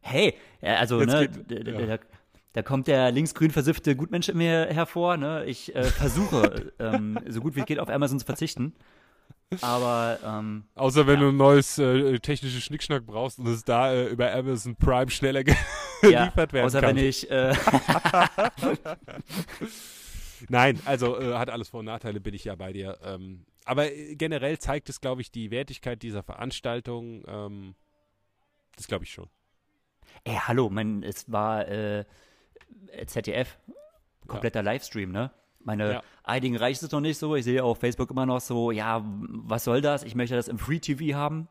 Hey, 0.00 0.34
ja, 0.60 0.76
also, 0.76 1.00
Jetzt 1.00 1.12
ne, 1.12 1.28
geht- 1.28 1.68
ja. 1.68 1.96
da, 1.96 1.98
da 2.54 2.62
kommt 2.62 2.86
der 2.88 3.10
linksgrün 3.12 3.50
versiffte 3.52 3.94
Gutmensch 3.96 4.28
in 4.28 4.36
mir 4.38 4.66
hervor, 4.66 5.16
ne? 5.16 5.44
Ich 5.46 5.74
äh, 5.74 5.84
versuche, 5.84 6.72
ähm, 6.80 7.18
so 7.28 7.40
gut 7.40 7.54
wie 7.56 7.60
es 7.60 7.66
geht, 7.66 7.78
auf 7.78 7.88
Amazon 7.88 8.18
zu 8.18 8.26
verzichten. 8.26 8.74
Aber, 9.60 10.18
ähm, 10.24 10.64
Außer 10.74 11.06
wenn 11.06 11.16
Ja. 11.16 11.20
du 11.20 11.28
ein 11.28 11.36
neues 11.36 11.78
äh, 11.78 12.18
technisches 12.20 12.62
Schnickschnack 12.64 13.04
brauchst 13.06 13.38
und 13.38 13.46
es 13.48 13.62
da 13.64 13.92
äh, 13.92 14.06
über 14.08 14.32
Amazon 14.32 14.74
Prime 14.76 15.10
schneller 15.10 15.42
ja, 16.02 16.20
geliefert 16.24 16.52
werden 16.54 16.66
außer 16.66 16.80
kann. 16.80 16.96
wenn 16.96 17.04
ich, 17.04 17.30
äh, 17.30 17.54
Nein, 20.48 20.80
also 20.84 21.18
äh, 21.20 21.34
hat 21.34 21.50
alles 21.50 21.68
Vor- 21.68 21.80
und 21.80 21.86
Nachteile, 21.86 22.20
bin 22.20 22.34
ich 22.34 22.44
ja 22.44 22.54
bei 22.56 22.72
dir. 22.72 22.98
Ähm, 23.04 23.44
aber 23.64 23.92
äh, 23.92 24.14
generell 24.16 24.58
zeigt 24.58 24.88
es, 24.88 25.00
glaube 25.00 25.20
ich, 25.22 25.30
die 25.30 25.50
Wertigkeit 25.50 26.02
dieser 26.02 26.22
Veranstaltung. 26.22 27.22
Ähm, 27.26 27.74
das 28.76 28.86
glaube 28.88 29.04
ich 29.04 29.12
schon. 29.12 29.28
ey, 30.24 30.34
hallo, 30.36 30.70
mein, 30.70 31.02
es 31.02 31.30
war 31.30 31.68
äh, 31.68 32.04
ZDF, 33.06 33.58
kompletter 34.26 34.62
Livestream, 34.62 35.12
ne? 35.12 35.30
Meine 35.60 35.92
Ja. 35.92 36.02
einigen 36.24 36.56
reicht 36.56 36.82
es 36.82 36.90
noch 36.90 37.00
nicht 37.00 37.18
so. 37.18 37.36
Ich 37.36 37.44
sehe 37.44 37.62
auf 37.62 37.78
Facebook 37.78 38.10
immer 38.10 38.26
noch 38.26 38.40
so, 38.40 38.70
ja, 38.70 39.02
was 39.04 39.64
soll 39.64 39.80
das? 39.80 40.02
Ich 40.02 40.14
möchte 40.14 40.34
das 40.34 40.48
im 40.48 40.58
Free 40.58 40.80
TV 40.80 41.16
haben. 41.16 41.48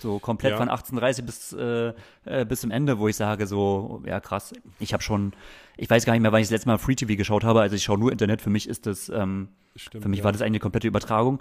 So 0.00 0.18
komplett 0.18 0.52
Ja. 0.52 0.58
von 0.58 0.68
18.30 0.68 1.22
bis, 1.22 1.52
äh, 1.52 1.92
äh, 2.24 2.44
bis 2.44 2.60
zum 2.60 2.70
Ende, 2.70 2.98
wo 2.98 3.08
ich 3.08 3.16
sage 3.16 3.46
so, 3.46 4.02
ja 4.06 4.20
krass, 4.20 4.52
ich 4.78 4.92
habe 4.92 5.02
schon, 5.02 5.32
ich 5.76 5.88
weiß 5.88 6.04
gar 6.04 6.12
nicht 6.12 6.22
mehr, 6.22 6.32
wann 6.32 6.40
ich 6.40 6.46
das 6.48 6.52
letzte 6.52 6.68
Mal 6.68 6.78
Free 6.78 6.94
TV 6.94 7.16
geschaut 7.16 7.44
habe, 7.44 7.60
also 7.62 7.76
ich 7.76 7.82
schaue 7.84 7.98
nur 7.98 8.12
Internet, 8.12 8.42
für 8.42 8.50
mich 8.50 8.68
ist 8.68 8.86
das, 8.86 9.08
ähm, 9.08 9.48
Stimmt. 9.74 10.02
für 10.02 10.08
mich 10.10 10.18
ja. 10.18 10.24
war 10.24 10.32
das 10.32 10.42
eigentlich 10.42 10.50
eine 10.52 10.60
komplette 10.60 10.86
Übertragung. 10.88 11.40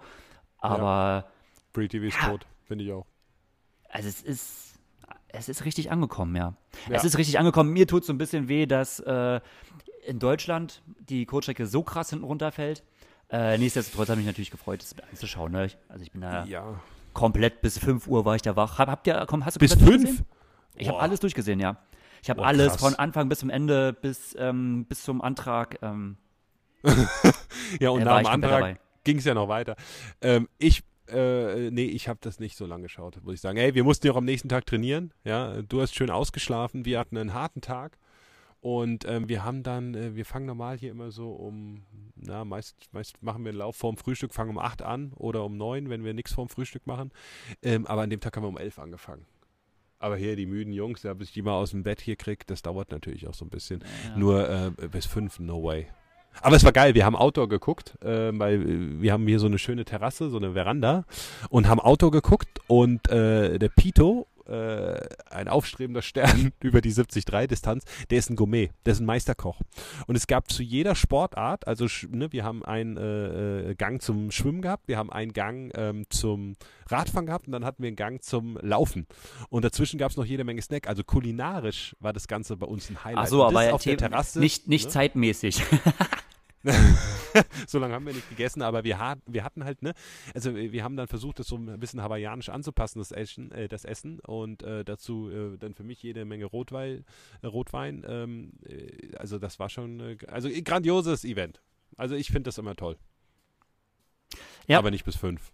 Aber, 0.59 1.25
Free 1.73 1.87
TV 1.89 2.05
ist 2.05 2.17
Ja. 2.21 2.29
tot, 2.29 2.45
finde 2.65 2.85
ich 2.85 2.91
auch. 2.93 3.05
also 3.89 4.07
es 4.09 4.21
ist, 4.21 4.79
es 5.27 5.49
ist 5.49 5.65
richtig 5.65 5.91
angekommen, 5.91 6.35
ja. 6.35 6.55
Ja. 6.89 6.95
Es 6.95 7.03
ist 7.03 7.17
richtig 7.17 7.37
angekommen. 7.39 7.71
Mir 7.73 7.87
tut 7.87 8.05
so 8.05 8.13
ein 8.13 8.17
bisschen 8.17 8.47
weh, 8.47 8.65
dass 8.65 8.99
äh, 9.01 9.41
in 10.07 10.19
Deutschland 10.19 10.81
die 11.09 11.25
Kurzstrecke 11.25 11.65
so 11.67 11.83
krass 11.83 12.09
hinten 12.11 12.23
runterfällt. 12.25 12.83
Äh, 13.29 13.57
nichtsdestotrotz 13.57 14.07
habe 14.09 14.19
ich 14.21 14.25
mich 14.25 14.33
natürlich 14.33 14.51
gefreut, 14.51 14.81
das 14.81 14.95
anzuschauen. 15.11 15.51
Ne? 15.51 15.69
Also 15.89 16.03
ich 16.03 16.11
bin 16.11 16.21
da 16.21 16.45
Ja. 16.45 16.79
Komplett 17.15 17.61
bis 17.61 17.79
5 17.79 18.05
Uhr 18.07 18.25
war 18.25 18.35
ich 18.35 18.43
da 18.43 18.55
wach. 18.55 18.77
Hab, 18.77 18.89
habt 18.89 19.07
ihr, 19.07 19.25
komm, 19.27 19.43
hast 19.43 19.55
du 19.55 19.59
Bis 19.59 19.71
komplett 19.71 19.89
fünf? 19.89 20.03
durchgesehen? 20.03 20.27
Ich 20.77 20.89
habe 20.89 20.99
alles 20.99 21.19
durchgesehen, 21.21 21.59
ja. 21.59 21.77
Ich 22.21 22.29
habe 22.29 22.45
alles 22.45 22.73
krass. 22.73 22.81
von 22.81 22.95
Anfang 22.95 23.29
bis 23.29 23.39
zum 23.39 23.49
Ende, 23.49 23.93
bis, 23.93 24.35
ähm, 24.37 24.85
bis 24.85 25.03
zum 25.03 25.21
Antrag. 25.21 25.79
Ähm, 25.81 26.17
Ja, 27.79 27.89
und 27.89 28.01
äh, 28.01 28.05
nach 28.05 28.17
dem 28.19 28.27
Antrag 28.27 28.79
ging 29.03 29.17
es 29.17 29.25
ja 29.25 29.33
noch 29.33 29.47
weiter. 29.47 29.75
Ähm, 30.21 30.47
ich, 30.57 30.83
äh, 31.07 31.71
nee, 31.71 31.85
ich 31.85 32.07
habe 32.07 32.19
das 32.21 32.39
nicht 32.39 32.57
so 32.57 32.65
lange 32.65 32.83
geschaut, 32.83 33.19
muss 33.23 33.35
ich 33.35 33.41
sagen. 33.41 33.57
Ey, 33.57 33.73
wir 33.75 33.83
mussten 33.83 34.07
ja 34.07 34.13
auch 34.13 34.17
am 34.17 34.25
nächsten 34.25 34.49
Tag 34.49 34.65
trainieren. 34.65 35.13
Ja, 35.23 35.61
du 35.61 35.81
hast 35.81 35.95
schön 35.95 36.09
ausgeschlafen. 36.09 36.85
Wir 36.85 36.99
hatten 36.99 37.17
einen 37.17 37.33
harten 37.33 37.61
Tag. 37.61 37.97
Und 38.65 39.05
ähm, 39.07 39.29
wir 39.29 39.43
haben 39.43 39.61
dann, 39.61 39.93
äh, 39.93 40.15
wir 40.15 40.25
fangen 40.25 40.47
normal 40.47 40.79
hier 40.79 40.89
immer 40.89 41.11
so 41.11 41.29
um, 41.29 41.83
na, 42.15 42.43
meist, 42.45 42.75
meist 42.93 43.21
machen 43.21 43.43
wir 43.43 43.49
einen 43.49 43.59
Lauf 43.59 43.75
vorm 43.75 43.95
Frühstück, 43.95 44.33
fangen 44.33 44.49
um 44.49 44.57
8 44.57 44.81
an 44.81 45.13
oder 45.17 45.43
um 45.43 45.55
9, 45.55 45.87
wenn 45.91 46.03
wir 46.03 46.15
nichts 46.15 46.33
vorm 46.33 46.49
Frühstück 46.49 46.87
machen. 46.87 47.11
Ähm, 47.61 47.85
aber 47.85 48.01
an 48.01 48.09
dem 48.09 48.21
Tag 48.21 48.35
haben 48.35 48.43
wir 48.43 48.47
um 48.47 48.57
11 48.57 48.79
angefangen. 48.79 49.27
Aber 49.99 50.17
hier, 50.17 50.35
die 50.35 50.47
müden 50.47 50.73
Jungs, 50.73 51.03
ja, 51.03 51.13
bis 51.13 51.27
ich 51.27 51.35
die 51.35 51.43
mal 51.43 51.53
aus 51.53 51.69
dem 51.69 51.83
Bett 51.83 52.01
hier 52.01 52.15
krieg, 52.15 52.47
das 52.47 52.63
dauert 52.63 52.89
natürlich 52.89 53.27
auch 53.27 53.35
so 53.35 53.45
ein 53.45 53.51
bisschen. 53.51 53.83
ja. 54.03 54.17
Nur 54.17 54.49
äh, 54.49 54.71
bis 54.87 55.05
fünf, 55.05 55.37
no 55.37 55.61
way. 55.61 55.85
Aber 56.41 56.55
es 56.55 56.63
war 56.63 56.71
geil, 56.71 56.95
wir 56.95 57.05
haben 57.05 57.15
Outdoor 57.15 57.47
geguckt, 57.47 58.01
äh, 58.01 58.31
weil 58.33 58.99
wir 58.99 59.13
haben 59.13 59.27
hier 59.27 59.37
so 59.37 59.45
eine 59.45 59.59
schöne 59.59 59.85
Terrasse, 59.85 60.31
so 60.31 60.37
eine 60.37 60.53
Veranda 60.53 61.05
und 61.49 61.67
haben 61.67 61.79
Outdoor 61.79 62.09
geguckt 62.09 62.61
und 62.65 63.07
äh, 63.09 63.59
der 63.59 63.69
Pito, 63.69 64.25
äh, 64.47 64.99
ein 65.29 65.47
aufstrebender 65.47 66.01
Stern 66.01 66.51
über 66.61 66.81
die 66.81 66.93
70-3-Distanz, 66.93 67.83
der 68.09 68.19
ist 68.19 68.29
ein 68.29 68.35
Gourmet, 68.35 68.71
der 68.85 68.93
ist 68.93 68.99
ein 68.99 69.05
Meisterkoch. 69.05 69.59
Und 70.07 70.15
es 70.15 70.27
gab 70.27 70.51
zu 70.51 70.63
jeder 70.63 70.95
Sportart, 70.95 71.67
also 71.67 71.87
ne, 72.09 72.31
wir 72.31 72.43
haben 72.43 72.63
einen 72.63 72.97
äh, 72.97 73.71
äh, 73.71 73.75
Gang 73.75 74.01
zum 74.01 74.31
Schwimmen 74.31 74.61
gehabt, 74.61 74.87
wir 74.87 74.97
haben 74.97 75.11
einen 75.11 75.33
Gang 75.33 75.71
ähm, 75.75 76.05
zum 76.09 76.55
Radfahren 76.87 77.25
gehabt 77.25 77.47
und 77.47 77.53
dann 77.53 77.65
hatten 77.65 77.81
wir 77.83 77.87
einen 77.87 77.95
Gang 77.95 78.23
zum 78.23 78.57
Laufen. 78.61 79.07
Und 79.49 79.65
dazwischen 79.65 79.97
gab 79.97 80.11
es 80.11 80.17
noch 80.17 80.25
jede 80.25 80.43
Menge 80.43 80.61
Snack. 80.61 80.87
Also 80.87 81.03
kulinarisch 81.03 81.95
war 81.99 82.13
das 82.13 82.27
Ganze 82.27 82.57
bei 82.57 82.67
uns 82.67 82.89
ein 82.89 83.03
Highlight. 83.03 83.25
Ach 83.25 83.29
so, 83.29 83.43
aber 83.43 83.73
auf 83.73 83.83
der 83.83 83.97
Terrasse. 83.97 84.39
nicht, 84.39 84.67
nicht 84.67 84.85
ne? 84.85 84.91
zeitmäßig. 84.91 85.63
so 87.67 87.79
lange 87.79 87.93
haben 87.93 88.05
wir 88.05 88.13
nicht 88.13 88.29
gegessen, 88.29 88.61
aber 88.61 88.83
wir, 88.83 88.99
ha 88.99 89.15
wir 89.25 89.43
hatten 89.43 89.63
halt, 89.63 89.81
ne, 89.81 89.93
also 90.33 90.55
wir 90.55 90.83
haben 90.83 90.95
dann 90.95 91.07
versucht, 91.07 91.39
das 91.39 91.47
so 91.47 91.57
ein 91.57 91.79
bisschen 91.79 92.01
hawaiianisch 92.01 92.49
anzupassen, 92.49 92.99
das 92.99 93.11
Essen, 93.11 93.51
äh, 93.51 93.67
das 93.67 93.85
Essen 93.85 94.19
und 94.19 94.63
äh, 94.63 94.83
dazu 94.83 95.29
äh, 95.29 95.57
dann 95.57 95.73
für 95.73 95.83
mich 95.83 96.01
jede 96.03 96.25
Menge 96.25 96.45
Rotwein, 96.45 97.05
äh, 97.41 97.47
Rotwein 97.47 98.03
ähm, 98.07 98.53
äh, 98.67 99.15
also 99.17 99.39
das 99.39 99.59
war 99.59 99.69
schon, 99.69 99.99
äh, 99.99 100.17
also 100.27 100.47
ein 100.47 100.63
grandioses 100.63 101.23
Event. 101.25 101.61
Also 101.97 102.15
ich 102.15 102.27
finde 102.27 102.43
das 102.43 102.57
immer 102.57 102.75
toll. 102.75 102.97
Ja. 104.67 104.79
Aber 104.79 104.91
nicht 104.91 105.05
bis 105.05 105.15
fünf. 105.15 105.53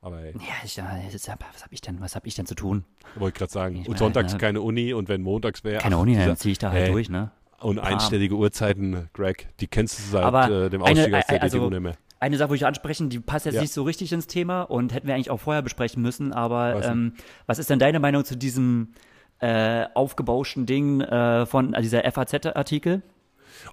Aber 0.00 0.20
hey, 0.20 0.34
ja, 0.34 0.54
ich, 0.64 0.76
was 0.76 1.28
habe 1.64 1.72
ich 1.72 1.80
denn, 1.80 1.98
was 2.00 2.14
habe 2.14 2.28
ich 2.28 2.34
denn 2.34 2.44
zu 2.44 2.54
tun? 2.54 2.84
wollte 3.14 3.34
ich 3.36 3.38
gerade 3.38 3.52
sagen. 3.52 3.76
Ich 3.76 3.80
und 3.82 3.88
meine, 3.88 3.98
sonntags 3.98 4.32
ne, 4.34 4.38
keine 4.38 4.60
Uni 4.60 4.92
und 4.92 5.08
wenn 5.08 5.22
montags 5.22 5.64
wäre. 5.64 5.80
Keine 5.80 5.96
ach, 5.96 6.00
Uni, 6.00 6.12
dieser- 6.12 6.26
dann 6.26 6.36
ziehe 6.36 6.52
ich 6.52 6.58
da 6.58 6.70
halt 6.70 6.84
Hey. 6.84 6.92
durch, 6.92 7.08
ne? 7.08 7.32
Und 7.60 7.78
einstellige 7.78 8.34
Uhrzeiten, 8.34 9.08
Greg, 9.12 9.48
die 9.60 9.66
kennst 9.66 9.98
du 9.98 10.02
seit 10.12 10.22
Aber 10.24 10.50
äh, 10.50 10.70
dem 10.70 10.82
eine- 10.82 11.00
Ausstieg 11.00 11.14
aus 11.14 11.26
der 11.26 11.42
also- 11.42 11.58
DTU 11.58 11.70
nicht 11.70 11.80
mehr. 11.80 11.94
Eine 12.20 12.38
Sache, 12.38 12.48
wo 12.50 12.54
ich 12.54 12.64
ansprechen, 12.64 13.10
die 13.10 13.18
passt 13.20 13.44
jetzt 13.44 13.56
Ja. 13.56 13.60
nicht 13.60 13.72
so 13.74 13.82
richtig 13.82 14.10
ins 14.12 14.26
Thema 14.26 14.62
und 14.62 14.94
hätten 14.94 15.06
wir 15.06 15.14
eigentlich 15.14 15.30
auch 15.30 15.40
vorher 15.40 15.60
besprechen 15.60 16.00
müssen, 16.00 16.32
aber 16.32 16.82
ähm, 16.82 17.12
was 17.44 17.58
ist 17.58 17.68
denn 17.68 17.78
deine 17.78 18.00
Meinung 18.00 18.24
zu 18.24 18.34
diesem 18.36 18.92
äh, 19.40 19.84
aufgebauschten 19.92 20.64
Ding 20.64 21.02
äh, 21.02 21.44
von 21.44 21.74
äh, 21.74 21.82
dieser 21.82 22.10
FAZ-Artikel? 22.10 23.02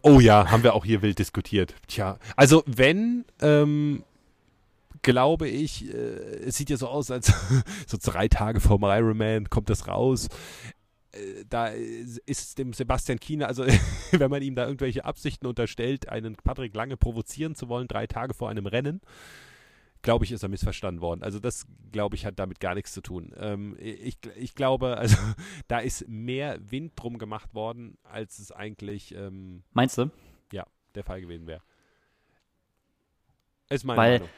Oh 0.02 0.20
ja, 0.20 0.52
haben 0.52 0.64
wir 0.64 0.74
auch 0.74 0.84
hier 0.84 1.02
wild 1.02 1.18
diskutiert. 1.20 1.76
Tja, 1.88 2.18
also 2.36 2.62
wenn, 2.66 3.24
ähm, 3.42 4.04
glaube 5.02 5.48
ich, 5.48 5.88
äh, 5.94 5.98
es 6.46 6.58
sieht 6.58 6.70
ja 6.70 6.76
so 6.78 6.88
aus, 6.90 7.10
als 7.10 7.32
so 7.88 7.98
drei 8.04 8.28
Tage 8.28 8.60
vorm 8.60 8.84
Ironman 8.84 9.50
kommt 9.50 9.70
das 9.70 9.88
raus. 9.88 10.28
Äh, 11.14 11.46
da 11.50 11.68
ist 11.68 12.58
dem 12.58 12.74
Sebastian 12.74 13.20
Kiener, 13.20 13.48
also 13.48 13.66
wenn 14.12 14.32
man 14.32 14.42
ihm 14.42 14.56
da 14.56 14.66
irgendwelche 14.66 15.06
Absichten 15.06 15.48
unterstellt, 15.48 16.10
einen 16.10 16.36
Patrick 16.36 16.76
Lange 16.76 16.98
provozieren 16.98 17.56
zu 17.56 17.70
wollen, 17.70 17.88
drei 17.88 18.08
Tage 18.08 18.34
vor 18.34 18.50
einem 18.50 18.66
Rennen, 18.66 19.02
glaube 20.02 20.26
ich, 20.26 20.32
ist 20.32 20.44
er 20.44 20.50
missverstanden 20.50 21.02
worden. 21.02 21.24
Also 21.24 21.40
das, 21.40 21.66
glaube 21.92 22.16
ich, 22.16 22.26
hat 22.26 22.40
damit 22.40 22.60
gar 22.60 22.76
nichts 22.76 22.94
zu 22.94 23.02
tun. 23.02 23.34
Ähm, 23.38 23.76
ich, 23.80 24.18
ich 24.36 24.56
glaube, 24.56 24.98
also 24.98 25.18
da 25.68 25.80
ist 25.80 26.08
mehr 26.08 26.60
Wind 26.72 26.94
drum 26.96 27.18
gemacht 27.18 27.54
worden, 27.54 27.98
als 28.04 28.40
es 28.40 28.52
eigentlich 28.52 29.14
ähm, 29.16 29.64
Meinst 29.74 29.98
du? 29.98 30.10
Ja, 30.52 30.66
der 30.96 31.04
Fall 31.04 31.22
gewesen 31.22 31.48
wäre. 31.48 31.62
Ist 33.70 33.86
meine 33.86 33.98
Weil, 33.98 34.12
Meinung. 34.20 34.30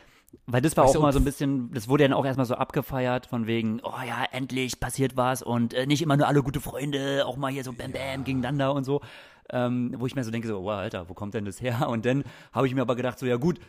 Weil 0.45 0.61
das 0.61 0.75
war 0.75 0.85
Weißt 0.85 0.97
auch 0.97 1.01
mal 1.01 1.13
so 1.13 1.19
ein 1.19 1.25
bisschen, 1.25 1.71
das 1.73 1.87
wurde 1.87 2.03
ja 2.03 2.09
dann 2.09 2.17
auch 2.17 2.25
erstmal 2.25 2.45
so 2.45 2.55
abgefeiert, 2.55 3.27
von 3.27 3.47
wegen, 3.47 3.79
oh 3.83 3.91
ja, 4.05 4.25
endlich 4.31 4.79
passiert 4.79 5.15
was 5.15 5.41
und 5.41 5.73
äh, 5.73 5.85
nicht 5.85 6.01
immer 6.01 6.17
nur 6.17 6.27
alle 6.27 6.43
gute 6.43 6.59
Freunde, 6.59 7.25
auch 7.25 7.37
mal 7.37 7.51
hier 7.51 7.63
so 7.63 7.73
Bam 7.73 7.91
Bam 7.91 8.23
gegeneinander 8.23 8.73
und 8.73 8.83
so. 8.83 9.01
Ähm, 9.49 9.93
wo 9.97 10.05
ich 10.07 10.15
mir 10.15 10.23
so 10.23 10.31
denke, 10.31 10.47
so, 10.47 10.63
wow, 10.63 10.71
Alter, 10.79 11.09
wo 11.09 11.13
kommt 11.13 11.33
denn 11.33 11.45
das 11.45 11.61
her? 11.61 11.87
Und 11.89 12.05
dann 12.05 12.23
habe 12.53 12.67
ich 12.67 12.73
mir 12.73 12.81
aber 12.81 12.95
gedacht, 12.95 13.19
so, 13.19 13.25
ja 13.25 13.35
gut, 13.35 13.59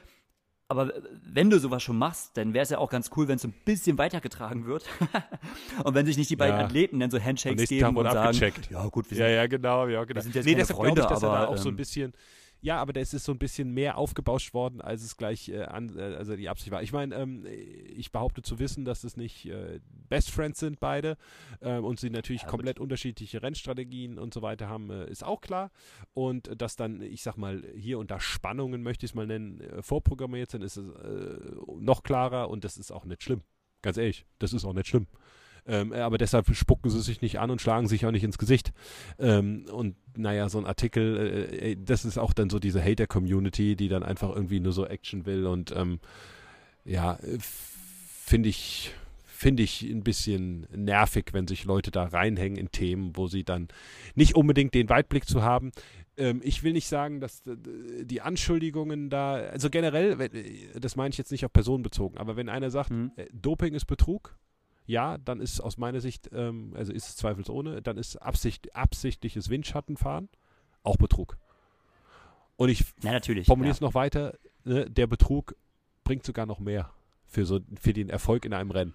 aber 0.69 0.93
wenn 1.23 1.51
du 1.51 1.59
sowas 1.59 1.83
schon 1.83 1.99
machst, 1.99 2.37
dann 2.37 2.55
wäre 2.55 2.63
es 2.63 2.71
ja 2.71 2.79
auch 2.79 2.89
ganz 2.89 3.11
cool, 3.17 3.29
wenn 3.29 3.37
es 3.37 3.43
so 3.43 3.49
ein 3.49 3.55
bisschen 3.65 3.99
weitergetragen 3.99 4.67
wird. 4.67 4.85
und 5.85 5.95
wenn 5.95 6.07
sich 6.07 6.17
nicht 6.17 6.31
die 6.31 6.37
beiden 6.37 6.59
Ja. 6.59 6.65
Athleten 6.65 7.01
dann 7.01 7.11
so 7.11 7.21
Handshakes 7.21 7.69
geben 7.69 7.83
Tag 7.83 7.97
und 7.97 8.05
sagen, 8.05 8.19
abgecheckt. 8.19 8.71
ja 8.71 8.87
gut, 8.87 9.11
wir 9.11 9.19
Ja, 9.19 9.27
sind 9.27 9.37
ja, 9.37 9.47
genau, 9.47 9.87
ja, 9.89 10.05
genau. 10.05 10.21
sind 10.21 10.35
jetzt 10.35 10.45
nee, 10.47 10.53
keine 10.53 10.65
ich, 10.65 10.71
Freunde, 10.71 11.03
er 11.03 11.09
da 11.09 11.15
aber, 11.17 11.49
auch 11.49 11.59
so 11.59 11.69
ein 11.69 11.73
ähm, 11.73 11.77
bisschen, 11.77 12.13
ja, 12.65 12.79
aber 12.79 12.95
das 12.95 13.13
ist 13.13 13.25
so 13.25 13.33
ein 13.33 13.39
bisschen 13.39 13.75
mehr 13.75 13.99
aufgebauscht 13.99 14.55
worden, 14.55 14.81
als 14.81 15.05
es 15.05 15.19
gleich 15.19 15.51
äh, 15.51 15.65
an, 15.65 15.99
äh, 15.99 16.17
also 16.17 16.35
die 16.35 16.49
Absicht 16.49 16.71
war. 16.71 16.83
Ich 16.83 16.93
meine, 16.93 17.15
ähm, 17.15 17.45
ich 17.95 18.11
behaupte 18.11 18.41
zu 18.41 18.59
wissen, 18.59 18.87
dass 18.87 19.05
es 19.05 19.19
nicht 19.19 19.45
äh, 19.45 19.81
Best 20.09 20.31
Friends 20.31 20.61
sind 20.61 20.81
beide 20.81 21.19
ähm, 21.61 21.85
und 21.85 22.01
sie 22.01 22.09
natürlich 22.09 22.43
Ja, 22.43 22.49
komplett 22.49 22.81
unterschiedliche 22.81 23.43
Rennstrategien 23.43 24.19
und 24.19 24.33
so 24.33 24.41
weiter 24.41 24.67
haben, 24.67 24.89
äh, 24.89 25.11
ist 25.11 25.25
auch 25.25 25.43
klar. 25.43 25.71
Und 26.15 26.49
äh, 26.49 26.57
dass 26.57 26.75
dann, 26.75 27.03
ich 27.03 27.23
sag 27.23 27.37
mal, 27.37 27.63
hier 27.77 27.99
und 27.99 28.11
da 28.11 28.19
Spannungen, 28.19 28.83
möchte 28.83 29.05
ich 29.05 29.13
es 29.13 29.15
mal 29.15 29.27
nennen, 29.27 29.61
äh, 29.61 29.83
vorprogrammiert 29.83 30.51
sind, 30.51 30.63
ist 30.63 30.79
es 30.79 30.87
noch 31.77 32.03
klarer 32.03 32.49
und 32.49 32.65
das 32.65 32.79
ist 32.79 32.93
auch 32.93 33.05
nicht 33.05 33.23
schlimm. 33.23 33.43
Ganz 33.83 33.99
ehrlich, 33.99 34.25
das 34.39 34.55
ist 34.55 34.65
auch 34.65 34.73
nicht 34.73 34.89
schlimm. 34.89 35.07
Ähm, 35.67 35.93
aber 35.93 36.19
deshalb 36.19 36.55
spucken 36.55 36.91
sie 36.91 37.01
sich 37.01 37.23
nicht 37.23 37.39
an 37.39 37.51
und 37.51 37.61
schlagen 37.61 37.89
sich 37.89 38.05
auch 38.05 38.11
nicht 38.11 38.25
ins 38.25 38.39
Gesicht. 38.39 38.73
Ähm, 39.19 39.65
und 39.73 39.97
naja, 40.17 40.49
so 40.49 40.59
ein 40.59 40.67
Artikel, 40.67 41.17
äh, 41.53 41.73
äh, 41.73 41.77
das 41.83 42.05
ist 42.05 42.19
auch 42.19 42.33
dann 42.35 42.51
so 42.51 42.59
diese 42.59 42.83
Hater-Community, 42.85 43.75
die 43.77 43.89
dann 43.89 44.03
einfach 44.03 44.29
irgendwie 44.35 44.61
nur 44.61 44.73
so 44.73 44.87
Action 44.87 45.25
will 45.27 45.47
und 45.47 45.73
ähm, 45.75 46.01
ja, 46.85 47.15
äh, 47.15 47.39
finde 47.41 48.49
ich 48.49 48.93
finde 49.27 49.63
ich 49.63 49.83
ein 49.83 50.03
bisschen 50.05 50.67
nervig, 50.75 51.27
wenn 51.33 51.47
sich 51.47 51.65
Leute 51.65 51.91
da 51.91 52.05
reinhängen 52.05 52.57
in 52.57 52.71
Themen, 52.71 53.15
wo 53.15 53.27
sie 53.27 53.45
dann 53.45 53.69
nicht 54.15 54.37
unbedingt 54.37 54.73
den 54.75 54.89
Weitblick 54.89 55.27
zu 55.27 55.43
haben. 55.43 55.73
Ähm, 56.17 56.41
ich 56.43 56.63
will 56.63 56.73
nicht 56.73 56.87
sagen, 56.87 57.21
dass 57.21 57.41
äh, 57.47 58.05
die 58.05 58.21
Anschuldigungen 58.23 59.11
da, 59.11 59.35
also 59.35 59.69
generell, 59.69 60.19
äh, 60.21 60.79
das 60.81 60.97
meine 60.97 61.11
ich 61.11 61.19
jetzt 61.19 61.31
nicht 61.33 61.45
auf 61.45 61.53
Personen 61.53 61.83
bezogen, 61.83 62.17
aber 62.17 62.37
wenn 62.37 62.49
einer 62.49 62.71
sagt, 62.71 62.91
Mhm. 62.91 63.11
äh, 63.17 63.27
Doping 63.33 63.75
ist 63.75 63.87
Betrug, 63.87 64.35
ja, 64.87 65.19
dann 65.19 65.41
ist 65.41 65.61
aus 65.61 65.79
meiner 65.79 66.01
Sicht, 66.01 66.31
ähm, 66.33 66.73
also 66.77 66.93
ist 66.93 67.09
es 67.09 67.17
zweifelsohne, 67.17 67.83
dann 67.83 67.97
ist 67.97 68.17
Absicht, 68.17 68.75
absichtliches 68.75 69.49
Windschattenfahren 69.49 70.29
auch 70.83 70.97
Betrug. 70.97 71.39
Und 72.57 72.69
ich 72.69 72.85
Ja, 73.03 73.13
natürlich. 73.13 73.47
formuliere 73.47 73.71
ja. 73.71 73.75
es 73.75 73.81
noch 73.81 73.95
weiter, 73.95 74.39
ne, 74.65 74.89
der 74.89 75.07
Betrug 75.07 75.57
bringt 76.05 76.25
sogar 76.25 76.47
noch 76.47 76.61
mehr 76.61 76.91
für, 77.27 77.47
so, 77.47 77.61
für 77.81 77.93
den 77.93 78.11
Erfolg 78.11 78.45
in 78.45 78.53
einem 78.53 78.71
Rennen. 78.71 78.95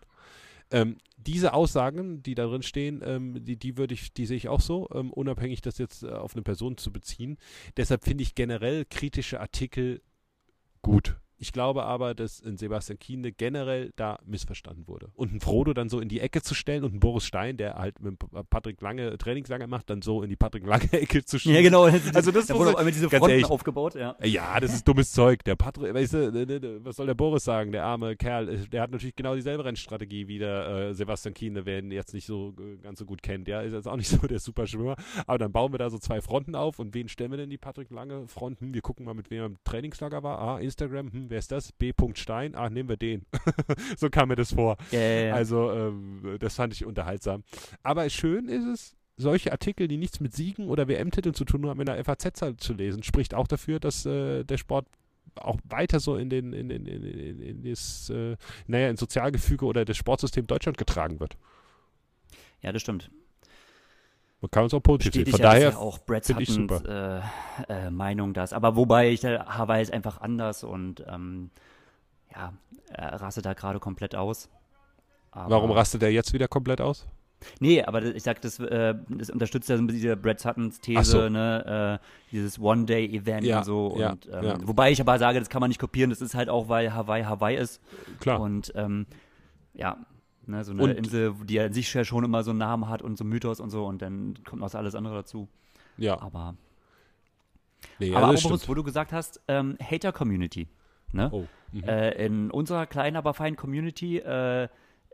Ähm, 0.71 0.97
diese 1.17 1.53
Aussagen, 1.53 2.21
die 2.21 2.35
da 2.35 2.45
drin 2.45 2.61
stehen, 2.61 3.01
ähm, 3.03 3.43
die, 3.43 3.57
die 3.57 3.75
würde 3.77 3.95
ich, 3.95 4.13
die 4.13 4.27
sehe 4.27 4.37
ich 4.37 4.47
auch 4.47 4.61
so, 4.61 4.87
ähm, 4.93 5.11
unabhängig 5.11 5.61
das 5.61 5.79
jetzt 5.79 6.03
äh, 6.03 6.11
auf 6.11 6.35
eine 6.35 6.43
Person 6.43 6.77
zu 6.77 6.91
beziehen. 6.91 7.37
Deshalb 7.75 8.03
finde 8.03 8.21
ich 8.21 8.35
generell 8.35 8.85
kritische 8.85 9.41
Artikel 9.41 10.01
gut. 10.81 11.17
Ich 11.39 11.53
glaube 11.53 11.83
aber, 11.83 12.13
dass 12.13 12.39
in 12.39 12.57
Sebastian 12.57 12.99
Kiene 12.99 13.31
generell 13.31 13.91
da 13.95 14.19
missverstanden 14.25 14.87
wurde. 14.87 15.09
Und 15.15 15.33
ein 15.33 15.39
Frodo 15.39 15.73
dann 15.73 15.87
so 15.87 15.99
in 15.99 16.09
die 16.09 16.19
Ecke 16.19 16.41
zu 16.41 16.53
stellen 16.53 16.83
und 16.83 16.93
ein 16.93 16.99
Boris 16.99 17.23
Stein, 17.25 17.55
der 17.55 17.75
halt 17.75 18.01
mit 18.01 18.17
Patrick 18.49 18.81
Lange 18.81 19.17
Trainingslager 19.17 19.67
macht, 19.67 19.89
dann 19.89 20.01
so 20.01 20.21
in 20.21 20.29
die 20.29 20.35
Patrick 20.35 20.65
Lange-Ecke 20.65 21.23
zu 21.23 21.39
schieben. 21.39 21.55
Ja, 21.55 21.61
genau. 21.61 21.89
Also 22.19 22.31
das 22.31 22.47
da 22.47 22.55
wurde 22.55 22.77
auch 22.77 22.85
diese 22.85 23.09
Fronten 23.09 23.29
ehrlich. 23.29 23.45
aufgebaut, 23.45 23.95
ja. 23.95 24.15
Ja, 24.23 24.59
das 24.59 24.73
ist 24.73 24.87
dummes 24.87 25.11
Zeug. 25.11 25.43
Der 25.45 25.55
Patrick, 25.55 25.93
weißt 25.93 26.13
du, 26.13 26.83
was 26.83 26.97
soll 26.97 27.05
der 27.05 27.13
Boris 27.13 27.43
sagen? 27.43 27.71
Der 27.71 27.85
arme 27.85 28.15
Kerl, 28.15 28.49
äh, 28.49 28.67
der 28.67 28.81
hat 28.81 28.91
natürlich 28.91 29.15
genau 29.15 29.35
dieselbe 29.35 29.63
Rennstrategie 29.63 30.27
wie 30.27 30.39
der 30.39 30.67
äh, 30.67 30.93
Sebastian 30.93 31.33
Kiene, 31.33 31.65
wer 31.65 31.79
ihn 31.79 31.91
jetzt 31.91 32.13
nicht 32.13 32.25
so 32.25 32.53
äh, 32.59 32.77
ganz 32.77 32.99
so 32.99 33.05
gut 33.05 33.21
kennt. 33.21 33.47
Ja, 33.47 33.61
ist 33.61 33.73
jetzt 33.73 33.87
auch 33.87 33.95
nicht 33.95 34.07
so 34.09 34.17
der 34.27 34.39
Superschwimmer. 34.39 34.95
Aber 35.25 35.37
dann 35.37 35.51
bauen 35.51 35.71
wir 35.73 35.77
da 35.77 35.89
so 35.89 35.97
zwei 35.97 36.21
Fronten 36.21 36.55
auf. 36.55 36.79
Und 36.79 36.93
wen 36.93 37.07
stellen 37.07 37.31
wir 37.31 37.37
denn 37.37 37.49
die 37.49 37.57
Patrick 37.57 37.89
Lange 37.91 38.27
Fronten? 38.27 38.73
Wir 38.73 38.81
gucken 38.81 39.05
mal, 39.05 39.13
mit 39.13 39.29
wem 39.29 39.39
er 39.39 39.45
im 39.45 39.57
Trainingslager 39.63 40.23
war. 40.23 40.39
Ah, 40.39 40.59
Instagram, 40.59 41.11
hm, 41.11 41.28
wer 41.29 41.39
ist 41.39 41.51
das? 41.51 41.71
B. 41.71 41.93
Stein. 42.15 42.55
Ah, 42.55 42.69
nehmen 42.69 42.89
wir 42.89 42.97
den. 42.97 43.25
so 43.97 44.09
kam 44.09 44.29
mir 44.29 44.35
das 44.35 44.53
vor. 44.53 44.77
Ja, 44.91 44.99
ja, 44.99 45.21
ja. 45.27 45.33
Also, 45.33 45.71
ähm, 45.71 46.37
das 46.39 46.55
fand 46.55 46.73
ich 46.73 46.85
unterhaltsam. 46.85 47.43
Aber 47.83 48.09
schön 48.09 48.47
ist 48.47 48.65
es, 48.65 48.95
solche 49.19 49.51
Artikel, 49.51 49.87
die 49.87 49.97
nichts 49.97 50.19
mit 50.19 50.33
Siegen 50.33 50.69
oder 50.69 50.87
WM-Titeln 50.87 51.35
zu 51.35 51.45
tun 51.45 51.67
haben, 51.67 51.79
in 51.79 51.85
der 51.85 52.03
FAZ 52.03 52.41
halt 52.41 52.61
zu 52.61 52.73
lesen, 52.73 53.03
spricht 53.03 53.33
auch 53.33 53.47
dafür, 53.47 53.79
dass 53.79 54.05
äh, 54.05 54.43
der 54.43 54.57
Sport 54.57 54.87
auch 55.35 55.57
weiter 55.65 55.99
so 55.99 56.15
in 56.15 56.29
den 56.29 56.53
in, 56.53 56.69
in, 56.69 56.85
in, 56.85 57.03
in, 57.03 57.41
in 57.41 57.63
das, 57.63 58.09
äh, 58.09 58.35
naja, 58.67 58.89
ins 58.89 58.99
Sozialgefüge 58.99 59.65
oder 59.65 59.85
das 59.85 59.97
Sportsystem 59.97 60.47
Deutschland 60.47 60.77
getragen 60.77 61.19
wird. 61.19 61.37
ja, 62.61 62.71
das 62.71 62.81
stimmt. 62.81 63.11
Man 64.41 64.51
kann 64.51 64.65
es 64.65 64.73
auch 64.73 64.81
positiv 64.81 65.25
sehen. 65.25 65.31
Von 65.31 65.39
ja, 65.39 65.51
daher, 65.51 65.69
ja 65.71 65.77
auch 65.77 65.99
Brad 65.99 66.25
find 66.25 66.41
ich 66.41 66.49
Suttons 66.49 66.81
äh, 66.85 67.19
äh, 67.67 67.89
Meinung 67.91 68.33
das. 68.33 68.53
Aber 68.53 68.75
wobei 68.75 69.09
ich 69.09 69.19
da 69.19 69.45
Hawaii 69.57 69.81
ist 69.81 69.91
einfach 69.91 70.21
anders 70.21 70.63
und 70.63 71.03
ähm, 71.07 71.49
ja, 72.33 72.53
er 72.89 73.21
rastet 73.21 73.45
da 73.45 73.53
gerade 73.53 73.79
komplett 73.79 74.15
aus. 74.15 74.49
Aber, 75.31 75.55
warum 75.55 75.71
rastet 75.71 76.03
er 76.03 76.11
jetzt 76.11 76.33
wieder 76.33 76.47
komplett 76.47 76.79
aus? 76.79 77.07
Nee, 77.59 77.83
aber 77.83 78.03
ich 78.03 78.23
sag, 78.23 78.41
das, 78.41 78.59
äh, 78.59 78.95
das 79.09 79.29
unterstützt 79.29 79.69
ja 79.69 79.77
so 79.77 79.83
ein 79.83 79.87
bisschen 79.87 80.01
diese 80.01 80.17
Brad 80.17 80.39
Suttons 80.39 80.79
These, 80.81 81.03
so. 81.03 81.29
ne, 81.29 81.99
äh, 82.01 82.05
dieses 82.31 82.59
One-Day-Event 82.59 83.45
Ja, 83.45 83.59
und 83.59 83.63
so. 83.63 83.95
ja, 83.97 84.11
und, 84.11 84.27
ähm, 84.31 84.43
ja. 84.43 84.57
Wobei 84.63 84.91
ich 84.91 84.99
aber 84.99 85.17
sage, 85.19 85.39
das 85.39 85.49
kann 85.49 85.61
man 85.61 85.69
nicht 85.69 85.79
kopieren, 85.79 86.09
das 86.09 86.21
ist 86.21 86.35
halt 86.35 86.49
auch, 86.49 86.67
weil 86.67 86.93
Hawaii 86.93 87.23
Hawaii 87.23 87.57
ist. 87.57 87.81
Klar. 88.19 88.41
Und 88.41 88.73
ähm, 88.75 89.05
ja, 89.73 89.97
ne, 90.49 90.63
so 90.63 90.71
eine 90.71 90.83
Und- 90.83 90.91
Insel, 90.91 91.33
die 91.45 91.55
ja 91.55 91.65
an 91.65 91.73
sich 91.73 91.93
ja 91.93 92.03
schon 92.03 92.23
immer 92.23 92.43
so 92.43 92.51
einen 92.51 92.59
Namen 92.59 92.89
hat 92.89 93.01
und 93.01 93.17
so 93.17 93.23
einen 93.23 93.29
Mythos 93.31 93.59
und 93.59 93.69
so 93.69 93.85
und 93.85 94.01
dann 94.01 94.35
kommt 94.47 94.61
noch 94.61 94.73
alles 94.73 94.95
andere 94.95 95.15
dazu. 95.15 95.47
ja, 95.97 96.19
Aber, 96.19 96.55
nee, 97.99 98.13
aber 98.13 98.31
ja, 98.31 98.37
stimmt. 98.37 98.67
wo 98.67 98.73
du 98.73 98.83
gesagt 98.83 99.11
hast, 99.13 99.41
ähm, 99.47 99.77
Hater-Community. 99.81 100.67
Ne? 101.11 101.29
Oh. 101.31 101.45
Mhm. 101.71 101.83
Äh, 101.83 102.11
in 102.25 102.51
unserer 102.51 102.85
kleinen, 102.85 103.15
aber 103.15 103.33
feinen 103.33 103.55
Community, 103.55 104.17
äh, 104.19 104.67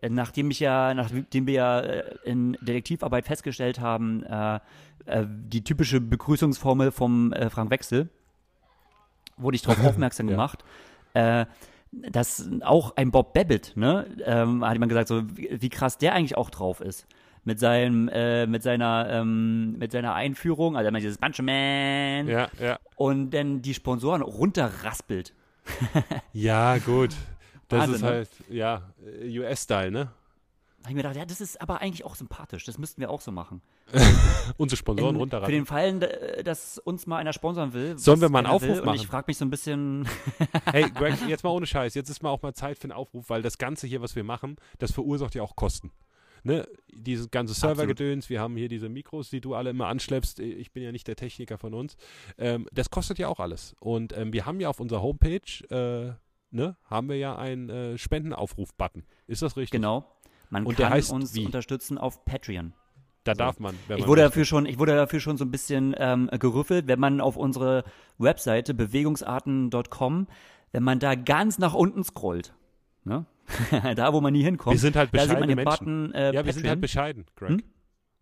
nachdem 0.09 0.51
ich 0.51 0.59
ja, 0.59 0.93
nachdem 0.93 1.47
wir 1.47 1.53
ja 1.53 1.79
äh, 1.79 2.15
in 2.25 2.57
Detektivarbeit 2.61 3.25
festgestellt 3.25 3.79
haben, 3.79 4.23
äh, 4.23 4.59
äh, 5.05 5.25
die 5.27 5.63
typische 5.63 6.01
Begrüßungsformel 6.01 6.91
vom 6.91 7.31
äh, 7.33 7.49
Frank 7.49 7.71
Wechsel, 7.71 8.09
wurde 9.37 9.55
ich 9.55 9.61
darauf 9.61 9.79
aufmerksam 9.85 10.27
Ja. 10.27 10.33
gemacht, 10.33 10.63
dass 12.11 12.49
auch 12.61 12.95
ein 12.95 13.11
Bob 13.11 13.33
Babbitt, 13.33 13.73
ne, 13.75 14.07
ähm, 14.23 14.63
hat 14.65 14.73
jemand 14.73 14.89
gesagt, 14.89 15.07
so 15.07 15.23
wie, 15.37 15.61
wie 15.61 15.69
krass 15.69 15.97
der 15.97 16.13
eigentlich 16.13 16.37
auch 16.37 16.49
drauf 16.49 16.81
ist. 16.81 17.07
Mit 17.43 17.59
seinem, 17.59 18.09
äh, 18.09 18.47
mit 18.47 18.63
seiner, 18.63 19.07
ähm, 19.09 19.77
mit 19.77 19.91
seiner 19.91 20.15
Einführung, 20.15 20.75
also 20.75 20.87
immer 20.87 20.99
dieses 20.99 21.19
Bunch 21.19 21.39
Man 21.41 22.27
Ja, 22.27 22.49
ja. 22.59 22.79
und 22.95 23.29
dann 23.31 23.61
die 23.61 23.73
Sponsoren 23.73 24.21
runterraspelt. 24.21 25.33
Ja, 26.33 26.77
gut. 26.79 27.15
Das 27.67 27.79
Wahnsinn, 27.79 27.95
ist 27.95 28.01
ne? 28.01 28.07
halt, 28.07 28.29
ja, 28.49 28.81
äh, 29.21 29.39
US-Style, 29.39 29.91
ne? 29.91 30.05
Da 30.85 30.89
habe 30.89 30.89
ich 30.89 30.95
mir 30.95 31.01
gedacht, 31.01 31.15
ja, 31.15 31.25
das 31.25 31.41
ist 31.41 31.59
aber 31.61 31.81
eigentlich 31.81 32.05
auch 32.05 32.15
sympathisch. 32.15 32.63
Das 32.65 32.77
müssten 32.77 33.01
wir 33.01 33.09
auch 33.09 33.21
so 33.21 33.31
machen. 33.31 33.61
Unsere 34.57 34.77
Sponsoren 34.77 35.09
In, 35.09 35.15
für 35.15 35.19
runterraten. 35.21 35.53
den 35.53 35.65
Fall, 35.65 35.99
dass 36.43 36.77
uns 36.79 37.07
mal 37.07 37.17
einer 37.17 37.33
sponsern 37.33 37.73
will. 37.73 37.97
Sollen 37.97 38.21
wir 38.21 38.29
mal 38.29 38.39
einen 38.39 38.47
Aufruf 38.47 38.69
will, 38.69 38.79
Und 38.79 38.85
machen? 38.85 38.95
ich 38.97 39.07
frage 39.07 39.25
mich 39.27 39.37
so 39.37 39.45
ein 39.45 39.49
bisschen, 39.49 40.07
Hey, 40.71 40.89
Greg, 40.89 41.15
jetzt 41.27 41.43
mal 41.43 41.51
ohne 41.51 41.65
Scheiß. 41.67 41.93
Jetzt 41.93 42.09
ist 42.09 42.23
mal 42.23 42.29
auch 42.29 42.41
mal 42.41 42.53
Zeit 42.53 42.77
für 42.77 42.85
einen 42.85 42.93
Aufruf, 42.93 43.29
weil 43.29 43.41
das 43.41 43.57
Ganze 43.57 43.87
hier, 43.87 44.01
was 44.01 44.15
wir 44.15 44.23
machen, 44.23 44.55
das 44.79 44.91
verursacht 44.91 45.35
ja 45.35 45.43
auch 45.43 45.55
Kosten. 45.55 45.91
Ne? 46.43 46.67
Dieses 46.93 47.31
ganze 47.31 47.53
Servergedöns, 47.55 48.29
wir 48.29 48.39
haben 48.39 48.55
hier 48.55 48.69
diese 48.69 48.87
Mikros, 48.87 49.29
die 49.31 49.41
du 49.41 49.55
alle 49.55 49.71
immer 49.71 49.87
anschleppst. 49.87 50.39
Ich 50.39 50.71
bin 50.71 50.83
ja 50.83 50.91
nicht 50.91 51.07
der 51.07 51.15
Techniker 51.15 51.57
von 51.57 51.73
uns. 51.73 51.97
Ähm, 52.37 52.67
das 52.71 52.89
kostet 52.91 53.17
ja 53.17 53.27
auch 53.29 53.39
alles. 53.39 53.75
Und 53.79 54.15
ähm, 54.15 54.31
wir 54.31 54.45
haben 54.45 54.59
ja 54.59 54.69
auf 54.69 54.79
unserer 54.79 55.01
Homepage, 55.01 55.39
äh, 55.69 56.13
ne, 56.51 56.77
haben 56.85 57.09
wir 57.09 57.17
ja 57.17 57.35
einen 57.35 57.69
äh, 57.69 57.97
Spendenaufruf-Button. 57.97 59.05
Ist 59.27 59.41
das 59.41 59.57
richtig? 59.57 59.71
genau, 59.71 60.05
man 60.51 60.65
Und 60.67 60.77
der 60.77 60.85
kann 60.87 60.93
heißt 60.97 61.11
uns 61.11 61.33
wie? 61.33 61.45
unterstützen 61.45 61.97
auf 61.97 62.25
Patreon. 62.25 62.73
Da 63.25 63.33
so. 63.33 63.39
darf 63.39 63.59
man. 63.59 63.75
ich 63.89 64.07
wurde 64.07 64.21
dafür 64.21 64.45
schon, 64.45 64.67
ich 64.67 64.77
wurde 64.77 64.95
dafür 64.95 65.19
schon 65.19 65.35
so 65.35 65.45
ein 65.45 65.51
bisschen 65.51 65.95
ähm, 65.97 66.29
gerüffelt, 66.39 66.87
wenn 66.87 66.99
man 66.99 67.19
auf 67.19 67.37
unsere 67.37 67.83
Webseite 68.19 68.75
bewegungsarten.com, 68.75 70.27
wenn 70.71 70.83
man 70.83 70.99
da 70.99 71.15
ganz 71.15 71.57
nach 71.57 71.73
unten 71.73 72.03
scrollt, 72.03 72.53
ne? 73.03 73.25
da 73.95 74.13
wo 74.13 74.21
man 74.21 74.33
nie 74.33 74.43
hinkommt, 74.43 74.75
wir 74.75 74.79
sind 74.79 74.95
halt 74.95 75.09
da 75.11 75.27
sieht 75.27 75.39
man 75.39 75.49
den. 75.49 75.63
Button, 75.63 76.13
äh, 76.13 76.33
ja, 76.33 76.45
wir 76.45 76.53
sind 76.53 76.67
halt 76.67 76.81
bescheiden, 76.81 77.25
Greg. 77.35 77.49
Hm? 77.49 77.63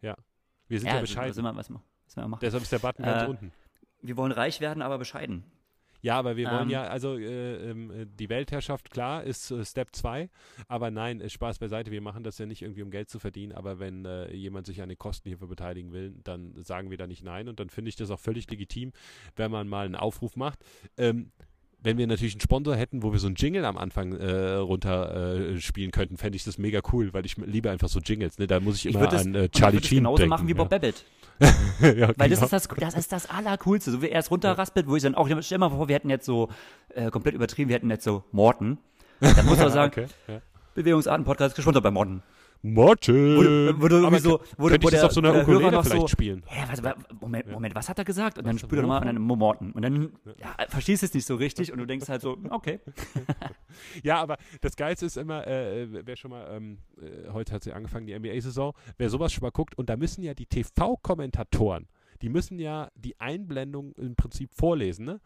Ja, 0.01 0.15
wir 0.69 0.79
sind 0.79 0.87
ja, 0.87 0.95
ja 0.95 1.01
bescheiden. 1.01 1.29
Was 1.31 1.37
immer, 1.37 1.55
was 1.55 1.69
wir, 1.69 1.81
was 2.05 2.15
wir 2.15 2.27
machen. 2.27 2.41
Deshalb 2.41 2.63
ist 2.63 2.71
der 2.71 2.79
Button 2.79 3.03
ganz 3.03 3.23
äh, 3.23 3.27
unten. 3.27 3.51
Wir 4.01 4.15
wollen 4.15 4.31
reich 4.31 4.61
werden, 4.61 4.81
aber 4.81 4.97
bescheiden. 4.97 5.43
Ja, 6.03 6.19
aber 6.19 6.35
wir 6.35 6.51
wollen 6.51 6.63
ähm, 6.63 6.69
ja, 6.69 6.83
also 6.83 7.17
äh, 7.17 7.71
äh, 7.71 8.05
die 8.19 8.27
Weltherrschaft, 8.27 8.91
klar, 8.91 9.23
ist 9.23 9.51
äh, 9.51 9.63
Step 9.63 9.95
2, 9.95 10.29
aber 10.67 10.91
nein, 10.91 11.21
äh, 11.21 11.29
Spaß 11.29 11.59
beiseite, 11.59 11.91
wir 11.91 12.01
machen 12.01 12.23
das 12.23 12.37
ja 12.37 12.45
nicht 12.45 12.61
irgendwie, 12.61 12.83
um 12.83 12.91
Geld 12.91 13.09
zu 13.09 13.19
verdienen, 13.19 13.53
aber 13.53 13.79
wenn 13.79 14.03
äh, 14.03 14.31
jemand 14.35 14.67
sich 14.67 14.81
an 14.81 14.89
den 14.89 14.97
Kosten 14.97 15.29
hierfür 15.29 15.47
beteiligen 15.47 15.93
will, 15.93 16.13
dann 16.25 16.61
sagen 16.61 16.91
wir 16.91 16.97
da 16.97 17.07
nicht 17.07 17.23
nein 17.23 17.47
und 17.47 17.61
dann 17.61 17.69
finde 17.69 17.87
ich 17.87 17.95
das 17.95 18.11
auch 18.11 18.19
völlig 18.19 18.51
legitim, 18.51 18.91
wenn 19.37 19.49
man 19.49 19.69
mal 19.69 19.85
einen 19.85 19.95
Aufruf 19.95 20.35
macht. 20.35 20.59
Ähm, 20.97 21.31
wenn 21.83 21.97
wir 21.97 22.07
natürlich 22.07 22.33
einen 22.33 22.41
Sponsor 22.41 22.75
hätten, 22.75 23.01
wo 23.01 23.11
wir 23.11 23.19
so 23.19 23.27
einen 23.27 23.35
Jingle 23.35 23.65
am 23.65 23.77
Anfang 23.77 24.13
äh, 24.13 24.55
runter 24.55 25.53
äh, 25.55 25.61
spielen 25.61 25.91
könnten, 25.91 26.17
fände 26.17 26.35
ich 26.35 26.43
das 26.43 26.57
mega 26.57 26.81
cool, 26.91 27.13
weil 27.13 27.25
ich 27.25 27.37
liebe 27.37 27.69
einfach 27.69 27.89
so 27.89 27.99
Jingles. 27.99 28.39
Ne? 28.39 28.47
Da 28.47 28.59
muss 28.59 28.77
ich, 28.77 28.87
ich 28.87 28.95
immer 28.95 29.11
an 29.11 29.35
äh, 29.35 29.49
Charlie 29.49 29.81
Sheen 29.81 29.99
genauso 29.99 30.17
denken. 30.17 30.29
machen 30.29 30.47
wie 30.47 30.53
Bob 30.53 30.71
ja. 30.71 30.77
Babbitt. 30.77 31.05
ja, 31.81 32.09
Weil 32.17 32.29
genau. 32.29 32.41
das 32.41 32.41
ist 32.41 32.51
das, 32.53 32.67
das 32.67 32.93
ist 32.95 33.11
das 33.11 33.29
Allercoolste. 33.29 33.91
So 33.91 34.01
wie 34.01 34.09
er 34.09 34.19
es 34.19 34.31
runterraspelt, 34.31 34.87
wo 34.87 34.95
ich 34.95 35.03
dann 35.03 35.15
auch, 35.15 35.29
stell 35.41 35.57
mal 35.57 35.69
vor, 35.69 35.87
wir 35.87 35.95
hätten 35.95 36.09
jetzt 36.09 36.25
so, 36.25 36.49
äh, 36.89 37.09
komplett 37.09 37.35
übertrieben, 37.35 37.69
wir 37.69 37.75
hätten 37.75 37.89
jetzt 37.89 38.03
so 38.03 38.23
Morten. 38.31 38.77
Dann 39.19 39.45
muss 39.45 39.57
man 39.57 39.71
sagen, 39.71 39.91
okay, 39.91 40.07
ja. 40.27 40.41
Bewegungsarten-Podcast 40.75 41.55
gesponsert 41.55 41.83
bei 41.83 41.91
Morten. 41.91 42.23
Martin. 42.63 43.35
Wurde, 43.35 43.81
wurde 43.81 43.95
irgendwie 43.97 44.19
so, 44.19 44.39
wurde, 44.57 44.81
wo 44.81 44.89
der, 44.89 45.05
auf 45.05 45.11
so 45.11 45.19
einer 45.19 45.41
Ukulele 45.41 45.83
vielleicht 45.83 46.01
so, 46.01 46.07
spielen. 46.07 46.43
Hä, 46.47 46.65
was, 46.69 46.81
Moment, 47.19 47.51
Moment, 47.51 47.75
was 47.75 47.89
hat 47.89 47.99
er 47.99 48.05
gesagt? 48.05 48.37
Und 48.37 48.47
dann 48.47 48.57
spielt 48.57 48.79
er 48.79 48.81
nochmal 48.83 49.01
und 49.01 49.07
dann 49.07 49.21
Morten. 49.21 49.71
Und 49.73 49.81
dann 49.81 50.13
ja, 50.37 50.55
verstehst 50.69 51.03
du 51.03 51.07
es 51.07 51.13
nicht 51.13 51.27
so 51.27 51.35
richtig 51.35 51.73
und 51.73 51.79
du 51.79 51.85
denkst 51.85 52.07
halt 52.07 52.21
so, 52.21 52.37
okay. 52.49 52.79
ja, 54.03 54.21
aber 54.21 54.37
das 54.61 54.77
Geilste 54.77 55.05
ist 55.05 55.17
immer, 55.17 55.45
äh, 55.45 56.05
wer 56.05 56.15
schon 56.15 56.31
mal, 56.31 56.47
ähm, 56.51 56.77
äh, 57.01 57.29
heute 57.33 57.53
hat 57.53 57.63
sie 57.63 57.73
angefangen, 57.73 58.07
die 58.07 58.17
NBA-Saison, 58.17 58.73
wer 58.97 59.09
sowas 59.09 59.33
schon 59.33 59.41
mal 59.41 59.51
guckt, 59.51 59.77
und 59.77 59.89
da 59.89 59.97
müssen 59.97 60.23
ja 60.23 60.33
die 60.33 60.45
TV-Kommentatoren, 60.45 61.87
die 62.21 62.29
müssen 62.29 62.59
ja 62.59 62.89
die 62.95 63.19
Einblendung 63.19 63.91
im 63.95 64.15
Prinzip 64.15 64.53
vorlesen, 64.53 65.05
ne? 65.05 65.19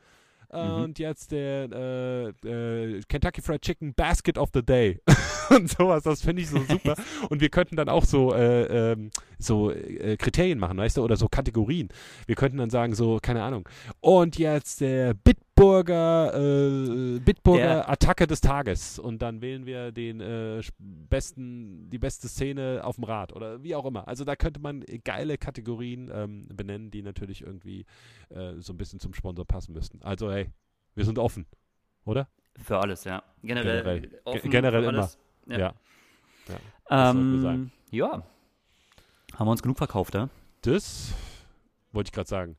Mhm. 0.52 0.84
Und 0.84 1.00
jetzt 1.00 1.32
der 1.32 1.70
äh, 1.72 2.48
äh, 2.48 3.02
Kentucky 3.10 3.42
Fried 3.42 3.62
Chicken 3.62 3.94
Basket 3.94 4.38
of 4.38 4.50
the 4.54 4.64
Day 4.64 5.02
und 5.50 5.70
sowas. 5.70 6.04
Das 6.04 6.22
finde 6.22 6.42
ich 6.42 6.50
so 6.50 6.60
super. 6.70 6.96
und 7.30 7.42
wir 7.42 7.50
könnten 7.50 7.76
dann 7.76 7.90
auch 7.90 8.06
so, 8.06 8.34
äh, 8.34 8.92
ähm, 8.92 9.12
so 9.38 9.72
äh, 9.72 10.16
Kriterien 10.18 10.60
machen, 10.60 10.78
weißt 10.78 10.98
du, 10.98 11.04
oder 11.04 11.18
so 11.18 11.28
Kategorien. 11.28 11.90
Wir 12.26 12.36
könnten 12.36 12.58
dann 12.58 12.70
sagen, 12.70 12.96
so, 12.96 13.20
keine 13.22 13.44
Ahnung. 13.44 13.68
Und 14.00 14.38
jetzt 14.38 14.82
der 14.82 15.14
Bit 15.14 15.38
Bitburger, 15.58 16.34
äh, 16.36 17.20
Bitburger 17.20 17.62
der, 17.62 17.90
Attacke 17.90 18.28
des 18.28 18.42
Tages 18.42 19.00
und 19.00 19.24
dann 19.24 19.42
wählen 19.42 19.66
wir 19.66 19.92
den 19.92 20.22
äh, 20.22 20.62
besten, 20.78 21.90
die 21.90 21.98
beste 21.98 22.28
Szene 22.28 22.82
auf 22.84 22.96
dem 22.96 23.06
Rad 23.06 23.34
oder 23.34 23.64
wie 23.64 23.74
auch 23.74 23.86
immer. 23.86 24.08
Also 24.08 24.24
da 24.24 24.36
könnte 24.36 24.60
man 24.60 24.86
geile 25.04 25.40
Kategorien 25.40 26.12
ähm, 26.14 26.48
benennen, 26.54 26.92
die 26.92 27.02
natürlich 27.02 27.42
irgendwie 27.42 27.86
äh, 28.30 28.54
so 28.60 28.72
ein 28.72 28.78
bisschen 28.78 29.00
zum 29.00 29.16
Sponsor 29.16 29.46
passen 29.46 29.74
müssten. 29.74 30.00
Also 30.04 30.32
hey, 30.32 30.52
wir 30.94 31.06
sind 31.06 31.18
offen, 31.18 31.48
oder? 32.06 32.28
Für 32.64 32.78
alles, 32.80 33.04
ja. 33.04 33.24
Generell, 33.42 33.84
generell, 33.84 34.22
offen 34.26 34.52
generell 34.52 34.84
immer. 34.84 35.10
Ja. 35.48 35.58
ja. 35.58 35.74
ja. 36.90 37.10
Ähm, 37.10 37.72
ja. 37.90 38.24
Haben 39.34 39.48
wir 39.48 39.52
uns 39.52 39.64
genug 39.64 39.78
verkauft, 39.78 40.14
ja? 40.14 40.30
Das 40.62 41.14
wollte 41.92 42.10
ich 42.10 42.14
gerade 42.14 42.30
sagen 42.30 42.58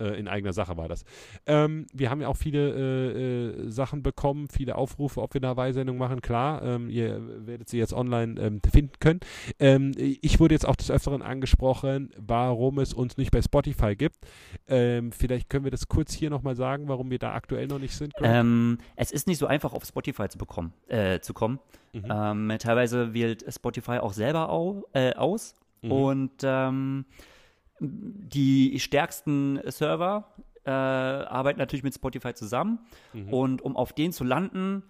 äh, 0.00 0.18
in 0.18 0.28
eigener 0.28 0.52
Sache 0.52 0.76
war 0.76 0.88
das. 0.88 1.04
Ähm, 1.46 1.86
wir 1.92 2.10
haben 2.10 2.20
ja 2.20 2.28
auch 2.28 2.36
viele 2.36 2.70
äh, 2.70 3.66
äh, 3.66 3.70
Sachen 3.70 4.02
bekommen, 4.02 4.48
viele 4.48 4.76
Aufrufe, 4.76 5.22
ob 5.22 5.34
wir 5.34 5.42
eine 5.42 5.56
Weihsendung 5.56 5.98
machen. 5.98 6.20
Klar, 6.20 6.62
ähm, 6.62 6.88
ihr 6.90 7.46
werdet 7.46 7.68
sie 7.68 7.78
jetzt 7.78 7.92
online 7.92 8.40
ähm, 8.40 8.60
finden 8.72 8.92
können. 9.00 9.20
Ähm, 9.58 9.92
ich 9.96 10.40
wurde 10.40 10.54
jetzt 10.54 10.66
auch 10.66 10.76
des 10.76 10.90
Öfteren 10.90 11.22
angesprochen, 11.22 12.10
warum 12.16 12.78
es 12.78 12.94
uns 12.94 13.16
nicht 13.16 13.30
bei 13.30 13.42
Spotify 13.42 13.94
gibt. 13.94 14.16
Ähm, 14.68 15.12
vielleicht 15.12 15.50
können 15.50 15.64
wir 15.64 15.70
das 15.70 15.88
kurz 15.88 16.12
hier 16.12 16.30
nochmal 16.30 16.56
sagen, 16.56 16.88
warum 16.88 17.10
wir 17.10 17.18
da 17.18 17.34
aktuell 17.34 17.66
noch 17.66 17.78
nicht 17.78 17.94
sind. 17.94 18.14
Es 18.96 19.12
ist 19.12 19.26
nicht 19.26 19.38
so 19.38 19.46
einfach, 19.46 19.72
auf 19.72 19.84
Spotify 19.84 20.28
zu 20.28 20.38
bekommen, 20.38 20.72
äh, 20.88 21.20
zu 21.20 21.34
kommen. 21.34 21.58
Mhm. 21.92 22.56
teilweise 22.60 23.14
wählt 23.14 23.44
Spotify 23.52 23.98
auch 23.98 24.12
selber 24.12 24.50
au 24.50 24.84
äh, 24.92 25.12
aus. 25.14 25.54
Mhm. 25.82 25.92
Und 25.92 26.32
ähm, 26.42 27.04
die 27.80 28.78
stärksten 28.78 29.60
Server 29.66 30.34
äh, 30.64 30.70
arbeiten 30.70 31.58
natürlich 31.58 31.82
mit 31.82 31.94
Spotify 31.94 32.34
zusammen. 32.34 32.80
Mhm. 33.12 33.32
Und 33.32 33.62
um 33.62 33.76
auf 33.76 33.92
den 33.92 34.12
zu 34.12 34.24
landen, 34.24 34.84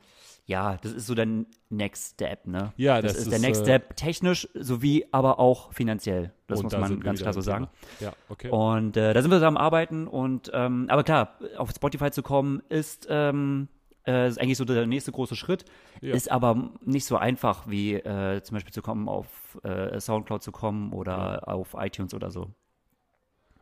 ja, 0.46 0.78
das 0.78 0.92
ist 0.92 1.06
so 1.06 1.14
der 1.14 1.28
Next 1.68 2.14
Step, 2.14 2.46
ne? 2.46 2.72
Ja, 2.76 3.00
das, 3.00 3.12
das 3.12 3.20
ist, 3.20 3.26
ist 3.26 3.30
der 3.30 3.38
Next 3.38 3.60
äh, 3.62 3.64
Step, 3.64 3.96
technisch 3.96 4.48
sowie 4.54 5.06
aber 5.12 5.38
auch 5.38 5.72
finanziell. 5.72 6.32
Das 6.48 6.62
muss 6.62 6.72
man 6.72 6.98
ganz 7.00 7.20
klar 7.20 7.32
so 7.32 7.40
sagen. 7.40 7.68
Ja, 8.00 8.12
okay. 8.28 8.50
Und 8.50 8.96
äh, 8.96 9.14
da 9.14 9.22
sind 9.22 9.30
wir 9.30 9.38
so 9.38 9.46
am 9.46 9.56
Arbeiten 9.56 10.08
und 10.08 10.50
ähm, 10.52 10.86
aber 10.88 11.04
klar, 11.04 11.38
auf 11.56 11.70
Spotify 11.70 12.10
zu 12.10 12.24
kommen 12.24 12.62
ist, 12.68 13.06
ähm, 13.08 13.68
äh, 14.06 14.26
ist 14.26 14.40
eigentlich 14.40 14.58
so 14.58 14.64
der 14.64 14.86
nächste 14.86 15.12
große 15.12 15.36
Schritt, 15.36 15.66
ja. 16.00 16.14
ist 16.14 16.30
aber 16.32 16.70
nicht 16.84 17.04
so 17.04 17.16
einfach 17.16 17.68
wie 17.68 17.94
äh, 17.94 18.42
zum 18.42 18.56
Beispiel 18.56 18.72
zu 18.72 18.82
kommen 18.82 19.08
auf 19.08 19.56
äh, 19.62 20.00
Soundcloud 20.00 20.42
zu 20.42 20.50
kommen 20.50 20.92
oder 20.92 21.12
ja. 21.12 21.38
auf 21.44 21.76
iTunes 21.78 22.12
oder 22.12 22.32
so. 22.32 22.50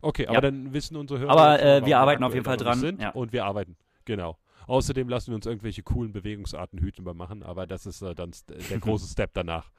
Okay, 0.01 0.27
aber 0.27 0.35
ja. 0.35 0.41
dann 0.41 0.73
wissen 0.73 0.97
unsere 0.97 1.21
Hörer. 1.21 1.31
Aber 1.31 1.63
äh, 1.63 1.85
wir 1.85 1.99
arbeiten 1.99 2.23
auf 2.25 2.35
jeden 2.35 2.45
Fall 2.45 2.57
dran. 2.57 2.79
Sind 2.79 3.01
ja. 3.01 3.11
Und 3.11 3.33
wir 3.33 3.45
arbeiten, 3.45 3.77
genau. 4.05 4.39
Außerdem 4.67 5.09
lassen 5.09 5.29
wir 5.29 5.37
uns 5.37 5.47
irgendwelche 5.47 5.83
coolen 5.83 6.13
Bewegungsarten 6.13 6.79
hüten 6.79 7.05
machen, 7.17 7.43
aber 7.43 7.67
das 7.67 7.87
ist 7.87 8.03
äh, 8.03 8.15
dann 8.15 8.33
der 8.49 8.79
große 8.79 9.07
Step 9.13 9.31
danach. 9.33 9.71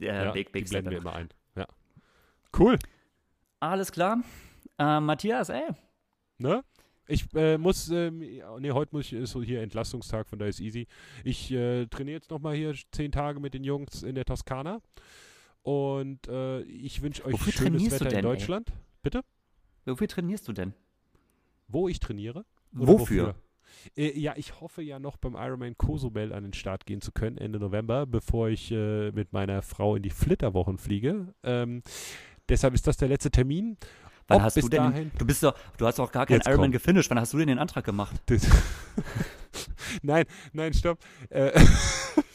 Der 0.00 0.24
ja, 0.24 0.32
big, 0.32 0.52
big 0.52 0.64
die 0.64 0.70
blenden 0.70 0.90
wir 0.90 0.98
immer 0.98 1.14
ein. 1.14 1.28
Ja. 1.54 1.66
Cool. 2.58 2.78
Alles 3.60 3.92
klar. 3.92 4.18
Äh, 4.78 5.00
Matthias, 5.00 5.48
ey. 5.48 5.68
Ne? 6.38 6.64
Ich 7.08 7.32
äh, 7.34 7.56
muss, 7.56 7.88
ähm, 7.88 8.18
nee, 8.18 8.72
heute 8.72 8.94
muss 8.94 9.06
ich, 9.06 9.12
ist 9.12 9.30
so 9.30 9.42
hier 9.42 9.62
Entlastungstag, 9.62 10.26
von 10.26 10.38
daher 10.38 10.50
ist 10.50 10.60
easy. 10.60 10.88
Ich 11.22 11.52
äh, 11.52 11.86
trainiere 11.86 12.16
jetzt 12.16 12.30
nochmal 12.30 12.56
hier 12.56 12.74
zehn 12.90 13.12
Tage 13.12 13.38
mit 13.38 13.54
den 13.54 13.62
Jungs 13.62 14.02
in 14.02 14.16
der 14.16 14.24
Toskana. 14.24 14.80
Und 15.66 16.28
äh, 16.28 16.60
ich 16.62 17.02
wünsche 17.02 17.24
euch 17.24 17.32
Wofür 17.32 17.52
schönes 17.52 17.90
Wetter 17.90 18.04
denn, 18.04 18.18
in 18.20 18.22
Deutschland. 18.22 18.70
Ey? 18.70 18.76
Bitte? 19.02 19.24
Wofür 19.84 20.06
trainierst 20.06 20.46
du 20.46 20.52
denn? 20.52 20.74
Wo 21.66 21.88
ich 21.88 21.98
trainiere? 21.98 22.44
Wofür? 22.70 23.00
wofür? 23.00 23.34
Äh, 23.96 24.16
ja, 24.16 24.34
ich 24.36 24.60
hoffe 24.60 24.82
ja 24.82 25.00
noch 25.00 25.16
beim 25.16 25.34
Ironman 25.34 25.76
Cozumel 25.76 26.32
an 26.32 26.44
den 26.44 26.52
Start 26.52 26.86
gehen 26.86 27.00
zu 27.00 27.10
können, 27.10 27.36
Ende 27.36 27.58
November, 27.58 28.06
bevor 28.06 28.48
ich 28.48 28.70
äh, 28.70 29.10
mit 29.10 29.32
meiner 29.32 29.60
Frau 29.60 29.96
in 29.96 30.04
die 30.04 30.10
Flitterwochen 30.10 30.78
fliege. 30.78 31.34
Ähm, 31.42 31.82
deshalb 32.48 32.72
ist 32.74 32.86
das 32.86 32.96
der 32.96 33.08
letzte 33.08 33.32
Termin. 33.32 33.76
Wann 34.28 34.36
Ob 34.36 34.42
hast 34.44 34.62
du 34.62 34.68
denn? 34.68 34.82
Dahin, 34.82 35.10
du 35.18 35.26
bist 35.26 35.42
doch, 35.42 35.58
du 35.78 35.86
hast 35.88 35.98
doch 35.98 36.12
gar 36.12 36.26
keinen 36.26 36.42
Ironman 36.42 36.70
gefinisht. 36.70 37.10
Wann 37.10 37.18
hast 37.18 37.32
du 37.32 37.38
denn 37.38 37.48
den 37.48 37.58
Antrag 37.58 37.84
gemacht? 37.84 38.14
nein, 40.02 40.26
nein, 40.52 40.72
stopp. 40.74 41.00
Äh, 41.28 41.58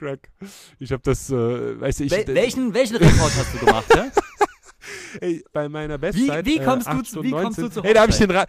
Crack. 0.00 0.30
Ich 0.78 0.90
habe 0.92 1.02
das, 1.04 1.30
äh, 1.30 1.80
weißt 1.80 2.00
du, 2.00 2.04
ich. 2.04 2.10
Wel 2.10 2.26
welchen, 2.28 2.72
welchen 2.72 2.96
Rekord 2.96 3.32
hast 3.36 3.54
du 3.54 3.58
gemacht, 3.58 3.86
hä? 3.94 4.10
Ey, 5.20 5.44
bei 5.52 5.68
meiner 5.68 5.98
Bestzeit. 5.98 6.46
Wie, 6.46 6.52
wie 6.52 6.64
kommst, 6.64 6.88
äh, 6.88 6.94
du, 6.94 7.02
zu, 7.02 7.22
wie 7.22 7.30
kommst 7.30 7.58
du 7.58 7.68
zu 7.68 7.82
Hey, 7.82 7.92
da 7.92 8.00
habe 8.00 8.10
ich 8.10 8.16
den 8.16 8.30
Ra 8.30 8.46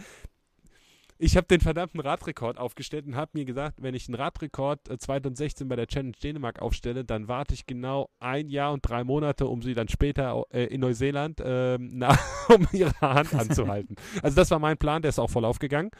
ich 1.21 1.37
habe 1.37 1.45
den 1.45 1.61
verdammten 1.61 1.99
Radrekord 1.99 2.57
aufgestellt 2.57 3.05
und 3.05 3.15
habe 3.15 3.31
mir 3.35 3.45
gesagt, 3.45 3.77
wenn 3.79 3.93
ich 3.93 4.07
einen 4.07 4.15
Radrekord 4.15 4.89
äh, 4.89 4.97
2016 4.97 5.67
bei 5.67 5.75
der 5.75 5.85
Challenge 5.85 6.15
Dänemark 6.21 6.59
aufstelle, 6.59 7.05
dann 7.05 7.27
warte 7.27 7.53
ich 7.53 7.67
genau 7.67 8.09
ein 8.19 8.49
Jahr 8.49 8.73
und 8.73 8.81
drei 8.81 9.03
Monate, 9.03 9.45
um 9.45 9.61
sie 9.61 9.75
dann 9.75 9.87
später 9.87 10.43
äh, 10.49 10.65
in 10.65 10.81
Neuseeland 10.81 11.39
äh, 11.45 11.77
na, 11.79 12.17
um 12.49 12.67
ihre 12.71 12.99
Hand 13.01 13.33
anzuhalten. 13.35 13.95
also 14.23 14.35
das 14.35 14.49
war 14.49 14.57
mein 14.57 14.77
Plan, 14.77 15.03
der 15.03 15.09
ist 15.09 15.19
auch 15.19 15.29
voll 15.29 15.45
aufgegangen. 15.45 15.91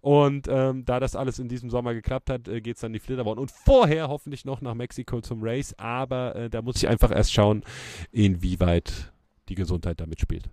Und 0.00 0.48
ähm, 0.48 0.86
da 0.86 1.00
das 1.00 1.16
alles 1.16 1.38
in 1.38 1.48
diesem 1.48 1.68
Sommer 1.68 1.92
geklappt 1.92 2.30
hat, 2.30 2.48
äh, 2.48 2.62
geht 2.62 2.76
es 2.76 2.80
dann 2.80 2.94
die 2.94 3.00
Flitterwochen. 3.00 3.38
Und 3.38 3.50
vorher 3.50 4.08
hoffentlich 4.08 4.46
noch 4.46 4.62
nach 4.62 4.74
Mexiko 4.74 5.20
zum 5.20 5.40
Race, 5.42 5.74
aber 5.78 6.34
äh, 6.34 6.50
da 6.50 6.62
muss 6.62 6.76
ich 6.76 6.88
einfach 6.88 7.10
erst 7.10 7.34
schauen, 7.34 7.62
inwieweit 8.10 9.12
die 9.50 9.54
Gesundheit 9.54 10.00
damit 10.00 10.18
spielt. 10.20 10.48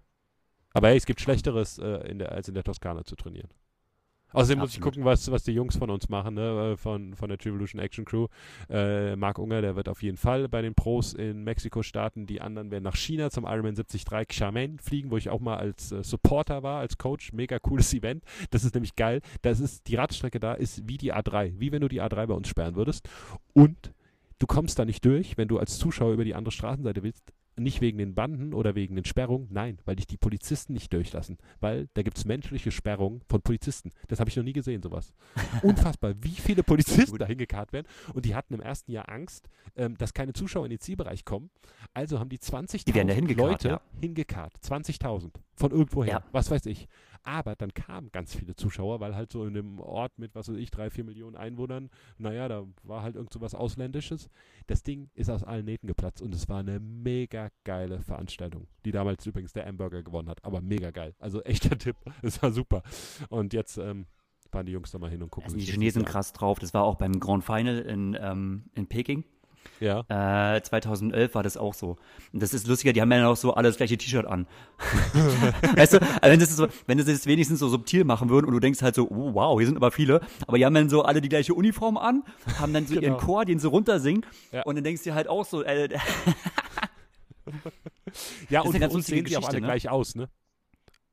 Aber 0.73 0.89
hey, 0.89 0.97
es 0.97 1.05
gibt 1.05 1.21
Schlechteres, 1.21 1.77
äh, 1.77 2.09
in 2.09 2.19
der, 2.19 2.33
als 2.33 2.49
in 2.49 2.53
der 2.53 2.63
Toskana 2.63 3.05
zu 3.05 3.15
trainieren. 3.15 3.49
Außerdem 4.31 4.59
muss 4.59 4.73
ich 4.73 4.81
gucken, 4.81 5.05
was, 5.05 5.31
was 5.31 5.43
die 5.43 5.53
Jungs 5.53 5.75
von 5.75 5.89
uns 5.89 6.07
machen, 6.09 6.35
ne? 6.35 6.73
Äh, 6.73 6.77
von, 6.77 7.15
von 7.15 7.29
der 7.29 7.37
Trivolution 7.37 7.81
Action 7.81 8.05
Crew. 8.05 8.27
Äh, 8.69 9.15
Marc 9.15 9.39
Unger, 9.39 9.61
der 9.61 9.75
wird 9.75 9.89
auf 9.89 10.03
jeden 10.03 10.17
Fall 10.17 10.47
bei 10.47 10.61
den 10.61 10.75
Pros 10.75 11.13
in 11.13 11.43
Mexiko 11.43 11.81
starten. 11.81 12.25
Die 12.25 12.41
anderen 12.41 12.69
werden 12.71 12.83
nach 12.83 12.95
China 12.95 13.29
zum 13.31 13.45
Ironman 13.45 13.75
73 13.75 14.05
Xiamen 14.27 14.79
fliegen, 14.79 15.09
wo 15.11 15.17
ich 15.17 15.29
auch 15.29 15.39
mal 15.39 15.57
als 15.57 15.91
äh, 15.91 16.03
Supporter 16.03 16.63
war, 16.63 16.79
als 16.79 16.97
Coach. 16.97 17.33
Mega 17.33 17.59
cooles 17.59 17.93
Event. 17.93 18.23
Das 18.51 18.63
ist 18.63 18.75
nämlich 18.75 18.95
geil. 18.95 19.21
Das 19.41 19.59
ist, 19.59 19.87
die 19.87 19.95
Radstrecke 19.95 20.39
da 20.39 20.53
ist 20.53 20.87
wie 20.87 20.97
die 20.97 21.13
A3. 21.13 21.53
Wie 21.57 21.71
wenn 21.71 21.81
du 21.81 21.87
die 21.87 22.01
A3 22.01 22.27
bei 22.27 22.33
uns 22.33 22.47
sperren 22.47 22.75
würdest. 22.75 23.09
Und 23.53 23.93
du 24.37 24.47
kommst 24.47 24.77
da 24.77 24.85
nicht 24.85 25.03
durch, 25.05 25.37
wenn 25.37 25.47
du 25.47 25.57
als 25.57 25.79
Zuschauer 25.79 26.13
über 26.13 26.23
die 26.23 26.35
andere 26.35 26.51
Straßenseite 26.51 27.03
willst. 27.03 27.33
Nicht 27.57 27.81
wegen 27.81 27.97
den 27.97 28.15
Banden 28.15 28.53
oder 28.53 28.75
wegen 28.75 28.95
den 28.95 29.05
Sperrungen, 29.05 29.47
nein, 29.51 29.79
weil 29.85 29.97
dich 29.97 30.07
die 30.07 30.17
Polizisten 30.17 30.73
nicht 30.73 30.93
durchlassen. 30.93 31.37
Weil 31.59 31.89
da 31.93 32.03
gibt 32.03 32.17
es 32.17 32.25
menschliche 32.25 32.71
Sperrungen 32.71 33.21
von 33.27 33.41
Polizisten. 33.41 33.91
Das 34.07 34.19
habe 34.19 34.29
ich 34.29 34.37
noch 34.37 34.43
nie 34.43 34.53
gesehen, 34.53 34.81
sowas. 34.81 35.13
Unfassbar, 35.63 36.13
wie 36.21 36.29
viele 36.29 36.63
Polizisten 36.63 37.17
da 37.17 37.25
hingekarrt 37.25 37.73
werden. 37.73 37.87
Und 38.13 38.25
die 38.25 38.35
hatten 38.35 38.53
im 38.53 38.61
ersten 38.61 38.91
Jahr 38.91 39.09
Angst, 39.09 39.49
ähm, 39.75 39.97
dass 39.97 40.13
keine 40.13 40.33
Zuschauer 40.33 40.65
in 40.65 40.69
den 40.69 40.79
Zielbereich 40.79 41.25
kommen. 41.25 41.49
Also 41.93 42.19
haben 42.19 42.29
die 42.29 42.39
20.000 42.39 43.35
Leute 43.35 43.67
ja. 43.67 43.81
hingekarrt. 43.99 44.53
20.000 44.63 45.31
von 45.59 45.71
irgendwoher, 45.71 46.09
ja. 46.09 46.23
was 46.31 46.49
weiß 46.49 46.65
ich. 46.65 46.87
Aber 47.23 47.55
dann 47.55 47.73
kamen 47.73 48.11
ganz 48.11 48.33
viele 48.33 48.55
Zuschauer, 48.55 49.01
weil 49.01 49.15
halt 49.15 49.31
so 49.31 49.45
in 49.45 49.55
einem 49.55 49.79
Ort 49.79 50.17
mit, 50.17 50.33
was 50.35 50.47
weiß 50.47 50.55
ich, 50.55 50.71
drei, 50.71 50.89
vier 50.89 51.03
Millionen 51.03 51.35
Einwohnern, 51.35 51.89
naja, 52.17 52.47
da 52.47 52.65
war 52.83 53.03
halt 53.03 53.15
irgend 53.15 53.33
so 53.33 53.41
was 53.41 53.53
Ausländisches. 53.53 54.29
Das 54.67 54.83
Ding 54.83 55.09
ist 55.13 55.29
aus 55.29 55.43
allen 55.43 55.65
Nähten 55.65 55.87
geplatzt 55.87 56.21
und 56.21 56.33
es 56.33 56.47
war 56.47 56.59
eine 56.59 56.79
mega 56.79 57.49
geile 57.65 57.99
Veranstaltung, 58.01 58.67
die 58.85 58.91
damals 58.91 59.25
übrigens 59.25 59.51
der 59.51 59.65
Hamburger 59.65 60.01
gewonnen 60.01 60.29
hat. 60.29 60.43
Aber 60.45 60.61
mega 60.61 60.91
geil. 60.91 61.13
Also 61.19 61.43
echter 61.43 61.77
Tipp. 61.77 61.97
Es 62.21 62.41
war 62.41 62.51
super. 62.51 62.83
Und 63.29 63.53
jetzt 63.53 63.77
ähm, 63.77 64.05
fahren 64.51 64.65
die 64.65 64.71
Jungs 64.71 64.91
da 64.91 64.97
mal 64.97 65.09
hin 65.09 65.21
und 65.21 65.29
gucken. 65.29 65.45
Also 65.45 65.57
die 65.57 65.65
Chinesen 65.65 66.05
krass 66.05 66.33
drauf. 66.33 66.59
Das 66.59 66.73
war 66.73 66.83
auch 66.83 66.95
beim 66.95 67.19
Grand 67.19 67.43
Final 67.43 67.79
in, 67.79 68.17
ähm, 68.19 68.65
in 68.75 68.87
Peking. 68.87 69.23
Ja. 69.79 70.03
Äh, 70.55 70.61
2011 70.61 71.35
war 71.35 71.43
das 71.43 71.55
auch 71.55 71.73
so. 71.73 71.97
Und 72.33 72.41
das 72.43 72.53
ist 72.53 72.67
lustiger, 72.67 72.91
die 72.91 73.01
haben 73.01 73.11
ja 73.11 73.21
noch 73.21 73.37
so 73.37 73.53
alle 73.53 73.69
das 73.69 73.77
gleiche 73.77 73.97
T-Shirt 73.97 74.25
an. 74.25 74.45
weißt 75.75 75.93
du, 75.93 76.01
also 76.01 76.31
wenn, 76.31 76.39
das 76.39 76.55
so, 76.55 76.67
wenn 76.85 76.97
das 76.97 77.07
jetzt 77.07 77.27
wenigstens 77.27 77.59
so 77.59 77.69
subtil 77.69 78.03
machen 78.03 78.29
würden 78.29 78.45
und 78.45 78.53
du 78.53 78.59
denkst 78.59 78.81
halt 78.81 78.95
so, 78.95 79.07
oh, 79.09 79.33
wow, 79.33 79.57
hier 79.57 79.67
sind 79.67 79.77
aber 79.77 79.91
viele, 79.91 80.21
aber 80.47 80.57
die 80.57 80.65
haben 80.65 80.73
dann 80.73 80.89
so 80.89 81.03
alle 81.03 81.21
die 81.21 81.29
gleiche 81.29 81.53
Uniform 81.53 81.97
an, 81.97 82.23
haben 82.59 82.73
dann 82.73 82.87
so 82.87 82.95
genau. 82.95 83.07
ihren 83.07 83.17
Chor, 83.17 83.45
den 83.45 83.59
sie 83.59 83.67
runtersingen 83.67 84.25
ja. 84.51 84.63
und 84.63 84.75
dann 84.75 84.83
denkst 84.83 85.03
du 85.03 85.13
halt 85.13 85.29
auch 85.29 85.45
so, 85.45 85.63
äh, 85.63 85.89
Ja, 88.49 88.61
und 88.61 88.77
für 88.77 88.89
uns 88.89 89.07
sehen 89.07 89.25
sie 89.25 89.37
auch 89.37 89.47
alle 89.47 89.61
ne? 89.61 89.67
gleich 89.67 89.89
aus, 89.89 90.15
ne? 90.15 90.29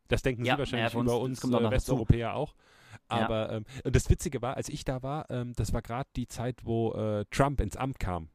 Das 0.08 0.22
denken 0.22 0.44
ja, 0.44 0.54
sie 0.54 0.60
wahrscheinlich 0.60 0.92
ja, 0.92 0.98
uns, 0.98 1.10
über 1.10 1.20
uns 1.20 1.44
äh, 1.44 1.70
Westeuropäer 1.70 2.34
auch. 2.34 2.54
Aber 3.08 3.50
ja. 3.50 3.56
ähm, 3.58 3.64
das 3.84 4.08
Witzige 4.10 4.42
war, 4.42 4.56
als 4.56 4.68
ich 4.68 4.84
da 4.84 5.02
war, 5.02 5.30
ähm, 5.30 5.52
das 5.56 5.72
war 5.72 5.82
gerade 5.82 6.08
die 6.16 6.26
Zeit, 6.26 6.60
wo 6.64 6.92
äh, 6.92 7.24
Trump 7.30 7.60
ins 7.60 7.76
Amt 7.76 7.98
kam. 7.98 8.28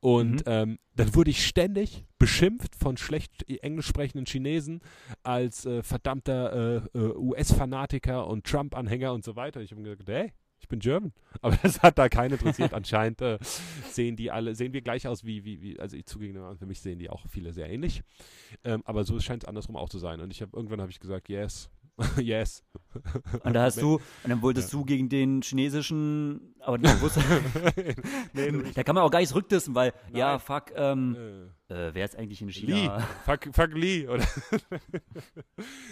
Und 0.00 0.46
mhm. 0.46 0.52
ähm, 0.52 0.78
dann 0.94 1.14
wurde 1.14 1.30
ich 1.30 1.46
ständig 1.46 2.04
beschimpft 2.18 2.76
von 2.76 2.96
schlecht 2.96 3.48
englisch 3.62 3.86
sprechenden 3.86 4.26
Chinesen 4.26 4.80
als 5.22 5.66
äh, 5.66 5.82
verdammter 5.82 6.84
äh, 6.94 6.98
äh 6.98 7.16
US-Fanatiker 7.16 8.26
und 8.26 8.46
Trump-Anhänger 8.46 9.12
und 9.12 9.24
so 9.24 9.36
weiter. 9.36 9.60
Ich 9.60 9.70
habe 9.70 9.80
mir 9.80 9.96
gesagt, 9.96 10.08
hey, 10.08 10.32
ich 10.60 10.68
bin 10.68 10.78
German. 10.80 11.12
Aber 11.40 11.56
das 11.62 11.82
hat 11.82 11.98
da 11.98 12.08
keinen 12.08 12.32
interessiert. 12.32 12.74
Anscheinend 12.74 13.20
äh, 13.22 13.38
sehen 13.88 14.16
die 14.16 14.30
alle, 14.30 14.54
sehen 14.54 14.72
wir 14.72 14.82
gleich 14.82 15.08
aus 15.08 15.24
wie, 15.24 15.44
wie, 15.44 15.60
wie 15.62 15.80
also 15.80 15.96
ich 15.96 16.06
zugegeben, 16.06 16.56
für 16.56 16.66
mich 16.66 16.80
sehen 16.80 16.98
die 16.98 17.10
auch 17.10 17.26
viele 17.28 17.52
sehr 17.52 17.70
ähnlich. 17.70 18.02
Ähm, 18.64 18.82
aber 18.84 19.04
so 19.04 19.18
scheint 19.20 19.44
es 19.44 19.48
andersrum 19.48 19.76
auch 19.76 19.88
zu 19.88 19.98
sein. 19.98 20.20
Und 20.20 20.30
ich 20.30 20.42
habe 20.42 20.56
irgendwann 20.56 20.80
habe 20.80 20.90
ich 20.90 21.00
gesagt, 21.00 21.28
yes, 21.28 21.70
yes. 22.20 22.64
Und 23.44 23.54
da 23.54 23.62
hast 23.62 23.80
du, 23.80 23.94
und 23.94 24.30
dann 24.30 24.42
wolltest 24.42 24.72
ja. 24.72 24.78
du 24.78 24.84
gegen 24.84 25.08
den 25.08 25.42
chinesischen, 25.42 26.54
aber 26.60 26.78
du 26.78 26.88
wusstest, 27.00 27.26
nee, 28.32 28.50
da 28.74 28.82
kann 28.82 28.94
man 28.94 29.04
auch 29.04 29.10
gar 29.10 29.20
nicht 29.20 29.28
zurückdissen, 29.28 29.74
weil, 29.74 29.92
Nein. 30.06 30.16
ja, 30.16 30.38
fuck, 30.38 30.72
ähm, 30.74 31.50
äh. 31.68 31.88
äh, 31.88 31.94
wer 31.94 32.04
ist 32.04 32.16
eigentlich 32.16 32.42
in 32.42 32.48
China? 32.50 32.96
Lee. 32.96 33.04
Fuck, 33.24 33.54
fuck 33.54 33.72
Lee, 33.74 34.08
oder? 34.08 34.26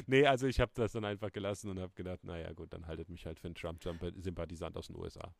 nee, 0.06 0.26
also 0.26 0.46
ich 0.46 0.60
habe 0.60 0.72
das 0.74 0.92
dann 0.92 1.04
einfach 1.04 1.32
gelassen 1.32 1.70
und 1.70 1.78
habe 1.78 1.92
gedacht, 1.94 2.24
naja, 2.24 2.52
gut, 2.52 2.72
dann 2.72 2.86
haltet 2.86 3.08
mich 3.08 3.26
halt 3.26 3.38
für 3.38 3.48
einen 3.48 3.54
Trump-Sympathisant 3.54 4.76
aus 4.76 4.88
den 4.88 4.96
USA. 4.96 5.32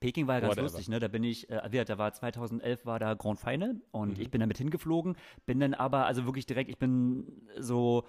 Peking 0.00 0.28
war 0.28 0.36
ja 0.36 0.40
ganz 0.40 0.52
Whatever. 0.52 0.62
lustig, 0.68 0.88
ne? 0.88 1.00
Da 1.00 1.08
bin 1.08 1.24
ich, 1.24 1.50
äh, 1.50 1.84
da 1.84 1.98
war 1.98 2.12
2011 2.12 2.86
war 2.86 2.98
da 2.98 3.14
Grand 3.14 3.40
Final 3.40 3.80
und 3.90 4.16
mhm. 4.16 4.22
ich 4.22 4.30
bin 4.30 4.40
damit 4.40 4.58
hingeflogen, 4.58 5.16
bin 5.44 5.58
dann 5.58 5.74
aber 5.74 6.06
also 6.06 6.24
wirklich 6.24 6.46
direkt, 6.46 6.70
ich 6.70 6.78
bin 6.78 7.26
so 7.58 8.04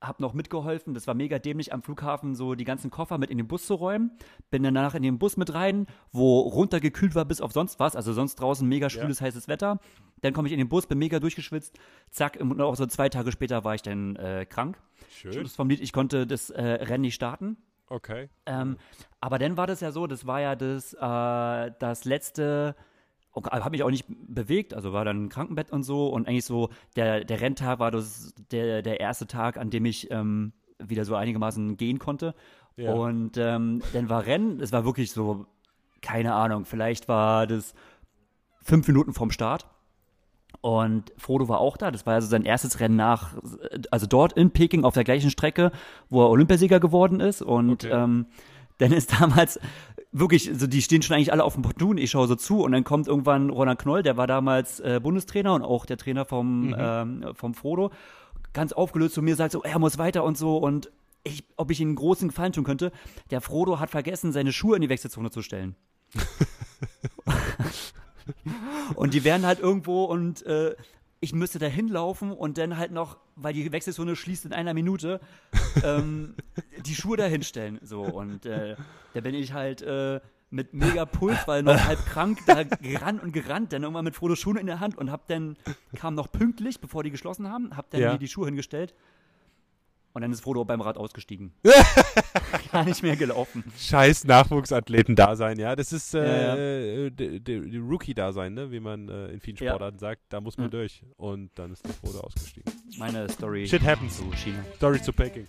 habe 0.00 0.22
noch 0.22 0.34
mitgeholfen. 0.34 0.94
Das 0.94 1.06
war 1.06 1.14
mega 1.14 1.38
dämlich 1.38 1.72
am 1.72 1.82
Flughafen, 1.82 2.34
so 2.34 2.54
die 2.54 2.64
ganzen 2.64 2.90
Koffer 2.90 3.18
mit 3.18 3.30
in 3.30 3.38
den 3.38 3.48
Bus 3.48 3.66
zu 3.66 3.74
räumen. 3.74 4.10
Bin 4.50 4.62
dann 4.62 4.74
danach 4.74 4.94
in 4.94 5.02
den 5.02 5.18
Bus 5.18 5.36
mit 5.36 5.54
rein, 5.54 5.86
wo 6.12 6.40
runtergekühlt 6.40 7.14
war 7.14 7.24
bis 7.24 7.40
auf 7.40 7.52
sonst 7.52 7.80
was. 7.80 7.96
Also 7.96 8.12
sonst 8.12 8.36
draußen 8.36 8.68
mega 8.68 8.90
schwüles, 8.90 9.20
ja. 9.20 9.26
heißes 9.26 9.48
Wetter. 9.48 9.80
Dann 10.20 10.32
komme 10.32 10.48
ich 10.48 10.52
in 10.52 10.58
den 10.58 10.68
Bus, 10.68 10.86
bin 10.86 10.98
mega 10.98 11.18
durchgeschwitzt. 11.18 11.78
Zack, 12.10 12.38
und 12.40 12.60
auch 12.60 12.76
so 12.76 12.86
zwei 12.86 13.08
Tage 13.08 13.32
später 13.32 13.64
war 13.64 13.74
ich 13.74 13.82
dann 13.82 14.16
äh, 14.16 14.46
krank. 14.46 14.78
Schön. 15.10 15.32
Schluss 15.32 15.56
vom 15.56 15.68
Lied, 15.68 15.80
ich 15.80 15.92
konnte 15.92 16.26
das 16.26 16.50
äh, 16.50 16.62
Rennen 16.62 17.02
nicht 17.02 17.14
starten. 17.14 17.56
Okay. 17.88 18.28
Ähm, 18.46 18.76
aber 19.20 19.38
dann 19.38 19.56
war 19.56 19.66
das 19.66 19.80
ja 19.80 19.92
so, 19.92 20.06
das 20.06 20.26
war 20.26 20.40
ja 20.40 20.56
das, 20.56 20.92
äh, 20.94 21.72
das 21.78 22.04
letzte 22.04 22.74
habe 23.44 23.70
mich 23.70 23.82
auch 23.82 23.90
nicht 23.90 24.06
bewegt, 24.08 24.74
also 24.74 24.92
war 24.92 25.04
dann 25.04 25.24
im 25.24 25.28
Krankenbett 25.28 25.70
und 25.70 25.82
so 25.82 26.08
und 26.08 26.26
eigentlich 26.26 26.44
so 26.44 26.70
der, 26.96 27.24
der 27.24 27.40
Renntag 27.40 27.78
war 27.78 27.90
das 27.90 28.34
der, 28.50 28.82
der 28.82 29.00
erste 29.00 29.26
Tag, 29.26 29.58
an 29.58 29.70
dem 29.70 29.84
ich 29.84 30.10
ähm, 30.10 30.52
wieder 30.78 31.04
so 31.04 31.14
einigermaßen 31.14 31.76
gehen 31.76 31.98
konnte. 31.98 32.34
Ja. 32.76 32.92
Und 32.92 33.36
ähm, 33.36 33.82
dann 33.92 34.08
war 34.08 34.26
Rennen, 34.26 34.60
es 34.60 34.72
war 34.72 34.84
wirklich 34.84 35.12
so, 35.12 35.46
keine 36.02 36.34
Ahnung, 36.34 36.64
vielleicht 36.64 37.08
war 37.08 37.46
das 37.46 37.74
fünf 38.62 38.86
Minuten 38.86 39.14
vom 39.14 39.30
Start. 39.30 39.66
Und 40.60 41.12
Frodo 41.16 41.48
war 41.48 41.60
auch 41.60 41.76
da. 41.76 41.90
Das 41.90 42.06
war 42.06 42.14
also 42.14 42.28
sein 42.28 42.44
erstes 42.44 42.80
Rennen 42.80 42.96
nach, 42.96 43.34
also 43.90 44.06
dort 44.06 44.32
in 44.32 44.50
Peking 44.50 44.84
auf 44.84 44.94
der 44.94 45.04
gleichen 45.04 45.30
Strecke, 45.30 45.70
wo 46.08 46.24
er 46.24 46.30
Olympiasieger 46.30 46.80
geworden 46.80 47.20
ist. 47.20 47.42
Und 47.42 47.84
okay. 47.84 47.92
ähm, 47.92 48.26
dann 48.78 48.92
ist 48.92 49.12
damals 49.20 49.60
wirklich, 50.18 50.50
so 50.54 50.66
die 50.66 50.82
stehen 50.82 51.02
schon 51.02 51.16
eigentlich 51.16 51.32
alle 51.32 51.44
auf 51.44 51.54
dem 51.54 51.62
Ponton, 51.62 51.98
ich 51.98 52.10
schaue 52.10 52.26
so 52.26 52.34
zu 52.36 52.62
und 52.62 52.72
dann 52.72 52.84
kommt 52.84 53.06
irgendwann 53.06 53.50
Ronald 53.50 53.78
Knoll, 53.78 54.02
der 54.02 54.16
war 54.16 54.26
damals 54.26 54.80
äh, 54.80 55.00
Bundestrainer 55.02 55.54
und 55.54 55.62
auch 55.62 55.86
der 55.86 55.98
Trainer 55.98 56.24
vom, 56.24 56.68
mhm. 56.68 56.76
ähm, 56.78 57.24
vom 57.34 57.54
Frodo, 57.54 57.90
ganz 58.52 58.72
aufgelöst 58.72 59.14
zu 59.14 59.22
mir, 59.22 59.36
sagt 59.36 59.52
so, 59.52 59.62
er 59.62 59.78
muss 59.78 59.98
weiter 59.98 60.24
und 60.24 60.38
so 60.38 60.56
und 60.56 60.90
ich, 61.22 61.44
ob 61.56 61.70
ich 61.70 61.80
ihm 61.80 61.88
einen 61.88 61.96
großen 61.96 62.28
Gefallen 62.28 62.52
tun 62.52 62.64
könnte. 62.64 62.92
Der 63.30 63.40
Frodo 63.40 63.80
hat 63.80 63.90
vergessen, 63.90 64.32
seine 64.32 64.52
Schuhe 64.52 64.76
in 64.76 64.82
die 64.82 64.88
Wechselzone 64.88 65.30
zu 65.30 65.42
stellen. 65.42 65.74
und 68.94 69.12
die 69.12 69.24
werden 69.24 69.44
halt 69.44 69.58
irgendwo 69.58 70.04
und 70.04 70.46
äh, 70.46 70.76
ich 71.20 71.32
müsste 71.32 71.58
da 71.58 71.66
hinlaufen 71.66 72.32
und 72.32 72.58
dann 72.58 72.76
halt 72.76 72.92
noch, 72.92 73.18
weil 73.36 73.54
die 73.54 73.70
Wechselzone 73.72 74.16
schließt 74.16 74.44
in 74.46 74.52
einer 74.52 74.74
Minute, 74.74 75.20
ähm, 75.82 76.34
die 76.84 76.94
Schuhe 76.94 77.16
da 77.16 77.24
hinstellen. 77.24 77.78
So, 77.82 78.02
und 78.02 78.46
äh, 78.46 78.76
da 79.14 79.20
bin 79.20 79.34
ich 79.34 79.52
halt 79.52 79.82
äh, 79.82 80.20
mit 80.50 80.74
mega 80.74 81.04
Puls, 81.06 81.38
weil 81.46 81.62
noch 81.62 81.78
halb 81.84 82.04
krank, 82.06 82.38
da 82.46 82.62
gerannt 82.62 83.22
und 83.22 83.32
gerannt, 83.32 83.72
dann 83.72 83.82
irgendwann 83.82 84.04
mit 84.04 84.14
Frodo 84.14 84.36
Schuhe 84.36 84.58
in 84.60 84.66
der 84.66 84.80
Hand 84.80 84.96
und 84.96 85.10
hab 85.10 85.26
dann, 85.28 85.56
kam 85.96 86.14
noch 86.14 86.30
pünktlich, 86.30 86.80
bevor 86.80 87.02
die 87.02 87.10
geschlossen 87.10 87.50
haben, 87.50 87.76
hab 87.76 87.90
dann 87.90 88.00
ja. 88.00 88.12
mir 88.12 88.18
die 88.18 88.28
Schuhe 88.28 88.46
hingestellt 88.46 88.94
und 90.16 90.22
dann 90.22 90.32
ist 90.32 90.40
Frodo 90.40 90.64
beim 90.64 90.80
Rad 90.80 90.96
ausgestiegen. 90.96 91.52
Gar 92.72 92.84
nicht 92.86 93.02
mehr 93.02 93.16
gelaufen. 93.16 93.62
Scheiß 93.76 94.24
Nachwuchsathleten-Dasein, 94.24 95.58
ja. 95.58 95.76
Das 95.76 95.92
ist 95.92 96.14
äh, 96.14 96.20
ja, 96.20 97.04
ja. 97.04 97.10
die 97.10 97.76
Rookie-Dasein, 97.76 98.54
ne? 98.54 98.72
wie 98.72 98.80
man 98.80 99.10
äh, 99.10 99.26
in 99.26 99.40
vielen 99.40 99.58
Sportarten 99.58 99.98
ja. 99.98 100.00
sagt. 100.00 100.22
Da 100.30 100.40
muss 100.40 100.56
man 100.56 100.70
durch. 100.70 101.02
Und 101.18 101.50
dann 101.56 101.70
ist 101.74 101.84
der 101.84 101.92
Frodo 101.92 102.20
ausgestiegen. 102.20 102.72
Meine 102.96 103.28
Story. 103.28 103.66
Shit 103.66 103.82
happens. 103.82 104.16
Zu 104.16 104.32
China. 104.32 104.64
Story 104.76 105.02
zu 105.02 105.12
Peking. 105.12 105.46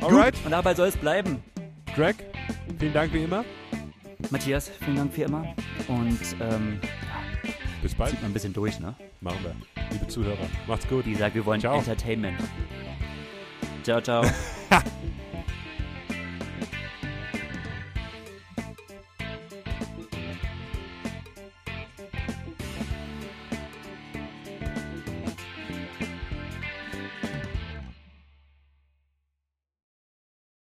Alright. 0.00 0.34
Gut. 0.34 0.46
Und 0.46 0.52
dabei 0.52 0.74
soll 0.74 0.88
es 0.88 0.96
bleiben. 0.96 1.44
Greg, 1.94 2.16
vielen 2.78 2.94
Dank 2.94 3.12
wie 3.12 3.24
immer. 3.24 3.44
Matthias, 4.30 4.70
vielen 4.82 4.96
Dank 4.96 5.14
wie 5.14 5.22
immer. 5.24 5.54
Und 5.88 6.18
ähm, 6.40 6.80
bis 7.82 7.94
bald. 7.94 8.12
Zieht 8.12 8.22
man 8.22 8.30
ein 8.30 8.34
bisschen 8.34 8.54
durch, 8.54 8.80
ne? 8.80 8.94
Machen 9.20 9.40
wir. 9.42 9.54
Liebe 9.92 10.08
Zuhörer, 10.08 10.48
macht's 10.66 10.88
gut. 10.88 11.04
Die 11.04 11.16
sagt, 11.16 11.34
wir 11.34 11.44
wollen 11.44 11.60
Ciao. 11.60 11.76
Entertainment. 11.76 12.38
Ciao, 13.82 14.00
ciao. 14.02 14.22